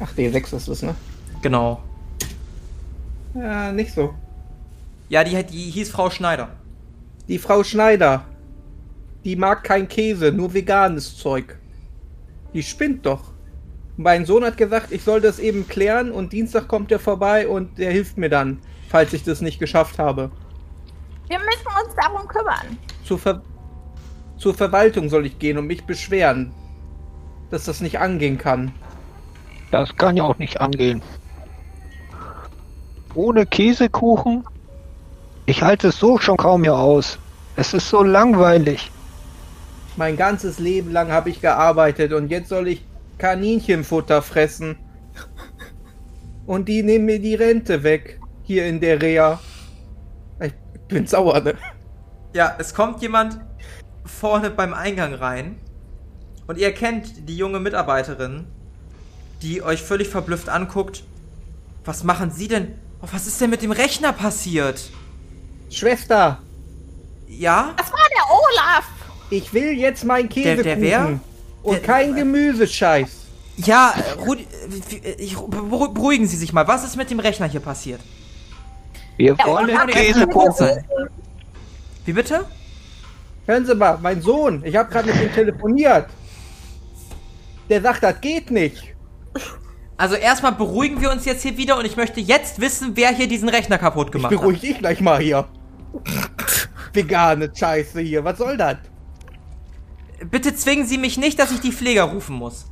Ach, 0.00 0.12
D6 0.16 0.56
ist 0.56 0.68
es, 0.68 0.82
ne? 0.82 0.94
Genau. 1.42 1.82
Ja, 3.34 3.72
nicht 3.72 3.92
so. 3.92 4.14
Ja, 5.08 5.24
die, 5.24 5.42
die 5.44 5.70
hieß 5.70 5.90
Frau 5.90 6.10
Schneider. 6.10 6.50
Die 7.28 7.38
Frau 7.38 7.62
Schneider. 7.62 8.24
Die 9.24 9.36
mag 9.36 9.64
kein 9.64 9.88
Käse, 9.88 10.32
nur 10.32 10.54
veganes 10.54 11.16
Zeug. 11.16 11.58
Die 12.54 12.62
spinnt 12.62 13.04
doch. 13.04 13.32
Mein 13.96 14.26
Sohn 14.26 14.44
hat 14.44 14.56
gesagt, 14.56 14.92
ich 14.92 15.02
soll 15.02 15.20
das 15.20 15.38
eben 15.38 15.66
klären 15.68 16.12
und 16.12 16.32
Dienstag 16.32 16.68
kommt 16.68 16.92
er 16.92 16.98
vorbei 16.98 17.48
und 17.48 17.78
der 17.78 17.90
hilft 17.90 18.18
mir 18.18 18.28
dann, 18.28 18.58
falls 18.88 19.12
ich 19.12 19.24
das 19.24 19.40
nicht 19.40 19.58
geschafft 19.58 19.98
habe. 19.98 20.30
Wir 21.28 21.38
müssen 21.38 21.66
uns 21.84 21.94
darum 21.96 22.28
kümmern. 22.28 22.78
Zur, 23.06 23.18
Ver 23.20 23.40
zur 24.36 24.52
Verwaltung 24.52 25.08
soll 25.08 25.26
ich 25.26 25.38
gehen 25.38 25.58
und 25.58 25.68
mich 25.68 25.84
beschweren, 25.84 26.52
dass 27.50 27.66
das 27.66 27.80
nicht 27.80 28.00
angehen 28.00 28.36
kann. 28.36 28.72
Das 29.70 29.96
kann 29.96 30.16
ja 30.16 30.24
auch 30.24 30.38
nicht 30.38 30.60
angehen. 30.60 31.02
Ohne 33.14 33.46
Käsekuchen? 33.46 34.44
Ich 35.46 35.62
halte 35.62 35.88
es 35.88 35.98
so 36.00 36.18
schon 36.18 36.36
kaum 36.36 36.64
hier 36.64 36.76
aus. 36.76 37.18
Es 37.54 37.72
ist 37.74 37.88
so 37.88 38.02
langweilig. 38.02 38.90
Mein 39.96 40.16
ganzes 40.16 40.58
Leben 40.58 40.90
lang 40.90 41.12
habe 41.12 41.30
ich 41.30 41.40
gearbeitet 41.40 42.12
und 42.12 42.28
jetzt 42.28 42.48
soll 42.48 42.66
ich 42.66 42.84
Kaninchenfutter 43.18 44.20
fressen. 44.20 44.76
Und 46.44 46.68
die 46.68 46.82
nehmen 46.82 47.06
mir 47.06 47.20
die 47.20 47.36
Rente 47.36 47.84
weg. 47.84 48.20
Hier 48.42 48.66
in 48.66 48.80
der 48.80 49.00
Reha. 49.00 49.40
Ich 50.40 50.52
bin 50.88 51.06
sauer, 51.06 51.40
ne? 51.40 51.54
Ja, 52.32 52.54
es 52.58 52.74
kommt 52.74 53.02
jemand 53.02 53.38
vorne 54.04 54.50
beim 54.50 54.74
Eingang 54.74 55.14
rein 55.14 55.58
und 56.46 56.58
ihr 56.58 56.66
erkennt 56.66 57.28
die 57.28 57.36
junge 57.36 57.58
Mitarbeiterin, 57.60 58.46
die 59.42 59.62
euch 59.62 59.82
völlig 59.82 60.08
verblüfft 60.08 60.48
anguckt. 60.48 61.04
Was 61.84 62.04
machen 62.04 62.30
Sie 62.30 62.48
denn? 62.48 62.74
Oh, 63.02 63.08
was 63.12 63.26
ist 63.26 63.40
denn 63.40 63.50
mit 63.50 63.62
dem 63.62 63.70
Rechner 63.70 64.12
passiert? 64.12 64.90
Schwester, 65.70 66.40
Ja? 67.28 67.74
Das 67.76 67.90
war 67.92 67.98
der 67.98 68.24
Olaf. 68.32 68.84
ich 69.30 69.52
will 69.52 69.72
jetzt 69.72 70.04
meinen 70.04 70.28
Käsekuchen. 70.28 70.62
der 70.64 70.80
wer? 70.80 71.20
Und 71.62 71.74
Der- 71.74 71.82
kein 71.82 72.14
Gemüsescheiß. 72.14 73.08
Ja, 73.56 73.94
äh, 73.96 74.12
Rudi, 74.20 74.46
beruhigen 75.48 76.26
Sie 76.28 76.36
sich 76.36 76.52
mal. 76.52 76.68
Was 76.68 76.84
ist 76.84 76.96
mit 76.96 77.10
dem 77.10 77.18
Rechner 77.18 77.46
hier 77.48 77.60
passiert? 77.60 78.00
Wir 79.16 79.36
wollen 79.38 79.74
Käsekuchen. 79.88 80.84
Wie 82.06 82.12
bitte? 82.12 82.46
Hören 83.46 83.66
Sie 83.66 83.74
mal, 83.74 83.98
mein 84.00 84.22
Sohn, 84.22 84.62
ich 84.64 84.74
habe 84.74 84.90
gerade 84.90 85.12
mit 85.12 85.22
ihm 85.22 85.32
telefoniert. 85.32 86.06
Der 87.68 87.82
sagt, 87.82 88.02
das 88.02 88.20
geht 88.20 88.50
nicht. 88.50 88.94
Also 89.96 90.14
erstmal 90.14 90.52
beruhigen 90.52 91.00
wir 91.00 91.10
uns 91.10 91.24
jetzt 91.24 91.42
hier 91.42 91.56
wieder 91.56 91.78
und 91.78 91.84
ich 91.84 91.96
möchte 91.96 92.20
jetzt 92.20 92.60
wissen, 92.60 92.92
wer 92.94 93.10
hier 93.10 93.28
diesen 93.28 93.48
Rechner 93.48 93.78
kaputt 93.78 94.08
Ich 94.08 94.12
gemacht 94.12 94.32
hat. 94.32 94.40
beruhige 94.40 94.60
dich 94.60 94.78
gleich 94.78 95.00
mal 95.00 95.20
hier. 95.20 95.46
Vegane 96.92 97.50
Scheiße 97.54 98.00
hier, 98.00 98.24
was 98.24 98.38
soll 98.38 98.56
das? 98.56 98.76
Bitte 100.30 100.54
zwingen 100.54 100.86
Sie 100.86 100.98
mich 100.98 101.18
nicht, 101.18 101.38
dass 101.38 101.50
ich 101.50 101.60
die 101.60 101.72
Pfleger 101.72 102.04
rufen 102.04 102.36
muss. 102.36 102.66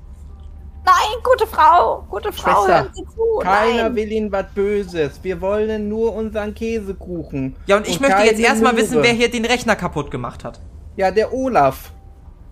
Nein, 0.84 0.94
gute 1.22 1.46
Frau. 1.46 2.04
Gute 2.10 2.32
Frau, 2.32 2.64
Schwester, 2.66 2.74
hören 2.82 2.90
Sie 2.94 3.04
zu. 3.04 3.38
Keiner 3.42 3.82
Nein. 3.84 3.96
will 3.96 4.12
Ihnen 4.12 4.30
was 4.32 4.46
Böses. 4.54 5.18
Wir 5.22 5.40
wollen 5.40 5.88
nur 5.88 6.14
unseren 6.14 6.54
Käsekuchen. 6.54 7.56
Ja, 7.66 7.76
und 7.78 7.88
ich 7.88 8.00
möchte 8.00 8.22
jetzt 8.22 8.40
erstmal 8.40 8.76
wissen, 8.76 9.02
wer 9.02 9.12
hier 9.12 9.30
den 9.30 9.44
Rechner 9.46 9.76
kaputt 9.76 10.10
gemacht 10.10 10.44
hat. 10.44 10.60
Ja, 10.96 11.10
der 11.10 11.32
Olaf. 11.32 11.90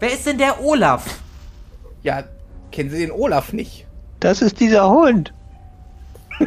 Wer 0.00 0.12
ist 0.12 0.26
denn 0.26 0.38
der 0.38 0.62
Olaf? 0.64 1.04
Ja, 2.02 2.24
kennen 2.72 2.90
Sie 2.90 2.98
den 2.98 3.12
Olaf 3.12 3.52
nicht? 3.52 3.86
Das 4.20 4.40
ist 4.42 4.58
dieser 4.60 4.88
Hund. 4.88 5.32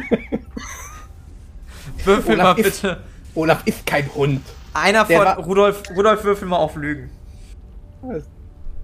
Würfel 2.04 2.34
Olaf 2.34 2.56
mal 2.56 2.66
ist- 2.66 2.82
bitte. 2.82 3.00
Olaf 3.34 3.62
ist 3.66 3.86
kein 3.86 4.12
Hund. 4.14 4.42
Einer 4.74 5.04
Der 5.04 5.34
von 5.36 5.44
Rudolf, 5.44 5.82
Rudolf 5.96 6.24
würfel 6.24 6.48
mal 6.48 6.56
auf 6.56 6.76
Lügen. 6.76 7.10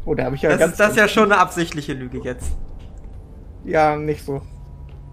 Oh, 0.05 0.15
da 0.15 0.24
habe 0.24 0.37
ich 0.37 0.43
ja 0.43 0.51
Das 0.51 0.59
ganz... 0.59 0.73
ist, 0.73 0.81
das 0.81 0.91
ist 0.93 0.97
ja 0.97 1.09
schon 1.09 1.31
eine 1.33 1.39
absichtliche 1.41 1.93
Lüge 1.93 2.19
jetzt. 2.23 2.53
Ja, 3.64 3.97
nicht 3.97 4.24
so. 4.24 4.43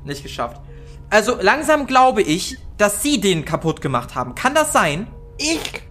Nicht 0.05 0.23
geschafft. 0.23 0.61
Also 1.09 1.37
langsam 1.41 1.87
glaube 1.87 2.21
ich, 2.21 2.57
dass 2.77 3.01
Sie 3.03 3.19
den 3.19 3.45
kaputt 3.45 3.81
gemacht 3.81 4.15
haben. 4.15 4.35
Kann 4.35 4.53
das 4.55 4.71
sein? 4.73 5.07
Ich? 5.37 5.83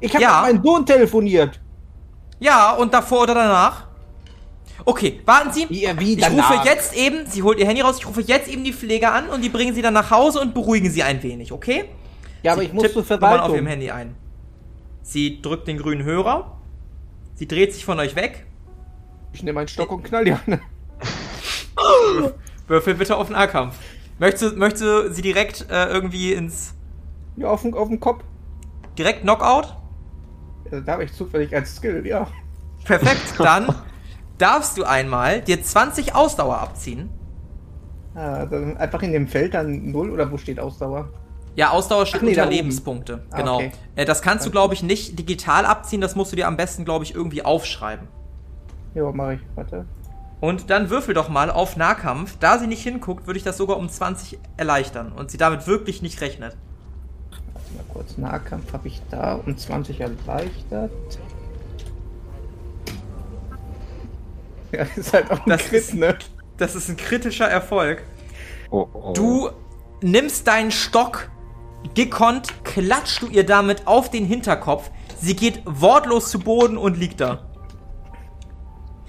Ich 0.00 0.12
habe 0.14 0.22
Ja. 0.22 0.42
mit 0.46 0.54
meinem 0.56 0.64
Sohn 0.64 0.86
telefoniert. 0.86 1.60
Ja, 2.40 2.72
und 2.72 2.92
davor 2.92 3.22
oder 3.22 3.34
danach? 3.34 3.86
Okay, 4.84 5.20
warten 5.24 5.52
Sie. 5.52 5.66
Wie, 5.70 5.88
wie 5.98 6.14
ich 6.18 6.30
rufe 6.30 6.60
jetzt 6.64 6.94
eben, 6.96 7.26
sie 7.26 7.42
holt 7.42 7.58
ihr 7.58 7.66
Handy 7.66 7.80
raus, 7.80 7.96
ich 7.98 8.06
rufe 8.06 8.20
jetzt 8.22 8.48
eben 8.48 8.64
die 8.64 8.72
Pfleger 8.72 9.12
an 9.14 9.28
und 9.30 9.42
die 9.42 9.48
bringen 9.48 9.74
sie 9.74 9.80
dann 9.82 9.94
nach 9.94 10.10
Hause 10.10 10.40
und 10.40 10.52
beruhigen 10.52 10.90
sie 10.90 11.02
ein 11.02 11.22
wenig, 11.22 11.52
okay? 11.52 11.84
Ja, 12.42 12.52
aber 12.52 12.60
Sie 12.62 12.66
ich 12.66 12.72
muss 12.74 12.82
zur 12.82 12.90
Nummern 12.90 13.00
auf 13.00 13.06
Verwaltung. 13.06 13.54
ihrem 13.56 13.66
Handy 13.66 13.90
ein. 13.90 14.14
Sie 15.02 15.40
drückt 15.40 15.68
den 15.68 15.78
grünen 15.78 16.02
Hörer. 16.04 16.58
Sie 17.36 17.46
dreht 17.48 17.72
sich 17.72 17.84
von 17.84 17.98
euch 17.98 18.16
weg. 18.16 18.46
Ich 19.32 19.42
nehme 19.42 19.60
einen 19.60 19.68
Stock 19.68 19.90
und 19.92 20.02
knall 20.02 20.24
die 20.24 20.32
an. 20.32 20.60
Würfel 22.68 22.94
bitte 22.94 23.16
auf 23.16 23.30
Nahkampf. 23.30 23.76
Möchtest 24.18 24.52
du, 24.54 24.56
möchtest 24.58 24.84
du 24.84 25.12
sie 25.12 25.22
direkt 25.22 25.66
äh, 25.70 25.86
irgendwie 25.86 26.32
ins. 26.32 26.74
Ja, 27.36 27.48
auf 27.48 27.62
den, 27.62 27.74
auf 27.74 27.88
den 27.88 28.00
Kopf. 28.00 28.22
direkt 28.96 29.22
Knockout? 29.22 29.76
Ja, 30.70 30.80
Da 30.80 30.92
habe 30.92 31.04
ich 31.04 31.12
zufällig 31.12 31.54
als 31.54 31.76
Skill, 31.76 32.06
ja. 32.06 32.26
Perfekt, 32.84 33.34
dann 33.38 33.74
darfst 34.38 34.78
du 34.78 34.84
einmal 34.84 35.40
dir 35.40 35.62
20 35.62 36.14
Ausdauer 36.14 36.58
abziehen. 36.58 37.10
Ah, 38.14 38.46
dann 38.46 38.76
einfach 38.76 39.02
in 39.02 39.12
dem 39.12 39.26
Feld 39.26 39.54
dann 39.54 39.90
0 39.90 40.10
oder 40.10 40.30
wo 40.30 40.36
steht 40.38 40.60
Ausdauer? 40.60 41.08
Ja, 41.56 41.70
Ausdauer 41.70 42.06
steht 42.06 42.20
Ach 42.20 42.24
nee, 42.24 42.30
unter. 42.30 42.46
Lebenspunkte. 42.46 43.24
Ah, 43.30 43.36
Genau. 43.38 43.56
okay. 43.56 43.72
Äh, 43.96 44.04
das 44.04 44.22
kannst 44.22 44.46
du, 44.46 44.50
glaube 44.50 44.74
ich, 44.74 44.82
nicht 44.82 45.18
digital 45.18 45.66
abziehen. 45.66 46.00
Das 46.00 46.14
musst 46.14 46.30
du 46.32 46.36
dir 46.36 46.46
am 46.46 46.56
besten, 46.56 46.84
glaube 46.84 47.04
ich, 47.04 47.14
irgendwie 47.14 47.44
aufschreiben. 47.44 48.06
Ja, 48.94 49.10
mache 49.10 49.34
ich. 49.34 49.40
Warte. 49.56 49.84
Und 50.44 50.68
dann 50.68 50.90
würfel 50.90 51.14
doch 51.14 51.30
mal 51.30 51.50
auf 51.50 51.78
Nahkampf. 51.78 52.36
Da 52.38 52.58
sie 52.58 52.66
nicht 52.66 52.82
hinguckt, 52.82 53.26
würde 53.26 53.38
ich 53.38 53.44
das 53.44 53.56
sogar 53.56 53.78
um 53.78 53.88
20 53.88 54.38
erleichtern. 54.58 55.10
Und 55.12 55.30
sie 55.30 55.38
damit 55.38 55.66
wirklich 55.66 56.02
nicht 56.02 56.20
rechnet. 56.20 56.54
kurz. 57.90 58.18
Nahkampf 58.18 58.70
habe 58.74 58.88
ich 58.88 59.00
da 59.10 59.36
und 59.36 59.58
20 59.58 60.00
erleichtert. 60.02 60.90
Ja, 64.70 64.82
ist 64.96 65.14
halt 65.14 65.30
auch 65.30 65.38
ein 65.46 65.48
Das 65.48 65.62
Crit, 65.62 65.80
ist- 65.80 65.94
ne? 65.94 66.18
Das 66.58 66.74
ist 66.74 66.90
ein 66.90 66.98
kritischer 66.98 67.48
Erfolg. 67.48 68.02
Oh, 68.70 68.86
oh. 68.92 69.12
Du 69.14 69.48
nimmst 70.02 70.46
deinen 70.46 70.72
Stock, 70.72 71.30
gekonnt, 71.94 72.48
klatschst 72.64 73.22
du 73.22 73.28
ihr 73.28 73.46
damit 73.46 73.86
auf 73.86 74.10
den 74.10 74.26
Hinterkopf. 74.26 74.90
Sie 75.18 75.36
geht 75.36 75.62
wortlos 75.64 76.30
zu 76.30 76.38
Boden 76.38 76.76
und 76.76 76.98
liegt 76.98 77.20
da. 77.22 77.46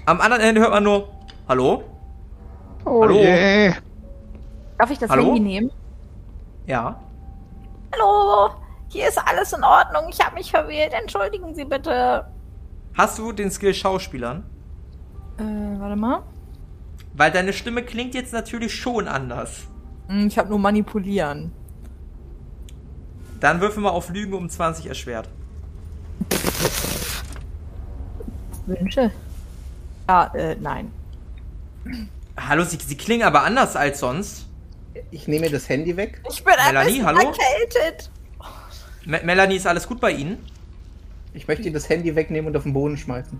Am 0.06 0.22
anderen 0.22 0.42
Ende 0.42 0.62
hört 0.62 0.70
man 0.70 0.82
nur, 0.84 1.10
hallo? 1.48 1.82
oh 2.84 3.02
Hallo? 3.02 3.14
je. 3.14 3.72
Darf 4.78 4.90
ich 4.90 4.98
das 4.98 5.10
Hallo? 5.10 5.26
Handy 5.34 5.40
nehmen? 5.40 5.70
Ja. 6.66 7.00
Hallo, 7.94 8.50
hier 8.88 9.08
ist 9.08 9.18
alles 9.18 9.52
in 9.52 9.64
Ordnung. 9.64 10.04
Ich 10.10 10.20
habe 10.24 10.34
mich 10.34 10.50
verwählt. 10.50 10.92
Entschuldigen 10.92 11.54
Sie 11.54 11.64
bitte. 11.64 12.26
Hast 12.94 13.18
du 13.18 13.32
den 13.32 13.50
Skill 13.50 13.74
Schauspielern? 13.74 14.44
Äh, 15.38 15.42
warte 15.80 15.96
mal. 15.96 16.22
Weil 17.14 17.30
deine 17.30 17.52
Stimme 17.52 17.82
klingt 17.82 18.14
jetzt 18.14 18.32
natürlich 18.32 18.74
schon 18.74 19.08
anders. 19.08 19.66
Hm, 20.08 20.26
Ich 20.26 20.38
habe 20.38 20.48
nur 20.50 20.58
manipulieren. 20.58 21.52
Dann 23.40 23.60
würfel 23.60 23.82
mal 23.82 23.90
auf 23.90 24.08
Lügen 24.10 24.34
um 24.34 24.48
20 24.48 24.86
erschwert. 24.86 25.28
Wünsche. 28.66 29.12
Ja, 30.08 30.26
äh, 30.34 30.56
nein. 30.60 30.90
Hallo, 32.36 32.64
sie, 32.64 32.76
sie 32.76 32.96
klingen 32.96 33.26
aber 33.26 33.42
anders 33.42 33.76
als 33.76 34.00
sonst. 34.00 34.46
Ich 35.10 35.28
nehme 35.28 35.50
das 35.50 35.68
Handy 35.68 35.96
weg. 35.96 36.22
Ich 36.30 36.42
bin 36.44 36.54
ein 36.54 36.74
Melanie, 36.74 37.02
hallo? 37.02 37.18
erkältet. 37.20 38.10
Me 39.04 39.20
Melanie, 39.24 39.56
ist 39.56 39.66
alles 39.66 39.86
gut 39.86 40.00
bei 40.00 40.10
Ihnen? 40.10 40.38
Ich 41.32 41.46
möchte 41.46 41.70
das 41.70 41.88
Handy 41.88 42.14
wegnehmen 42.14 42.48
und 42.48 42.56
auf 42.56 42.64
den 42.64 42.72
Boden 42.72 42.96
schmeißen. 42.96 43.38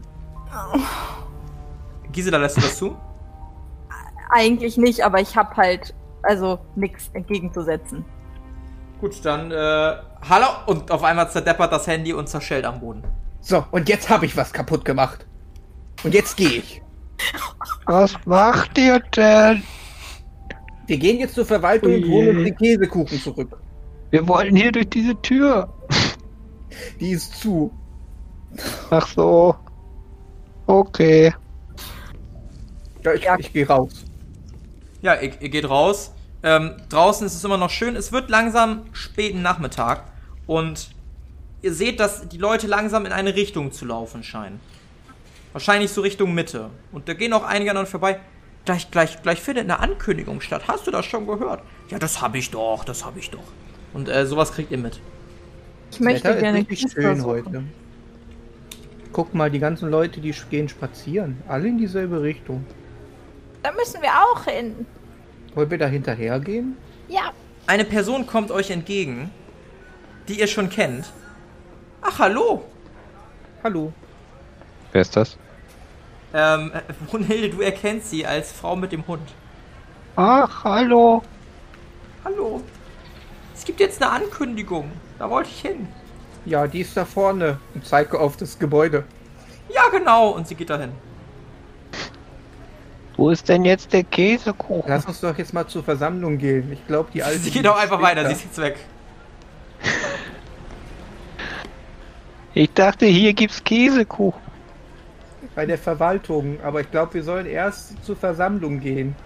Gisela, 2.13 2.39
lässt 2.39 2.57
du 2.57 2.61
das 2.61 2.77
zu? 2.77 2.97
Eigentlich 4.31 4.77
nicht, 4.77 5.03
aber 5.03 5.21
ich 5.21 5.37
habe 5.37 5.57
halt 5.57 5.95
also 6.23 6.59
nichts 6.75 7.11
entgegenzusetzen. 7.15 8.05
Gut, 9.01 9.25
dann, 9.25 9.51
äh, 9.51 9.97
hallo. 10.29 10.47
Und 10.67 10.91
auf 10.91 11.03
einmal 11.03 11.31
zerdeppert 11.31 11.73
das 11.73 11.87
Handy 11.87 12.13
und 12.13 12.29
zerschellt 12.29 12.65
am 12.65 12.81
Boden. 12.81 13.03
So, 13.41 13.65
und 13.71 13.89
jetzt 13.89 14.09
habe 14.09 14.27
ich 14.27 14.37
was 14.37 14.53
kaputt 14.53 14.85
gemacht. 14.85 15.27
Und 16.03 16.15
jetzt 16.15 16.37
gehe 16.37 16.49
ich. 16.49 16.83
Was 17.87 18.15
macht 18.27 18.77
ihr 18.79 19.01
denn? 19.01 19.63
Wir 20.87 20.99
gehen 20.99 21.19
jetzt 21.19 21.35
zur 21.35 21.47
Verwaltung 21.47 21.95
und 21.95 22.09
holen 22.09 22.37
uns 22.39 22.45
den 22.47 22.57
Käsekuchen 22.57 23.21
zurück. 23.21 23.57
Wir 24.11 24.27
wollen 24.29 24.55
hier 24.55 24.71
durch 24.73 24.89
diese 24.89 25.21
Tür. 25.23 25.73
Die 27.01 27.11
ist 27.11 27.41
zu. 27.41 27.73
Ach 28.91 29.07
so. 29.09 29.55
Okay. 30.67 31.35
Ja, 33.05 33.13
ich, 33.15 33.23
Ja. 33.23 33.37
ich 33.39 33.53
gehe 33.53 33.67
raus. 33.67 34.05
Ja, 35.03 35.15
ihr, 35.15 35.41
ihr 35.41 35.49
geht 35.49 35.69
raus. 35.69 36.13
Ähm, 36.43 36.73
draußen 36.89 37.27
ist 37.27 37.35
es 37.35 37.45
immer 37.45 37.57
noch 37.57 37.71
schön. 37.71 37.97
Es 37.97 38.13
wird 38.13 38.31
langsam 38.31 38.83
späten 38.93 39.43
Nachmittag. 39.43 40.05
Und 40.47 40.91
ihr 41.63 41.73
seht, 41.75 41.99
dass 41.99 42.29
die 42.29 42.39
Leute 42.39 42.67
langsam 42.67 43.07
in 43.07 43.13
eine 43.13 43.35
Richtung 43.35 43.73
zu 43.73 43.85
laufen 43.85 44.23
scheinen. 44.23 44.61
Wahrscheinlich 45.57 45.91
so 45.91 46.03
Richtung 46.03 46.35
Mitte. 46.35 46.69
Und 46.93 47.09
da 47.09 47.15
gehen 47.15 47.33
auch 47.33 47.43
einige 47.43 47.71
an 47.71 47.79
euch 47.79 47.89
vorbei. 47.89 48.21
Gleich, 48.67 48.91
gleich, 48.91 49.23
gleich 49.23 49.41
findet 49.41 49.65
eine 49.65 49.81
Ankündigung 49.81 50.43
statt. 50.43 50.65
Hast 50.69 50.87
du 50.87 50.91
das 50.91 51.07
schon 51.07 51.27
gehört? 51.27 51.63
Ja, 51.89 51.99
das 51.99 52.21
habe 52.21 52.37
ich 52.37 52.51
doch, 52.51 52.85
das 52.85 53.07
habe 53.07 53.19
ich 53.19 53.31
doch. 53.31 53.45
Und 53.95 54.07
äh, 54.11 54.27
sowas 54.27 54.53
kriegt 54.53 54.71
ihr 54.71 54.77
mit. 54.77 55.01
Ich 55.93 56.01
möchte 56.01 56.29
Wetter 56.29 56.41
gerne 56.41 56.67
ist 56.69 56.93
schön 56.93 57.25
heute. 57.25 57.65
Guck 59.15 59.33
mal, 59.33 59.51
die 59.51 59.59
ganzen 59.59 59.89
Leute, 59.89 60.21
die 60.21 60.35
gehen 60.51 60.69
spazieren. 60.69 61.43
Alle 61.49 61.69
in 61.69 61.79
dieselbe 61.79 62.21
Richtung. 62.21 62.67
Da 63.63 63.73
müssen 63.73 64.03
wir 64.03 64.11
auch 64.11 64.45
hin. 64.45 64.85
Wollen 65.55 65.71
wir 65.71 65.79
da 65.79 65.87
hinterher 65.87 66.39
gehen? 66.39 66.77
Ja, 67.09 67.33
Eine 67.67 67.87
Person 67.87 68.27
kommt 68.27 68.51
euch 68.51 68.71
entgegen, 68.71 69.31
die 70.29 70.39
ihr 70.39 70.49
schon 70.49 70.69
kennt. 70.69 71.11
Ach, 72.03 72.19
hallo. 72.19 72.63
Hallo. 73.65 73.91
Wer 74.93 75.01
ist 75.01 75.17
das? 75.17 75.39
Ähm, 76.37 76.71
äh, 76.75 76.93
Brunhilde, 77.09 77.49
du 77.49 77.63
erkennst 77.63 78.11
sie 78.11 78.27
als 78.27 78.53
Frau 78.53 78.77
mit 78.77 78.93
dem 78.93 79.07
Hund. 79.07 79.27
Ach, 80.17 80.65
hallo. 80.65 81.23
Hallo. 82.25 82.63
Es 83.55 83.65
gibt 83.65 83.81
jetzt 83.81 84.03
eine 84.03 84.13
Ankündigung. 84.13 84.91
Da 85.19 85.31
wollte 85.31 85.49
ich 85.49 85.61
hin. 85.63 85.89
Ja, 86.45 86.67
die 86.67 86.81
ist 86.81 86.97
da 86.97 87.07
vorne 87.07 87.59
und 87.75 87.87
zeige 87.87 88.21
auf 88.21 88.37
das 88.37 88.59
Gebäude. 88.59 89.05
Ja, 89.75 89.89
genau. 89.89 90.29
Und 90.31 90.47
sie 90.47 90.55
geht 90.55 90.69
dahin. 90.71 90.93
Wo 93.17 93.31
ist 93.31 93.49
denn 93.49 93.65
jetzt 93.65 93.95
der 93.95 94.05
Käsekuchen? 94.05 94.89
Lass 94.89 95.07
uns 95.07 95.21
doch 95.21 95.37
jetzt 95.39 95.55
mal 95.55 95.67
zur 95.67 95.83
Versammlung 95.83 96.37
gehen. 96.37 96.71
Ich 96.71 96.87
glaube, 96.87 97.09
die 97.15 97.23
alte. 97.23 97.39
Sie 97.39 97.51
geht 97.51 97.67
auch 97.67 97.79
einfach 97.79 98.01
weiter. 98.03 98.23
da 98.23 98.29
Sie 98.29 98.35
ist 98.35 98.45
jetzt 98.45 98.59
weg. 98.59 98.77
Ich 102.53 102.73
dachte, 102.73 103.07
hier 103.07 103.33
gibt's 103.33 103.65
Käsekuchen. 103.65 104.46
Bei 105.57 105.67
der 105.67 105.79
Verwaltung. 105.79 106.59
Aber 106.63 106.81
ich 106.81 106.91
glaube, 106.93 107.15
wir 107.15 107.25
sollen 107.25 107.47
erst 107.47 108.05
zur 108.05 108.15
Versammlung 108.15 108.79
gehen. 108.79 109.17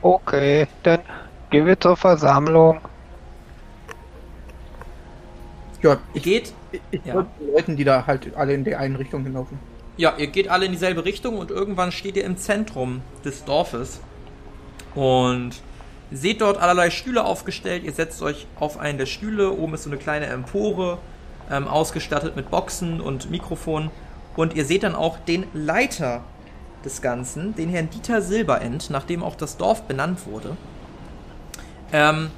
Okay, 0.00 0.66
dann 0.82 1.00
gehen 1.50 1.66
wir 1.66 1.78
zur 1.78 1.96
Versammlung. 1.96 2.80
Ja, 5.82 5.98
ich, 6.14 6.22
Geht. 6.22 6.54
ich 6.90 7.04
Ja. 7.04 7.12
folge 7.12 7.28
den 7.40 7.52
Leuten, 7.52 7.76
die 7.76 7.84
da 7.84 8.06
halt 8.06 8.34
alle 8.36 8.54
in 8.54 8.64
der 8.64 8.80
einen 8.80 8.96
Richtung 8.96 9.22
hinlaufen. 9.22 9.58
Ja, 9.98 10.14
ihr 10.16 10.28
geht 10.28 10.48
alle 10.48 10.64
in 10.64 10.72
dieselbe 10.72 11.04
Richtung 11.04 11.36
und 11.36 11.50
irgendwann 11.50 11.92
steht 11.92 12.16
ihr 12.16 12.24
im 12.24 12.38
Zentrum 12.38 13.02
des 13.24 13.44
Dorfes. 13.44 14.00
Und 14.94 15.60
seht 16.10 16.40
dort 16.40 16.58
allerlei 16.60 16.90
Stühle 16.90 17.24
aufgestellt. 17.24 17.84
Ihr 17.84 17.92
setzt 17.92 18.22
euch 18.22 18.46
auf 18.58 18.78
einen 18.78 18.98
der 18.98 19.06
Stühle. 19.06 19.50
Oben 19.52 19.74
ist 19.74 19.82
so 19.84 19.90
eine 19.90 19.98
kleine 19.98 20.26
Empore, 20.26 20.98
ähm, 21.50 21.68
ausgestattet 21.68 22.36
mit 22.36 22.50
Boxen 22.50 23.00
und 23.00 23.30
Mikrofonen. 23.30 23.90
Und 24.36 24.54
ihr 24.54 24.64
seht 24.64 24.82
dann 24.82 24.94
auch 24.94 25.18
den 25.18 25.46
Leiter 25.52 26.22
des 26.84 27.00
Ganzen, 27.02 27.54
den 27.54 27.68
Herrn 27.68 27.90
Dieter 27.90 28.20
Silberend, 28.20 28.90
nach 28.90 29.04
dem 29.04 29.22
auch 29.22 29.36
das 29.36 29.56
Dorf 29.56 29.82
benannt 29.82 30.26
wurde. 30.26 30.56
Ähm, 31.92 32.30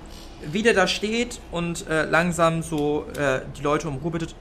wie 0.42 0.62
der 0.62 0.74
da 0.74 0.86
steht 0.86 1.40
und 1.50 1.88
äh, 1.88 2.04
langsam 2.04 2.62
so 2.62 3.06
äh, 3.18 3.40
die 3.56 3.62
Leute 3.62 3.88
um 3.88 3.96
Ruhe 3.96 4.12
bittet. 4.12 4.34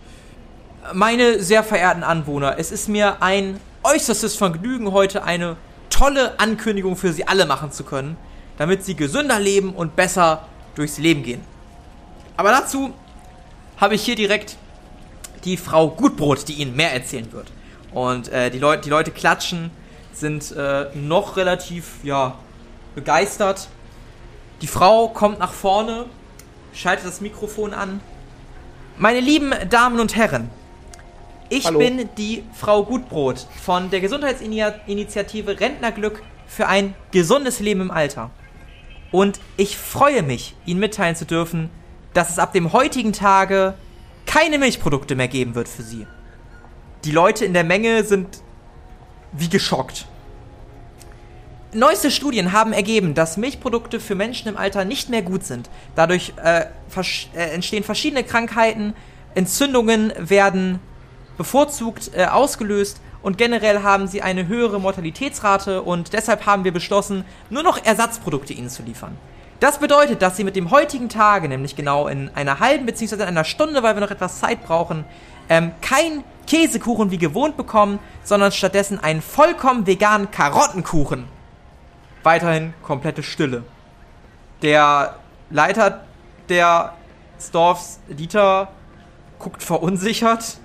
Meine 0.93 1.41
sehr 1.41 1.63
verehrten 1.63 2.03
Anwohner, 2.03 2.59
es 2.59 2.71
ist 2.71 2.89
mir 2.89 3.21
ein 3.21 3.59
äußerstes 3.83 4.35
Vergnügen, 4.35 4.91
heute 4.91 5.23
eine 5.23 5.57
tolle 5.89 6.39
Ankündigung 6.39 6.95
für 6.95 7.13
Sie 7.13 7.27
alle 7.27 7.45
machen 7.45 7.71
zu 7.71 7.83
können, 7.83 8.17
damit 8.57 8.83
Sie 8.83 8.95
gesünder 8.95 9.39
leben 9.39 9.73
und 9.73 9.95
besser 9.95 10.45
durchs 10.75 10.97
Leben 10.97 11.23
gehen. 11.23 11.41
Aber 12.37 12.51
dazu 12.51 12.93
habe 13.77 13.95
ich 13.95 14.03
hier 14.03 14.15
direkt 14.15 14.57
die 15.43 15.57
Frau 15.57 15.89
Gutbrot, 15.89 16.47
die 16.47 16.53
Ihnen 16.53 16.75
mehr 16.75 16.93
erzählen 16.93 17.31
wird. 17.31 17.51
Und 17.93 18.29
äh, 18.29 18.49
die, 18.49 18.59
Leute, 18.59 18.83
die 18.83 18.89
Leute 18.89 19.11
klatschen, 19.11 19.71
sind 20.11 20.51
äh, 20.51 20.87
noch 20.95 21.37
relativ 21.37 22.03
ja, 22.03 22.37
begeistert. 22.95 23.67
Die 24.61 24.67
Frau 24.67 25.09
kommt 25.09 25.39
nach 25.39 25.53
vorne, 25.53 26.05
schaltet 26.73 27.05
das 27.05 27.21
Mikrofon 27.21 27.73
an. 27.73 27.99
Meine 28.97 29.19
lieben 29.19 29.53
Damen 29.69 29.99
und 29.99 30.15
Herren, 30.15 30.49
ich 31.49 31.65
Hallo. 31.65 31.79
bin 31.79 32.09
die 32.17 32.43
Frau 32.53 32.83
Gutbrot 32.83 33.45
von 33.61 33.91
der 33.91 33.99
Gesundheitsinitiative 33.99 35.59
Rentnerglück 35.59 36.23
für 36.47 36.67
ein 36.67 36.95
gesundes 37.11 37.59
Leben 37.59 37.81
im 37.81 37.91
Alter. 37.91 38.31
Und 39.11 39.39
ich 39.57 39.77
freue 39.77 40.23
mich, 40.23 40.55
Ihnen 40.65 40.79
mitteilen 40.79 41.15
zu 41.15 41.25
dürfen, 41.25 41.69
dass 42.15 42.29
es 42.29 42.39
ab 42.39 42.53
dem 42.53 42.73
heutigen 42.73 43.13
Tage 43.13 43.75
keine 44.25 44.57
Milchprodukte 44.57 45.15
mehr 45.15 45.27
geben 45.27 45.53
wird 45.53 45.67
für 45.67 45.83
Sie. 45.83 46.07
Die 47.03 47.11
Leute 47.11 47.45
in 47.45 47.53
der 47.53 47.63
Menge 47.63 48.03
sind 48.03 48.41
wie 49.33 49.49
geschockt. 49.49 50.07
Neueste 51.73 52.09
Studien 52.09 52.53
haben 52.53 52.71
ergeben, 52.71 53.15
dass 53.15 53.35
Milchprodukte 53.35 53.99
für 53.99 54.15
Menschen 54.15 54.47
im 54.47 54.55
Alter 54.55 54.85
nicht 54.85 55.09
mehr 55.09 55.21
gut 55.21 55.43
sind. 55.43 55.69
Dadurch 55.95 56.33
äh, 56.41 56.67
versch 56.87 57.27
äh, 57.35 57.49
entstehen 57.49 57.83
verschiedene 57.83 58.23
Krankheiten, 58.23 58.93
Entzündungen 59.35 60.13
werden 60.17 60.79
bevorzugt 61.37 62.11
äh, 62.15 62.25
ausgelöst 62.25 63.01
und 63.21 63.37
generell 63.37 63.83
haben 63.83 64.07
sie 64.07 64.21
eine 64.21 64.47
höhere 64.47 64.79
Mortalitätsrate 64.79 65.81
und 65.81 66.13
deshalb 66.13 66.45
haben 66.45 66.63
wir 66.63 66.71
beschlossen, 66.71 67.25
nur 67.49 67.61
noch 67.61 67.83
Ersatzprodukte 67.83 68.53
ihnen 68.53 68.69
zu 68.69 68.83
liefern. 68.83 69.17
Das 69.59 69.79
bedeutet, 69.79 70.21
dass 70.21 70.35
sie 70.35 70.43
mit 70.43 70.55
dem 70.55 70.69
heutigen 70.71 71.07
Tage, 71.07 71.47
nämlich 71.47 71.75
genau 71.75 72.07
in 72.07 72.29
einer 72.35 72.59
halben 72.59 72.85
bzw. 72.85 73.15
in 73.15 73.21
einer 73.21 73.45
Stunde, 73.45 73.83
weil 73.83 73.95
wir 73.95 74.01
noch 74.01 74.11
etwas 74.11 74.39
Zeit 74.39 74.65
brauchen, 74.65 75.05
ähm, 75.49 75.71
kein 75.81 76.23
Käsekuchen 76.47 77.11
wie 77.11 77.17
gewohnt 77.17 77.55
bekommen, 77.57 77.99
sondern 78.23 78.51
stattdessen 78.51 78.99
einen 78.99 79.21
vollkommen 79.21 79.87
veganen 79.87 80.29
Karottenkuchen. 80.29 81.25
Weiterhin 82.23 82.73
komplette 82.83 83.23
Stille. 83.23 83.63
Der 84.61 85.15
Leiter 85.49 86.05
der 86.49 86.93
Storfs 87.39 87.99
Dieter 88.07 88.69
guckt 89.39 89.63
verunsichert. 89.63 90.57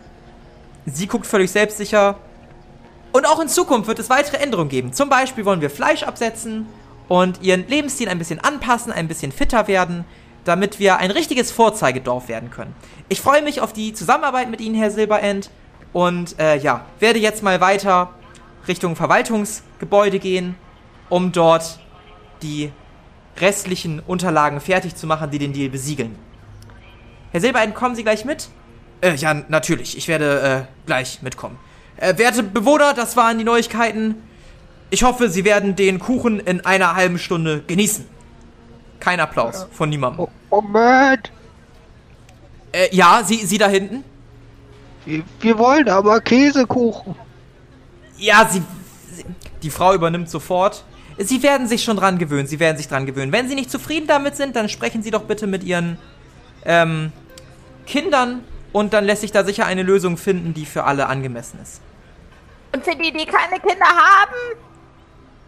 Sie 0.87 1.07
guckt 1.07 1.27
völlig 1.27 1.51
selbstsicher. 1.51 2.17
Und 3.12 3.27
auch 3.27 3.41
in 3.41 3.49
Zukunft 3.49 3.89
wird 3.89 3.99
es 3.99 4.09
weitere 4.09 4.39
Änderungen 4.39 4.69
geben. 4.69 4.93
Zum 4.93 5.09
Beispiel 5.09 5.45
wollen 5.45 5.61
wir 5.61 5.71
Fleisch 5.71 6.03
absetzen 6.03 6.67
und 7.11 7.43
ihren 7.43 7.66
Lebensstil 7.66 8.09
ein 8.09 8.19
bisschen 8.19 8.39
anpassen, 8.39 8.93
ein 8.93 9.09
bisschen 9.09 9.32
fitter 9.32 9.66
werden, 9.66 10.05
damit 10.45 10.78
wir 10.78 10.99
ein 10.99 11.11
richtiges 11.11 11.51
Vorzeigedorf 11.51 12.28
werden 12.28 12.53
können. 12.53 12.73
Ich 13.09 13.20
freue 13.20 13.43
mich 13.43 13.61
auf 13.61 13.73
die 13.73 13.93
Zusammenarbeit 13.93 14.49
mit 14.49 14.61
Ihnen, 14.61 14.77
Herr 14.77 14.93
Silberend. 14.93 15.51
Und 15.93 16.39
äh, 16.39 16.57
ja, 16.59 16.85
werde 17.01 17.19
jetzt 17.19 17.43
mal 17.43 17.61
weiter 17.61 18.15
Richtung 18.69 18.95
Verwaltungsgebäude 18.95 20.20
gehen, 20.20 20.55
um 21.09 21.32
dort 21.32 21.81
die 22.43 22.70
restlichen 23.41 23.99
Unterlagen 23.99 24.61
fertig 24.61 24.95
zu 24.95 25.09
machen, 25.09 25.32
die 25.32 25.41
den 25.41 25.53
Deal 25.53 25.69
besiegeln. 25.69 26.15
Herr 27.32 27.41
Silberend, 27.41 27.74
kommen 27.74 27.97
Sie 27.97 28.05
gleich 28.05 28.24
mit? 28.24 28.51
Äh, 29.01 29.16
ja, 29.16 29.35
natürlich. 29.49 29.97
Ich 29.97 30.07
werde 30.07 30.69
äh, 30.69 30.87
gleich 30.87 31.23
mitkommen. 31.23 31.59
Äh, 31.97 32.16
werte 32.19 32.45
Bewohner, 32.45 32.95
das 32.95 33.16
waren 33.16 33.37
die 33.37 33.45
Neuigkeiten. 33.45 34.30
Ich 34.91 35.03
hoffe, 35.05 35.29
Sie 35.31 35.45
werden 35.45 35.77
den 35.77 35.99
Kuchen 36.01 36.41
in 36.41 36.65
einer 36.67 36.95
halben 36.97 37.19
Stunde 37.19 37.62
genießen. 37.67 38.05
Kein 38.99 39.21
Applaus 39.21 39.67
von 39.73 39.89
niemandem. 39.89 40.27
Oh, 40.51 40.61
Moment, 40.61 41.31
Äh, 42.73 42.95
ja, 42.95 43.23
Sie, 43.25 43.37
Sie 43.47 43.59
da 43.59 43.69
hinten? 43.69 44.05
wir, 45.05 45.23
wir 45.41 45.59
wollen 45.59 45.89
aber 45.89 46.21
Käsekuchen. 46.21 47.15
Ja, 48.19 48.47
Sie, 48.51 48.62
Sie. 49.12 49.25
Die 49.62 49.71
Frau 49.71 49.95
übernimmt 49.95 50.29
sofort. 50.31 50.85
Sie 51.19 51.43
werden 51.43 51.67
sich 51.67 51.83
schon 51.85 51.97
dran 51.97 52.19
gewöhnen. 52.19 52.47
Sie 52.47 52.61
werden 52.61 52.77
sich 52.77 52.89
dran 52.89 53.07
gewöhnen. 53.07 53.33
Wenn 53.33 53.49
Sie 53.49 53.55
nicht 53.55 53.71
zufrieden 53.71 54.07
damit 54.07 54.37
sind, 54.37 54.55
dann 54.57 54.69
sprechen 54.69 55.03
Sie 55.03 55.11
doch 55.11 55.23
bitte 55.25 55.47
mit 55.47 55.65
Ihren 55.65 55.99
ähm, 56.65 57.12
Kindern 57.87 58.43
und 58.73 58.93
dann 58.93 59.05
lässt 59.05 59.23
sich 59.23 59.33
da 59.33 59.45
sicher 59.45 59.67
eine 59.67 59.83
Lösung 59.83 60.17
finden, 60.17 60.55
die 60.55 60.65
für 60.67 60.85
alle 60.85 61.07
angemessen 61.07 61.59
ist. 61.62 61.81
Und 62.75 62.85
für 62.85 62.95
die, 62.95 63.12
die 63.12 63.27
keine 63.27 63.59
Kinder 63.61 63.87
haben? 63.87 64.57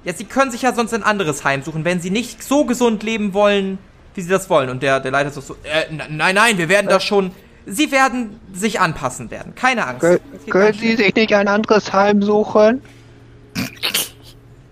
Ja, 0.05 0.13
Sie 0.13 0.25
können 0.25 0.51
sich 0.51 0.63
ja 0.63 0.73
sonst 0.73 0.93
ein 0.95 1.03
anderes 1.03 1.45
Heim 1.45 1.63
suchen, 1.63 1.85
wenn 1.85 2.01
Sie 2.01 2.11
nicht 2.11 2.43
so 2.43 2.65
gesund 2.65 3.03
leben 3.03 3.35
wollen, 3.35 3.79
wie 4.15 4.23
Sie 4.23 4.29
das 4.29 4.51
wollen. 4.51 4.69
Und 4.69 4.83
der, 4.83 5.01
der 5.01 5.11
Leiter 5.13 5.31
sagt 5.31 5.47
so, 5.47 5.55
äh, 5.63 5.93
nein, 6.09 6.35
nein, 6.35 6.59
wir 6.59 6.69
werden 6.69 6.89
das 6.89 7.05
schon. 7.05 7.33
Sie 7.65 7.93
werden 7.93 8.41
sich 8.53 8.81
anpassen 8.81 9.31
werden. 9.31 9.55
Keine 9.55 9.87
Angst. 9.87 10.21
Können 10.51 10.73
Sie 10.73 10.97
sich 10.97 11.15
nicht 11.15 11.33
ein 11.33 11.47
anderes 11.47 11.93
Heim 11.93 12.21
suchen? 12.21 12.83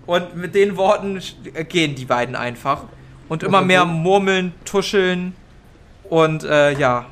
Und 0.07 0.35
mit 0.35 0.57
den 0.57 0.77
Worten 0.77 1.21
gehen 1.69 1.95
die 1.95 2.07
beiden 2.07 2.35
einfach. 2.35 2.85
Und 3.29 3.45
immer 3.45 3.61
mehr 3.61 3.85
murmeln, 3.85 4.53
tuscheln 4.65 5.37
und 6.09 6.43
äh, 6.43 6.77
ja, 6.77 7.07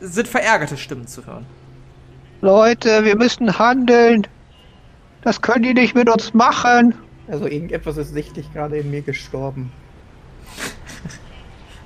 sind 0.00 0.26
verärgerte 0.26 0.76
Stimmen 0.76 1.06
zu 1.06 1.24
hören. 1.24 1.46
Leute, 2.40 3.04
wir 3.04 3.16
müssen 3.16 3.56
handeln. 3.56 4.26
Das 5.22 5.40
können 5.40 5.62
die 5.62 5.74
nicht 5.74 5.94
mit 5.94 6.08
uns 6.08 6.34
machen. 6.34 6.94
Also 7.28 7.46
irgendetwas 7.46 7.96
ist 7.96 8.12
sichtlich 8.12 8.52
gerade 8.52 8.78
in 8.78 8.90
mir 8.90 9.02
gestorben, 9.02 9.72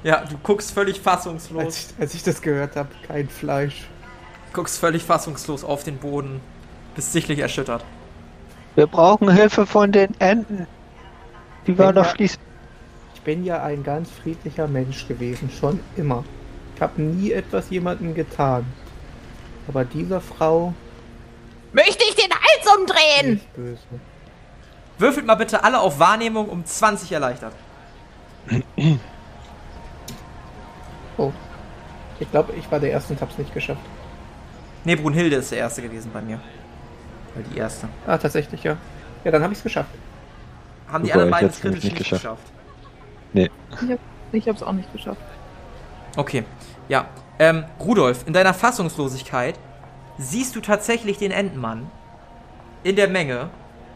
Ja, 0.03 0.25
du 0.25 0.37
guckst 0.43 0.73
völlig 0.73 1.01
fassungslos, 1.01 1.63
als 1.63 1.79
ich, 1.79 2.01
als 2.01 2.15
ich 2.15 2.23
das 2.23 2.41
gehört 2.41 2.77
habe. 2.77 2.89
Kein 3.07 3.29
Fleisch. 3.29 3.87
guckst 4.55 4.79
völlig 4.79 5.03
fassungslos 5.03 5.63
auf 5.63 5.85
den 5.85 5.99
Boden, 5.99 6.41
bist 6.95 7.13
sichtlich 7.13 7.39
erschüttert. 7.39 7.85
Wir 8.77 8.87
brauchen 8.87 9.31
Hilfe 9.31 9.67
von 9.67 9.93
den 9.93 10.19
Enten. 10.19 10.67
Die 11.67 11.77
waren 11.79 11.95
doch 11.95 12.15
schließlich. 12.15 12.41
Ich 13.15 13.21
bin 13.21 13.45
ja 13.45 13.63
ein 13.63 13.83
ganz 13.83 14.09
friedlicher 14.11 14.69
Mensch 14.69 15.07
gewesen, 15.07 15.51
schon 15.51 15.81
immer. 15.97 16.25
Ich 16.77 16.81
habe 16.81 17.03
nie 17.03 17.33
etwas 17.33 17.69
jemandem 17.69 18.15
getan. 18.15 18.65
Aber 19.69 19.85
dieser 19.85 20.23
Frau 20.23 20.73
Möchte 21.73 22.05
ich 22.09 22.15
den 22.15 22.31
Hals 22.33 22.77
umdrehen? 22.79 23.37
ich 23.37 23.47
böse. 23.49 23.79
Würfelt 25.01 25.27
mal 25.27 25.35
bitte 25.35 25.65
alle 25.65 25.81
auf 25.81 25.99
Wahrnehmung 25.99 26.49
um 26.49 26.65
20 26.65 27.11
erleichtert. 27.11 27.55
Oh. 31.17 31.33
Ich 32.19 32.31
glaube, 32.31 32.53
ich 32.53 32.71
war 32.71 32.81
der 32.81 32.91
Erste 32.91 33.15
und 33.15 33.21
hab's 33.21 33.39
nicht 33.39 33.53
geschafft. 33.55 33.81
Nee, 34.85 34.97
Brunhilde 34.97 35.37
ist 35.37 35.51
der 35.53 35.59
erste 35.59 35.83
gewesen 35.83 36.11
bei 36.13 36.21
mir. 36.21 36.39
Weil 37.35 37.45
die 37.45 37.59
erste. 37.59 37.89
Ah, 38.07 38.19
tatsächlich, 38.19 38.63
ja. 38.63 38.77
Ja, 39.25 39.31
dann 39.31 39.43
habe 39.43 39.53
ich's 39.53 39.63
geschafft. 39.63 39.91
Haben 40.91 41.05
die 41.05 41.11
Super, 41.11 41.23
anderen 41.23 41.29
ich 41.29 41.33
beiden 41.33 41.51
es 41.51 41.61
kritisch 41.61 41.85
nicht 41.85 41.99
nicht 41.99 42.11
geschafft? 42.11 42.53
Ich, 43.33 43.51
hab, 43.91 43.99
ich 44.33 44.49
hab's 44.49 44.63
auch 44.63 44.73
nicht 44.73 44.93
geschafft. 44.93 45.21
Okay, 46.17 46.45
ja. 46.89 47.07
Ähm, 47.39 47.65
Rudolf, 47.79 48.27
in 48.27 48.33
deiner 48.33 48.53
Fassungslosigkeit 48.53 49.59
siehst 50.19 50.57
du 50.57 50.61
tatsächlich 50.61 51.17
den 51.19 51.31
Entenmann 51.31 51.91
in 52.83 52.97
der 52.97 53.09
Menge, 53.09 53.51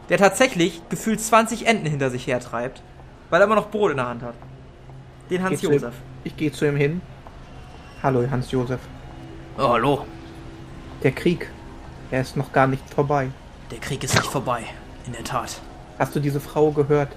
der 0.08 0.18
tatsächlich 0.18 0.80
gefühlt 0.88 1.20
20 1.20 1.66
Enten 1.66 1.86
hinter 1.86 2.10
sich 2.10 2.26
hertreibt, 2.26 2.82
weil 3.30 3.40
er 3.40 3.46
immer 3.46 3.54
noch 3.54 3.70
Brot 3.70 3.90
in 3.92 3.96
der 3.96 4.06
Hand 4.06 4.22
hat. 4.22 4.34
Den 5.30 5.42
Hans 5.42 5.60
Geh 5.60 5.66
zu 5.66 5.72
ihm- 5.72 5.72
Josef. 5.74 5.94
Ich 6.24 6.36
gehe 6.36 6.52
zu 6.52 6.66
ihm 6.66 6.76
hin. 6.76 7.00
Hallo, 8.02 8.24
Hans-Josef. 8.30 8.80
Oh, 9.58 9.68
hallo. 9.68 10.04
Der 11.02 11.12
Krieg, 11.12 11.48
er 12.10 12.20
ist 12.20 12.36
noch 12.36 12.52
gar 12.52 12.66
nicht 12.66 12.82
vorbei. 12.94 13.28
Der 13.70 13.78
Krieg 13.78 14.02
ist 14.04 14.14
nicht 14.14 14.26
vorbei. 14.26 14.64
In 15.06 15.12
der 15.12 15.24
Tat. 15.24 15.60
Hast 15.98 16.14
du 16.14 16.20
diese 16.20 16.40
Frau 16.40 16.70
gehört? 16.70 17.12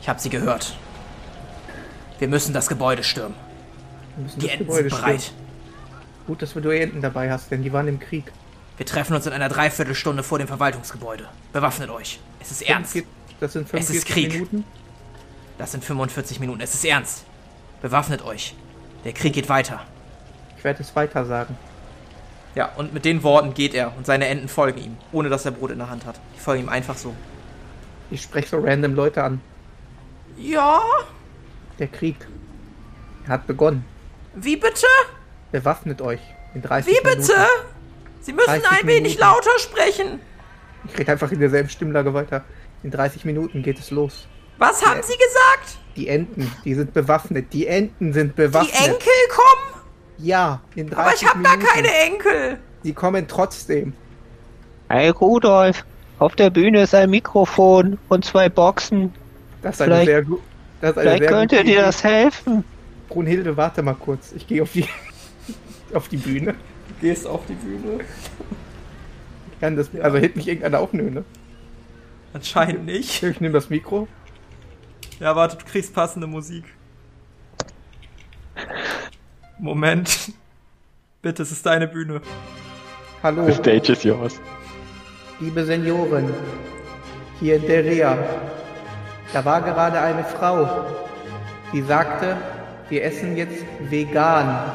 Ich 0.00 0.08
habe 0.08 0.20
sie 0.20 0.30
gehört. 0.30 0.76
Wir 2.18 2.28
müssen 2.28 2.52
das 2.52 2.68
Gebäude 2.68 3.02
stürmen. 3.02 3.34
Wir 4.16 4.24
müssen 4.24 4.40
Die 4.40 4.46
das 4.46 4.52
Enten 4.54 4.66
Gebäude 4.66 4.90
sind 4.90 5.00
bereit. 5.00 5.22
stürmen. 5.22 5.48
Gut, 6.26 6.42
dass 6.42 6.52
du 6.54 6.68
Enten 6.70 7.00
dabei 7.00 7.30
hast, 7.32 7.50
denn 7.50 7.62
die 7.62 7.72
waren 7.72 7.88
im 7.88 7.98
Krieg. 7.98 8.32
Wir 8.78 8.86
treffen 8.86 9.14
uns 9.14 9.26
in 9.26 9.32
einer 9.32 9.48
Dreiviertelstunde 9.48 10.22
vor 10.22 10.38
dem 10.38 10.46
Verwaltungsgebäude. 10.46 11.28
Bewaffnet 11.52 11.90
euch. 11.90 12.20
Es 12.40 12.52
ist 12.52 12.62
ernst. 12.62 12.96
Das 13.40 13.52
sind 13.52 13.64
Es 13.74 13.90
ist 13.90 14.06
45 14.06 14.06
Krieg. 14.06 14.32
Minuten. 14.32 14.64
Das 15.58 15.72
sind 15.72 15.84
45 15.84 16.38
Minuten. 16.38 16.60
Es 16.60 16.74
ist 16.74 16.84
ernst. 16.84 17.24
Bewaffnet 17.82 18.24
euch. 18.24 18.54
Der 19.04 19.12
Krieg 19.12 19.32
geht 19.32 19.48
weiter. 19.48 19.80
Ich 20.56 20.62
werde 20.62 20.80
es 20.82 20.94
weiter 20.94 21.26
sagen. 21.26 21.58
Ja, 22.54 22.70
und 22.76 22.94
mit 22.94 23.04
den 23.04 23.24
Worten 23.24 23.52
geht 23.52 23.74
er 23.74 23.96
und 23.96 24.06
seine 24.06 24.26
Enten 24.28 24.48
folgen 24.48 24.80
ihm, 24.80 24.96
ohne 25.10 25.28
dass 25.28 25.44
er 25.44 25.50
Brot 25.50 25.72
in 25.72 25.78
der 25.78 25.90
Hand 25.90 26.06
hat. 26.06 26.20
Die 26.36 26.40
folgen 26.40 26.64
ihm 26.64 26.68
einfach 26.68 26.96
so. 26.96 27.14
Ich 28.10 28.22
spreche 28.22 28.48
so 28.48 28.58
random 28.60 28.94
Leute 28.94 29.24
an. 29.24 29.40
Ja? 30.36 30.80
Der 31.80 31.88
Krieg. 31.88 32.16
Er 33.24 33.30
hat 33.30 33.46
begonnen. 33.48 33.84
Wie 34.34 34.56
bitte? 34.56 34.86
Bewaffnet 35.50 36.00
euch. 36.00 36.20
In 36.54 36.62
30 36.62 36.92
Wie 36.92 37.04
Minuten. 37.04 37.32
Sie 38.28 38.34
müssen 38.34 38.46
30 38.46 38.70
ein 38.82 38.86
wenig 38.86 39.02
Minuten. 39.14 39.20
lauter 39.20 39.58
sprechen. 39.58 40.20
Ich 40.86 40.98
rede 40.98 41.12
einfach 41.12 41.32
in 41.32 41.40
derselben 41.40 41.70
Stimmlage 41.70 42.12
weiter. 42.12 42.44
In 42.82 42.90
30 42.90 43.24
Minuten 43.24 43.62
geht 43.62 43.78
es 43.78 43.90
los. 43.90 44.28
Was 44.58 44.84
haben 44.84 45.00
Sie 45.02 45.14
gesagt? 45.14 45.78
Die 45.96 46.08
Enten, 46.08 46.52
die 46.62 46.74
sind 46.74 46.92
bewaffnet. 46.92 47.54
Die 47.54 47.66
Enten 47.66 48.12
sind 48.12 48.32
Die 48.36 48.42
bewaffnet. 48.42 48.74
Enkel 48.86 49.12
kommen? 49.30 49.82
Ja, 50.18 50.60
in 50.74 50.90
30 50.90 50.98
Aber 50.98 51.14
ich 51.14 51.26
habe 51.26 51.42
gar 51.42 51.56
keine 51.58 51.88
Enkel. 52.04 52.58
Sie 52.82 52.92
kommen 52.92 53.26
trotzdem. 53.28 53.94
Hey 54.90 55.08
Rudolf, 55.08 55.86
auf 56.18 56.36
der 56.36 56.50
Bühne 56.50 56.82
ist 56.82 56.94
ein 56.94 57.08
Mikrofon 57.08 57.98
und 58.10 58.26
zwei 58.26 58.50
Boxen. 58.50 59.14
Das 59.62 59.76
ist 59.76 59.80
eine 59.80 59.92
Vielleicht- 59.94 60.06
sehr 60.06 60.22
gut. 60.22 60.42
Das 60.82 60.90
ist 60.90 60.98
eine 60.98 61.02
Vielleicht 61.08 61.22
sehr 61.22 61.30
könnte 61.32 61.56
gute 61.56 61.66
dir 61.68 61.80
das 61.80 62.04
helfen. 62.04 62.62
Brunhilde, 63.08 63.56
warte 63.56 63.82
mal 63.82 63.94
kurz. 63.94 64.32
Ich 64.36 64.46
gehe 64.46 64.62
auf 64.62 64.72
die 64.72 64.86
auf 65.94 66.08
die 66.08 66.18
Bühne. 66.18 66.54
Gehst 67.00 67.26
auf 67.26 67.46
die 67.46 67.54
Bühne? 67.54 68.00
Ich 69.52 69.60
kann 69.60 69.76
das, 69.76 69.88
also 70.00 70.18
hält 70.18 70.36
mich 70.36 70.48
irgendeiner 70.48 70.80
auf, 70.80 70.92
nö, 70.92 71.10
ne? 71.10 71.24
Anscheinend 72.32 72.86
nicht. 72.86 73.22
Ich 73.22 73.40
nehme 73.40 73.54
das 73.54 73.70
Mikro. 73.70 74.08
Ja, 75.20 75.34
warte, 75.34 75.56
du 75.56 75.64
kriegst 75.64 75.94
passende 75.94 76.26
Musik. 76.26 76.64
Moment. 79.58 80.32
Bitte, 81.22 81.42
es 81.42 81.50
ist 81.50 81.66
deine 81.66 81.88
Bühne. 81.88 82.20
Hallo, 83.22 83.46
The 83.46 83.54
stage 83.54 83.92
is 83.92 84.04
yours. 84.04 84.40
liebe 85.40 85.64
Senioren. 85.64 86.32
Hier 87.40 87.56
in 87.56 87.66
der 87.66 87.84
Rea. 87.84 88.18
Da 89.32 89.44
war 89.44 89.60
gerade 89.62 90.00
eine 90.00 90.24
Frau, 90.24 90.86
die 91.72 91.82
sagte, 91.82 92.36
wir 92.88 93.04
essen 93.04 93.36
jetzt 93.36 93.64
vegan, 93.90 94.72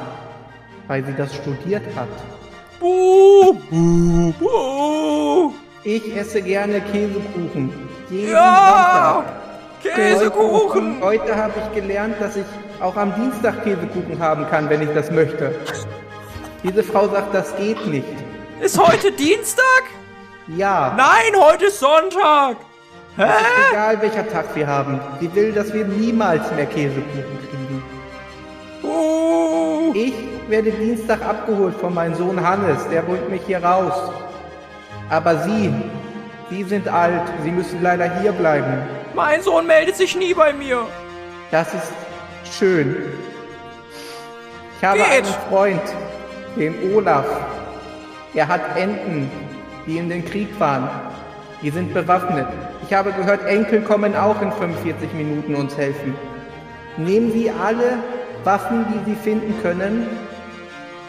weil 0.88 1.04
sie 1.06 1.14
das 1.14 1.34
studiert 1.36 1.84
hat. 1.96 2.08
Buh, 2.80 3.54
buh, 3.70 4.34
buh. 4.40 5.52
Ich 5.84 6.16
esse 6.16 6.42
gerne 6.42 6.82
Käsekuchen. 6.82 7.72
Jeden 8.10 8.32
Ja! 8.32 9.24
Sonntag. 9.84 9.96
Käsekuchen! 9.96 11.02
Heute, 11.02 11.24
heute 11.24 11.36
habe 11.36 11.54
ich 11.60 11.82
gelernt, 11.82 12.16
dass 12.20 12.36
ich 12.38 12.46
auch 12.80 12.96
am 12.96 13.14
Dienstag 13.16 13.64
Käsekuchen 13.64 14.18
haben 14.20 14.48
kann, 14.50 14.70
wenn 14.70 14.82
ich 14.82 14.90
das 14.94 15.12
möchte. 15.12 15.54
Diese 16.64 16.84
Frau 16.84 17.08
sagt, 17.10 17.34
das 17.34 17.56
geht 17.58 17.86
nicht. 17.88 18.08
Ist 18.62 18.78
heute 18.80 19.12
Dienstag? 19.12 19.84
Ja, 20.48 20.94
Nein, 20.98 21.40
heute 21.42 21.66
ist 21.66 21.80
Sonntag! 21.80 22.58
Hä? 23.18 23.24
egal 23.72 24.02
welcher 24.02 24.28
Tag 24.30 24.46
wir 24.56 24.66
haben. 24.68 25.00
Sie 25.20 25.34
will, 25.36 25.52
dass 25.52 25.74
wir 25.74 25.86
niemals 25.86 26.50
mehr 26.56 26.66
Käsekuchen 26.66 27.38
kriegen. 27.50 27.84
Buh. 28.82 29.92
Ich 29.94 30.14
werde 30.54 30.70
Dienstag 30.70 31.20
abgeholt 31.26 31.76
von 31.78 31.96
meinem 31.96 32.14
Sohn 32.14 32.40
Hannes, 32.40 32.88
der 32.92 33.02
bringt 33.02 33.28
mich 33.28 33.42
hier 33.48 33.64
raus. 33.64 34.12
Aber 35.10 35.36
Sie, 35.46 35.74
Sie 36.52 36.64
sind 36.64 36.88
alt, 36.88 37.24
Sie 37.44 37.50
müssen 37.50 37.82
leider 37.82 38.20
hier 38.20 38.34
bleiben. 38.34 38.84
Mein 39.16 39.42
Sohn 39.42 39.66
meldet 39.66 39.96
sich 39.96 40.16
nie 40.16 40.32
bei 40.36 40.54
mir. 40.54 40.86
Das 41.50 41.74
ist 41.74 41.92
schön. 42.56 42.96
Ich 44.78 44.84
habe 44.86 45.00
Geht. 45.00 45.08
einen 45.08 45.34
Freund, 45.50 45.82
den 46.56 46.94
Olaf. 46.94 47.26
Er 48.36 48.48
hat 48.48 48.78
Enten, 48.78 49.32
die 49.88 49.98
in 49.98 50.08
den 50.08 50.24
Krieg 50.24 50.50
fahren. 50.60 50.88
Die 51.64 51.72
sind 51.72 51.96
bewaffnet. 51.96 52.46
Ich 52.88 52.94
habe 52.94 53.12
gehört, 53.12 53.44
Enkel 53.48 53.82
kommen 53.82 54.16
auch 54.16 54.40
in 54.40 54.52
45 54.52 55.14
Minuten 55.14 55.56
uns 55.56 55.76
helfen. 55.76 56.16
Nehmen 56.98 57.32
Sie 57.32 57.50
alle 57.50 57.98
Waffen, 58.44 58.86
die 58.94 59.10
Sie 59.10 59.16
finden 59.16 59.56
können, 59.64 60.06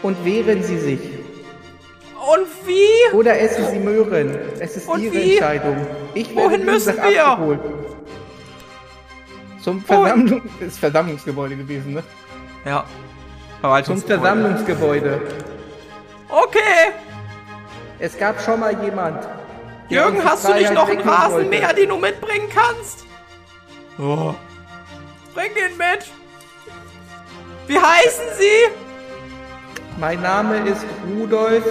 und 0.05 0.23
wehren 0.23 0.61
Sie 0.61 0.77
sich. 0.77 0.99
Und 0.99 2.47
wie? 2.67 3.15
Oder 3.15 3.39
essen 3.39 3.65
Sie 3.71 3.79
Möhren. 3.79 4.37
Es 4.59 4.77
ist 4.77 4.87
Und 4.87 5.01
Ihre 5.01 5.13
wie? 5.13 5.33
Entscheidung. 5.33 5.87
Ich 6.13 6.35
werde 6.35 6.49
Wohin 6.49 6.65
müssen 6.65 6.95
wir? 6.97 7.27
abgeholt. 7.27 7.59
Zum 9.63 9.83
Versammlung 9.83 10.41
ist 10.59 10.77
Versammlungsgebäude 10.77 11.55
gewesen, 11.55 11.93
ne? 11.95 12.03
Ja. 12.65 12.85
Zum. 13.83 13.99
Versammlungsgebäude. 13.99 15.21
Okay. 16.29 16.91
Es 17.97 18.17
gab 18.17 18.39
schon 18.41 18.59
mal 18.59 18.83
jemand. 18.83 19.27
Jürgen, 19.89 20.23
hast 20.23 20.47
du 20.47 20.53
nicht 20.53 20.73
noch 20.73 20.87
einen 20.87 21.07
Rasenmäher, 21.07 21.73
den 21.73 21.89
du 21.89 21.97
mitbringen 21.97 22.47
kannst? 22.53 23.05
Oh. 23.97 24.35
Bring 25.33 25.51
den 25.55 25.77
mit. 25.77 26.11
Wie 27.67 27.79
heißen 27.79 28.25
Sie? 28.37 28.84
Mein 29.97 30.21
Name 30.21 30.57
ist 30.57 30.85
Rudolf 31.07 31.63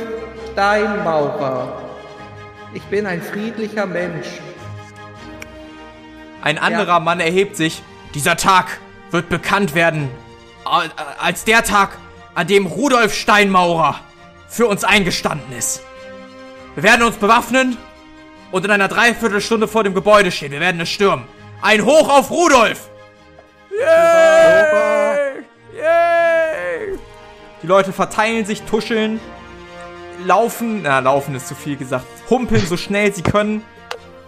Steinmaurer. 0.53 1.83
Ich 2.73 2.83
bin 2.85 3.07
ein 3.07 3.21
friedlicher 3.21 3.85
Mensch. 3.85 4.27
Ein 6.41 6.57
anderer 6.59 7.01
Mann 7.01 7.21
erhebt 7.21 7.55
sich. 7.57 7.83
Dieser 8.15 8.37
Tag 8.37 8.79
wird 9.11 9.29
bekannt 9.29 9.75
werden 9.75 10.09
als 11.21 11.45
der 11.45 11.63
Tag, 11.65 11.99
an 12.35 12.47
dem 12.47 12.67
Rudolf 12.67 13.15
Steinmaurer 13.15 14.01
für 14.49 14.67
uns 14.67 14.85
eingestanden 14.85 15.57
ist. 15.57 15.83
Wir 16.75 16.83
werden 16.83 17.03
uns 17.07 17.17
bewaffnen 17.17 17.77
und 18.51 18.65
in 18.65 18.71
einer 18.71 18.89
Dreiviertelstunde 18.89 19.69
vor 19.69 19.85
dem 19.85 19.95
Gebäude 19.95 20.33
stehen. 20.33 20.51
Wir 20.51 20.61
werden 20.61 20.81
es 20.81 20.89
stürmen. 20.89 21.27
Ein 21.61 21.85
Hoch 21.85 22.09
auf 22.09 22.31
Rudolf! 22.31 22.89
Yay! 23.71 25.45
Yay! 25.77 26.14
Die 27.65 27.69
Leute 27.69 27.95
verteilen 27.95 28.45
sich, 28.45 28.61
tuscheln, 28.65 29.19
laufen, 30.23 30.83
na, 30.83 30.99
laufen 30.99 31.35
ist 31.35 31.49
zu 31.49 31.55
viel 31.55 31.79
gesagt, 31.79 32.05
humpeln 32.29 32.61
so 32.67 32.77
schnell 32.77 33.15
sie 33.15 33.23
können 33.23 33.63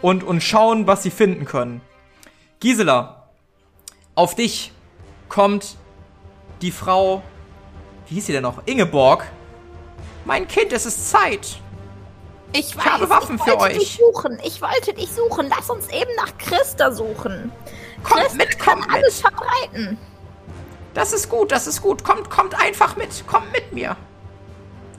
und, 0.01 0.25
und 0.25 0.43
schauen, 0.43 0.87
was 0.87 1.03
sie 1.03 1.11
finden 1.11 1.45
können. 1.45 1.83
Gisela, 2.61 3.29
auf 4.15 4.37
dich 4.37 4.73
kommt 5.29 5.77
die 6.63 6.71
Frau, 6.71 7.23
wie 8.09 8.15
hieß 8.15 8.25
sie 8.25 8.33
denn 8.33 8.43
noch? 8.43 8.63
Ingeborg. 8.65 9.27
Mein 10.25 10.49
Kind, 10.49 10.73
es 10.73 10.87
ist 10.87 11.11
Zeit. 11.11 11.59
Ich 12.55 12.75
weiß, 12.75 12.87
habe 12.87 13.11
Waffen 13.11 13.37
ich 13.37 13.43
für 13.43 13.51
wollte 13.51 13.65
euch. 13.65 13.79
dich 13.79 14.01
suchen. 14.01 14.41
Ich 14.47 14.63
wollte 14.63 14.95
dich 14.95 15.11
suchen. 15.11 15.53
Lass 15.55 15.69
uns 15.69 15.89
eben 15.89 16.11
nach 16.17 16.39
Christa 16.39 16.91
suchen. 16.91 17.53
Kommt 18.03 18.23
Christa 18.23 18.37
mit, 18.39 18.59
kann 18.59 18.79
kommt 18.81 18.87
mit. 18.87 18.97
alles 18.97 19.21
verbreiten. 19.21 19.99
Das 20.97 21.12
ist 21.12 21.28
gut, 21.28 21.52
das 21.52 21.66
ist 21.66 21.82
gut. 21.82 22.02
Kommt, 22.02 22.31
kommt 22.31 22.59
einfach 22.59 22.97
mit. 22.97 23.23
Kommt 23.27 23.52
mit 23.52 23.70
mir. 23.70 23.97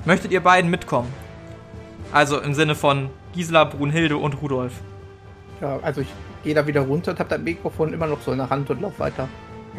Möchtet 0.06 0.32
ihr 0.32 0.42
beiden 0.44 0.70
mitkommen? 0.70 1.12
Also 2.12 2.40
im 2.40 2.54
Sinne 2.54 2.76
von 2.76 3.10
Gisela, 3.34 3.64
Brunhilde 3.64 4.16
und 4.16 4.40
Rudolf. 4.40 4.74
Ja, 5.60 5.80
also 5.82 6.02
ich 6.02 6.08
gehe 6.44 6.54
da 6.54 6.68
wieder 6.68 6.82
runter 6.82 7.12
und 7.12 7.20
habe 7.20 7.30
das 7.30 7.40
Mikrofon 7.40 7.94
immer 7.94 8.06
noch 8.06 8.22
so 8.22 8.32
in 8.32 8.38
der 8.38 8.48
Hand 8.48 8.70
und 8.70 8.80
lauf 8.80 9.00
weiter. 9.00 9.28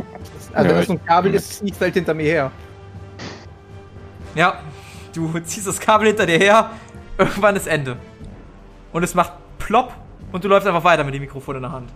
Also 0.52 0.70
Ja, 0.70 0.76
wenn 0.76 0.82
es 0.82 0.90
ein 0.90 1.04
Kabel 1.04 1.34
ist, 1.34 1.58
zieht 1.58 1.74
es 1.74 1.80
halt 1.80 1.94
hinter 1.94 2.14
mir 2.14 2.24
her. 2.24 2.50
Ja, 4.34 4.60
du 5.14 5.38
ziehst 5.44 5.68
das 5.68 5.78
Kabel 5.78 6.08
hinter 6.08 6.26
dir 6.26 6.38
her. 6.38 6.70
Irgendwann 7.16 7.54
ist 7.54 7.68
Ende. 7.68 7.96
Und 8.92 9.04
es 9.04 9.14
macht 9.14 9.34
plopp 9.60 9.94
und 10.32 10.42
du 10.42 10.48
läufst 10.48 10.66
einfach 10.66 10.82
weiter 10.82 11.04
mit 11.04 11.14
dem 11.14 11.22
Mikrofon 11.22 11.56
in 11.56 11.62
der 11.62 11.70
Hand. 11.70 11.90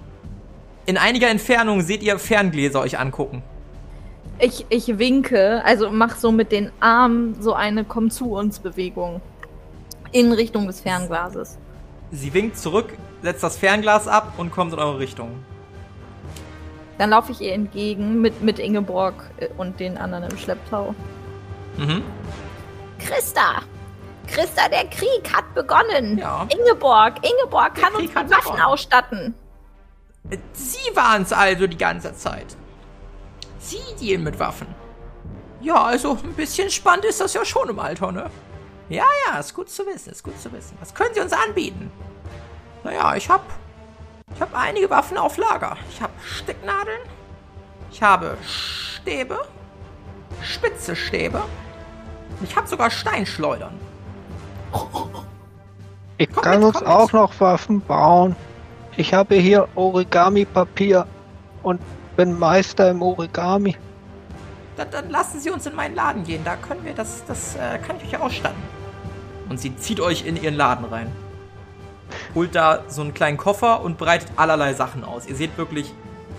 In 0.86 0.96
einiger 0.96 1.28
Entfernung 1.28 1.80
seht 1.80 2.04
ihr 2.04 2.20
Ferngläser 2.20 2.80
euch 2.80 3.00
angucken. 3.00 3.42
Ich, 4.38 4.66
ich 4.70 4.98
winke, 4.98 5.62
also 5.64 5.90
mach 5.90 6.16
so 6.16 6.32
mit 6.32 6.52
den 6.52 6.72
Armen 6.80 7.40
so 7.40 7.54
eine 7.54 7.84
Komm 7.84 8.10
zu 8.10 8.32
uns 8.32 8.58
Bewegung. 8.58 9.20
In 10.10 10.32
Richtung 10.32 10.66
des 10.66 10.80
Fernglases. 10.80 11.58
Sie 12.10 12.34
winkt 12.34 12.58
zurück, 12.58 12.92
setzt 13.22 13.42
das 13.42 13.56
Fernglas 13.56 14.06
ab 14.08 14.34
und 14.36 14.50
kommt 14.50 14.72
in 14.74 14.78
eure 14.78 14.98
Richtung. 14.98 15.30
Dann 16.98 17.10
laufe 17.10 17.32
ich 17.32 17.40
ihr 17.40 17.54
entgegen 17.54 18.20
mit, 18.20 18.42
mit 18.42 18.58
Ingeborg 18.58 19.14
äh, 19.38 19.48
und 19.56 19.80
den 19.80 19.96
anderen 19.96 20.24
im 20.24 20.36
Schlepptau. 20.36 20.94
Mhm. 21.78 22.02
Christa! 22.98 23.62
Christa, 24.26 24.68
der 24.68 24.84
Krieg 24.88 25.34
hat 25.34 25.54
begonnen. 25.54 26.18
Ja. 26.18 26.46
Ingeborg, 26.48 27.14
Ingeborg 27.26 27.74
kann 27.74 27.92
uns 27.94 28.02
mit 28.02 28.14
Waffen 28.14 28.30
begonnen. 28.30 28.60
ausstatten. 28.62 29.34
Äh, 30.30 30.36
Sie 30.52 30.94
waren 30.94 31.22
es 31.22 31.32
also 31.32 31.66
die 31.66 31.78
ganze 31.78 32.14
Zeit. 32.14 32.56
Sie 33.62 33.78
dealen 34.00 34.24
mit 34.24 34.38
Waffen. 34.38 34.66
Ja, 35.60 35.84
also 35.84 36.18
ein 36.22 36.34
bisschen 36.34 36.70
spannend 36.70 37.04
ist 37.04 37.20
das 37.20 37.34
ja 37.34 37.44
schon 37.44 37.68
im 37.68 37.78
Alter, 37.78 38.10
ne? 38.10 38.28
Ja, 38.88 39.04
ja, 39.26 39.38
ist 39.38 39.54
gut 39.54 39.70
zu 39.70 39.86
wissen, 39.86 40.10
ist 40.10 40.24
gut 40.24 40.38
zu 40.40 40.52
wissen. 40.52 40.76
Was 40.80 40.92
können 40.92 41.14
Sie 41.14 41.20
uns 41.20 41.32
anbieten? 41.32 41.90
Naja, 42.84 43.14
ich 43.14 43.28
hab. 43.30 43.42
Ich 44.34 44.40
hab 44.40 44.54
einige 44.54 44.90
Waffen 44.90 45.16
auf 45.18 45.36
Lager. 45.36 45.76
Ich 45.90 46.02
hab 46.02 46.10
Stecknadeln. 46.24 47.00
Ich 47.92 48.02
habe 48.02 48.36
Stäbe. 48.44 49.38
Spitze 50.42 50.96
Stäbe. 50.96 51.42
Ich 52.42 52.56
hab 52.56 52.66
sogar 52.66 52.90
Steinschleudern. 52.90 53.78
Ich 56.18 56.32
Komm 56.32 56.42
kann 56.42 56.58
mit, 56.58 56.68
uns 56.68 56.80
mit. 56.80 56.88
auch 56.88 57.12
noch 57.12 57.38
Waffen 57.40 57.80
bauen. 57.80 58.34
Ich 58.96 59.14
habe 59.14 59.36
hier 59.36 59.68
Origami-Papier 59.74 61.06
und 61.62 61.80
bin 62.16 62.38
Meister 62.38 62.90
im 62.90 63.02
Origami. 63.02 63.76
Dann, 64.76 64.90
dann 64.90 65.10
lassen 65.10 65.40
Sie 65.40 65.50
uns 65.50 65.66
in 65.66 65.74
meinen 65.74 65.94
Laden 65.94 66.24
gehen. 66.24 66.42
Da 66.44 66.56
können 66.56 66.84
wir 66.84 66.94
das, 66.94 67.24
das 67.26 67.56
äh, 67.56 67.78
kann 67.78 67.96
ich 68.02 68.14
euch 68.14 68.20
ausstatten. 68.20 68.62
Und 69.48 69.60
sie 69.60 69.76
zieht 69.76 70.00
euch 70.00 70.24
in 70.24 70.42
ihren 70.42 70.54
Laden 70.54 70.86
rein. 70.86 71.12
Holt 72.34 72.54
da 72.54 72.84
so 72.88 73.02
einen 73.02 73.12
kleinen 73.14 73.36
Koffer 73.36 73.82
und 73.82 73.98
breitet 73.98 74.30
allerlei 74.36 74.74
Sachen 74.74 75.04
aus. 75.04 75.26
Ihr 75.26 75.36
seht 75.36 75.58
wirklich 75.58 75.92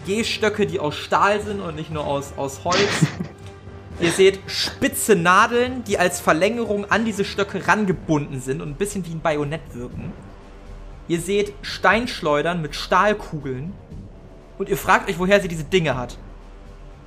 Gehstöcke, 0.06 0.66
die 0.66 0.80
aus 0.80 0.96
Stahl 0.96 1.42
sind 1.42 1.62
und 1.62 1.76
nicht 1.76 1.92
nur 1.92 2.06
aus, 2.06 2.34
aus 2.38 2.64
Holz. 2.64 2.80
Ihr 4.00 4.12
seht 4.12 4.40
spitze 4.48 5.16
Nadeln, 5.16 5.84
die 5.84 6.00
als 6.00 6.20
Verlängerung 6.20 6.90
an 6.90 7.06
diese 7.06 7.24
Stöcke 7.24 7.68
rangebunden 7.68 8.42
sind 8.42 8.62
und 8.62 8.70
ein 8.70 8.76
bisschen 8.76 9.06
wie 9.06 9.12
ein 9.12 9.22
Bajonett 9.22 9.62
wirken. 9.74 10.12
Ihr 11.08 11.22
seht 11.22 11.54
Steinschleudern 11.62 12.62
mit 12.62 12.76
Stahlkugeln. 12.76 13.74
Und 14.58 14.70
ihr 14.70 14.78
fragt 14.78 15.10
euch, 15.10 15.18
woher 15.20 15.40
sie 15.42 15.48
diese 15.48 15.64
Dinge 15.64 15.98
hat. 15.98 16.18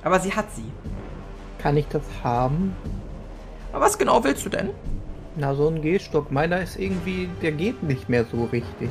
Aber 0.03 0.19
sie 0.19 0.33
hat 0.33 0.51
sie. 0.55 0.65
Kann 1.59 1.77
ich 1.77 1.87
das 1.87 2.03
haben? 2.23 2.75
Aber 3.71 3.85
was 3.85 3.97
genau 3.97 4.23
willst 4.23 4.45
du 4.45 4.49
denn? 4.49 4.69
Na, 5.35 5.53
so 5.55 5.67
ein 5.69 5.81
Gehstock. 5.81 6.31
Meiner 6.31 6.61
ist 6.61 6.77
irgendwie, 6.77 7.29
der 7.41 7.51
geht 7.51 7.83
nicht 7.83 8.09
mehr 8.09 8.25
so 8.25 8.45
richtig. 8.45 8.89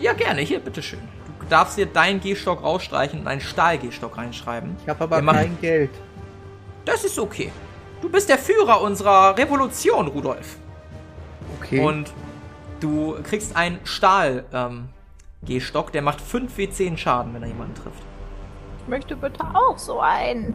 Ja, 0.00 0.12
gerne. 0.12 0.40
Hier, 0.42 0.60
bitteschön. 0.60 1.00
Du 1.40 1.46
darfst 1.48 1.76
dir 1.78 1.86
deinen 1.86 2.20
Gehstock 2.20 2.62
rausstreichen 2.62 3.20
und 3.20 3.28
einen 3.28 3.40
Stahlgehstock 3.40 4.16
reinschreiben. 4.16 4.76
Ich 4.82 4.88
habe 4.88 5.04
aber 5.04 5.22
machen- 5.22 5.36
kein 5.38 5.60
Geld. 5.60 5.90
Das 6.84 7.04
ist 7.04 7.18
okay. 7.18 7.52
Du 8.02 8.08
bist 8.10 8.28
der 8.28 8.38
Führer 8.38 8.80
unserer 8.82 9.36
Revolution, 9.38 10.08
Rudolf. 10.08 10.56
Okay. 11.60 11.80
Und 11.80 12.12
du 12.80 13.16
kriegst 13.22 13.56
einen 13.56 13.78
Stahl, 13.84 14.44
ähm, 14.52 14.88
Gehstock, 15.44 15.92
der 15.92 16.02
macht 16.02 16.20
5 16.20 16.56
W10 16.56 16.96
Schaden, 16.96 17.34
wenn 17.34 17.42
er 17.42 17.48
jemanden 17.48 17.74
trifft. 17.74 18.02
Ich 18.82 18.88
möchte 18.88 19.16
bitte 19.16 19.44
auch 19.54 19.78
so 19.78 20.00
einen. 20.00 20.54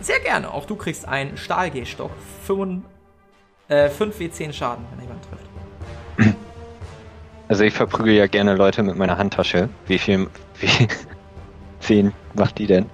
Sehr 0.00 0.20
gerne. 0.20 0.52
Auch 0.52 0.64
du 0.64 0.76
kriegst 0.76 1.06
einen 1.06 1.36
Stahlgehstock. 1.36 2.10
5, 2.46 2.84
äh, 3.68 3.88
5 3.88 4.18
W10 4.18 4.52
Schaden, 4.52 4.84
wenn 4.90 4.98
er 5.00 5.02
jemanden 5.04 5.28
trifft. 5.28 5.52
Also 7.48 7.64
ich 7.64 7.74
verprügel 7.74 8.14
ja 8.14 8.26
gerne 8.28 8.54
Leute 8.54 8.82
mit 8.82 8.96
meiner 8.96 9.18
Handtasche. 9.18 9.68
Wie 9.86 9.98
viel, 9.98 10.28
wie, 10.58 10.88
zehn 11.80 12.12
macht 12.34 12.56
die 12.56 12.66
denn? 12.66 12.86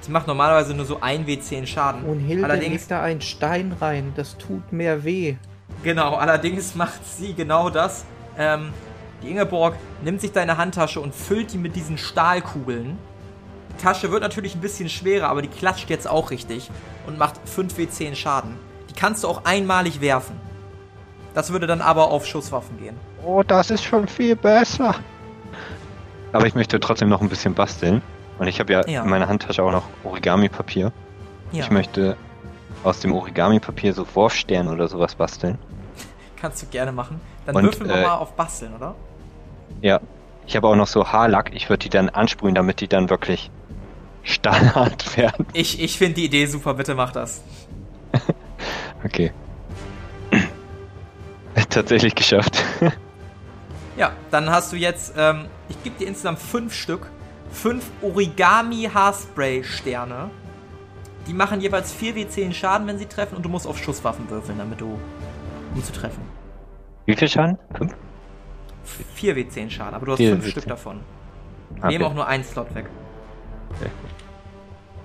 Sie 0.00 0.10
macht 0.10 0.26
normalerweise 0.26 0.72
nur 0.72 0.86
so 0.86 1.00
1 1.02 1.28
W10 1.28 1.66
Schaden. 1.66 2.04
Und 2.04 2.20
Hilde 2.20 2.44
Allerdings 2.44 2.72
legt 2.72 2.90
da 2.92 3.02
einen 3.02 3.20
Stein 3.20 3.76
rein. 3.78 4.12
Das 4.16 4.38
tut 4.38 4.72
mehr 4.72 5.04
weh. 5.04 5.36
Genau, 5.82 6.14
allerdings 6.14 6.74
macht 6.74 7.04
sie 7.04 7.34
genau 7.34 7.68
das. 7.68 8.06
Ähm, 8.38 8.70
die 9.22 9.30
Ingeborg 9.30 9.74
nimmt 10.02 10.20
sich 10.20 10.32
deine 10.32 10.56
Handtasche 10.58 11.00
und 11.00 11.14
füllt 11.14 11.52
die 11.52 11.58
mit 11.58 11.74
diesen 11.76 11.98
Stahlkugeln. 11.98 12.98
Tasche 13.82 14.10
wird 14.10 14.22
natürlich 14.22 14.54
ein 14.54 14.60
bisschen 14.60 14.88
schwerer, 14.88 15.28
aber 15.28 15.42
die 15.42 15.48
klatscht 15.48 15.90
jetzt 15.90 16.08
auch 16.08 16.30
richtig 16.30 16.70
und 17.06 17.18
macht 17.18 17.36
5w10 17.46 18.14
Schaden. 18.14 18.56
Die 18.88 18.94
kannst 18.94 19.24
du 19.24 19.28
auch 19.28 19.44
einmalig 19.44 20.00
werfen. 20.00 20.40
Das 21.34 21.52
würde 21.52 21.66
dann 21.66 21.82
aber 21.82 22.10
auf 22.10 22.24
Schusswaffen 22.26 22.78
gehen. 22.78 22.96
Oh, 23.24 23.42
das 23.42 23.70
ist 23.70 23.84
schon 23.84 24.08
viel 24.08 24.36
besser. 24.36 24.94
Aber 26.32 26.46
ich 26.46 26.54
möchte 26.54 26.80
trotzdem 26.80 27.08
noch 27.10 27.20
ein 27.20 27.28
bisschen 27.28 27.54
basteln. 27.54 28.00
Und 28.38 28.46
ich 28.48 28.60
habe 28.60 28.72
ja, 28.72 28.86
Ja. 28.86 29.02
in 29.02 29.08
meiner 29.10 29.28
Handtasche 29.28 29.62
auch 29.62 29.72
noch 29.72 29.84
Origami-Papier. 30.04 30.92
Ja, 31.52 31.62
Ich 31.64 31.70
möchte 31.70 32.16
aus 32.84 33.00
dem 33.00 33.12
Origami-Papier 33.12 33.92
so 33.92 34.06
Wurfstern 34.14 34.68
oder 34.68 34.88
sowas 34.88 35.14
basteln. 35.14 35.58
kannst 36.40 36.62
du 36.62 36.66
gerne 36.66 36.92
machen. 36.92 37.20
Dann 37.46 37.56
Und, 37.56 37.64
würfeln 37.64 37.88
wir 37.88 37.96
äh, 37.96 38.02
mal 38.02 38.16
auf 38.16 38.32
Basteln, 38.34 38.74
oder? 38.74 38.94
Ja. 39.80 40.00
Ich 40.46 40.54
habe 40.54 40.68
auch 40.68 40.76
noch 40.76 40.86
so 40.86 41.08
Haarlack. 41.08 41.50
Ich 41.54 41.68
würde 41.68 41.84
die 41.84 41.88
dann 41.88 42.08
ansprühen, 42.08 42.54
damit 42.54 42.80
die 42.80 42.88
dann 42.88 43.10
wirklich 43.10 43.50
Standard 44.22 45.16
werden. 45.16 45.46
Ich, 45.52 45.80
ich 45.82 45.98
finde 45.98 46.14
die 46.14 46.26
Idee 46.26 46.46
super, 46.46 46.74
bitte 46.74 46.94
mach 46.94 47.12
das. 47.12 47.42
Okay. 49.04 49.30
Tatsächlich 51.70 52.14
geschafft. 52.14 52.64
Ja, 53.96 54.12
dann 54.30 54.50
hast 54.50 54.72
du 54.72 54.76
jetzt, 54.76 55.14
ähm, 55.16 55.46
ich 55.70 55.82
gebe 55.82 55.98
dir 55.98 56.06
insgesamt 56.06 56.38
fünf 56.38 56.74
Stück, 56.74 57.10
fünf 57.50 57.90
Origami 58.02 58.90
Haarspray 58.92 59.64
Sterne. 59.64 60.30
Die 61.26 61.32
machen 61.32 61.62
jeweils 61.62 61.94
4w10 61.94 62.52
Schaden, 62.52 62.86
wenn 62.86 62.98
sie 62.98 63.06
treffen, 63.06 63.36
und 63.36 63.42
du 63.42 63.48
musst 63.48 63.66
auf 63.66 63.78
Schusswaffen 63.78 64.28
würfeln, 64.28 64.58
damit 64.58 64.82
du, 64.82 64.98
um 65.74 65.82
zu 65.82 65.94
treffen. 65.94 66.20
Wie 67.06 67.16
viel 67.16 67.26
Schaden? 67.26 67.56
Fünf? 67.74 67.94
4w10 69.18 69.70
Schaden, 69.70 69.94
aber 69.94 70.06
du 70.06 70.12
hast 70.12 70.20
4W10. 70.20 70.30
fünf 70.30 70.48
Stück 70.48 70.66
davon. 70.66 71.00
Okay. 71.78 71.88
Nehmen 71.88 72.04
auch 72.04 72.14
nur 72.14 72.26
einen 72.26 72.44
Slot 72.44 72.74
weg. 72.74 72.86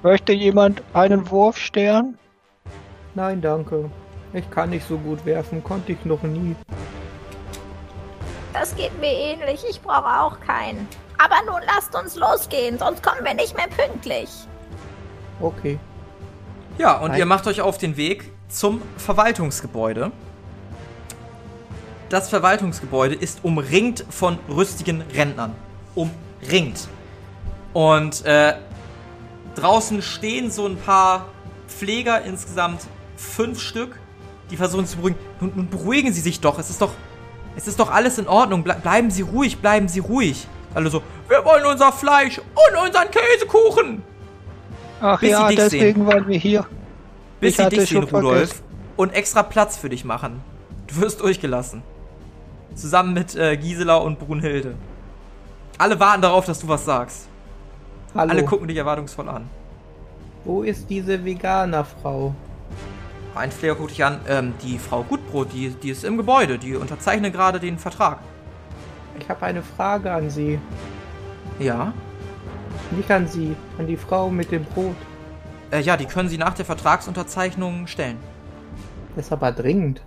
Möchte 0.03 0.31
jemand 0.33 0.81
einen 0.93 1.29
Wurfstern? 1.29 2.17
Nein, 3.13 3.41
danke. 3.41 3.89
Ich 4.33 4.49
kann 4.49 4.69
nicht 4.69 4.87
so 4.87 4.97
gut 4.97 5.25
werfen, 5.25 5.63
konnte 5.63 5.91
ich 5.91 6.05
noch 6.05 6.23
nie. 6.23 6.55
Das 8.53 8.75
geht 8.75 8.97
mir 8.99 9.11
ähnlich. 9.11 9.63
Ich 9.69 9.81
brauche 9.81 10.21
auch 10.21 10.39
keinen. 10.39 10.87
Aber 11.17 11.35
nun 11.45 11.61
lasst 11.67 11.95
uns 11.95 12.15
losgehen, 12.15 12.77
sonst 12.77 13.03
kommen 13.03 13.23
wir 13.23 13.33
nicht 13.33 13.55
mehr 13.55 13.67
pünktlich. 13.67 14.29
Okay. 15.39 15.77
Ja, 16.77 16.97
und 16.99 17.11
Nein. 17.11 17.19
ihr 17.19 17.25
macht 17.25 17.47
euch 17.47 17.61
auf 17.61 17.77
den 17.77 17.97
Weg 17.97 18.31
zum 18.47 18.81
Verwaltungsgebäude. 18.97 20.11
Das 22.11 22.27
Verwaltungsgebäude 22.27 23.15
ist 23.15 23.39
umringt 23.43 24.03
von 24.09 24.37
rüstigen 24.49 25.01
Rentnern. 25.15 25.55
Umringt. 25.95 26.89
Und 27.71 28.25
äh, 28.25 28.55
draußen 29.55 30.01
stehen 30.01 30.51
so 30.51 30.67
ein 30.67 30.75
paar 30.75 31.27
Pfleger, 31.69 32.21
insgesamt 32.23 32.81
fünf 33.15 33.61
Stück, 33.61 33.97
die 34.49 34.57
versuchen 34.57 34.85
zu 34.87 34.97
beruhigen. 34.97 35.17
Nun, 35.39 35.51
nun 35.55 35.69
beruhigen 35.69 36.11
Sie 36.11 36.19
sich 36.19 36.41
doch. 36.41 36.59
Es 36.59 36.69
ist 36.69 36.81
doch, 36.81 36.91
es 37.55 37.65
ist 37.69 37.79
doch 37.79 37.89
alles 37.89 38.17
in 38.17 38.27
Ordnung. 38.27 38.65
Ble 38.65 38.75
bleiben 38.75 39.09
Sie 39.09 39.21
ruhig, 39.21 39.59
bleiben 39.59 39.87
Sie 39.87 39.99
ruhig. 39.99 40.47
Alle 40.73 40.89
so, 40.89 41.01
wir 41.29 41.45
wollen 41.45 41.65
unser 41.65 41.93
Fleisch 41.93 42.39
und 42.39 42.87
unseren 42.87 43.07
Käsekuchen. 43.09 44.03
Ach 44.99 45.21
Bis 45.21 45.29
ja, 45.29 45.47
deswegen 45.49 46.05
waren 46.05 46.27
wir 46.27 46.37
hier. 46.37 46.65
Bis 47.39 47.51
Ich 47.51 47.55
sie 47.55 47.69
dich 47.69 47.87
sehen, 47.87 48.03
Rudolf, 48.03 48.49
vergessen. 48.49 48.63
und 48.97 49.13
extra 49.13 49.43
Platz 49.43 49.77
für 49.77 49.87
dich 49.87 50.03
machen. 50.03 50.41
Du 50.87 50.99
wirst 50.99 51.21
durchgelassen. 51.21 51.83
Zusammen 52.75 53.13
mit 53.13 53.35
äh, 53.35 53.57
Gisela 53.57 53.97
und 53.97 54.19
Brunhilde. 54.19 54.75
Alle 55.77 55.99
warten 55.99 56.21
darauf, 56.21 56.45
dass 56.45 56.59
du 56.59 56.67
was 56.67 56.85
sagst. 56.85 57.27
Hallo. 58.15 58.31
Alle 58.31 58.45
gucken 58.45 58.67
dich 58.67 58.77
erwartungsvoll 58.77 59.29
an. 59.29 59.49
Wo 60.43 60.63
ist 60.63 60.89
diese 60.89 61.23
Veganerfrau? 61.23 62.33
Ein 63.35 63.51
Pfleger 63.51 63.75
guckt 63.75 63.91
dich 63.91 64.03
an. 64.03 64.19
Ähm, 64.27 64.53
die 64.61 64.77
Frau 64.77 65.03
Gutbrot, 65.03 65.53
die, 65.53 65.69
die 65.69 65.89
ist 65.89 66.03
im 66.03 66.17
Gebäude. 66.17 66.57
Die 66.57 66.75
unterzeichnet 66.75 67.33
gerade 67.33 67.59
den 67.59 67.77
Vertrag. 67.77 68.19
Ich 69.19 69.29
habe 69.29 69.45
eine 69.45 69.61
Frage 69.61 70.11
an 70.11 70.29
Sie. 70.29 70.59
Ja? 71.59 71.93
Nicht 72.91 73.09
an 73.11 73.27
Sie, 73.27 73.55
an 73.77 73.87
die 73.87 73.97
Frau 73.97 74.29
mit 74.29 74.51
dem 74.51 74.65
Brot. 74.65 74.95
Äh, 75.71 75.81
ja, 75.81 75.95
die 75.95 76.05
können 76.05 76.27
Sie 76.27 76.37
nach 76.37 76.53
der 76.53 76.65
Vertragsunterzeichnung 76.65 77.87
stellen. 77.87 78.17
Das 79.15 79.25
ist 79.25 79.31
aber 79.31 79.51
dringend. 79.51 80.01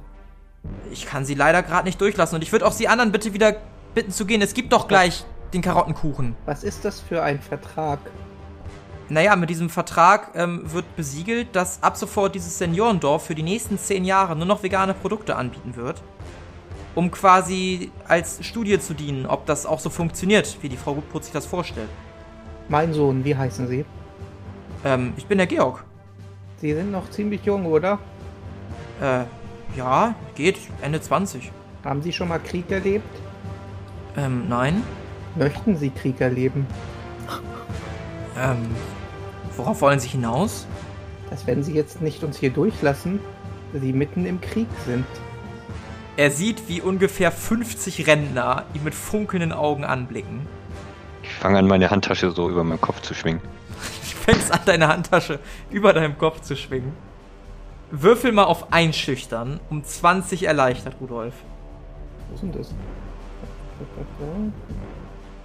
Ich 0.91 1.07
kann 1.07 1.25
Sie 1.25 1.35
leider 1.35 1.63
gerade 1.63 1.87
nicht 1.87 2.01
durchlassen. 2.01 2.37
Und 2.37 2.43
ich 2.43 2.53
würde 2.53 2.67
auch 2.67 2.73
Sie 2.73 2.89
anderen 2.89 3.13
bitte 3.13 3.33
wieder 3.35 3.57
bitten 3.95 4.11
zu 4.11 4.27
gehen. 4.27 4.43
Es 4.43 4.55
gibt 4.55 4.73
doch 4.73 4.89
gleich 4.89 5.25
den 5.53 5.63
Karottenkuchen. 5.63 6.37
Was 6.47 6.65
ist 6.65 6.85
das 6.85 7.01
für 7.01 7.23
ein 7.23 7.41
Vertrag? 7.41 7.99
Naja, 9.09 9.37
mit 9.37 9.51
diesem 9.51 9.69
Vertrag 9.69 10.31
ähm, 10.35 10.63
wird 10.73 10.97
besiegelt, 10.97 11.55
dass 11.55 11.83
ab 11.83 11.97
sofort 11.97 12.35
dieses 12.35 12.59
Seniorendorf 12.59 13.27
für 13.27 13.35
die 13.35 13.43
nächsten 13.43 13.79
zehn 13.79 14.05
Jahre 14.05 14.35
nur 14.35 14.47
noch 14.47 14.63
vegane 14.63 14.95
Produkte 14.95 15.37
anbieten 15.37 15.77
wird. 15.77 16.03
Um 16.95 17.11
quasi 17.11 17.91
als 18.09 18.45
Studie 18.45 18.79
zu 18.79 18.95
dienen, 18.95 19.27
ob 19.27 19.47
das 19.47 19.67
auch 19.67 19.81
so 19.81 19.91
funktioniert, 19.91 20.57
wie 20.63 20.69
die 20.69 20.77
Frau 20.77 20.95
Gutbrot 20.95 21.25
sich 21.25 21.33
das 21.33 21.45
vorstellt. 21.45 21.89
Mein 22.69 22.95
Sohn, 22.95 23.25
wie 23.25 23.37
heißen 23.37 23.67
Sie? 23.69 23.85
Ähm, 24.85 25.13
ich 25.17 25.27
bin 25.27 25.39
der 25.39 25.47
Georg. 25.47 25.85
Sie 26.59 26.73
sind 26.73 26.91
noch 26.93 27.11
ziemlich 27.11 27.45
jung, 27.45 27.67
oder? 27.67 27.99
Äh, 29.03 29.25
ja, 29.77 30.15
geht, 30.35 30.59
Ende 30.83 31.01
20. 31.01 31.51
Haben 31.85 32.03
Sie 32.03 32.13
schon 32.13 32.29
mal 32.29 32.39
Krieg 32.39 32.71
erlebt? 32.71 33.09
Ähm, 34.17 34.49
nein. 34.49 34.83
Möchten 35.37 35.77
Sie 35.77 35.91
Krieg 35.91 36.21
erleben? 36.21 36.67
Ähm, 38.39 38.67
worauf 39.57 39.81
wollen 39.81 40.01
Sie 40.01 40.09
hinaus? 40.09 40.67
Dass 41.31 41.47
wenn 41.47 41.63
Sie 41.63 41.73
jetzt 41.73 42.01
nicht 42.01 42.23
uns 42.23 42.39
hier 42.39 42.51
durchlassen, 42.51 43.21
Sie 43.73 43.93
mitten 43.93 44.25
im 44.27 44.41
Krieg 44.41 44.69
sind. 44.87 45.07
Er 46.17 46.31
sieht, 46.31 46.69
wie 46.69 46.81
ungefähr 46.81 47.33
50 47.33 48.07
Rentner 48.07 48.65
ihn 48.73 48.85
mit 48.85 48.95
funkelnden 48.95 49.53
Augen 49.53 49.85
anblicken. 49.85 50.47
Ich 51.25 51.31
fange 51.31 51.59
an, 51.59 51.67
meine 51.67 51.91
Handtasche 51.91 52.31
so 52.31 52.49
über 52.49 52.63
meinen 52.63 52.81
Kopf 52.81 53.01
zu 53.03 53.15
schwingen. 53.15 53.41
Du 54.25 54.33
fängst 54.33 54.53
an, 54.53 54.61
deine 54.65 54.89
Handtasche 54.89 55.39
über 55.71 55.93
deinem 55.93 56.17
Kopf 56.17 56.41
zu 56.41 56.57
schwingen. 56.57 56.95
Würfel 57.91 58.33
mal 58.33 58.45
auf 58.45 58.73
Einschüchtern, 58.73 59.61
um 59.71 59.85
20 59.85 60.45
erleichtert, 60.45 60.97
Rudolf. 61.01 61.35
Wo 62.29 62.35
ist 62.35 62.43
denn 62.43 62.53
das? 62.53 62.75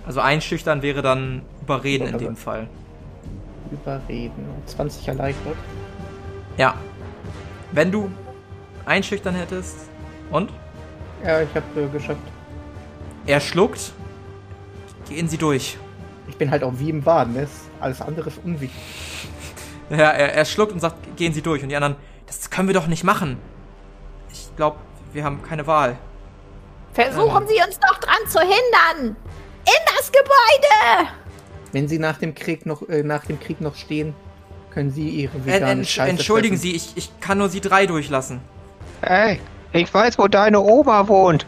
Also 0.06 0.22
Einschüchtern 0.22 0.82
wäre 0.82 1.02
dann 1.02 1.44
Überreden 1.62 2.08
in 2.08 2.18
dem 2.18 2.36
Fall. 2.36 2.68
Überreden. 3.72 4.46
20 4.66 5.08
erleichtert. 5.08 5.56
Ja. 6.58 6.76
Wenn 7.72 7.92
du 7.92 8.10
Einschüchtern 8.86 9.36
hättest. 9.36 9.90
Und? 10.32 10.52
Ja, 11.24 11.42
ich 11.42 11.50
habe 11.54 11.82
äh, 11.82 11.88
geschafft. 11.88 12.22
Er 13.26 13.40
schluckt. 13.40 13.94
Gehen 15.08 15.28
Sie 15.28 15.38
durch. 15.38 15.78
Ich 16.28 16.36
bin 16.38 16.50
halt 16.52 16.64
auch 16.64 16.74
wie 16.78 16.90
im 16.90 17.06
Wahn. 17.06 17.34
Ne? 17.34 17.48
Alles 17.80 18.02
andere 18.02 18.30
ist 18.30 18.40
unwichtig. 18.44 18.82
Ja, 19.90 20.12
er, 20.12 20.34
er 20.34 20.46
schluckt 20.46 20.72
und 20.72 20.80
sagt, 20.80 21.18
gehen 21.18 21.34
Sie 21.34 21.42
durch. 21.42 21.64
Und 21.64 21.70
die 21.70 21.76
anderen, 21.76 21.96
das 22.30 22.50
können 22.50 22.68
wir 22.70 22.76
doch 22.76 22.88
nicht 22.88 23.04
machen. 23.04 23.38
Ich 24.32 24.56
glaube, 24.56 24.78
wir 25.14 25.24
haben 25.24 25.42
keine 25.42 25.66
Wahl. 25.66 25.98
Versuchen 26.94 27.48
Sie 27.48 27.56
uns 27.66 27.80
doch 27.80 27.98
dran 27.98 28.28
zu 28.28 28.40
hindern! 28.40 29.16
In 29.66 29.96
das 29.98 30.12
Gebäude! 30.12 31.10
Wenn 31.72 31.88
Sie 31.88 32.00
nach 32.00 32.18
dem 32.18 32.36
Krieg 32.36 32.66
noch, 32.66 32.88
äh, 32.88 33.04
nach 33.04 33.26
dem 33.26 33.40
Krieg 33.40 33.62
noch 33.62 33.76
stehen, 33.76 34.14
können 34.72 34.92
Sie 34.92 35.10
Ihre 35.10 35.38
Äh, 35.38 35.46
vegane 35.46 35.86
Scheiße 35.86 36.10
entschuldigen 36.12 36.56
fressen. 36.58 36.70
Sie, 36.70 36.76
ich, 36.76 36.98
ich 36.98 37.20
kann 37.20 37.38
nur 37.40 37.50
Sie 37.50 37.62
drei 37.62 37.86
durchlassen. 37.86 38.42
Ey, 39.02 39.40
ich 39.74 39.92
weiß, 39.94 40.18
wo 40.20 40.28
deine 40.28 40.60
Oma 40.60 41.08
wohnt. 41.08 41.46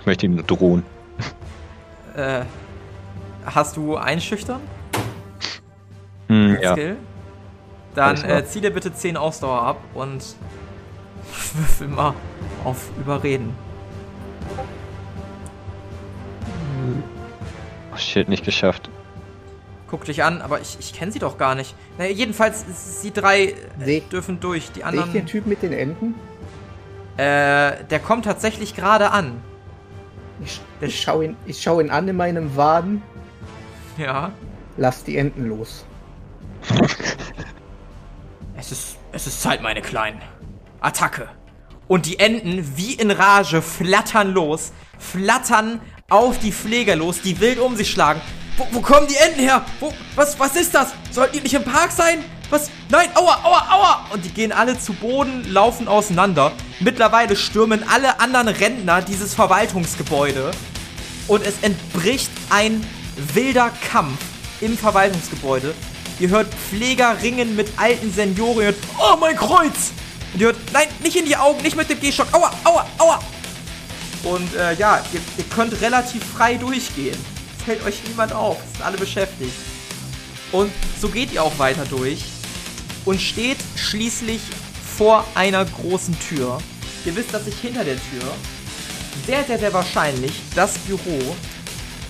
Ich 0.00 0.06
möchte 0.06 0.26
ihn 0.26 0.44
drohen. 0.46 0.82
Äh, 2.16 2.42
hast 3.46 3.76
du 3.76 3.96
Einschüchtern? 3.96 4.60
Hm, 6.28 6.58
ja. 6.60 6.72
Skill? 6.72 6.96
Dann 7.94 8.22
äh, 8.24 8.44
zieh 8.44 8.60
dir 8.60 8.70
bitte 8.70 8.92
10 8.92 9.16
Ausdauer 9.16 9.62
ab 9.62 9.78
und 9.94 10.22
würfel 11.54 11.88
mal 11.88 12.14
auf 12.64 12.88
Überreden. 12.98 13.54
Oh 17.92 17.96
shit, 17.96 18.28
nicht 18.28 18.44
geschafft. 18.44 18.88
Guck 19.88 20.04
dich 20.04 20.22
an, 20.22 20.40
aber 20.40 20.60
ich, 20.60 20.76
ich 20.78 20.92
kenne 20.92 21.10
sie 21.10 21.18
doch 21.18 21.36
gar 21.36 21.54
nicht. 21.56 21.74
Naja, 21.98 22.12
jedenfalls, 22.12 22.64
sie 23.02 23.10
drei 23.12 23.54
Seh 23.84 23.94
äh, 23.94 23.98
ich- 23.98 24.08
dürfen 24.08 24.38
durch. 24.40 24.68
Die 24.68 24.74
Sehe 24.74 24.78
ich 24.80 24.84
anderen. 24.86 25.12
den 25.12 25.26
Typ 25.26 25.46
mit 25.46 25.62
den 25.62 25.72
Enten? 25.72 26.14
Äh, 27.16 27.84
der 27.90 27.98
kommt 27.98 28.24
tatsächlich 28.24 28.76
gerade 28.76 29.10
an. 29.10 29.42
Ich, 30.42 30.60
ich 30.80 31.00
schaue 31.02 31.24
ihn, 31.26 31.36
ich 31.44 31.60
schau 31.60 31.80
ihn 31.80 31.90
an 31.90 32.06
in 32.08 32.16
meinem 32.16 32.56
Waden. 32.56 33.02
Ja. 33.98 34.30
Lass 34.76 35.04
die 35.04 35.18
Enten 35.18 35.46
los. 35.48 35.84
Es 38.60 38.72
ist, 38.72 38.96
es 39.12 39.26
ist 39.26 39.40
Zeit, 39.40 39.62
meine 39.62 39.80
Kleinen. 39.80 40.20
Attacke. 40.82 41.30
Und 41.88 42.04
die 42.04 42.18
Enten, 42.18 42.76
wie 42.76 42.92
in 42.92 43.10
Rage, 43.10 43.62
flattern 43.62 44.34
los, 44.34 44.72
flattern 44.98 45.80
auf 46.10 46.38
die 46.38 46.52
Pfleger 46.52 46.94
los, 46.94 47.22
die 47.22 47.40
wild 47.40 47.58
um 47.58 47.74
sich 47.74 47.90
schlagen. 47.90 48.20
wo, 48.58 48.66
wo 48.72 48.80
kommen 48.82 49.06
die 49.06 49.16
Enten 49.16 49.40
her? 49.40 49.64
Wo, 49.80 49.94
was, 50.14 50.38
was 50.38 50.56
ist 50.56 50.74
das? 50.74 50.88
Sollten 51.10 51.38
die 51.38 51.40
nicht 51.40 51.54
im 51.54 51.64
Park 51.64 51.90
sein? 51.90 52.22
Was? 52.50 52.70
Nein, 52.90 53.08
aua, 53.14 53.40
aua, 53.44 53.66
aua! 53.70 54.06
Und 54.12 54.26
die 54.26 54.30
gehen 54.30 54.52
alle 54.52 54.78
zu 54.78 54.92
Boden, 54.92 55.50
laufen 55.50 55.88
auseinander. 55.88 56.52
Mittlerweile 56.80 57.36
stürmen 57.36 57.82
alle 57.88 58.20
anderen 58.20 58.48
Rentner 58.48 59.00
dieses 59.00 59.32
Verwaltungsgebäude. 59.32 60.50
Und 61.28 61.46
es 61.46 61.62
entbricht 61.62 62.30
ein 62.50 62.86
wilder 63.32 63.70
Kampf 63.90 64.18
im 64.60 64.76
Verwaltungsgebäude. 64.76 65.74
Ihr 66.20 66.28
hört 66.28 66.52
Pfleger 66.54 67.16
ringen 67.22 67.56
mit 67.56 67.72
alten 67.76 68.12
Senioren. 68.12 68.58
Ihr 68.58 68.64
hört, 68.66 68.78
oh, 68.98 69.16
mein 69.18 69.36
Kreuz! 69.36 69.92
Und 70.34 70.40
ihr 70.40 70.48
hört, 70.48 70.58
nein, 70.72 70.86
nicht 71.02 71.16
in 71.16 71.24
die 71.24 71.36
Augen, 71.36 71.62
nicht 71.62 71.76
mit 71.76 71.88
dem 71.88 71.98
Gehstock. 71.98 72.28
Aua, 72.32 72.52
aua, 72.64 72.86
aua! 72.98 73.18
Und 74.22 74.54
äh, 74.54 74.74
ja, 74.74 75.02
ihr, 75.14 75.20
ihr 75.38 75.44
könnt 75.44 75.80
relativ 75.80 76.22
frei 76.22 76.56
durchgehen. 76.56 77.16
Fällt 77.64 77.82
euch 77.84 78.02
niemand 78.06 78.34
auf. 78.34 78.58
Sind 78.74 78.84
alle 78.84 78.98
beschäftigt. 78.98 79.54
Und 80.52 80.70
so 81.00 81.08
geht 81.08 81.32
ihr 81.32 81.42
auch 81.42 81.58
weiter 81.58 81.86
durch 81.86 82.22
und 83.06 83.20
steht 83.20 83.58
schließlich 83.76 84.40
vor 84.98 85.24
einer 85.34 85.64
großen 85.64 86.18
Tür. 86.20 86.58
Ihr 87.06 87.16
wisst, 87.16 87.32
dass 87.32 87.46
sich 87.46 87.56
hinter 87.56 87.84
der 87.84 87.96
Tür 87.96 88.34
sehr, 89.26 89.44
sehr, 89.44 89.58
sehr 89.58 89.72
wahrscheinlich 89.72 90.32
das 90.54 90.76
Büro 90.78 91.36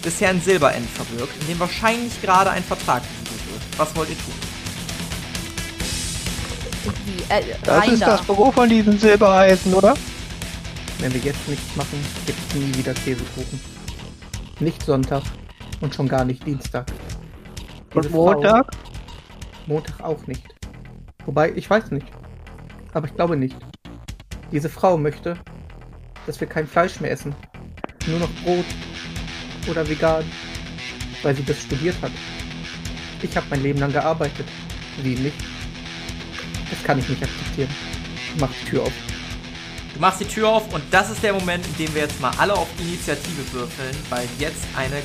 des 0.04 0.20
Herrn 0.20 0.40
Silberend 0.40 0.88
verbirgt, 0.90 1.32
in 1.42 1.48
dem 1.48 1.60
wahrscheinlich 1.60 2.20
gerade 2.22 2.50
ein 2.50 2.64
Vertrag. 2.64 3.02
Was 3.76 3.94
wollt 3.96 4.10
ihr 4.10 4.16
tun? 4.18 4.34
Wie, 7.06 7.22
äh, 7.32 7.42
Das 7.64 7.86
ist 7.88 8.02
da. 8.02 8.06
das 8.16 8.22
Büro 8.22 8.50
von 8.50 8.68
diesem 8.68 8.98
Silbereisen, 8.98 9.74
oder? 9.74 9.94
Wenn 10.98 11.12
wir 11.14 11.20
jetzt 11.20 11.48
nichts 11.48 11.76
machen, 11.76 11.98
gibt 12.26 12.38
es 12.48 12.54
nie 12.54 12.74
wieder 12.76 12.92
Käsekuchen. 12.94 13.60
Nicht 14.60 14.82
Sonntag 14.84 15.22
und 15.80 15.94
schon 15.94 16.08
gar 16.08 16.24
nicht 16.24 16.44
Dienstag. 16.46 16.86
Und 17.94 18.04
Diese 18.04 18.10
Frau- 18.14 18.32
Montag? 18.34 18.66
Montag 19.66 20.00
auch 20.02 20.26
nicht. 20.26 20.42
Wobei, 21.24 21.52
ich 21.54 21.68
weiß 21.68 21.90
nicht. 21.90 22.06
Aber 22.92 23.06
ich 23.06 23.14
glaube 23.14 23.36
nicht. 23.36 23.56
Diese 24.52 24.68
Frau 24.68 24.96
möchte, 24.98 25.36
dass 26.26 26.40
wir 26.40 26.48
kein 26.48 26.66
Fleisch 26.66 27.00
mehr 27.00 27.10
essen. 27.12 27.34
Nur 28.06 28.18
noch 28.20 28.30
Brot 28.44 28.64
oder 29.68 29.88
vegan. 29.88 30.24
Weil 31.22 31.36
sie 31.36 31.44
das 31.44 31.60
studiert 31.62 31.96
hat. 32.02 32.10
Ich 33.22 33.36
habe 33.36 33.46
mein 33.50 33.62
Leben 33.62 33.78
lang 33.80 33.92
gearbeitet. 33.92 34.46
Sie 35.02 35.14
nicht. 35.14 35.36
Das 36.70 36.82
kann 36.84 36.98
ich 36.98 37.08
nicht 37.08 37.22
akzeptieren. 37.22 37.70
Mach 38.38 38.50
die 38.62 38.70
Tür 38.70 38.82
auf. 38.84 38.92
Du 39.94 40.00
machst 40.00 40.20
die 40.20 40.24
Tür 40.24 40.48
auf 40.48 40.72
und 40.72 40.82
das 40.90 41.10
ist 41.10 41.22
der 41.22 41.32
Moment, 41.32 41.66
in 41.66 41.76
dem 41.76 41.94
wir 41.94 42.02
jetzt 42.02 42.20
mal 42.20 42.32
alle 42.38 42.54
auf 42.54 42.68
Initiative 42.78 43.52
würfeln, 43.52 43.96
weil 44.08 44.26
jetzt 44.38 44.64
eine 44.76 45.02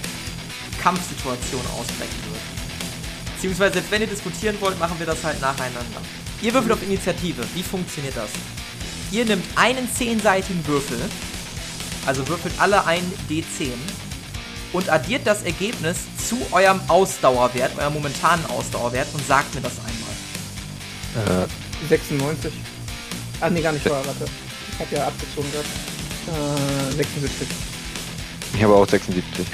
Kampfsituation 0.81 1.61
ausbrechen 1.77 2.19
wird. 2.29 3.35
Beziehungsweise, 3.35 3.81
wenn 3.89 4.01
ihr 4.01 4.07
diskutieren 4.07 4.55
wollt, 4.61 4.79
machen 4.79 4.97
wir 4.99 5.05
das 5.05 5.23
halt 5.23 5.41
nacheinander. 5.41 6.01
Ihr 6.41 6.53
würfelt 6.53 6.73
auf 6.73 6.83
Initiative. 6.83 7.43
Wie 7.53 7.63
funktioniert 7.63 8.15
das? 8.15 8.29
Ihr 9.11 9.25
nehmt 9.25 9.45
einen 9.55 9.91
zehnseitigen 9.91 10.65
Würfel, 10.67 10.99
also 12.05 12.27
würfelt 12.27 12.53
alle 12.59 12.85
einen 12.85 13.11
D10 13.29 13.71
und 14.73 14.89
addiert 14.89 15.25
das 15.25 15.43
Ergebnis 15.43 15.97
zu 16.27 16.37
eurem 16.51 16.79
Ausdauerwert, 16.87 17.77
eurem 17.77 17.93
momentanen 17.93 18.45
Ausdauerwert 18.47 19.07
und 19.13 19.25
sagt 19.25 19.53
mir 19.55 19.61
das 19.61 19.73
einmal. 19.79 21.43
Äh, 21.43 21.87
96. 21.89 22.51
Ah, 23.41 23.49
nee, 23.49 23.61
gar 23.61 23.71
nicht 23.71 23.89
wahr, 23.89 24.05
warte. 24.05 24.25
Ich 24.73 24.79
hab 24.79 24.91
ja 24.91 25.07
abgezogen 25.07 25.51
gehabt. 25.51 25.67
Äh, 26.91 26.95
76. 26.95 27.47
ich 28.53 28.63
habe 28.63 28.73
auch 28.73 28.87
76. 28.87 29.45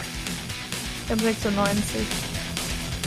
Ich 1.06 1.12
hab 1.12 1.20
96. 1.20 2.02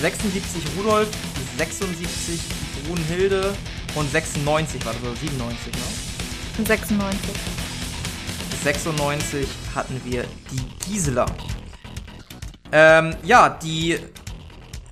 76 0.00 0.62
Rudolf, 0.76 1.08
76 1.56 2.40
Brunhilde 2.86 3.54
und 3.94 4.10
96 4.10 4.84
war 4.84 4.92
das, 4.92 5.02
oder 5.02 5.16
97, 5.16 5.72
ne? 5.72 6.66
96. 6.66 7.30
96 8.62 9.48
hatten 9.74 10.00
wir 10.04 10.24
die 10.50 10.92
Gisela. 10.92 11.26
Ähm, 12.76 13.14
ja, 13.22 13.50
die 13.50 14.00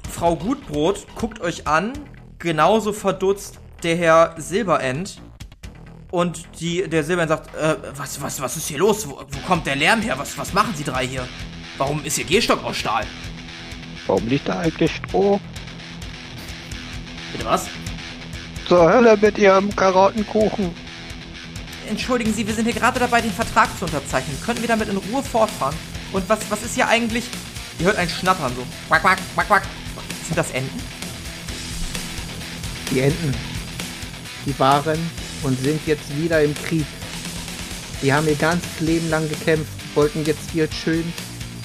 Frau 0.08 0.36
Gutbrot 0.36 1.04
guckt 1.16 1.40
euch 1.40 1.66
an, 1.66 1.92
genauso 2.38 2.92
verdutzt 2.92 3.58
der 3.82 3.96
Herr 3.96 4.34
Silberend. 4.38 5.20
Und 6.12 6.44
die, 6.60 6.88
der 6.88 7.02
Silberend 7.02 7.30
sagt, 7.30 7.52
äh, 7.56 7.74
was, 7.96 8.22
was, 8.22 8.40
was 8.40 8.56
ist 8.56 8.68
hier 8.68 8.78
los? 8.78 9.08
Wo, 9.08 9.20
wo 9.28 9.38
kommt 9.48 9.66
der 9.66 9.74
Lärm 9.74 10.00
her? 10.00 10.16
Was, 10.16 10.38
was 10.38 10.52
machen 10.52 10.72
Sie 10.76 10.84
drei 10.84 11.08
hier? 11.08 11.26
Warum 11.76 12.04
ist 12.04 12.16
Ihr 12.18 12.24
Gehstock 12.24 12.62
aus 12.62 12.76
Stahl? 12.76 13.04
Warum 14.06 14.28
liegt 14.28 14.48
da 14.48 14.60
eigentlich 14.60 14.94
Stroh? 14.94 15.40
Bitte 17.32 17.44
was? 17.44 17.66
Zur 18.68 18.92
Hölle 18.92 19.16
mit 19.16 19.38
ihrem 19.38 19.74
Karottenkuchen. 19.74 20.72
Entschuldigen 21.88 22.32
Sie, 22.32 22.46
wir 22.46 22.54
sind 22.54 22.66
hier 22.66 22.74
gerade 22.74 23.00
dabei, 23.00 23.22
den 23.22 23.32
Vertrag 23.32 23.76
zu 23.76 23.86
unterzeichnen. 23.86 24.40
Könnten 24.40 24.62
wir 24.62 24.68
damit 24.68 24.88
in 24.88 24.98
Ruhe 24.98 25.24
fortfahren? 25.24 25.74
Und 26.12 26.28
was, 26.28 26.48
was 26.48 26.62
ist 26.62 26.76
hier 26.76 26.86
eigentlich? 26.86 27.24
Ihr 27.82 27.86
hört 27.86 27.98
ein 27.98 28.08
Schnattern 28.08 28.52
so. 28.54 28.64
Quack, 28.86 29.02
quack, 29.02 29.18
quack, 29.34 29.46
quack. 29.48 29.62
Sind 30.24 30.38
das 30.38 30.52
Enten? 30.52 30.80
Die 32.92 33.00
Enten. 33.00 33.34
Die 34.46 34.56
waren 34.56 35.00
und 35.42 35.60
sind 35.60 35.80
jetzt 35.84 36.16
wieder 36.16 36.44
im 36.44 36.54
Krieg. 36.54 36.86
Die 38.00 38.12
haben 38.12 38.28
ihr 38.28 38.36
ganzes 38.36 38.78
Leben 38.78 39.10
lang 39.10 39.28
gekämpft, 39.28 39.72
wollten 39.96 40.24
jetzt 40.24 40.52
hier 40.52 40.68
schön 40.70 41.12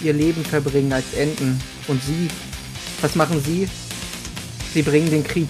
ihr 0.01 0.13
Leben 0.13 0.43
verbringen 0.43 0.91
als 0.91 1.13
Enten. 1.13 1.61
Und 1.87 2.01
sie, 2.01 2.29
was 3.01 3.13
machen 3.13 3.39
sie? 3.39 3.69
Sie 4.73 4.81
bringen 4.81 5.11
den 5.11 5.23
Krieg. 5.23 5.49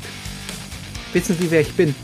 Wissen 1.14 1.38
Sie, 1.39 1.49
wer 1.49 1.61
ich 1.61 1.72
bin? 1.76 1.95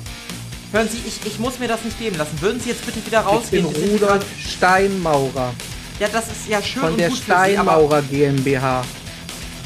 Hören 0.72 0.88
Sie, 0.88 1.02
ich, 1.06 1.20
ich 1.26 1.38
muss 1.38 1.60
mir 1.60 1.68
das 1.68 1.84
nicht 1.84 2.00
geben 2.00 2.18
lassen. 2.18 2.40
Würden 2.40 2.62
Sie 2.62 2.70
jetzt 2.70 2.86
bitte 2.86 3.06
wieder 3.06 3.20
Ich 3.20 3.50
bin 3.50 3.66
rausgehen? 3.66 3.74
Sind 3.74 3.76
hier 3.76 3.92
Rudolf 3.92 4.26
Steinmaurer 4.40 5.54
Ja, 6.00 6.08
das 6.08 6.28
ist 6.28 6.48
ja 6.50 6.62
schön 6.62 6.82
von 6.82 6.92
und 6.92 6.98
der 7.00 7.10
gut 7.10 7.18
für 7.20 7.24
Sie. 7.26 7.32
Steinmaurer 7.32 8.02
GmbH 8.02 8.84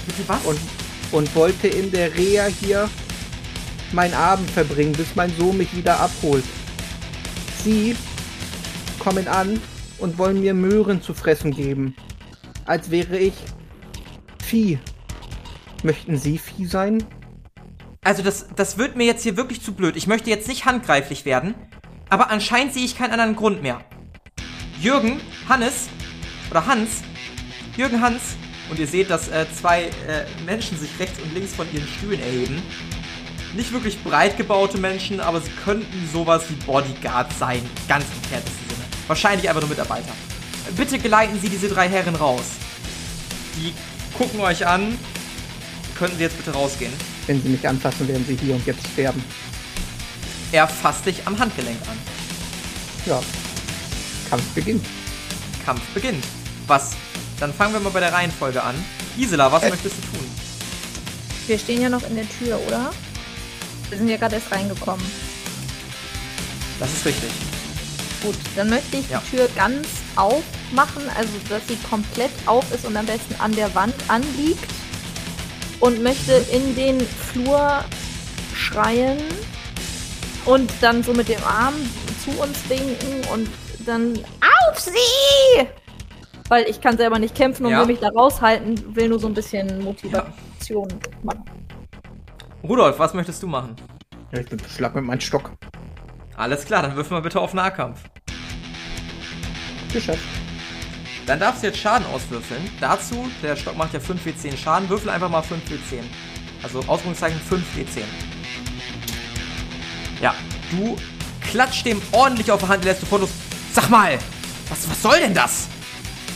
Bitte 0.05 0.23
was? 0.27 0.43
und, 0.45 0.59
und 1.11 1.35
wollte 1.35 1.67
in 1.67 1.91
der 1.91 2.15
Reha 2.15 2.45
hier 2.45 2.89
meinen 3.93 4.13
Abend 4.13 4.49
verbringen, 4.49 4.93
bis 4.93 5.15
mein 5.15 5.35
Sohn 5.37 5.57
mich 5.57 5.75
wieder 5.75 5.99
abholt. 5.99 6.43
Sie 7.63 7.95
kommen 8.99 9.27
an 9.27 9.61
und 9.99 10.17
wollen 10.17 10.41
mir 10.41 10.53
Möhren 10.53 11.01
zu 11.01 11.13
fressen 11.13 11.51
geben, 11.51 11.95
als 12.65 12.91
wäre 12.91 13.17
ich 13.17 13.33
Vieh. 14.43 14.79
Möchten 15.83 16.17
Sie 16.17 16.37
Vieh 16.37 16.65
sein? 16.65 17.03
Also 18.03 18.23
das, 18.23 18.47
das 18.55 18.77
wird 18.77 18.95
mir 18.95 19.05
jetzt 19.05 19.23
hier 19.23 19.35
wirklich 19.37 19.61
zu 19.61 19.73
blöd. 19.73 19.95
Ich 19.95 20.07
möchte 20.07 20.29
jetzt 20.29 20.47
nicht 20.47 20.65
handgreiflich 20.65 21.25
werden, 21.25 21.55
aber 22.09 22.29
anscheinend 22.29 22.73
sehe 22.73 22.85
ich 22.85 22.97
keinen 22.97 23.11
anderen 23.11 23.35
Grund 23.35 23.61
mehr. 23.61 23.81
Jürgen, 24.79 25.19
Hannes 25.49 25.89
oder 26.49 26.65
Hans, 26.65 27.01
Jürgen 27.75 28.01
Hans, 28.01 28.35
und 28.69 28.79
ihr 28.79 28.87
seht, 28.87 29.09
dass 29.09 29.29
äh, 29.29 29.45
zwei 29.53 29.83
äh, 29.83 30.25
Menschen 30.45 30.77
sich 30.77 30.89
rechts 30.99 31.19
und 31.21 31.33
links 31.33 31.53
von 31.53 31.67
ihren 31.73 31.87
Stühlen 31.87 32.19
erheben. 32.19 32.61
Nicht 33.55 33.71
wirklich 33.71 34.01
breit 34.03 34.37
gebaute 34.37 34.77
Menschen, 34.77 35.19
aber 35.19 35.39
sie 35.39 35.51
könnten 35.63 36.09
sowas 36.11 36.43
wie 36.49 36.55
Bodyguards 36.65 37.39
sein, 37.39 37.61
ganz 37.87 38.05
im 38.05 38.17
entferntesten 38.17 38.69
Sinne. 38.69 38.85
Wahrscheinlich 39.07 39.47
einfach 39.47 39.61
nur 39.61 39.69
Mitarbeiter. 39.69 40.11
Bitte 40.75 40.99
geleiten 40.99 41.39
Sie 41.41 41.47
diese 41.47 41.69
drei 41.69 41.87
Herren 41.87 42.15
raus. 42.15 42.43
Die 43.55 43.73
gucken 44.17 44.41
euch 44.41 44.67
an. 44.67 44.97
Könnten 45.97 46.17
Sie 46.17 46.23
jetzt 46.23 46.37
bitte 46.37 46.51
rausgehen? 46.51 46.91
Wenn 47.25 47.41
Sie 47.41 47.49
mich 47.49 47.67
anfassen, 47.67 48.07
werden 48.07 48.25
Sie 48.27 48.35
hier 48.35 48.55
und 48.55 48.65
jetzt 48.65 48.85
sterben. 48.93 49.23
Er 50.51 50.67
fasst 50.67 51.05
dich 51.05 51.25
am 51.25 51.39
Handgelenk 51.39 51.77
an. 51.89 51.97
Ja. 53.05 53.21
Kampf 54.29 54.43
beginnt. 54.53 54.85
Kampf 55.65 55.81
beginnt. 55.93 56.23
Was? 56.67 56.91
Dann 57.39 57.53
fangen 57.53 57.73
wir 57.73 57.79
mal 57.79 57.89
bei 57.91 57.99
der 57.99 58.13
Reihenfolge 58.13 58.61
an. 58.61 58.75
Gisela, 59.15 59.51
was 59.51 59.63
Äh. 59.63 59.69
möchtest 59.69 59.95
du 59.97 60.01
tun? 60.17 60.31
Wir 61.47 61.57
stehen 61.57 61.81
ja 61.81 61.89
noch 61.89 62.03
in 62.03 62.15
der 62.15 62.25
Tür, 62.29 62.59
oder? 62.67 62.91
Wir 63.89 63.97
sind 63.97 64.09
ja 64.09 64.17
gerade 64.17 64.35
erst 64.35 64.51
reingekommen. 64.51 65.05
Das 66.79 66.91
ist 66.91 67.05
richtig. 67.05 67.29
Gut, 68.21 68.35
dann 68.55 68.69
möchte 68.69 68.97
ich 68.97 69.09
Ja. 69.09 69.21
die 69.31 69.37
Tür 69.37 69.47
ganz 69.55 69.87
aufmachen, 70.15 71.03
also 71.15 71.29
dass 71.49 71.61
sie 71.67 71.77
komplett 71.89 72.31
auf 72.45 72.65
ist 72.73 72.85
und 72.85 72.97
am 72.97 73.05
besten 73.05 73.35
an 73.39 73.55
der 73.55 73.73
Wand 73.75 73.95
anliegt. 74.09 74.69
Und 75.79 76.01
möchte 76.01 76.33
in 76.51 76.75
den 76.75 76.99
Flur 77.31 77.83
schreien 78.55 79.19
und 80.45 80.71
dann 80.81 81.03
so 81.03 81.13
mit 81.13 81.29
dem 81.29 81.43
Arm 81.43 81.75
zu 82.25 82.31
uns 82.41 82.57
winken 82.67 83.23
und 83.31 83.47
dann 83.85 84.17
auf 84.71 84.79
sie! 84.79 85.67
Weil 86.49 86.65
ich 86.69 86.79
kann 86.81 86.97
selber 86.97 87.19
nicht 87.19 87.35
kämpfen 87.35 87.65
und 87.65 87.71
Ja. 87.71 87.79
will 87.81 87.87
mich 87.87 87.99
da 87.99 88.09
raushalten, 88.09 88.95
will 88.95 89.09
nur 89.09 89.19
so 89.19 89.27
ein 89.27 89.33
bisschen 89.33 89.83
Motivation 89.83 90.87
machen. 91.23 91.43
Rudolf, 92.63 92.97
was 92.99 93.13
möchtest 93.13 93.43
du 93.43 93.47
machen? 93.47 93.75
Ja, 94.31 94.39
ich 94.39 94.47
bin 94.49 94.59
schlag 94.75 94.95
mit 94.95 95.03
meinem 95.03 95.19
Stock. 95.21 95.51
Alles 96.35 96.65
klar, 96.65 96.81
dann 96.83 96.95
wirf 96.95 97.09
mal 97.09 97.21
bitte 97.21 97.39
auf 97.39 97.53
Nahkampf. 97.53 97.99
Geschafft. 99.91 100.19
Dann 101.25 101.39
darfst 101.39 101.61
du 101.63 101.67
jetzt 101.67 101.79
Schaden 101.79 102.05
auswürfeln. 102.13 102.61
Dazu, 102.79 103.27
der 103.43 103.55
Stock 103.55 103.75
macht 103.77 103.93
ja 103.93 103.99
5w10 103.99 104.55
Schaden. 104.57 104.87
Würfel 104.89 105.09
einfach 105.09 105.29
mal 105.29 105.41
5w10. 105.41 106.03
Also 106.63 106.79
Ausrufungszeichen 106.79 107.39
5w10. 107.49 108.01
Ja, 110.21 110.33
du 110.71 110.95
klatscht 111.41 111.85
dem 111.85 112.01
ordentlich 112.11 112.51
auf 112.51 112.61
die 112.61 112.67
Hand, 112.67 112.85
lässt 112.85 113.01
sofort 113.01 113.21
los. 113.21 113.29
Sag 113.73 113.89
mal, 113.89 114.17
was, 114.69 114.89
was 114.89 115.01
soll 115.01 115.19
denn 115.19 115.33
das? 115.33 115.67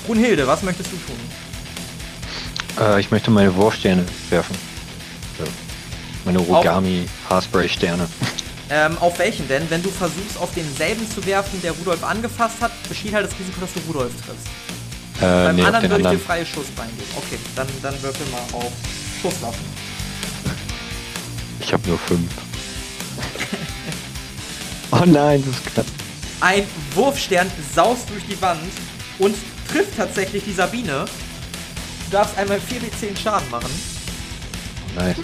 Brunhilde, 0.05 0.47
was 0.47 0.63
möchtest 0.63 0.91
du 0.91 0.97
tun? 0.97 1.15
Äh, 2.79 2.99
ich 2.99 3.11
möchte 3.11 3.31
meine 3.31 3.53
Wurfsterne 3.55 4.05
werfen. 4.29 4.55
Meine 6.25 6.39
Origami 6.39 7.07
Haarspray-Sterne. 7.29 8.07
Ähm, 8.69 8.97
auf 8.99 9.19
welchen 9.19 9.47
denn? 9.47 9.69
Wenn 9.69 9.83
du 9.83 9.89
versuchst, 9.89 10.37
auf 10.39 10.53
denselben 10.53 11.09
zu 11.09 11.25
werfen, 11.25 11.61
der 11.61 11.73
Rudolf 11.73 12.03
angefasst 12.03 12.55
hat, 12.61 12.71
besteht 12.87 13.13
halt 13.13 13.25
das 13.25 13.37
Risiko, 13.37 13.59
dass 13.59 13.73
du 13.73 13.79
Rudolf 13.87 14.13
triffst. 14.25 14.47
Äh, 15.17 15.45
Beim 15.45 15.55
nee, 15.55 15.63
anderen 15.63 15.89
würde 15.89 16.03
ich 16.03 16.09
dir 16.09 16.19
freie 16.19 16.45
Schussbein 16.45 16.87
geben. 16.97 17.09
Okay, 17.17 17.37
dann, 17.55 17.67
dann 17.81 18.01
würfel 18.01 18.25
mal 18.27 18.41
auf 18.57 18.71
Schusswaffen. 19.21 19.65
Ich 21.59 21.73
habe 21.73 21.87
nur 21.87 21.97
fünf. 21.99 22.31
oh 24.91 25.03
nein, 25.05 25.43
das 25.45 25.55
ist 25.55 25.73
knapp. 25.73 25.85
Ein 26.39 26.63
Wurfstern 26.95 27.51
saust 27.75 28.09
durch 28.09 28.25
die 28.25 28.41
Wand 28.41 28.71
und 29.19 29.35
trifft 29.71 29.97
tatsächlich 29.97 30.43
die 30.43 30.53
Sabine. 30.53 31.05
Du 32.05 32.11
darfst 32.11 32.37
einmal 32.37 32.57
4w10 32.57 33.17
Schaden 33.17 33.49
machen. 33.49 33.69
Nice. 34.95 35.17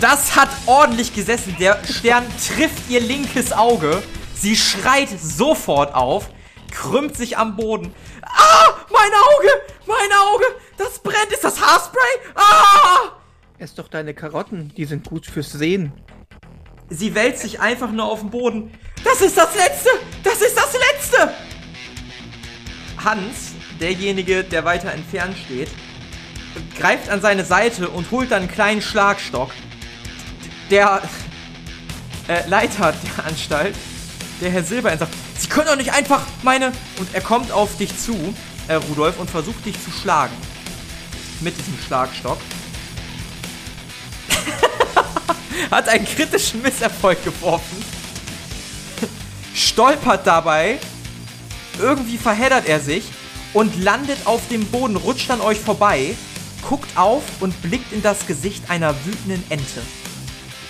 Das 0.00 0.36
hat 0.36 0.50
ordentlich 0.66 1.14
gesessen. 1.14 1.56
Der 1.58 1.82
Stern 1.84 2.24
trifft 2.38 2.88
ihr 2.88 3.00
linkes 3.00 3.52
Auge. 3.52 4.02
Sie 4.34 4.56
schreit 4.56 5.08
sofort 5.20 5.94
auf, 5.94 6.28
krümmt 6.70 7.16
sich 7.16 7.38
am 7.38 7.56
Boden. 7.56 7.92
Ah, 8.22 8.74
mein 8.92 9.10
Auge, 9.10 9.48
mein 9.86 10.18
Auge, 10.32 10.44
das 10.76 10.98
brennt. 10.98 11.32
Ist 11.32 11.42
das 11.42 11.60
Haarspray? 11.60 12.00
Ah! 12.34 13.12
Ess 13.58 13.74
doch 13.74 13.88
deine 13.88 14.12
Karotten, 14.12 14.72
die 14.76 14.84
sind 14.84 15.08
gut 15.08 15.24
fürs 15.26 15.50
Sehen. 15.52 15.92
Sie 16.90 17.14
wälzt 17.14 17.42
sich 17.42 17.58
einfach 17.60 17.90
nur 17.90 18.04
auf 18.04 18.20
den 18.20 18.30
Boden. 18.30 18.72
Das 19.02 19.22
ist 19.22 19.36
das 19.36 19.54
Letzte! 19.56 19.88
Das 20.22 20.40
ist 20.40 20.56
das 20.56 20.74
Letzte! 20.74 21.34
Hans, 23.06 23.52
derjenige, 23.80 24.42
der 24.42 24.64
weiter 24.64 24.92
entfernt 24.92 25.36
steht, 25.46 25.70
greift 26.76 27.08
an 27.08 27.22
seine 27.22 27.44
Seite 27.44 27.88
und 27.88 28.10
holt 28.10 28.32
dann 28.32 28.42
einen 28.42 28.50
kleinen 28.50 28.82
Schlagstock. 28.82 29.52
Der 30.70 31.00
äh, 32.26 32.48
Leiter 32.48 32.92
der 32.92 33.24
Anstalt, 33.24 33.76
der 34.40 34.50
Herr 34.50 34.64
Silberein, 34.64 34.98
sagt, 34.98 35.14
Sie 35.38 35.48
können 35.48 35.68
doch 35.68 35.76
nicht 35.76 35.92
einfach 35.92 36.22
meine... 36.42 36.72
Und 36.98 37.14
er 37.14 37.20
kommt 37.20 37.52
auf 37.52 37.76
dich 37.76 37.96
zu, 37.96 38.34
äh, 38.66 38.74
Rudolf, 38.74 39.20
und 39.20 39.30
versucht 39.30 39.64
dich 39.64 39.76
zu 39.84 39.92
schlagen. 39.92 40.34
Mit 41.40 41.56
diesem 41.56 41.78
Schlagstock. 41.86 42.38
Hat 45.70 45.88
einen 45.88 46.06
kritischen 46.06 46.60
Misserfolg 46.62 47.22
geworfen. 47.22 47.84
Stolpert 49.54 50.26
dabei. 50.26 50.80
Irgendwie 51.80 52.18
verheddert 52.18 52.68
er 52.68 52.80
sich 52.80 53.04
und 53.52 53.82
landet 53.82 54.18
auf 54.24 54.40
dem 54.48 54.66
Boden, 54.66 54.96
rutscht 54.96 55.30
an 55.30 55.40
euch 55.40 55.58
vorbei, 55.58 56.14
guckt 56.68 56.96
auf 56.96 57.22
und 57.40 57.60
blickt 57.62 57.92
in 57.92 58.02
das 58.02 58.26
Gesicht 58.26 58.70
einer 58.70 58.94
wütenden 59.04 59.42
Ente, 59.50 59.82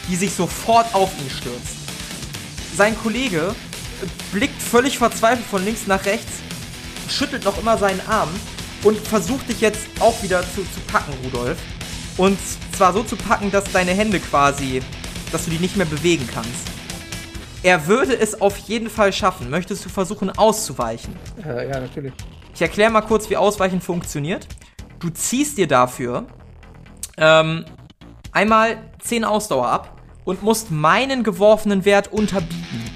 die 0.08 0.16
sich 0.16 0.32
sofort 0.32 0.94
auf 0.94 1.10
ihn 1.18 1.30
stürzt. 1.30 1.76
Sein 2.76 2.96
Kollege 3.02 3.54
blickt 4.32 4.60
völlig 4.60 4.98
verzweifelt 4.98 5.46
von 5.46 5.64
links 5.64 5.86
nach 5.86 6.04
rechts, 6.04 6.32
schüttelt 7.08 7.44
noch 7.44 7.58
immer 7.58 7.78
seinen 7.78 8.00
Arm 8.06 8.28
und 8.82 8.98
versucht 8.98 9.48
dich 9.48 9.60
jetzt 9.60 9.86
auch 10.00 10.22
wieder 10.22 10.42
zu, 10.42 10.62
zu 10.62 10.80
packen, 10.86 11.12
Rudolf. 11.24 11.58
Und 12.16 12.38
zwar 12.76 12.92
so 12.92 13.02
zu 13.02 13.16
packen, 13.16 13.50
dass 13.50 13.64
deine 13.72 13.92
Hände 13.92 14.20
quasi, 14.20 14.82
dass 15.32 15.44
du 15.44 15.50
die 15.50 15.58
nicht 15.58 15.76
mehr 15.76 15.86
bewegen 15.86 16.28
kannst. 16.32 16.75
Er 17.62 17.86
würde 17.86 18.18
es 18.18 18.40
auf 18.40 18.56
jeden 18.58 18.90
Fall 18.90 19.12
schaffen. 19.12 19.50
Möchtest 19.50 19.84
du 19.84 19.88
versuchen 19.88 20.30
auszuweichen? 20.30 21.16
Äh, 21.44 21.68
ja, 21.68 21.80
natürlich. 21.80 22.12
Ich 22.54 22.62
erkläre 22.62 22.90
mal 22.90 23.02
kurz, 23.02 23.28
wie 23.28 23.36
Ausweichen 23.36 23.80
funktioniert. 23.80 24.46
Du 24.98 25.10
ziehst 25.10 25.58
dir 25.58 25.66
dafür 25.66 26.26
ähm, 27.18 27.64
einmal 28.32 28.78
10 29.00 29.24
Ausdauer 29.24 29.68
ab 29.68 30.00
und 30.24 30.42
musst 30.42 30.70
meinen 30.70 31.22
geworfenen 31.22 31.84
Wert 31.84 32.12
unterbieten. 32.12 32.90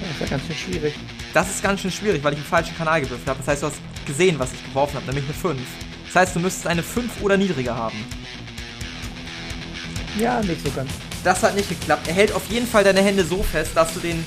Das 0.00 0.10
ist 0.10 0.20
ja 0.20 0.26
ganz 0.26 0.46
schön 0.46 0.56
schwierig. 0.56 0.94
Das 1.32 1.50
ist 1.50 1.62
ganz 1.62 1.80
schön 1.80 1.90
schwierig, 1.90 2.22
weil 2.22 2.34
ich 2.34 2.38
im 2.38 2.44
falschen 2.44 2.76
Kanal 2.76 3.00
gewürfelt 3.00 3.28
habe. 3.28 3.38
Das 3.38 3.48
heißt, 3.48 3.62
du 3.62 3.66
hast 3.68 3.76
gesehen, 4.06 4.38
was 4.38 4.52
ich 4.52 4.64
geworfen 4.64 4.96
habe, 4.96 5.06
nämlich 5.06 5.24
eine 5.24 5.34
5. 5.34 5.60
Das 6.06 6.16
heißt, 6.16 6.36
du 6.36 6.40
müsstest 6.40 6.66
eine 6.66 6.82
5 6.82 7.22
oder 7.22 7.36
niedriger 7.36 7.74
haben. 7.74 7.96
Ja, 10.18 10.40
nicht 10.42 10.62
so 10.62 10.70
ganz. 10.72 10.90
Das 11.24 11.42
hat 11.42 11.54
nicht 11.54 11.68
geklappt. 11.68 12.08
Er 12.08 12.14
hält 12.14 12.32
auf 12.32 12.42
jeden 12.48 12.66
Fall 12.66 12.84
deine 12.84 13.00
Hände 13.02 13.24
so 13.24 13.42
fest, 13.42 13.72
dass 13.74 13.94
du 13.94 14.00
den 14.00 14.24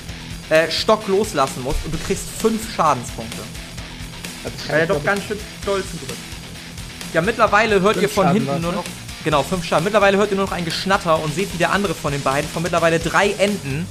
äh, 0.48 0.70
Stock 0.70 1.06
loslassen 1.08 1.62
musst 1.62 1.84
und 1.84 1.92
du 1.92 1.98
kriegst 1.98 2.24
5 2.40 2.74
Schadenspunkte. 2.74 3.42
Weil 4.68 4.76
er 4.76 4.82
ich, 4.82 4.88
doch 4.88 5.04
ganz 5.04 5.24
schön 5.24 5.38
doll 5.64 5.82
zudrückt. 5.82 6.18
Ja, 7.12 7.20
mittlerweile 7.20 7.80
hört 7.80 7.96
ihr 7.96 8.08
von 8.08 8.26
Schaden 8.26 8.42
hinten 8.42 8.60
nur 8.62 8.72
ne? 8.72 8.78
noch. 8.78 8.84
Genau, 9.24 9.42
fünf 9.42 9.64
Schaden. 9.64 9.84
Mittlerweile 9.84 10.18
hört 10.18 10.30
ihr 10.30 10.36
nur 10.36 10.46
noch 10.46 10.52
ein 10.52 10.64
Geschnatter 10.64 11.20
und 11.20 11.34
seht, 11.34 11.52
wie 11.52 11.58
der 11.58 11.72
andere 11.72 11.94
von 11.94 12.12
den 12.12 12.22
beiden 12.22 12.48
von 12.48 12.62
mittlerweile 12.62 13.00
drei 13.00 13.30
Enten 13.30 13.86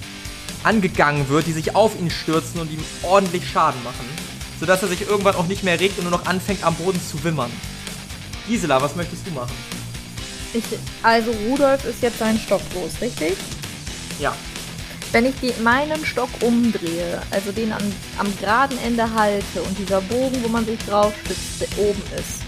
angegangen 0.63 1.27
wird, 1.27 1.45
die 1.45 1.51
sich 1.51 1.75
auf 1.75 1.99
ihn 1.99 2.09
stürzen 2.09 2.61
und 2.61 2.71
ihm 2.71 2.83
ordentlich 3.03 3.49
Schaden 3.49 3.83
machen. 3.83 4.05
Sodass 4.59 4.81
er 4.81 4.87
sich 4.87 5.01
irgendwann 5.01 5.35
auch 5.35 5.47
nicht 5.47 5.63
mehr 5.63 5.77
regt 5.79 5.97
und 5.97 6.05
nur 6.05 6.11
noch 6.11 6.25
anfängt 6.25 6.63
am 6.63 6.75
Boden 6.75 7.01
zu 7.01 7.21
wimmern. 7.23 7.51
Gisela, 8.47 8.81
was 8.81 8.95
möchtest 8.95 9.27
du 9.27 9.31
machen? 9.31 9.51
Ich, 10.55 10.63
also 11.03 11.31
Rudolf 11.49 11.83
ist 11.83 12.01
jetzt 12.01 12.17
seinen 12.17 12.39
Stock 12.39 12.61
los, 12.73 13.01
richtig? 13.01 13.35
Ja. 14.21 14.33
Wenn 15.11 15.25
ich 15.25 15.35
die, 15.41 15.53
meinen 15.61 16.05
Stock 16.05 16.29
umdrehe, 16.39 17.21
also 17.29 17.51
den 17.51 17.73
am, 17.73 17.81
am 18.17 18.37
geraden 18.39 18.77
Ende 18.85 19.13
halte 19.13 19.61
und 19.61 19.77
dieser 19.77 19.99
Bogen, 19.99 20.41
wo 20.43 20.47
man 20.47 20.65
sich 20.65 20.79
drauf 20.85 21.13
stützt, 21.25 21.77
oben 21.77 22.01
ist, 22.17 22.41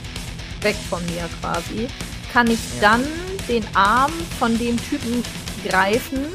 weg 0.63 0.77
von 0.89 1.05
mir 1.07 1.27
quasi, 1.41 1.89
kann 2.31 2.49
ich 2.49 2.59
dann 2.79 3.03
den 3.49 3.65
Arm 3.73 4.13
von 4.39 4.57
dem 4.57 4.77
Typen 4.77 5.21
greifen, 5.67 6.27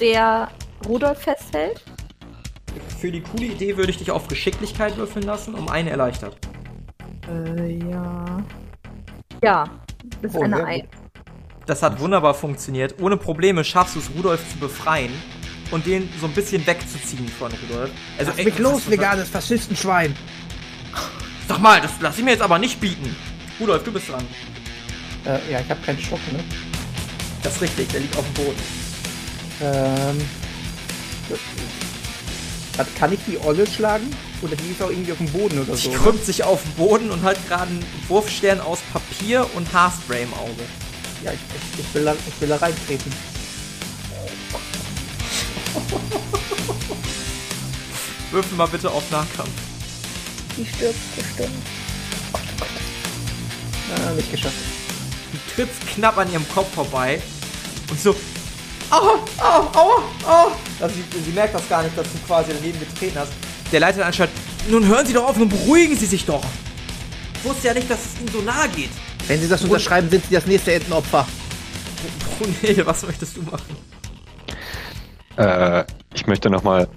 der 0.00 0.48
Rudolf 0.88 1.22
festhält. 1.22 1.84
Für 2.98 3.12
die 3.12 3.20
coole 3.20 3.46
Idee 3.46 3.76
würde 3.76 3.90
ich 3.90 3.98
dich 3.98 4.10
auf 4.10 4.26
Geschicklichkeit 4.26 4.96
würfeln 4.96 5.24
lassen, 5.24 5.54
um 5.54 5.68
eine 5.68 5.90
erleichtert. 5.90 6.36
Äh, 7.28 7.78
ja. 7.78 8.42
Ja, 9.42 9.64
das 10.22 10.32
ist 10.32 10.36
Oh, 10.38 10.42
eine 10.42 10.64
Ein 10.64 10.80
gut. 10.80 10.88
Das 11.66 11.82
hat 11.82 12.00
wunderbar 12.00 12.34
funktioniert. 12.34 12.96
Ohne 13.00 13.16
Probleme 13.16 13.62
schaffst 13.64 13.94
du 13.94 14.00
es, 14.00 14.10
Rudolf 14.16 14.40
zu 14.50 14.58
befreien 14.58 15.12
und 15.70 15.86
den 15.86 16.08
so 16.20 16.26
ein 16.26 16.32
bisschen 16.32 16.66
wegzuziehen 16.66 17.28
von 17.28 17.52
Rudolf. 17.52 17.90
Also, 18.18 18.32
Lass 18.36 18.44
mich 18.44 18.58
los, 18.58 18.90
veganes 18.90 19.28
Faschistenschwein. 19.28 20.16
Sag 21.48 21.60
mal, 21.60 21.80
das 21.80 21.92
lass 22.00 22.18
ich 22.18 22.24
mir 22.24 22.32
jetzt 22.32 22.42
aber 22.42 22.58
nicht 22.58 22.80
bieten. 22.80 23.14
Rudolf, 23.60 23.84
du 23.84 23.92
bist 23.92 24.08
dran. 24.08 24.24
Äh, 25.24 25.52
ja, 25.52 25.60
ich 25.60 25.70
habe 25.70 25.80
keinen 25.84 25.98
Stock, 26.00 26.20
ne? 26.32 26.42
Das 27.42 27.54
ist 27.56 27.62
richtig, 27.62 27.88
der 27.88 28.00
liegt 28.00 28.16
auf 28.16 28.24
dem 28.24 28.34
Boden. 28.34 28.62
Ähm. 29.62 30.20
Kann 32.98 33.12
ich 33.12 33.20
die 33.26 33.38
Olle 33.38 33.66
schlagen? 33.66 34.10
Oder 34.42 34.56
die 34.56 34.70
ist 34.70 34.82
auch 34.82 34.90
irgendwie 34.90 35.12
auf 35.12 35.18
dem 35.18 35.28
Boden 35.30 35.60
oder 35.60 35.76
Sie 35.76 35.84
so? 35.84 35.90
ne? 35.90 35.96
krümmt 35.98 36.24
sich 36.24 36.42
auf 36.44 36.62
den 36.62 36.72
Boden 36.72 37.10
und 37.10 37.22
hat 37.22 37.36
gerade 37.48 37.66
einen 37.70 37.84
Wurfstern 38.08 38.60
aus 38.60 38.78
Papier 38.92 39.46
und 39.54 39.70
Haarspray 39.72 40.22
im 40.22 40.32
Auge. 40.34 40.64
Ja, 41.22 41.32
ich, 41.32 41.38
ich, 41.78 41.80
ich, 41.84 41.94
will 41.94 42.04
da, 42.04 42.14
ich 42.14 42.40
will 42.40 42.48
da 42.48 42.56
reintreten. 42.56 43.12
Würfel 48.30 48.56
mal 48.56 48.66
bitte 48.68 48.90
auf 48.90 49.02
Nahkampf. 49.10 49.50
Die 50.56 50.64
stirbt 50.66 51.16
bestimmt. 51.16 51.50
Ah, 53.94 54.12
nicht 54.12 54.30
geschafft. 54.30 54.54
Du 55.32 55.54
trittst 55.54 55.86
knapp 55.94 56.16
an 56.16 56.30
ihrem 56.32 56.48
Kopf 56.50 56.72
vorbei 56.74 57.20
und 57.90 58.00
so. 58.00 58.14
Aua, 58.90 59.18
aua, 59.38 59.70
aua, 59.74 60.02
aua. 60.26 60.52
Also 60.80 60.94
sie, 60.94 61.22
sie 61.24 61.30
merkt 61.32 61.54
das 61.54 61.68
gar 61.68 61.82
nicht, 61.82 61.96
dass 61.96 62.06
du 62.10 62.18
quasi 62.26 62.52
daneben 62.54 62.78
getreten 62.80 63.18
hast. 63.18 63.32
Der 63.72 63.80
Leiter 63.80 63.98
der 63.98 64.06
Anstalt. 64.06 64.30
Nun 64.68 64.86
hören 64.86 65.06
Sie 65.06 65.12
doch 65.12 65.28
auf, 65.28 65.36
nun 65.36 65.48
beruhigen 65.48 65.96
Sie 65.96 66.06
sich 66.06 66.24
doch. 66.24 66.44
Ich 67.34 67.44
wusste 67.44 67.68
ja 67.68 67.74
nicht, 67.74 67.90
dass 67.90 68.04
es 68.04 68.20
Ihnen 68.20 68.28
so 68.28 68.40
nahe 68.42 68.68
geht. 68.68 68.90
Wenn 69.26 69.40
Sie 69.40 69.48
das 69.48 69.62
unterschreiben, 69.62 70.10
sind 70.10 70.24
Sie 70.26 70.34
das 70.34 70.46
nächste 70.46 70.74
Entenopfer. 70.74 71.26
Brunhilde, 72.38 72.86
was 72.86 73.06
möchtest 73.06 73.36
du 73.36 73.42
machen? 73.42 73.76
Äh, 75.36 75.84
ich 76.14 76.26
möchte 76.26 76.50
nochmal 76.50 76.88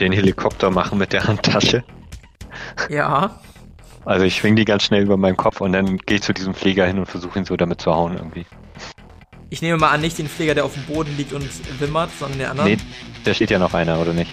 den 0.00 0.12
Helikopter 0.12 0.70
machen 0.70 0.98
mit 0.98 1.12
der 1.12 1.24
Handtasche. 1.24 1.84
Ja. 2.88 3.40
Also 4.04 4.24
ich 4.24 4.36
schwing 4.36 4.56
die 4.56 4.64
ganz 4.64 4.84
schnell 4.84 5.02
über 5.02 5.16
meinen 5.16 5.36
Kopf 5.36 5.60
und 5.60 5.72
dann 5.72 5.98
gehe 5.98 6.16
ich 6.16 6.22
zu 6.22 6.32
diesem 6.32 6.54
Flieger 6.54 6.86
hin 6.86 6.98
und 6.98 7.06
versuche 7.06 7.38
ihn 7.38 7.44
so 7.44 7.56
damit 7.56 7.80
zu 7.80 7.94
hauen 7.94 8.14
irgendwie. 8.14 8.46
Ich 9.50 9.62
nehme 9.62 9.78
mal 9.78 9.90
an, 9.90 10.00
nicht 10.00 10.18
den 10.18 10.28
Pfleger, 10.28 10.54
der 10.54 10.64
auf 10.64 10.74
dem 10.74 10.84
Boden 10.84 11.16
liegt 11.16 11.32
und 11.32 11.48
wimmert, 11.80 12.10
sondern 12.18 12.38
den 12.38 12.48
anderen. 12.48 12.70
Nee, 12.70 12.78
da 13.24 13.32
steht 13.32 13.50
ja 13.50 13.58
noch 13.58 13.72
einer, 13.74 13.98
oder 13.98 14.12
nicht? 14.12 14.30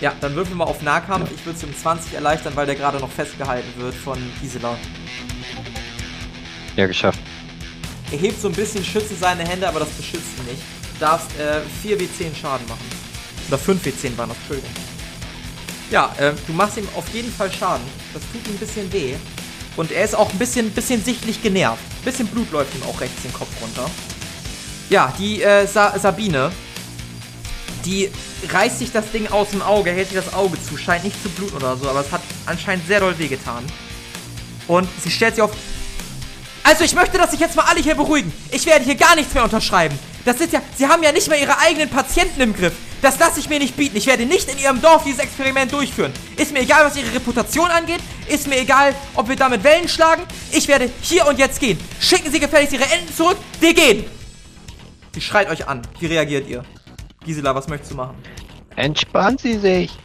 Ja, 0.00 0.14
dann 0.20 0.34
würfeln 0.34 0.58
wir 0.58 0.64
mal 0.64 0.70
auf 0.70 0.80
Nahkampf. 0.82 1.30
Ich 1.34 1.44
würde 1.44 1.58
es 1.58 1.64
um 1.64 1.76
20 1.76 2.14
erleichtern, 2.14 2.56
weil 2.56 2.66
der 2.66 2.74
gerade 2.74 2.98
noch 2.98 3.10
festgehalten 3.10 3.68
wird 3.76 3.94
von 3.94 4.18
Gisela. 4.40 4.76
Ja, 6.76 6.86
geschafft. 6.86 7.20
Er 8.10 8.18
hebt 8.18 8.40
so 8.40 8.48
ein 8.48 8.54
bisschen, 8.54 8.82
schützen 8.82 9.16
seine 9.20 9.46
Hände, 9.46 9.68
aber 9.68 9.80
das 9.80 9.90
beschützt 9.90 10.38
ihn 10.38 10.46
nicht. 10.46 10.62
Du 10.94 11.00
darfst 11.00 11.28
äh, 11.38 11.60
4 11.82 11.98
W10 11.98 12.34
Schaden 12.34 12.66
machen. 12.66 12.84
Oder 13.48 13.58
5 13.58 13.84
W10 13.84 14.16
waren 14.16 14.30
das, 14.30 14.38
Entschuldigung. 14.38 14.70
Ja, 15.90 16.14
äh, 16.18 16.32
du 16.46 16.52
machst 16.54 16.78
ihm 16.78 16.88
auf 16.96 17.08
jeden 17.12 17.32
Fall 17.32 17.52
Schaden. 17.52 17.84
Das 18.14 18.22
tut 18.32 18.46
ihm 18.46 18.54
ein 18.54 18.58
bisschen 18.58 18.90
weh. 18.92 19.14
Und 19.76 19.92
er 19.92 20.04
ist 20.04 20.14
auch 20.14 20.32
ein 20.32 20.38
bisschen, 20.38 20.70
bisschen 20.70 21.04
sichtlich 21.04 21.42
genervt. 21.42 21.82
Ein 22.00 22.04
bisschen 22.04 22.26
Blut 22.26 22.50
läuft 22.52 22.74
ihm 22.74 22.82
auch 22.84 23.00
rechts 23.00 23.22
den 23.22 23.32
Kopf 23.32 23.50
runter. 23.60 23.88
Ja, 24.88 25.12
die 25.18 25.42
äh, 25.42 25.66
Sa 25.66 25.96
Sabine, 25.98 26.50
die 27.84 28.10
reißt 28.50 28.78
sich 28.78 28.92
das 28.92 29.10
Ding 29.12 29.28
aus 29.28 29.50
dem 29.50 29.62
Auge, 29.62 29.90
hält 29.90 30.08
sich 30.08 30.16
das 30.16 30.32
Auge 30.34 30.56
zu, 30.62 30.76
scheint 30.76 31.04
nicht 31.04 31.20
zu 31.22 31.28
bluten 31.30 31.56
oder 31.56 31.76
so, 31.76 31.88
aber 31.88 32.00
es 32.00 32.10
hat 32.12 32.22
anscheinend 32.46 32.86
sehr 32.86 33.00
doll 33.00 33.18
wehgetan. 33.18 33.64
Und 34.66 34.88
sie 35.02 35.10
stellt 35.10 35.34
sich 35.34 35.42
auf. 35.42 35.52
Also 36.62 36.84
ich 36.84 36.94
möchte, 36.94 37.18
dass 37.18 37.30
sich 37.30 37.40
jetzt 37.40 37.56
mal 37.56 37.64
alle 37.64 37.80
hier 37.80 37.94
beruhigen. 37.94 38.32
Ich 38.50 38.66
werde 38.66 38.84
hier 38.84 38.94
gar 38.94 39.16
nichts 39.16 39.34
mehr 39.34 39.42
unterschreiben. 39.42 39.98
Das 40.24 40.40
ist 40.40 40.52
ja. 40.52 40.60
Sie 40.76 40.86
haben 40.86 41.02
ja 41.02 41.12
nicht 41.12 41.28
mehr 41.28 41.40
ihre 41.40 41.58
eigenen 41.58 41.88
Patienten 41.88 42.40
im 42.40 42.54
Griff. 42.54 42.74
Das 43.02 43.18
lasse 43.18 43.40
ich 43.40 43.48
mir 43.48 43.58
nicht 43.58 43.76
bieten. 43.76 43.96
Ich 43.96 44.06
werde 44.06 44.26
nicht 44.26 44.48
in 44.50 44.58
ihrem 44.58 44.80
Dorf 44.80 45.04
dieses 45.04 45.20
Experiment 45.20 45.72
durchführen. 45.72 46.12
Ist 46.36 46.52
mir 46.52 46.60
egal, 46.60 46.84
was 46.84 46.96
ihre 46.96 47.14
Reputation 47.14 47.70
angeht. 47.70 48.00
Ist 48.28 48.46
mir 48.46 48.60
egal, 48.60 48.94
ob 49.14 49.28
wir 49.28 49.36
damit 49.36 49.64
Wellen 49.64 49.88
schlagen. 49.88 50.22
Ich 50.52 50.68
werde 50.68 50.90
hier 51.00 51.26
und 51.26 51.38
jetzt 51.38 51.58
gehen. 51.60 51.78
Schicken 51.98 52.30
Sie 52.30 52.38
gefälligst 52.38 52.74
Ihre 52.74 52.84
Enten 52.84 53.14
zurück. 53.16 53.38
Wir 53.58 53.72
gehen. 53.72 54.04
Sie 55.14 55.20
schreit 55.20 55.48
euch 55.48 55.66
an. 55.66 55.82
Wie 55.98 56.06
reagiert 56.06 56.46
ihr? 56.48 56.62
Gisela, 57.30 57.54
was 57.54 57.68
möchtest 57.68 57.92
du 57.92 57.96
machen? 57.96 58.16
Entspannen 58.74 59.38
Sie 59.38 59.56
sich. 59.56 59.96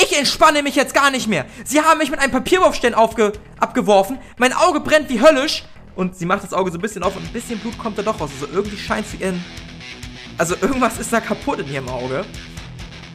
Ich 0.00 0.18
entspanne 0.18 0.62
mich 0.62 0.76
jetzt 0.76 0.94
gar 0.94 1.10
nicht 1.10 1.28
mehr. 1.28 1.44
Sie 1.62 1.82
haben 1.82 1.98
mich 1.98 2.10
mit 2.10 2.20
einem 2.20 2.32
Papierwurfstern 2.32 2.94
aufge 2.94 3.34
abgeworfen. 3.60 4.18
Mein 4.38 4.54
Auge 4.54 4.80
brennt 4.80 5.10
wie 5.10 5.20
höllisch. 5.20 5.64
Und 5.94 6.16
sie 6.16 6.24
macht 6.24 6.42
das 6.42 6.54
Auge 6.54 6.70
so 6.70 6.78
ein 6.78 6.80
bisschen 6.80 7.02
auf 7.02 7.16
und 7.16 7.22
ein 7.22 7.32
bisschen 7.34 7.58
Blut 7.58 7.76
kommt 7.76 7.98
da 7.98 8.02
doch 8.02 8.18
raus. 8.18 8.30
Also 8.40 8.50
irgendwie 8.50 8.78
scheint 8.78 9.06
sie 9.06 9.18
ihren. 9.18 9.44
Also 10.38 10.54
irgendwas 10.58 10.98
ist 10.98 11.12
da 11.12 11.20
kaputt 11.20 11.58
in 11.58 11.70
ihrem 11.70 11.90
Auge. 11.90 12.24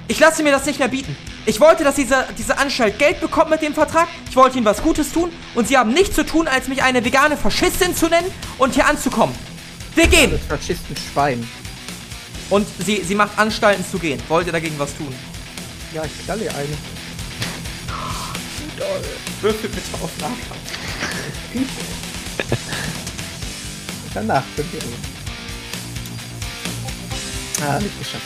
Ich 0.08 0.20
lasse 0.20 0.44
mir 0.44 0.52
das 0.52 0.68
nicht 0.68 0.78
mehr 0.78 0.90
bieten. 0.90 1.18
Ich 1.48 1.60
wollte, 1.60 1.84
dass 1.84 1.96
diese, 1.96 2.24
diese 2.38 2.56
Anstalt 2.60 3.00
Geld 3.00 3.20
bekommt 3.20 3.50
mit 3.50 3.64
dem 3.64 3.74
Vertrag. 3.74 4.08
Ich 4.30 4.36
wollte 4.36 4.58
ihnen 4.58 4.66
was 4.66 4.84
Gutes 4.84 5.12
tun. 5.12 5.32
Und 5.56 5.68
sie 5.68 5.76
haben 5.76 5.92
nichts 5.92 6.14
zu 6.14 6.24
tun, 6.24 6.48
als 6.48 6.68
mich 6.68 6.84
eine 6.84 7.04
vegane 7.04 7.36
Faschistin 7.36 7.96
zu 7.96 8.08
nennen 8.10 8.32
und 8.60 8.76
hier 8.76 8.86
anzukommen. 8.86 9.34
Wir 9.96 10.06
gehen! 10.06 10.30
Das 10.30 10.60
Faschisten-Schwein. 10.60 11.44
Und 12.50 12.68
sie, 12.80 13.04
sie 13.04 13.16
macht 13.16 13.38
Anstalten 13.38 13.86
zu 13.90 14.00
gehen. 14.00 14.22
Wollt 14.28 14.48
ihr 14.48 14.54
dagegen 14.54 14.78
was 14.78 14.96
tun? 14.96 15.14
Ja, 15.94 16.04
ich 16.06 16.26
knall 16.26 16.42
ihr 16.42 16.54
eine. 16.56 16.78
Würfel 19.42 19.70
bitte 19.70 19.98
auf 20.02 20.12
Nahkampf. 20.20 20.44
Danach 24.14 24.44
könnt 24.56 24.74
ihr. 24.74 24.80
Ah, 27.66 27.80
nicht 27.80 27.98
geschafft. 28.00 28.26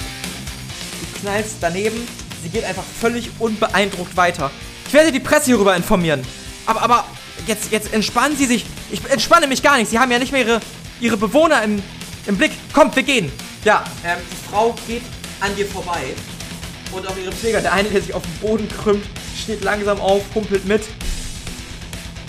Du 1.00 1.22
knallst 1.22 1.56
daneben. 1.62 2.08
Sie 2.44 2.50
geht 2.50 2.64
einfach 2.64 2.84
völlig 3.00 3.30
unbeeindruckt 3.40 4.18
weiter. 4.18 4.52
Ich 4.88 4.94
werde 4.94 5.12
die 5.12 5.20
Presse 5.20 5.46
hierüber 5.46 5.76
informieren. 5.76 6.22
Aber, 6.66 6.82
aber, 6.82 7.06
jetzt, 7.48 7.72
jetzt 7.72 7.94
entspannen 7.94 8.36
Sie 8.36 8.46
sich. 8.46 8.66
Ich 8.92 9.04
entspanne 9.10 9.48
mich 9.48 9.64
gar 9.64 9.78
nicht. 9.78 9.90
Sie 9.90 10.00
haben 10.00 10.12
ja 10.12 10.20
nicht 10.20 10.32
mehr 10.32 10.46
Ihre, 10.46 10.60
Ihre 11.00 11.18
Bewohner 11.18 11.64
im, 11.64 11.82
im 12.28 12.38
Blick. 12.38 12.52
Kommt, 12.74 12.96
wir 12.96 13.04
gehen. 13.04 13.32
Ja, 13.64 13.84
ähm, 14.04 14.18
die 14.32 14.50
Frau 14.50 14.76
geht 14.88 15.04
an 15.40 15.56
dir 15.56 15.68
vorbei. 15.68 16.16
Und 16.92 17.08
auch 17.08 17.16
ihre 17.16 17.32
Pfleger, 17.32 17.62
der 17.62 17.74
eine, 17.74 17.90
der 17.90 18.02
sich 18.02 18.14
auf 18.14 18.24
den 18.24 18.38
Boden 18.40 18.68
krümmt, 18.68 19.06
steht 19.38 19.64
langsam 19.64 20.00
auf, 20.00 20.24
humpelt 20.34 20.66
mit. 20.66 20.84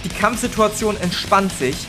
Die 0.04 0.08
Kampfsituation 0.10 0.96
entspannt 0.98 1.52
sich. 1.52 1.86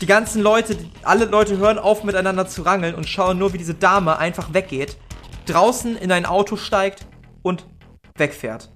Die 0.00 0.06
ganzen 0.06 0.42
Leute, 0.42 0.78
alle 1.02 1.26
Leute 1.26 1.58
hören 1.58 1.78
auf 1.78 2.04
miteinander 2.04 2.46
zu 2.46 2.62
rangeln 2.62 2.94
und 2.94 3.08
schauen 3.08 3.38
nur, 3.38 3.52
wie 3.52 3.58
diese 3.58 3.74
Dame 3.74 4.18
einfach 4.18 4.54
weggeht, 4.54 4.96
draußen 5.46 5.96
in 5.96 6.10
ein 6.10 6.24
Auto 6.24 6.56
steigt 6.56 7.06
und 7.42 7.66
wegfährt. 8.16 8.70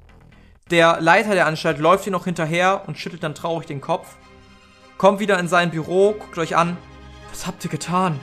Der 0.70 1.00
Leiter 1.00 1.34
der 1.34 1.46
Anstalt 1.46 1.78
läuft 1.78 2.06
ihr 2.06 2.12
noch 2.12 2.24
hinterher 2.24 2.82
und 2.86 2.98
schüttelt 2.98 3.22
dann 3.22 3.34
traurig 3.34 3.66
den 3.66 3.80
Kopf. 3.80 4.16
Kommt 4.98 5.20
wieder 5.20 5.38
in 5.38 5.48
sein 5.48 5.70
Büro, 5.70 6.12
guckt 6.12 6.38
euch 6.38 6.56
an. 6.56 6.76
Was 7.30 7.46
habt 7.46 7.64
ihr 7.64 7.70
getan? 7.70 8.20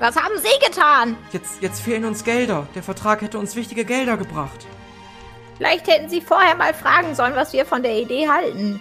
Was 0.00 0.16
haben 0.16 0.34
Sie 0.38 0.66
getan? 0.66 1.16
Jetzt, 1.32 1.62
jetzt 1.62 1.80
fehlen 1.80 2.04
uns 2.04 2.24
Gelder. 2.24 2.66
Der 2.74 2.82
Vertrag 2.82 3.22
hätte 3.22 3.38
uns 3.38 3.56
wichtige 3.56 3.84
Gelder 3.84 4.16
gebracht. 4.16 4.66
Vielleicht 5.56 5.86
hätten 5.86 6.08
Sie 6.08 6.20
vorher 6.20 6.56
mal 6.56 6.74
fragen 6.74 7.14
sollen, 7.14 7.36
was 7.36 7.52
wir 7.52 7.64
von 7.64 7.82
der 7.82 7.96
Idee 7.96 8.28
halten. 8.28 8.80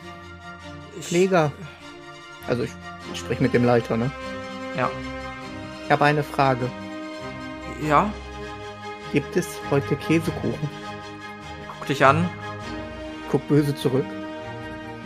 Pfleger. 1.00 1.52
Also 2.48 2.64
ich, 2.64 2.72
ich 3.14 3.20
spreche 3.20 3.44
mit 3.44 3.54
dem 3.54 3.64
Leiter, 3.64 3.96
ne? 3.96 4.12
Ja. 4.76 4.90
Ich 5.86 5.92
habe 5.92 6.06
eine 6.06 6.24
Frage. 6.24 6.70
Ja? 7.82 8.12
Gibt 9.12 9.36
es 9.38 9.60
heute 9.70 9.96
Käsekuchen? 9.96 10.70
Guck 11.78 11.88
dich 11.88 12.04
an. 12.06 12.28
Guck 13.30 13.48
böse 13.48 13.76
zurück. 13.76 14.06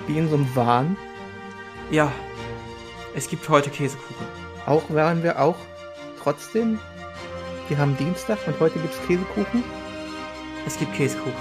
Wie 0.07 0.17
in 0.17 0.29
so 0.29 0.35
einem 0.35 0.55
Wahn. 0.55 0.95
Ja. 1.91 2.11
Es 3.13 3.27
gibt 3.29 3.49
heute 3.49 3.69
Käsekuchen. 3.69 4.25
Auch 4.65 4.83
waren 4.89 5.23
wir 5.23 5.41
auch 5.41 5.57
trotzdem. 6.27 6.77
Wir 7.69 7.77
haben 7.77 7.95
Dienstag 7.95 8.37
und 8.47 8.59
heute 8.59 8.79
gibt's 8.79 8.97
Käsekuchen. 9.07 9.63
Es 10.65 10.77
gibt 10.77 10.93
Käsekuchen. 10.93 11.33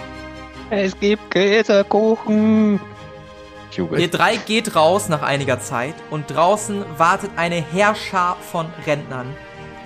Es 0.71 0.99
gibt 1.01 1.29
Käsekuchen. 1.33 2.79
Jubel. 3.73 3.99
Ihr 3.99 4.09
drei 4.09 4.37
geht 4.37 4.77
raus 4.77 5.09
nach 5.09 5.23
einiger 5.23 5.59
Zeit 5.59 5.97
und 6.11 6.31
draußen 6.31 6.85
wartet 6.99 7.33
eine 7.35 7.57
Heerschar 7.57 8.37
von 8.53 8.67
Rentnern, 8.87 9.27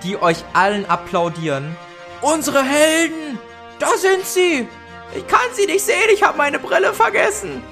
die 0.04 0.20
euch 0.20 0.44
allen 0.52 0.84
applaudieren. 0.84 1.74
Unsere 2.20 2.62
Helden! 2.62 3.38
Da 3.78 3.88
sind 3.96 4.26
sie! 4.26 4.68
Ich 5.16 5.26
kann 5.26 5.48
sie 5.54 5.64
nicht 5.64 5.80
sehen, 5.80 6.10
ich 6.12 6.22
habe 6.22 6.36
meine 6.36 6.58
Brille 6.58 6.92
vergessen! 6.92 7.62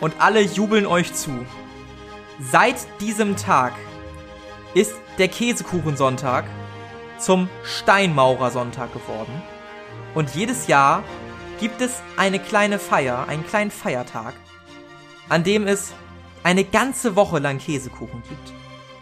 Und 0.00 0.14
alle 0.18 0.40
jubeln 0.40 0.86
euch 0.86 1.14
zu. 1.14 1.46
Seit 2.40 2.76
diesem 3.00 3.36
Tag 3.36 3.74
ist 4.74 4.94
der 5.18 5.28
Käsekuchensonntag 5.28 6.44
zum 7.18 7.48
Steinmaurersonntag 7.64 8.92
geworden. 8.92 9.42
Und 10.14 10.34
jedes 10.34 10.66
Jahr 10.66 11.02
gibt 11.60 11.80
es 11.80 12.02
eine 12.16 12.38
kleine 12.38 12.78
Feier, 12.78 13.26
einen 13.28 13.46
kleinen 13.46 13.70
Feiertag, 13.70 14.34
an 15.28 15.44
dem 15.44 15.66
es 15.66 15.92
eine 16.42 16.64
ganze 16.64 17.16
Woche 17.16 17.38
lang 17.38 17.58
Käsekuchen 17.58 18.22
gibt. 18.28 18.52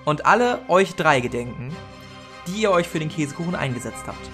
Und 0.04 0.24
alle 0.24 0.60
euch 0.68 0.94
drei 0.94 1.20
gedenken, 1.20 1.74
die 2.46 2.62
ihr 2.62 2.70
euch 2.70 2.88
für 2.88 2.98
den 2.98 3.08
Käsekuchen 3.08 3.54
eingesetzt 3.54 4.04
habt. 4.06 4.30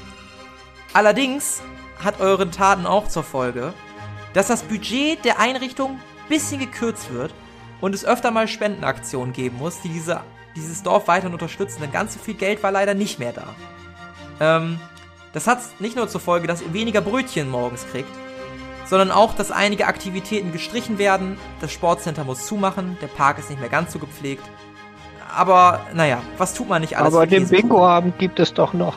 Allerdings 0.93 1.63
hat 2.03 2.21
euren 2.21 2.53
Taten 2.53 2.87
auch 2.87 3.09
zur 3.09 3.25
Folge, 3.25 3.73
dass 4.35 4.49
das 4.49 4.63
Budget 4.63 5.25
der 5.25 5.41
Einrichtung 5.41 5.99
bisschen 6.29 6.61
gekürzt 6.61 7.13
wird 7.13 7.33
und 7.81 7.95
es 7.95 8.05
öfter 8.05 8.31
mal 8.31 8.49
Spendenaktionen 8.49 9.33
geben 9.33 9.59
muss, 9.59 9.81
die 9.81 9.89
diese, 9.89 10.23
dieses 10.57 10.83
Dorf 10.83 11.09
weiterhin 11.09 11.33
unterstützen, 11.33 11.81
denn 11.81 11.93
ganz 11.93 12.15
so 12.15 12.21
viel 12.21 12.35
Geld 12.35 12.63
war 12.63 12.71
leider 12.71 12.95
nicht 12.95 13.19
mehr 13.19 13.33
da. 13.33 13.55
Ähm, 14.41 14.79
das 15.33 15.47
hat 15.47 15.61
nicht 15.79 15.97
nur 15.97 16.09
zur 16.09 16.21
Folge, 16.21 16.47
dass 16.47 16.63
ihr 16.63 16.73
weniger 16.73 17.01
Brötchen 17.01 17.51
morgens 17.51 17.87
kriegt, 17.91 18.11
sondern 18.85 19.11
auch, 19.11 19.35
dass 19.35 19.51
einige 19.51 19.87
Aktivitäten 19.87 20.53
gestrichen 20.53 20.99
werden, 20.99 21.39
das 21.61 21.73
Sportcenter 21.73 22.25
muss 22.25 22.47
zumachen, 22.47 22.99
der 23.01 23.07
Park 23.07 23.39
ist 23.39 23.49
nicht 23.49 23.61
mehr 23.61 23.71
ganz 23.71 23.93
so 23.93 23.99
gepflegt. 23.99 24.45
Aber 25.35 25.81
naja, 25.95 26.21
was 26.37 26.53
tut 26.53 26.69
man 26.69 26.83
nicht 26.83 26.99
alles 26.99 27.15
Aber 27.15 27.27
den? 27.27 27.49
Bingo-Abend 27.49 28.19
gibt 28.19 28.39
es 28.39 28.53
doch 28.53 28.75
noch. 28.75 28.97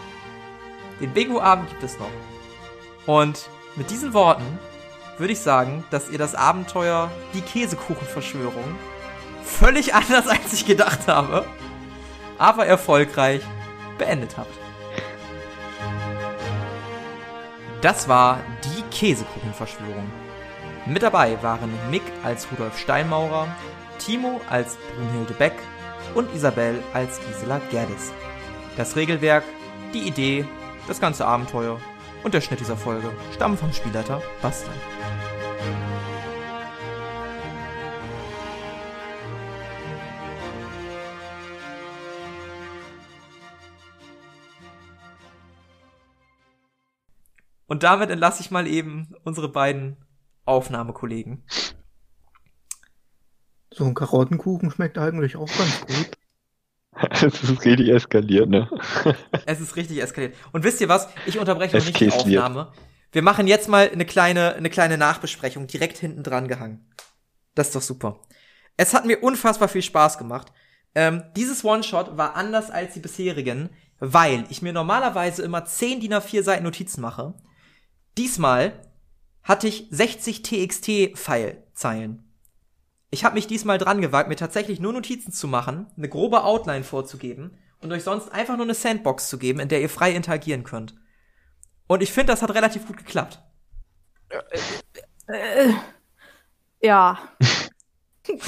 Den 0.99 1.11
Bingo-Abend 1.11 1.69
gibt 1.69 1.83
es 1.83 1.97
noch. 1.97 2.09
Und 3.05 3.49
mit 3.75 3.89
diesen 3.89 4.13
Worten 4.13 4.43
würde 5.17 5.31
ich 5.31 5.39
sagen, 5.39 5.85
dass 5.91 6.09
ihr 6.09 6.17
das 6.17 6.35
Abenteuer 6.35 7.09
Die 7.33 7.41
Käsekuchenverschwörung 7.41 8.75
völlig 9.45 9.93
anders 9.95 10.27
als 10.27 10.53
ich 10.53 10.65
gedacht 10.65 11.07
habe, 11.07 11.45
aber 12.37 12.65
erfolgreich 12.65 13.41
beendet 13.97 14.37
habt. 14.37 14.53
Das 17.81 18.07
war 18.07 18.39
Die 18.63 18.81
Käsekuchenverschwörung. 18.89 20.11
Mit 20.87 21.03
dabei 21.03 21.41
waren 21.41 21.71
Mick 21.89 22.03
als 22.23 22.47
Rudolf 22.51 22.77
Steinmaurer, 22.79 23.47
Timo 23.99 24.41
als 24.49 24.77
Brunhilde 24.95 25.33
Beck 25.33 25.53
und 26.13 26.33
Isabel 26.33 26.81
als 26.93 27.19
Gisela 27.21 27.59
Gerdes. 27.71 28.11
Das 28.77 28.95
Regelwerk, 28.95 29.43
die 29.93 30.07
Idee, 30.07 30.45
das 30.87 30.99
ganze 30.99 31.25
Abenteuer 31.25 31.79
und 32.23 32.33
der 32.33 32.41
Schnitt 32.41 32.59
dieser 32.59 32.77
Folge 32.77 33.09
stammen 33.33 33.57
vom 33.57 33.71
Spielleiter 33.73 34.21
Bastian. 34.41 34.75
Und 47.67 47.83
damit 47.83 48.09
entlasse 48.09 48.41
ich 48.41 48.51
mal 48.51 48.67
eben 48.67 49.13
unsere 49.23 49.49
beiden 49.49 49.97
Aufnahmekollegen. 50.45 51.43
So 53.71 53.85
ein 53.85 53.93
Karottenkuchen 53.93 54.71
schmeckt 54.71 54.97
eigentlich 54.97 55.35
auch 55.35 55.49
ganz 55.57 55.81
gut. 55.81 56.11
Es 57.11 57.43
ist 57.43 57.65
richtig 57.65 57.89
eskaliert, 57.89 58.49
ne? 58.49 58.69
Es 59.45 59.59
ist 59.59 59.75
richtig 59.75 60.01
eskaliert. 60.01 60.33
Und 60.53 60.63
wisst 60.63 60.79
ihr 60.79 60.87
was? 60.87 61.09
Ich 61.25 61.37
unterbreche 61.37 61.75
noch 61.77 61.85
nicht 61.85 61.99
die. 61.99 62.09
Aufnahme. 62.09 62.71
Wir 63.11 63.21
machen 63.21 63.47
jetzt 63.47 63.67
mal 63.67 63.89
eine 63.89 64.05
kleine, 64.05 64.55
eine 64.55 64.69
kleine 64.69 64.97
Nachbesprechung 64.97 65.67
direkt 65.67 65.97
hinten 65.97 66.23
dran 66.23 66.47
gehangen. 66.47 66.89
Das 67.53 67.67
ist 67.67 67.75
doch 67.75 67.81
super. 67.81 68.21
Es 68.77 68.93
hat 68.93 69.05
mir 69.05 69.23
unfassbar 69.23 69.67
viel 69.67 69.81
Spaß 69.81 70.17
gemacht. 70.17 70.53
Ähm, 70.95 71.23
dieses 71.35 71.63
One-Shot 71.63 72.17
war 72.17 72.35
anders 72.35 72.71
als 72.71 72.93
die 72.93 72.99
bisherigen, 73.01 73.69
weil 73.99 74.45
ich 74.49 74.61
mir 74.61 74.73
normalerweise 74.73 75.43
immer 75.43 75.65
10 75.65 75.99
DIN 75.99 76.13
A4 76.13 76.43
Seiten 76.43 76.63
Notizen 76.63 77.01
mache. 77.01 77.33
Diesmal 78.17 78.73
hatte 79.43 79.67
ich 79.67 79.87
60 79.91 80.41
TXT-File-Zeilen. 80.41 82.23
Ich 83.11 83.23
habe 83.23 83.35
mich 83.35 83.47
diesmal 83.47 83.77
dran 83.77 84.01
gewagt, 84.01 84.27
mir 84.29 84.35
tatsächlich 84.35 84.79
nur 84.79 84.93
Notizen 84.93 85.31
zu 85.31 85.47
machen, 85.47 85.87
eine 85.95 86.09
grobe 86.09 86.43
Outline 86.43 86.83
vorzugeben 86.83 87.57
und 87.79 87.91
euch 87.91 88.03
sonst 88.03 88.31
einfach 88.31 88.55
nur 88.55 88.65
eine 88.65 88.73
Sandbox 88.73 89.29
zu 89.29 89.37
geben, 89.37 89.59
in 89.59 89.69
der 89.69 89.81
ihr 89.81 89.89
frei 89.89 90.11
interagieren 90.13 90.63
könnt. 90.63 90.95
Und 91.87 92.01
ich 92.01 92.11
finde, 92.11 92.33
das 92.33 92.41
hat 92.41 92.53
relativ 92.53 92.87
gut 92.87 92.97
geklappt. 92.97 93.41
Äh, 95.27 95.73
ja. 96.81 97.19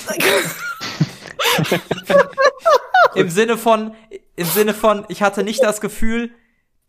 Im 3.15 3.29
Sinne 3.29 3.57
von, 3.57 3.95
im 4.35 4.45
Sinne 4.47 4.73
von, 4.73 5.05
ich 5.07 5.21
hatte 5.21 5.43
nicht 5.43 5.63
das 5.63 5.81
Gefühl, 5.81 6.31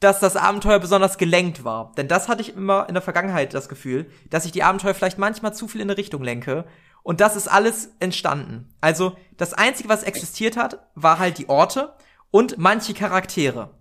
dass 0.01 0.21
das 0.21 0.37
Abenteuer 0.37 0.79
besonders 0.79 1.19
gelenkt 1.19 1.65
war. 1.65 1.93
Denn 1.97 2.09
das 2.09 2.29
hatte 2.29 2.43
ich 2.43 2.55
immer 2.55 2.89
in 2.89 2.95
der 2.95 3.03
Vergangenheit 3.03 3.55
das 3.55 3.69
Gefühl, 3.69 4.11
dass 4.31 4.45
ich 4.45 4.53
die 4.53 4.63
Abenteuer 4.63 4.95
vielleicht 4.95 5.19
manchmal 5.19 5.55
zu 5.55 5.67
viel 5.67 5.81
in 5.81 5.91
eine 5.91 5.99
Richtung 5.99 6.23
lenke. 6.23 6.65
Und 7.03 7.21
das 7.21 7.37
ist 7.37 7.49
alles 7.49 7.91
entstanden. 7.99 8.75
Also, 8.81 9.17
das 9.37 9.55
Einzige, 9.55 9.89
was 9.89 10.03
existiert 10.03 10.57
hat, 10.57 10.87
war 10.95 11.19
halt 11.19 11.39
die 11.39 11.49
Orte 11.49 11.95
und 12.31 12.59
manche 12.59 12.95
Charaktere. 12.95 13.79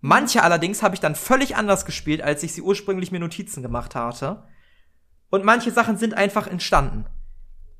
Manche 0.00 0.42
allerdings 0.42 0.82
habe 0.82 0.94
ich 0.94 1.00
dann 1.00 1.14
völlig 1.14 1.56
anders 1.56 1.84
gespielt, 1.84 2.22
als 2.22 2.42
ich 2.42 2.52
sie 2.52 2.62
ursprünglich 2.62 3.12
mir 3.12 3.20
Notizen 3.20 3.62
gemacht 3.62 3.94
hatte. 3.94 4.44
Und 5.30 5.44
manche 5.44 5.70
Sachen 5.70 5.96
sind 5.96 6.14
einfach 6.14 6.46
entstanden. 6.46 7.06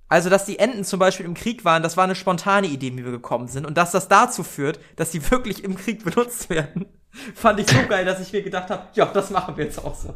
Also, 0.08 0.28
dass 0.28 0.44
die 0.44 0.58
Enten 0.58 0.84
zum 0.84 0.98
Beispiel 0.98 1.24
im 1.24 1.34
Krieg 1.34 1.64
waren, 1.64 1.84
das 1.84 1.96
war 1.96 2.04
eine 2.04 2.16
spontane 2.16 2.66
Idee, 2.66 2.92
wie 2.96 3.04
wir 3.04 3.12
gekommen 3.12 3.46
sind. 3.46 3.64
Und 3.64 3.76
dass 3.78 3.92
das 3.92 4.08
dazu 4.08 4.42
führt, 4.42 4.80
dass 4.96 5.12
sie 5.12 5.30
wirklich 5.30 5.62
im 5.62 5.76
Krieg 5.76 6.04
benutzt 6.04 6.50
werden, 6.50 6.86
fand 7.34 7.60
ich 7.60 7.68
so 7.68 7.78
geil, 7.88 8.04
dass 8.04 8.20
ich 8.20 8.32
mir 8.32 8.42
gedacht 8.42 8.70
habe, 8.70 8.84
ja, 8.94 9.06
das 9.06 9.30
machen 9.30 9.56
wir 9.56 9.64
jetzt 9.64 9.84
auch 9.84 9.94
so. 9.94 10.14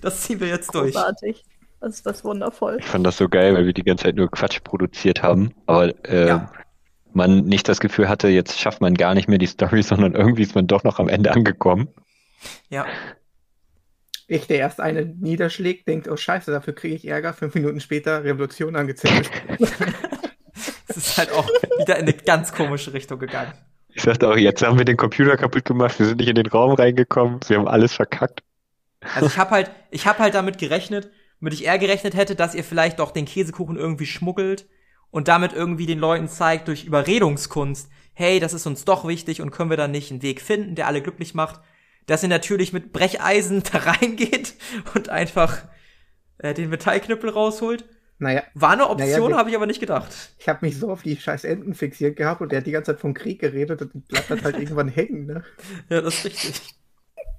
Das 0.00 0.22
ziehen 0.22 0.40
wir 0.40 0.48
jetzt 0.48 0.74
durch. 0.74 0.94
Großartig. 0.94 1.44
Das 1.80 1.94
ist 1.94 2.06
das 2.06 2.24
wundervoll. 2.24 2.78
Ich 2.80 2.86
fand 2.86 3.06
das 3.06 3.16
so 3.18 3.28
geil, 3.28 3.54
weil 3.54 3.66
wir 3.66 3.72
die 3.72 3.84
ganze 3.84 4.04
Zeit 4.04 4.16
nur 4.16 4.30
Quatsch 4.30 4.62
produziert 4.64 5.22
haben. 5.22 5.52
Aber 5.66 5.94
äh, 6.08 6.26
Ja. 6.28 6.50
man 7.12 7.44
nicht 7.44 7.68
das 7.68 7.80
Gefühl 7.80 8.08
hatte, 8.08 8.28
jetzt 8.28 8.58
schafft 8.58 8.80
man 8.80 8.94
gar 8.94 9.14
nicht 9.14 9.28
mehr 9.28 9.38
die 9.38 9.46
Story, 9.46 9.82
sondern 9.84 10.14
irgendwie 10.14 10.42
ist 10.42 10.54
man 10.54 10.66
doch 10.66 10.84
noch 10.84 10.98
am 10.98 11.08
Ende 11.08 11.32
angekommen. 11.32 11.88
Ja. 12.70 12.86
Ich, 14.28 14.46
der 14.48 14.58
erst 14.58 14.80
eine 14.80 15.04
niederschlägt, 15.04 15.86
denkt, 15.86 16.08
oh 16.08 16.16
scheiße, 16.16 16.50
dafür 16.50 16.74
kriege 16.74 16.96
ich 16.96 17.06
Ärger. 17.06 17.32
Fünf 17.32 17.54
Minuten 17.54 17.80
später 17.80 18.24
Revolution 18.24 18.76
angezettelt. 18.76 19.30
Es 20.88 20.96
ist 20.96 21.18
halt 21.18 21.30
auch 21.32 21.46
wieder 21.78 21.96
in 21.96 22.04
eine 22.04 22.14
ganz 22.14 22.52
komische 22.52 22.94
Richtung 22.94 23.18
gegangen. 23.18 23.52
Ich 23.96 24.02
sagte 24.02 24.28
auch, 24.28 24.36
jetzt 24.36 24.62
haben 24.62 24.76
wir 24.76 24.84
den 24.84 24.98
Computer 24.98 25.38
kaputt 25.38 25.64
gemacht, 25.64 25.98
wir 25.98 26.04
sind 26.04 26.18
nicht 26.18 26.28
in 26.28 26.34
den 26.34 26.46
Raum 26.46 26.74
reingekommen, 26.74 27.40
wir 27.48 27.56
haben 27.56 27.66
alles 27.66 27.94
verkackt. 27.94 28.42
Also 29.14 29.26
ich 29.26 29.38
habe 29.38 29.52
halt, 29.52 29.70
ich 29.90 30.06
habe 30.06 30.18
halt 30.18 30.34
damit 30.34 30.58
gerechnet, 30.58 31.10
mit 31.40 31.54
ich 31.54 31.64
eher 31.64 31.78
gerechnet 31.78 32.14
hätte, 32.14 32.36
dass 32.36 32.54
ihr 32.54 32.62
vielleicht 32.62 32.98
doch 32.98 33.10
den 33.10 33.24
Käsekuchen 33.24 33.78
irgendwie 33.78 34.04
schmuggelt 34.04 34.66
und 35.10 35.28
damit 35.28 35.54
irgendwie 35.54 35.86
den 35.86 35.98
Leuten 35.98 36.28
zeigt 36.28 36.68
durch 36.68 36.84
Überredungskunst, 36.84 37.88
hey, 38.12 38.38
das 38.38 38.52
ist 38.52 38.66
uns 38.66 38.84
doch 38.84 39.08
wichtig 39.08 39.40
und 39.40 39.50
können 39.50 39.70
wir 39.70 39.78
dann 39.78 39.92
nicht 39.92 40.10
einen 40.10 40.20
Weg 40.20 40.42
finden, 40.42 40.74
der 40.74 40.88
alle 40.88 41.00
glücklich 41.00 41.32
macht, 41.32 41.60
dass 42.04 42.22
ihr 42.22 42.28
natürlich 42.28 42.74
mit 42.74 42.92
Brecheisen 42.92 43.62
da 43.72 43.78
reingeht 43.78 44.56
und 44.94 45.08
einfach 45.08 45.64
äh, 46.36 46.52
den 46.52 46.68
Metallknüppel 46.68 47.30
rausholt. 47.30 47.86
Naja, 48.18 48.42
War 48.54 48.70
eine 48.72 48.88
Option, 48.88 49.30
wir- 49.30 49.36
habe 49.36 49.50
ich 49.50 49.56
aber 49.56 49.66
nicht 49.66 49.80
gedacht. 49.80 50.10
ich 50.38 50.48
habe 50.48 50.64
mich 50.64 50.78
so 50.78 50.90
auf 50.90 51.02
die 51.02 51.16
scheiß 51.16 51.44
Enten 51.44 51.74
fixiert 51.74 52.16
gehabt 52.16 52.40
und 52.40 52.50
der 52.50 52.60
hat 52.60 52.66
die 52.66 52.70
ganze 52.70 52.92
Zeit 52.92 53.00
vom 53.00 53.12
Krieg 53.12 53.40
geredet 53.40 53.82
und 53.82 54.08
bleibt 54.08 54.30
dann 54.30 54.42
halt 54.42 54.56
irgendwann 54.58 54.88
hängen, 54.88 55.26
ne? 55.26 55.44
Ja, 55.90 56.00
das 56.00 56.14
ist 56.18 56.24
richtig. 56.24 56.62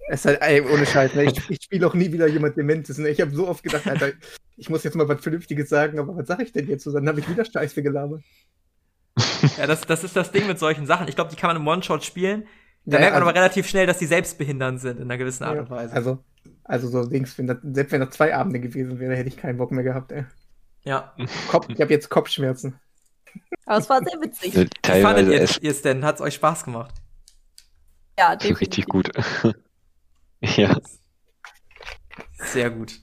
Es 0.10 0.20
ist 0.22 0.26
halt, 0.26 0.42
ey, 0.42 0.62
ohne 0.62 0.86
Scheiß, 0.86 1.16
ne? 1.16 1.24
Ich, 1.26 1.50
ich 1.50 1.64
spiele 1.64 1.86
auch 1.88 1.94
nie 1.96 2.12
wieder 2.14 2.28
jemand 2.28 2.56
Dementes, 2.58 2.98
ne? 3.00 3.10
Ich 3.10 3.20
habe 3.22 3.32
so 3.32 3.48
oft 3.48 3.64
gedacht, 3.64 3.88
Alter, 3.88 4.12
ich 4.56 4.70
muss 4.70 4.84
jetzt 4.84 4.96
mal 4.96 5.08
was 5.08 5.20
Vernünftiges 5.22 5.68
sagen, 5.68 5.98
aber 6.00 6.16
was 6.16 6.28
sag 6.28 6.42
ich 6.42 6.52
denn 6.54 6.68
jetzt? 6.68 6.86
Und 6.88 6.94
dann 6.94 7.08
habe 7.08 7.20
ich 7.20 7.28
wieder 7.30 7.44
Scheiße 7.44 7.82
gelabert. 7.82 8.22
Ja, 9.58 9.66
das, 9.68 9.82
das 9.82 10.04
ist 10.04 10.16
das 10.16 10.32
Ding 10.32 10.48
mit 10.48 10.60
solchen 10.60 10.86
Sachen. 10.86 11.08
Ich 11.08 11.16
glaube, 11.16 11.32
die 11.32 11.36
kann 11.36 11.48
man 11.50 11.58
im 11.58 11.68
One-Shot 11.68 12.04
spielen. 12.04 12.46
Da 12.86 12.98
Ja, 12.98 13.00
merkt 13.02 13.14
man 13.16 13.24
also- 13.24 13.30
aber 13.32 13.40
relativ 13.40 13.68
schnell, 13.68 13.88
dass 13.88 13.98
die 13.98 14.06
selbstbehindernd 14.06 14.80
sind 14.80 14.98
in 14.98 15.04
einer 15.06 15.18
gewissen 15.18 15.44
Art 15.44 15.58
und 15.60 15.70
Weise. 15.70 15.94
Also, 15.94 16.24
also 16.64 16.88
so 16.88 17.04
Dings, 17.06 17.38
wenn 17.38 17.48
das, 17.48 17.58
selbst 17.64 17.92
wenn 17.92 18.02
das 18.02 18.12
zwei 18.12 18.34
Abende 18.36 18.60
gewesen 18.60 19.00
wäre, 19.00 19.16
hätte 19.16 19.28
ich 19.28 19.38
keinen 19.38 19.58
Bock 19.58 19.72
mehr 19.72 19.84
gehabt, 19.84 20.12
ey. 20.12 20.26
Ja. 20.88 21.14
Kopf, 21.50 21.68
ich 21.70 21.82
habe 21.82 21.92
jetzt 21.92 22.10
Kopfschmerzen. 22.10 22.80
Aber 23.66 23.78
es 23.78 23.90
war 23.90 24.02
sehr 24.04 24.20
witzig. 24.22 24.56
Wie 24.56 25.02
fandet 25.02 25.28
ihr 25.28 25.42
ist 25.42 25.62
ihr 25.62 25.72
es 25.72 25.82
denn? 25.82 26.04
Hat's 26.06 26.22
euch 26.22 26.36
Spaß 26.36 26.64
gemacht? 26.64 26.94
Ja, 28.18 28.34
es 28.34 28.44
richtig 28.44 28.86
definitiv. 28.86 28.88
gut. 28.88 29.56
ja, 30.58 30.76
Sehr 32.40 32.72
gut. 32.72 33.00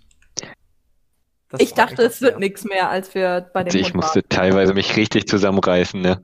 Das 1.51 1.61
Ich 1.61 1.75
dachte, 1.75 2.03
es 2.03 2.21
wird 2.21 2.41
nichts 2.41 2.65
mehr, 2.65 2.91
als 2.91 3.15
wir 3.15 3.49
bei 3.53 3.63
dem 3.63 3.67
also 3.67 3.79
ich 3.79 3.87
Hund 3.89 3.97
musste 3.97 4.23
teilweise 4.25 4.75
mich 4.75 4.97
richtig 4.97 5.29
zusammenreißen, 5.29 6.01
ne? 6.01 6.23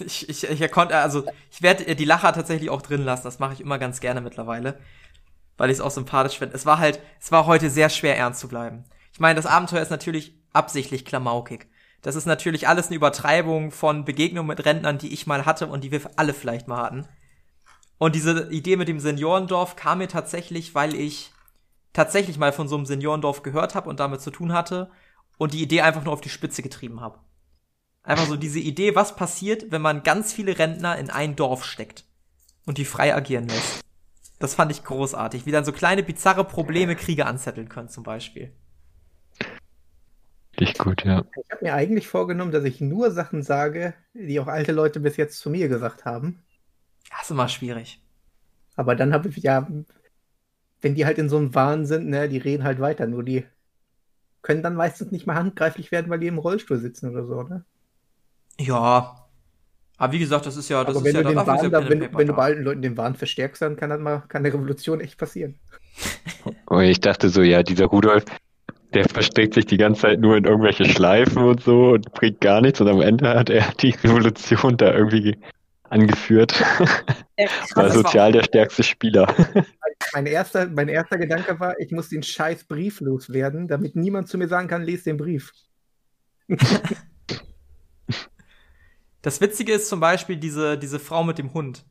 Ich, 0.00 0.28
ich, 0.28 0.42
ich 0.42 0.72
konnte, 0.72 0.96
also 0.96 1.24
ich 1.52 1.62
werde 1.62 1.94
die 1.94 2.04
Lacher 2.04 2.32
tatsächlich 2.32 2.68
auch 2.70 2.82
drin 2.82 3.04
lassen. 3.04 3.24
Das 3.24 3.38
mache 3.38 3.52
ich 3.52 3.60
immer 3.60 3.78
ganz 3.78 4.00
gerne 4.00 4.20
mittlerweile, 4.20 4.80
weil 5.56 5.70
ich 5.70 5.74
es 5.74 5.80
auch 5.80 5.92
sympathisch 5.92 6.38
finde. 6.38 6.56
Es 6.56 6.66
war 6.66 6.78
halt, 6.78 6.98
es 7.20 7.30
war 7.30 7.46
heute 7.46 7.70
sehr 7.70 7.90
schwer 7.90 8.16
ernst 8.16 8.40
zu 8.40 8.48
bleiben. 8.48 8.84
Ich 9.12 9.20
meine, 9.20 9.36
das 9.36 9.46
Abenteuer 9.46 9.82
ist 9.82 9.90
natürlich 9.90 10.34
absichtlich 10.54 11.04
klamaukig. 11.04 11.68
Das 12.00 12.16
ist 12.16 12.26
natürlich 12.26 12.68
alles 12.68 12.86
eine 12.86 12.96
Übertreibung 12.96 13.70
von 13.70 14.04
Begegnungen 14.04 14.48
mit 14.48 14.64
Rentnern, 14.64 14.98
die 14.98 15.12
ich 15.12 15.26
mal 15.26 15.46
hatte 15.46 15.66
und 15.66 15.84
die 15.84 15.90
wir 15.90 16.02
alle 16.16 16.34
vielleicht 16.34 16.68
mal 16.68 16.82
hatten. 16.82 17.06
Und 17.98 18.14
diese 18.14 18.50
Idee 18.50 18.76
mit 18.76 18.88
dem 18.88 19.00
Seniorendorf 19.00 19.76
kam 19.76 19.98
mir 19.98 20.08
tatsächlich, 20.08 20.74
weil 20.74 20.94
ich 20.94 21.32
tatsächlich 21.92 22.38
mal 22.38 22.52
von 22.52 22.68
so 22.68 22.76
einem 22.76 22.86
Seniorendorf 22.86 23.42
gehört 23.42 23.74
habe 23.74 23.88
und 23.88 24.00
damit 24.00 24.20
zu 24.20 24.30
tun 24.30 24.52
hatte 24.52 24.90
und 25.38 25.54
die 25.54 25.62
Idee 25.62 25.80
einfach 25.80 26.04
nur 26.04 26.12
auf 26.12 26.20
die 26.20 26.28
Spitze 26.28 26.62
getrieben 26.62 27.00
habe. 27.00 27.20
Einfach 28.02 28.26
so 28.26 28.36
diese 28.36 28.58
Idee, 28.58 28.94
was 28.94 29.16
passiert, 29.16 29.70
wenn 29.70 29.80
man 29.80 30.02
ganz 30.02 30.32
viele 30.32 30.58
Rentner 30.58 30.98
in 30.98 31.08
ein 31.08 31.36
Dorf 31.36 31.64
steckt 31.64 32.04
und 32.66 32.76
die 32.76 32.84
frei 32.84 33.14
agieren 33.14 33.48
lässt. 33.48 33.80
Das 34.38 34.54
fand 34.54 34.70
ich 34.72 34.84
großartig, 34.84 35.46
wie 35.46 35.52
dann 35.52 35.64
so 35.64 35.72
kleine 35.72 36.02
bizarre 36.02 36.44
Probleme 36.44 36.96
Kriege 36.96 37.24
anzetteln 37.24 37.70
können 37.70 37.88
zum 37.88 38.04
Beispiel. 38.04 38.54
Richtig 40.60 40.78
gut, 40.78 41.04
ja. 41.04 41.24
Ich 41.42 41.50
habe 41.50 41.64
mir 41.64 41.74
eigentlich 41.74 42.08
vorgenommen, 42.08 42.52
dass 42.52 42.64
ich 42.64 42.80
nur 42.80 43.10
Sachen 43.10 43.42
sage, 43.42 43.94
die 44.12 44.38
auch 44.40 44.46
alte 44.46 44.72
Leute 44.72 45.00
bis 45.00 45.16
jetzt 45.16 45.38
zu 45.38 45.50
mir 45.50 45.68
gesagt 45.68 46.04
haben. 46.04 46.42
Das 47.10 47.22
ist 47.24 47.30
immer 47.30 47.48
schwierig. 47.48 48.00
Aber 48.76 48.94
dann 48.94 49.12
habe 49.12 49.28
ich 49.28 49.36
ja, 49.38 49.68
wenn 50.80 50.94
die 50.94 51.06
halt 51.06 51.18
in 51.18 51.28
so 51.28 51.36
einem 51.36 51.54
Wahn 51.54 51.86
sind, 51.86 52.08
ne, 52.08 52.28
die 52.28 52.38
reden 52.38 52.64
halt 52.64 52.80
weiter, 52.80 53.06
nur 53.06 53.22
die 53.22 53.44
können 54.42 54.62
dann 54.62 54.76
meistens 54.76 55.10
nicht 55.10 55.26
mehr 55.26 55.36
handgreiflich 55.36 55.90
werden, 55.90 56.10
weil 56.10 56.20
die 56.20 56.26
im 56.26 56.38
Rollstuhl 56.38 56.78
sitzen 56.78 57.10
oder 57.10 57.26
so, 57.26 57.42
ne? 57.42 57.64
Ja. 58.60 59.26
Aber 59.96 60.12
wie 60.12 60.18
gesagt, 60.18 60.46
das 60.46 60.56
ist 60.56 60.68
ja, 60.68 60.84
das 60.84 60.96
Aber 60.96 61.06
ist 61.06 61.14
wenn 61.14 61.22
ja 61.22 61.22
du 61.22 61.28
den 61.34 61.46
Wahn, 61.46 61.62
ja 61.62 61.68
da, 61.70 61.88
wenn, 61.88 62.14
wenn 62.14 62.26
du 62.26 62.34
bei 62.34 62.44
alten 62.44 62.62
Leuten 62.62 62.82
den 62.82 62.96
Wahn 62.96 63.14
verstärkst, 63.14 63.62
dann 63.62 63.76
kann 63.76 63.90
das 63.90 64.00
mal, 64.00 64.22
kann 64.28 64.44
eine 64.44 64.52
Revolution 64.52 65.00
echt 65.00 65.18
passieren. 65.18 65.58
Und 66.66 66.82
ich 66.82 67.00
dachte 67.00 67.28
so, 67.30 67.42
ja, 67.42 67.62
dieser 67.62 67.86
Rudolf, 67.86 68.24
der 68.94 69.08
versteckt 69.08 69.54
sich 69.54 69.66
die 69.66 69.76
ganze 69.76 70.02
Zeit 70.02 70.20
nur 70.20 70.36
in 70.36 70.44
irgendwelche 70.44 70.84
Schleifen 70.84 71.42
und 71.42 71.62
so 71.62 71.90
und 71.92 72.12
bringt 72.12 72.40
gar 72.40 72.60
nichts 72.60 72.80
und 72.80 72.88
am 72.88 73.00
Ende 73.00 73.28
hat 73.28 73.50
er 73.50 73.72
die 73.80 73.90
Revolution 73.90 74.76
da 74.76 74.94
irgendwie 74.94 75.36
angeführt. 75.90 76.54
Der 77.38 77.46
War 77.74 77.84
das 77.84 77.94
war- 77.96 78.02
sozial 78.02 78.32
der 78.32 78.44
stärkste 78.44 78.82
Spieler. 78.82 79.32
Mein 80.12 80.26
erster, 80.26 80.66
mein 80.68 80.88
erster 80.88 81.18
Gedanke 81.18 81.58
war, 81.58 81.78
ich 81.80 81.90
muss 81.90 82.08
den 82.08 82.22
scheiß 82.22 82.64
Brief 82.64 83.00
loswerden, 83.00 83.66
damit 83.68 83.96
niemand 83.96 84.28
zu 84.28 84.38
mir 84.38 84.46
sagen 84.48 84.68
kann, 84.68 84.82
lese 84.82 85.04
den 85.04 85.16
Brief. 85.16 85.52
Das 89.22 89.40
Witzige 89.40 89.72
ist 89.72 89.88
zum 89.88 90.00
Beispiel 90.00 90.36
diese, 90.36 90.76
diese 90.76 90.98
Frau 90.98 91.24
mit 91.24 91.38
dem 91.38 91.54
Hund. 91.54 91.86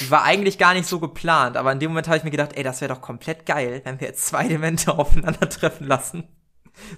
Die 0.00 0.10
war 0.10 0.24
eigentlich 0.24 0.58
gar 0.58 0.74
nicht 0.74 0.86
so 0.86 0.98
geplant, 1.00 1.56
aber 1.56 1.70
in 1.72 1.78
dem 1.78 1.90
Moment 1.90 2.08
habe 2.08 2.16
ich 2.18 2.24
mir 2.24 2.30
gedacht, 2.30 2.52
ey, 2.56 2.62
das 2.64 2.80
wäre 2.80 2.92
doch 2.92 3.00
komplett 3.00 3.46
geil, 3.46 3.80
wenn 3.84 4.00
wir 4.00 4.08
jetzt 4.08 4.26
zwei 4.26 4.48
Demente 4.48 4.92
aufeinandertreffen 4.98 5.86
lassen. 5.86 6.28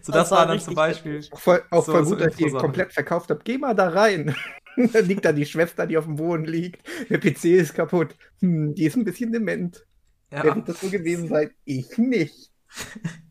So, 0.00 0.10
das, 0.12 0.22
Das 0.22 0.30
war 0.30 0.38
war 0.38 0.46
dann 0.46 0.60
zum 0.60 0.74
Beispiel. 0.74 1.22
Auch 1.30 1.38
voll, 1.38 1.62
auch 1.70 1.84
So- 1.84 1.92
voll 1.92 2.04
so 2.04 2.10
gut, 2.12 2.20
dass 2.20 2.28
ich 2.32 2.36
die 2.36 2.42
Infosachen. 2.44 2.64
komplett 2.66 2.92
verkauft 2.94 3.28
habe. 3.30 3.40
Geh 3.44 3.58
mal 3.58 3.74
da 3.74 3.88
rein. 3.90 4.34
da 4.92 5.00
liegt 5.00 5.24
da 5.26 5.32
die 5.32 5.44
Schwester, 5.44 5.86
die 5.86 5.98
auf 5.98 6.04
dem 6.06 6.16
Boden 6.16 6.44
liegt. 6.46 6.82
Der 7.10 7.18
PC 7.18 7.44
ist 7.44 7.74
kaputt. 7.74 8.14
Hm, 8.40 8.74
die 8.74 8.84
ist 8.84 8.96
ein 8.96 9.04
bisschen 9.04 9.32
dement. 9.32 9.84
Ja. 10.32 10.42
Wer 10.44 10.56
wird 10.56 10.68
das 10.70 10.80
so 10.80 10.88
gewesen 10.88 11.28
sein? 11.28 11.50
Ich 11.64 11.98
nicht. 11.98 12.50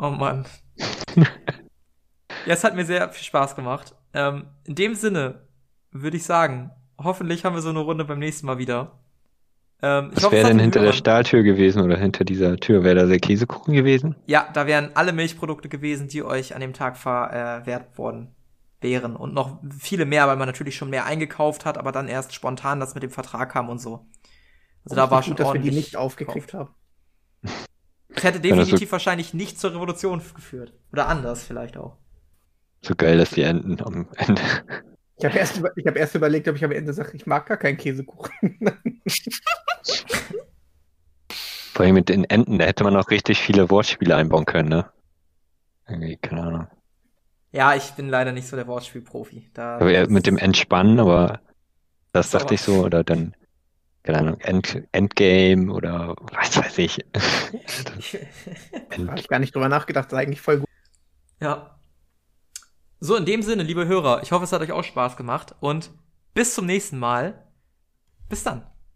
Oh 0.00 0.10
Mann. 0.10 0.46
ja, 1.16 1.26
es 2.54 2.62
hat 2.62 2.76
mir 2.76 2.84
sehr 2.84 3.08
viel 3.08 3.24
Spaß 3.24 3.56
gemacht. 3.56 3.96
Ähm, 4.14 4.46
in 4.64 4.76
dem 4.76 4.94
Sinne 4.94 5.48
würde 5.90 6.16
ich 6.16 6.22
sagen, 6.24 6.70
hoffentlich 6.98 7.44
haben 7.44 7.54
wir 7.54 7.62
so 7.62 7.70
eine 7.70 7.78
Runde 7.80 8.04
beim 8.04 8.18
nächsten 8.18 8.46
Mal 8.46 8.58
wieder. 8.58 8.98
Ähm, 9.80 10.10
ich 10.16 10.22
Was 10.22 10.32
wäre 10.32 10.48
denn 10.48 10.58
den 10.58 10.64
hinter 10.64 10.80
der 10.80 10.88
Hörern- 10.90 10.96
Stahltür 10.98 11.42
gewesen 11.42 11.82
oder 11.82 11.96
hinter 11.96 12.24
dieser 12.24 12.56
Tür? 12.56 12.82
Wäre 12.82 12.96
da 12.96 13.06
der 13.06 13.20
Käsekuchen 13.20 13.74
gewesen? 13.74 14.16
Ja, 14.26 14.48
da 14.52 14.66
wären 14.66 14.90
alle 14.94 15.12
Milchprodukte 15.12 15.68
gewesen, 15.68 16.08
die 16.08 16.22
euch 16.24 16.54
an 16.54 16.60
dem 16.60 16.72
Tag 16.72 16.96
verwehrt 16.96 17.96
worden 17.96 18.34
wären. 18.80 19.14
Und 19.16 19.34
noch 19.34 19.60
viele 19.78 20.04
mehr, 20.04 20.26
weil 20.28 20.36
man 20.36 20.46
natürlich 20.48 20.76
schon 20.76 20.90
mehr 20.90 21.04
eingekauft 21.04 21.64
hat, 21.64 21.78
aber 21.78 21.92
dann 21.92 22.08
erst 22.08 22.34
spontan 22.34 22.80
das 22.80 22.94
mit 22.94 23.02
dem 23.04 23.10
Vertrag 23.10 23.50
kam 23.52 23.68
und 23.68 23.78
so. 23.80 24.06
Also 24.84 24.96
da 24.96 25.10
war 25.10 25.18
Richtig 25.18 25.28
schon 25.28 25.36
gut, 25.36 25.40
dass 25.40 25.46
wir 25.54 25.60
die 25.60 25.68
ordentlich 25.68 25.74
nicht 25.86 25.96
aufgekriegt 25.96 26.54
haben. 26.54 26.70
Es 28.08 28.24
hätte 28.24 28.40
das 28.40 28.48
so- 28.50 28.56
definitiv 28.56 28.90
wahrscheinlich 28.92 29.34
nicht 29.34 29.60
zur 29.60 29.74
Revolution 29.74 30.22
geführt. 30.34 30.72
Oder 30.92 31.08
anders 31.08 31.44
vielleicht 31.44 31.76
auch. 31.76 31.96
So 32.82 32.94
geil, 32.96 33.18
dass 33.18 33.30
die 33.30 33.42
Enten 33.42 33.80
am 33.82 34.08
Ende. 34.16 34.42
Ich 35.18 35.24
habe 35.24 35.36
erst, 35.36 35.56
über, 35.58 35.76
ich 35.76 35.86
hab 35.86 35.96
erst 35.96 36.14
überlegt, 36.14 36.46
ob 36.48 36.56
ich 36.56 36.64
am 36.64 36.70
Ende 36.70 36.92
sage, 36.92 37.10
ich 37.14 37.26
mag 37.26 37.46
gar 37.46 37.56
keinen 37.56 37.76
Käsekuchen. 37.76 38.58
Vor 41.72 41.84
allem 41.84 41.94
mit 41.94 42.08
den 42.08 42.24
Enten, 42.24 42.58
da 42.58 42.66
hätte 42.66 42.84
man 42.84 42.96
auch 42.96 43.10
richtig 43.10 43.40
viele 43.40 43.68
Wortspiele 43.70 44.14
einbauen 44.14 44.44
können, 44.44 44.68
ne? 44.68 44.90
Irgendwie, 45.88 46.16
keine 46.16 46.42
Ahnung. 46.42 46.66
Ja, 47.50 47.74
ich 47.74 47.92
bin 47.92 48.08
leider 48.08 48.32
nicht 48.32 48.46
so 48.46 48.56
der 48.56 48.66
Wortspielprofi. 48.66 49.50
Da 49.54 49.76
Aber 49.76 50.08
mit 50.08 50.26
dem 50.26 50.38
Entspannen, 50.38 51.00
aber 51.00 51.40
das 52.12 52.30
dachte 52.30 52.54
ich 52.54 52.62
so, 52.62 52.84
oder 52.84 53.02
dann, 53.04 53.34
keine 54.02 54.18
Ahnung, 54.18 54.40
End, 54.40 54.82
Endgame 54.92 55.72
oder 55.72 56.14
was 56.32 56.56
weiß 56.56 56.78
ich. 56.78 57.04
Da 57.84 59.06
habe 59.06 59.18
ich 59.20 59.28
gar 59.28 59.38
nicht 59.38 59.54
drüber 59.54 59.68
nachgedacht, 59.68 60.12
das 60.12 60.18
ist 60.18 60.24
eigentlich 60.24 60.40
voll 60.40 60.58
gut. 60.60 60.68
ja. 61.40 61.77
So, 63.00 63.14
in 63.14 63.24
dem 63.24 63.42
Sinne, 63.42 63.62
liebe 63.62 63.86
Hörer, 63.86 64.22
ich 64.22 64.32
hoffe, 64.32 64.44
es 64.44 64.52
hat 64.52 64.60
euch 64.60 64.72
auch 64.72 64.82
Spaß 64.82 65.16
gemacht 65.16 65.54
und 65.60 65.90
bis 66.34 66.54
zum 66.54 66.66
nächsten 66.66 66.98
Mal. 66.98 67.46
Bis 68.28 68.42
dann. 68.42 68.66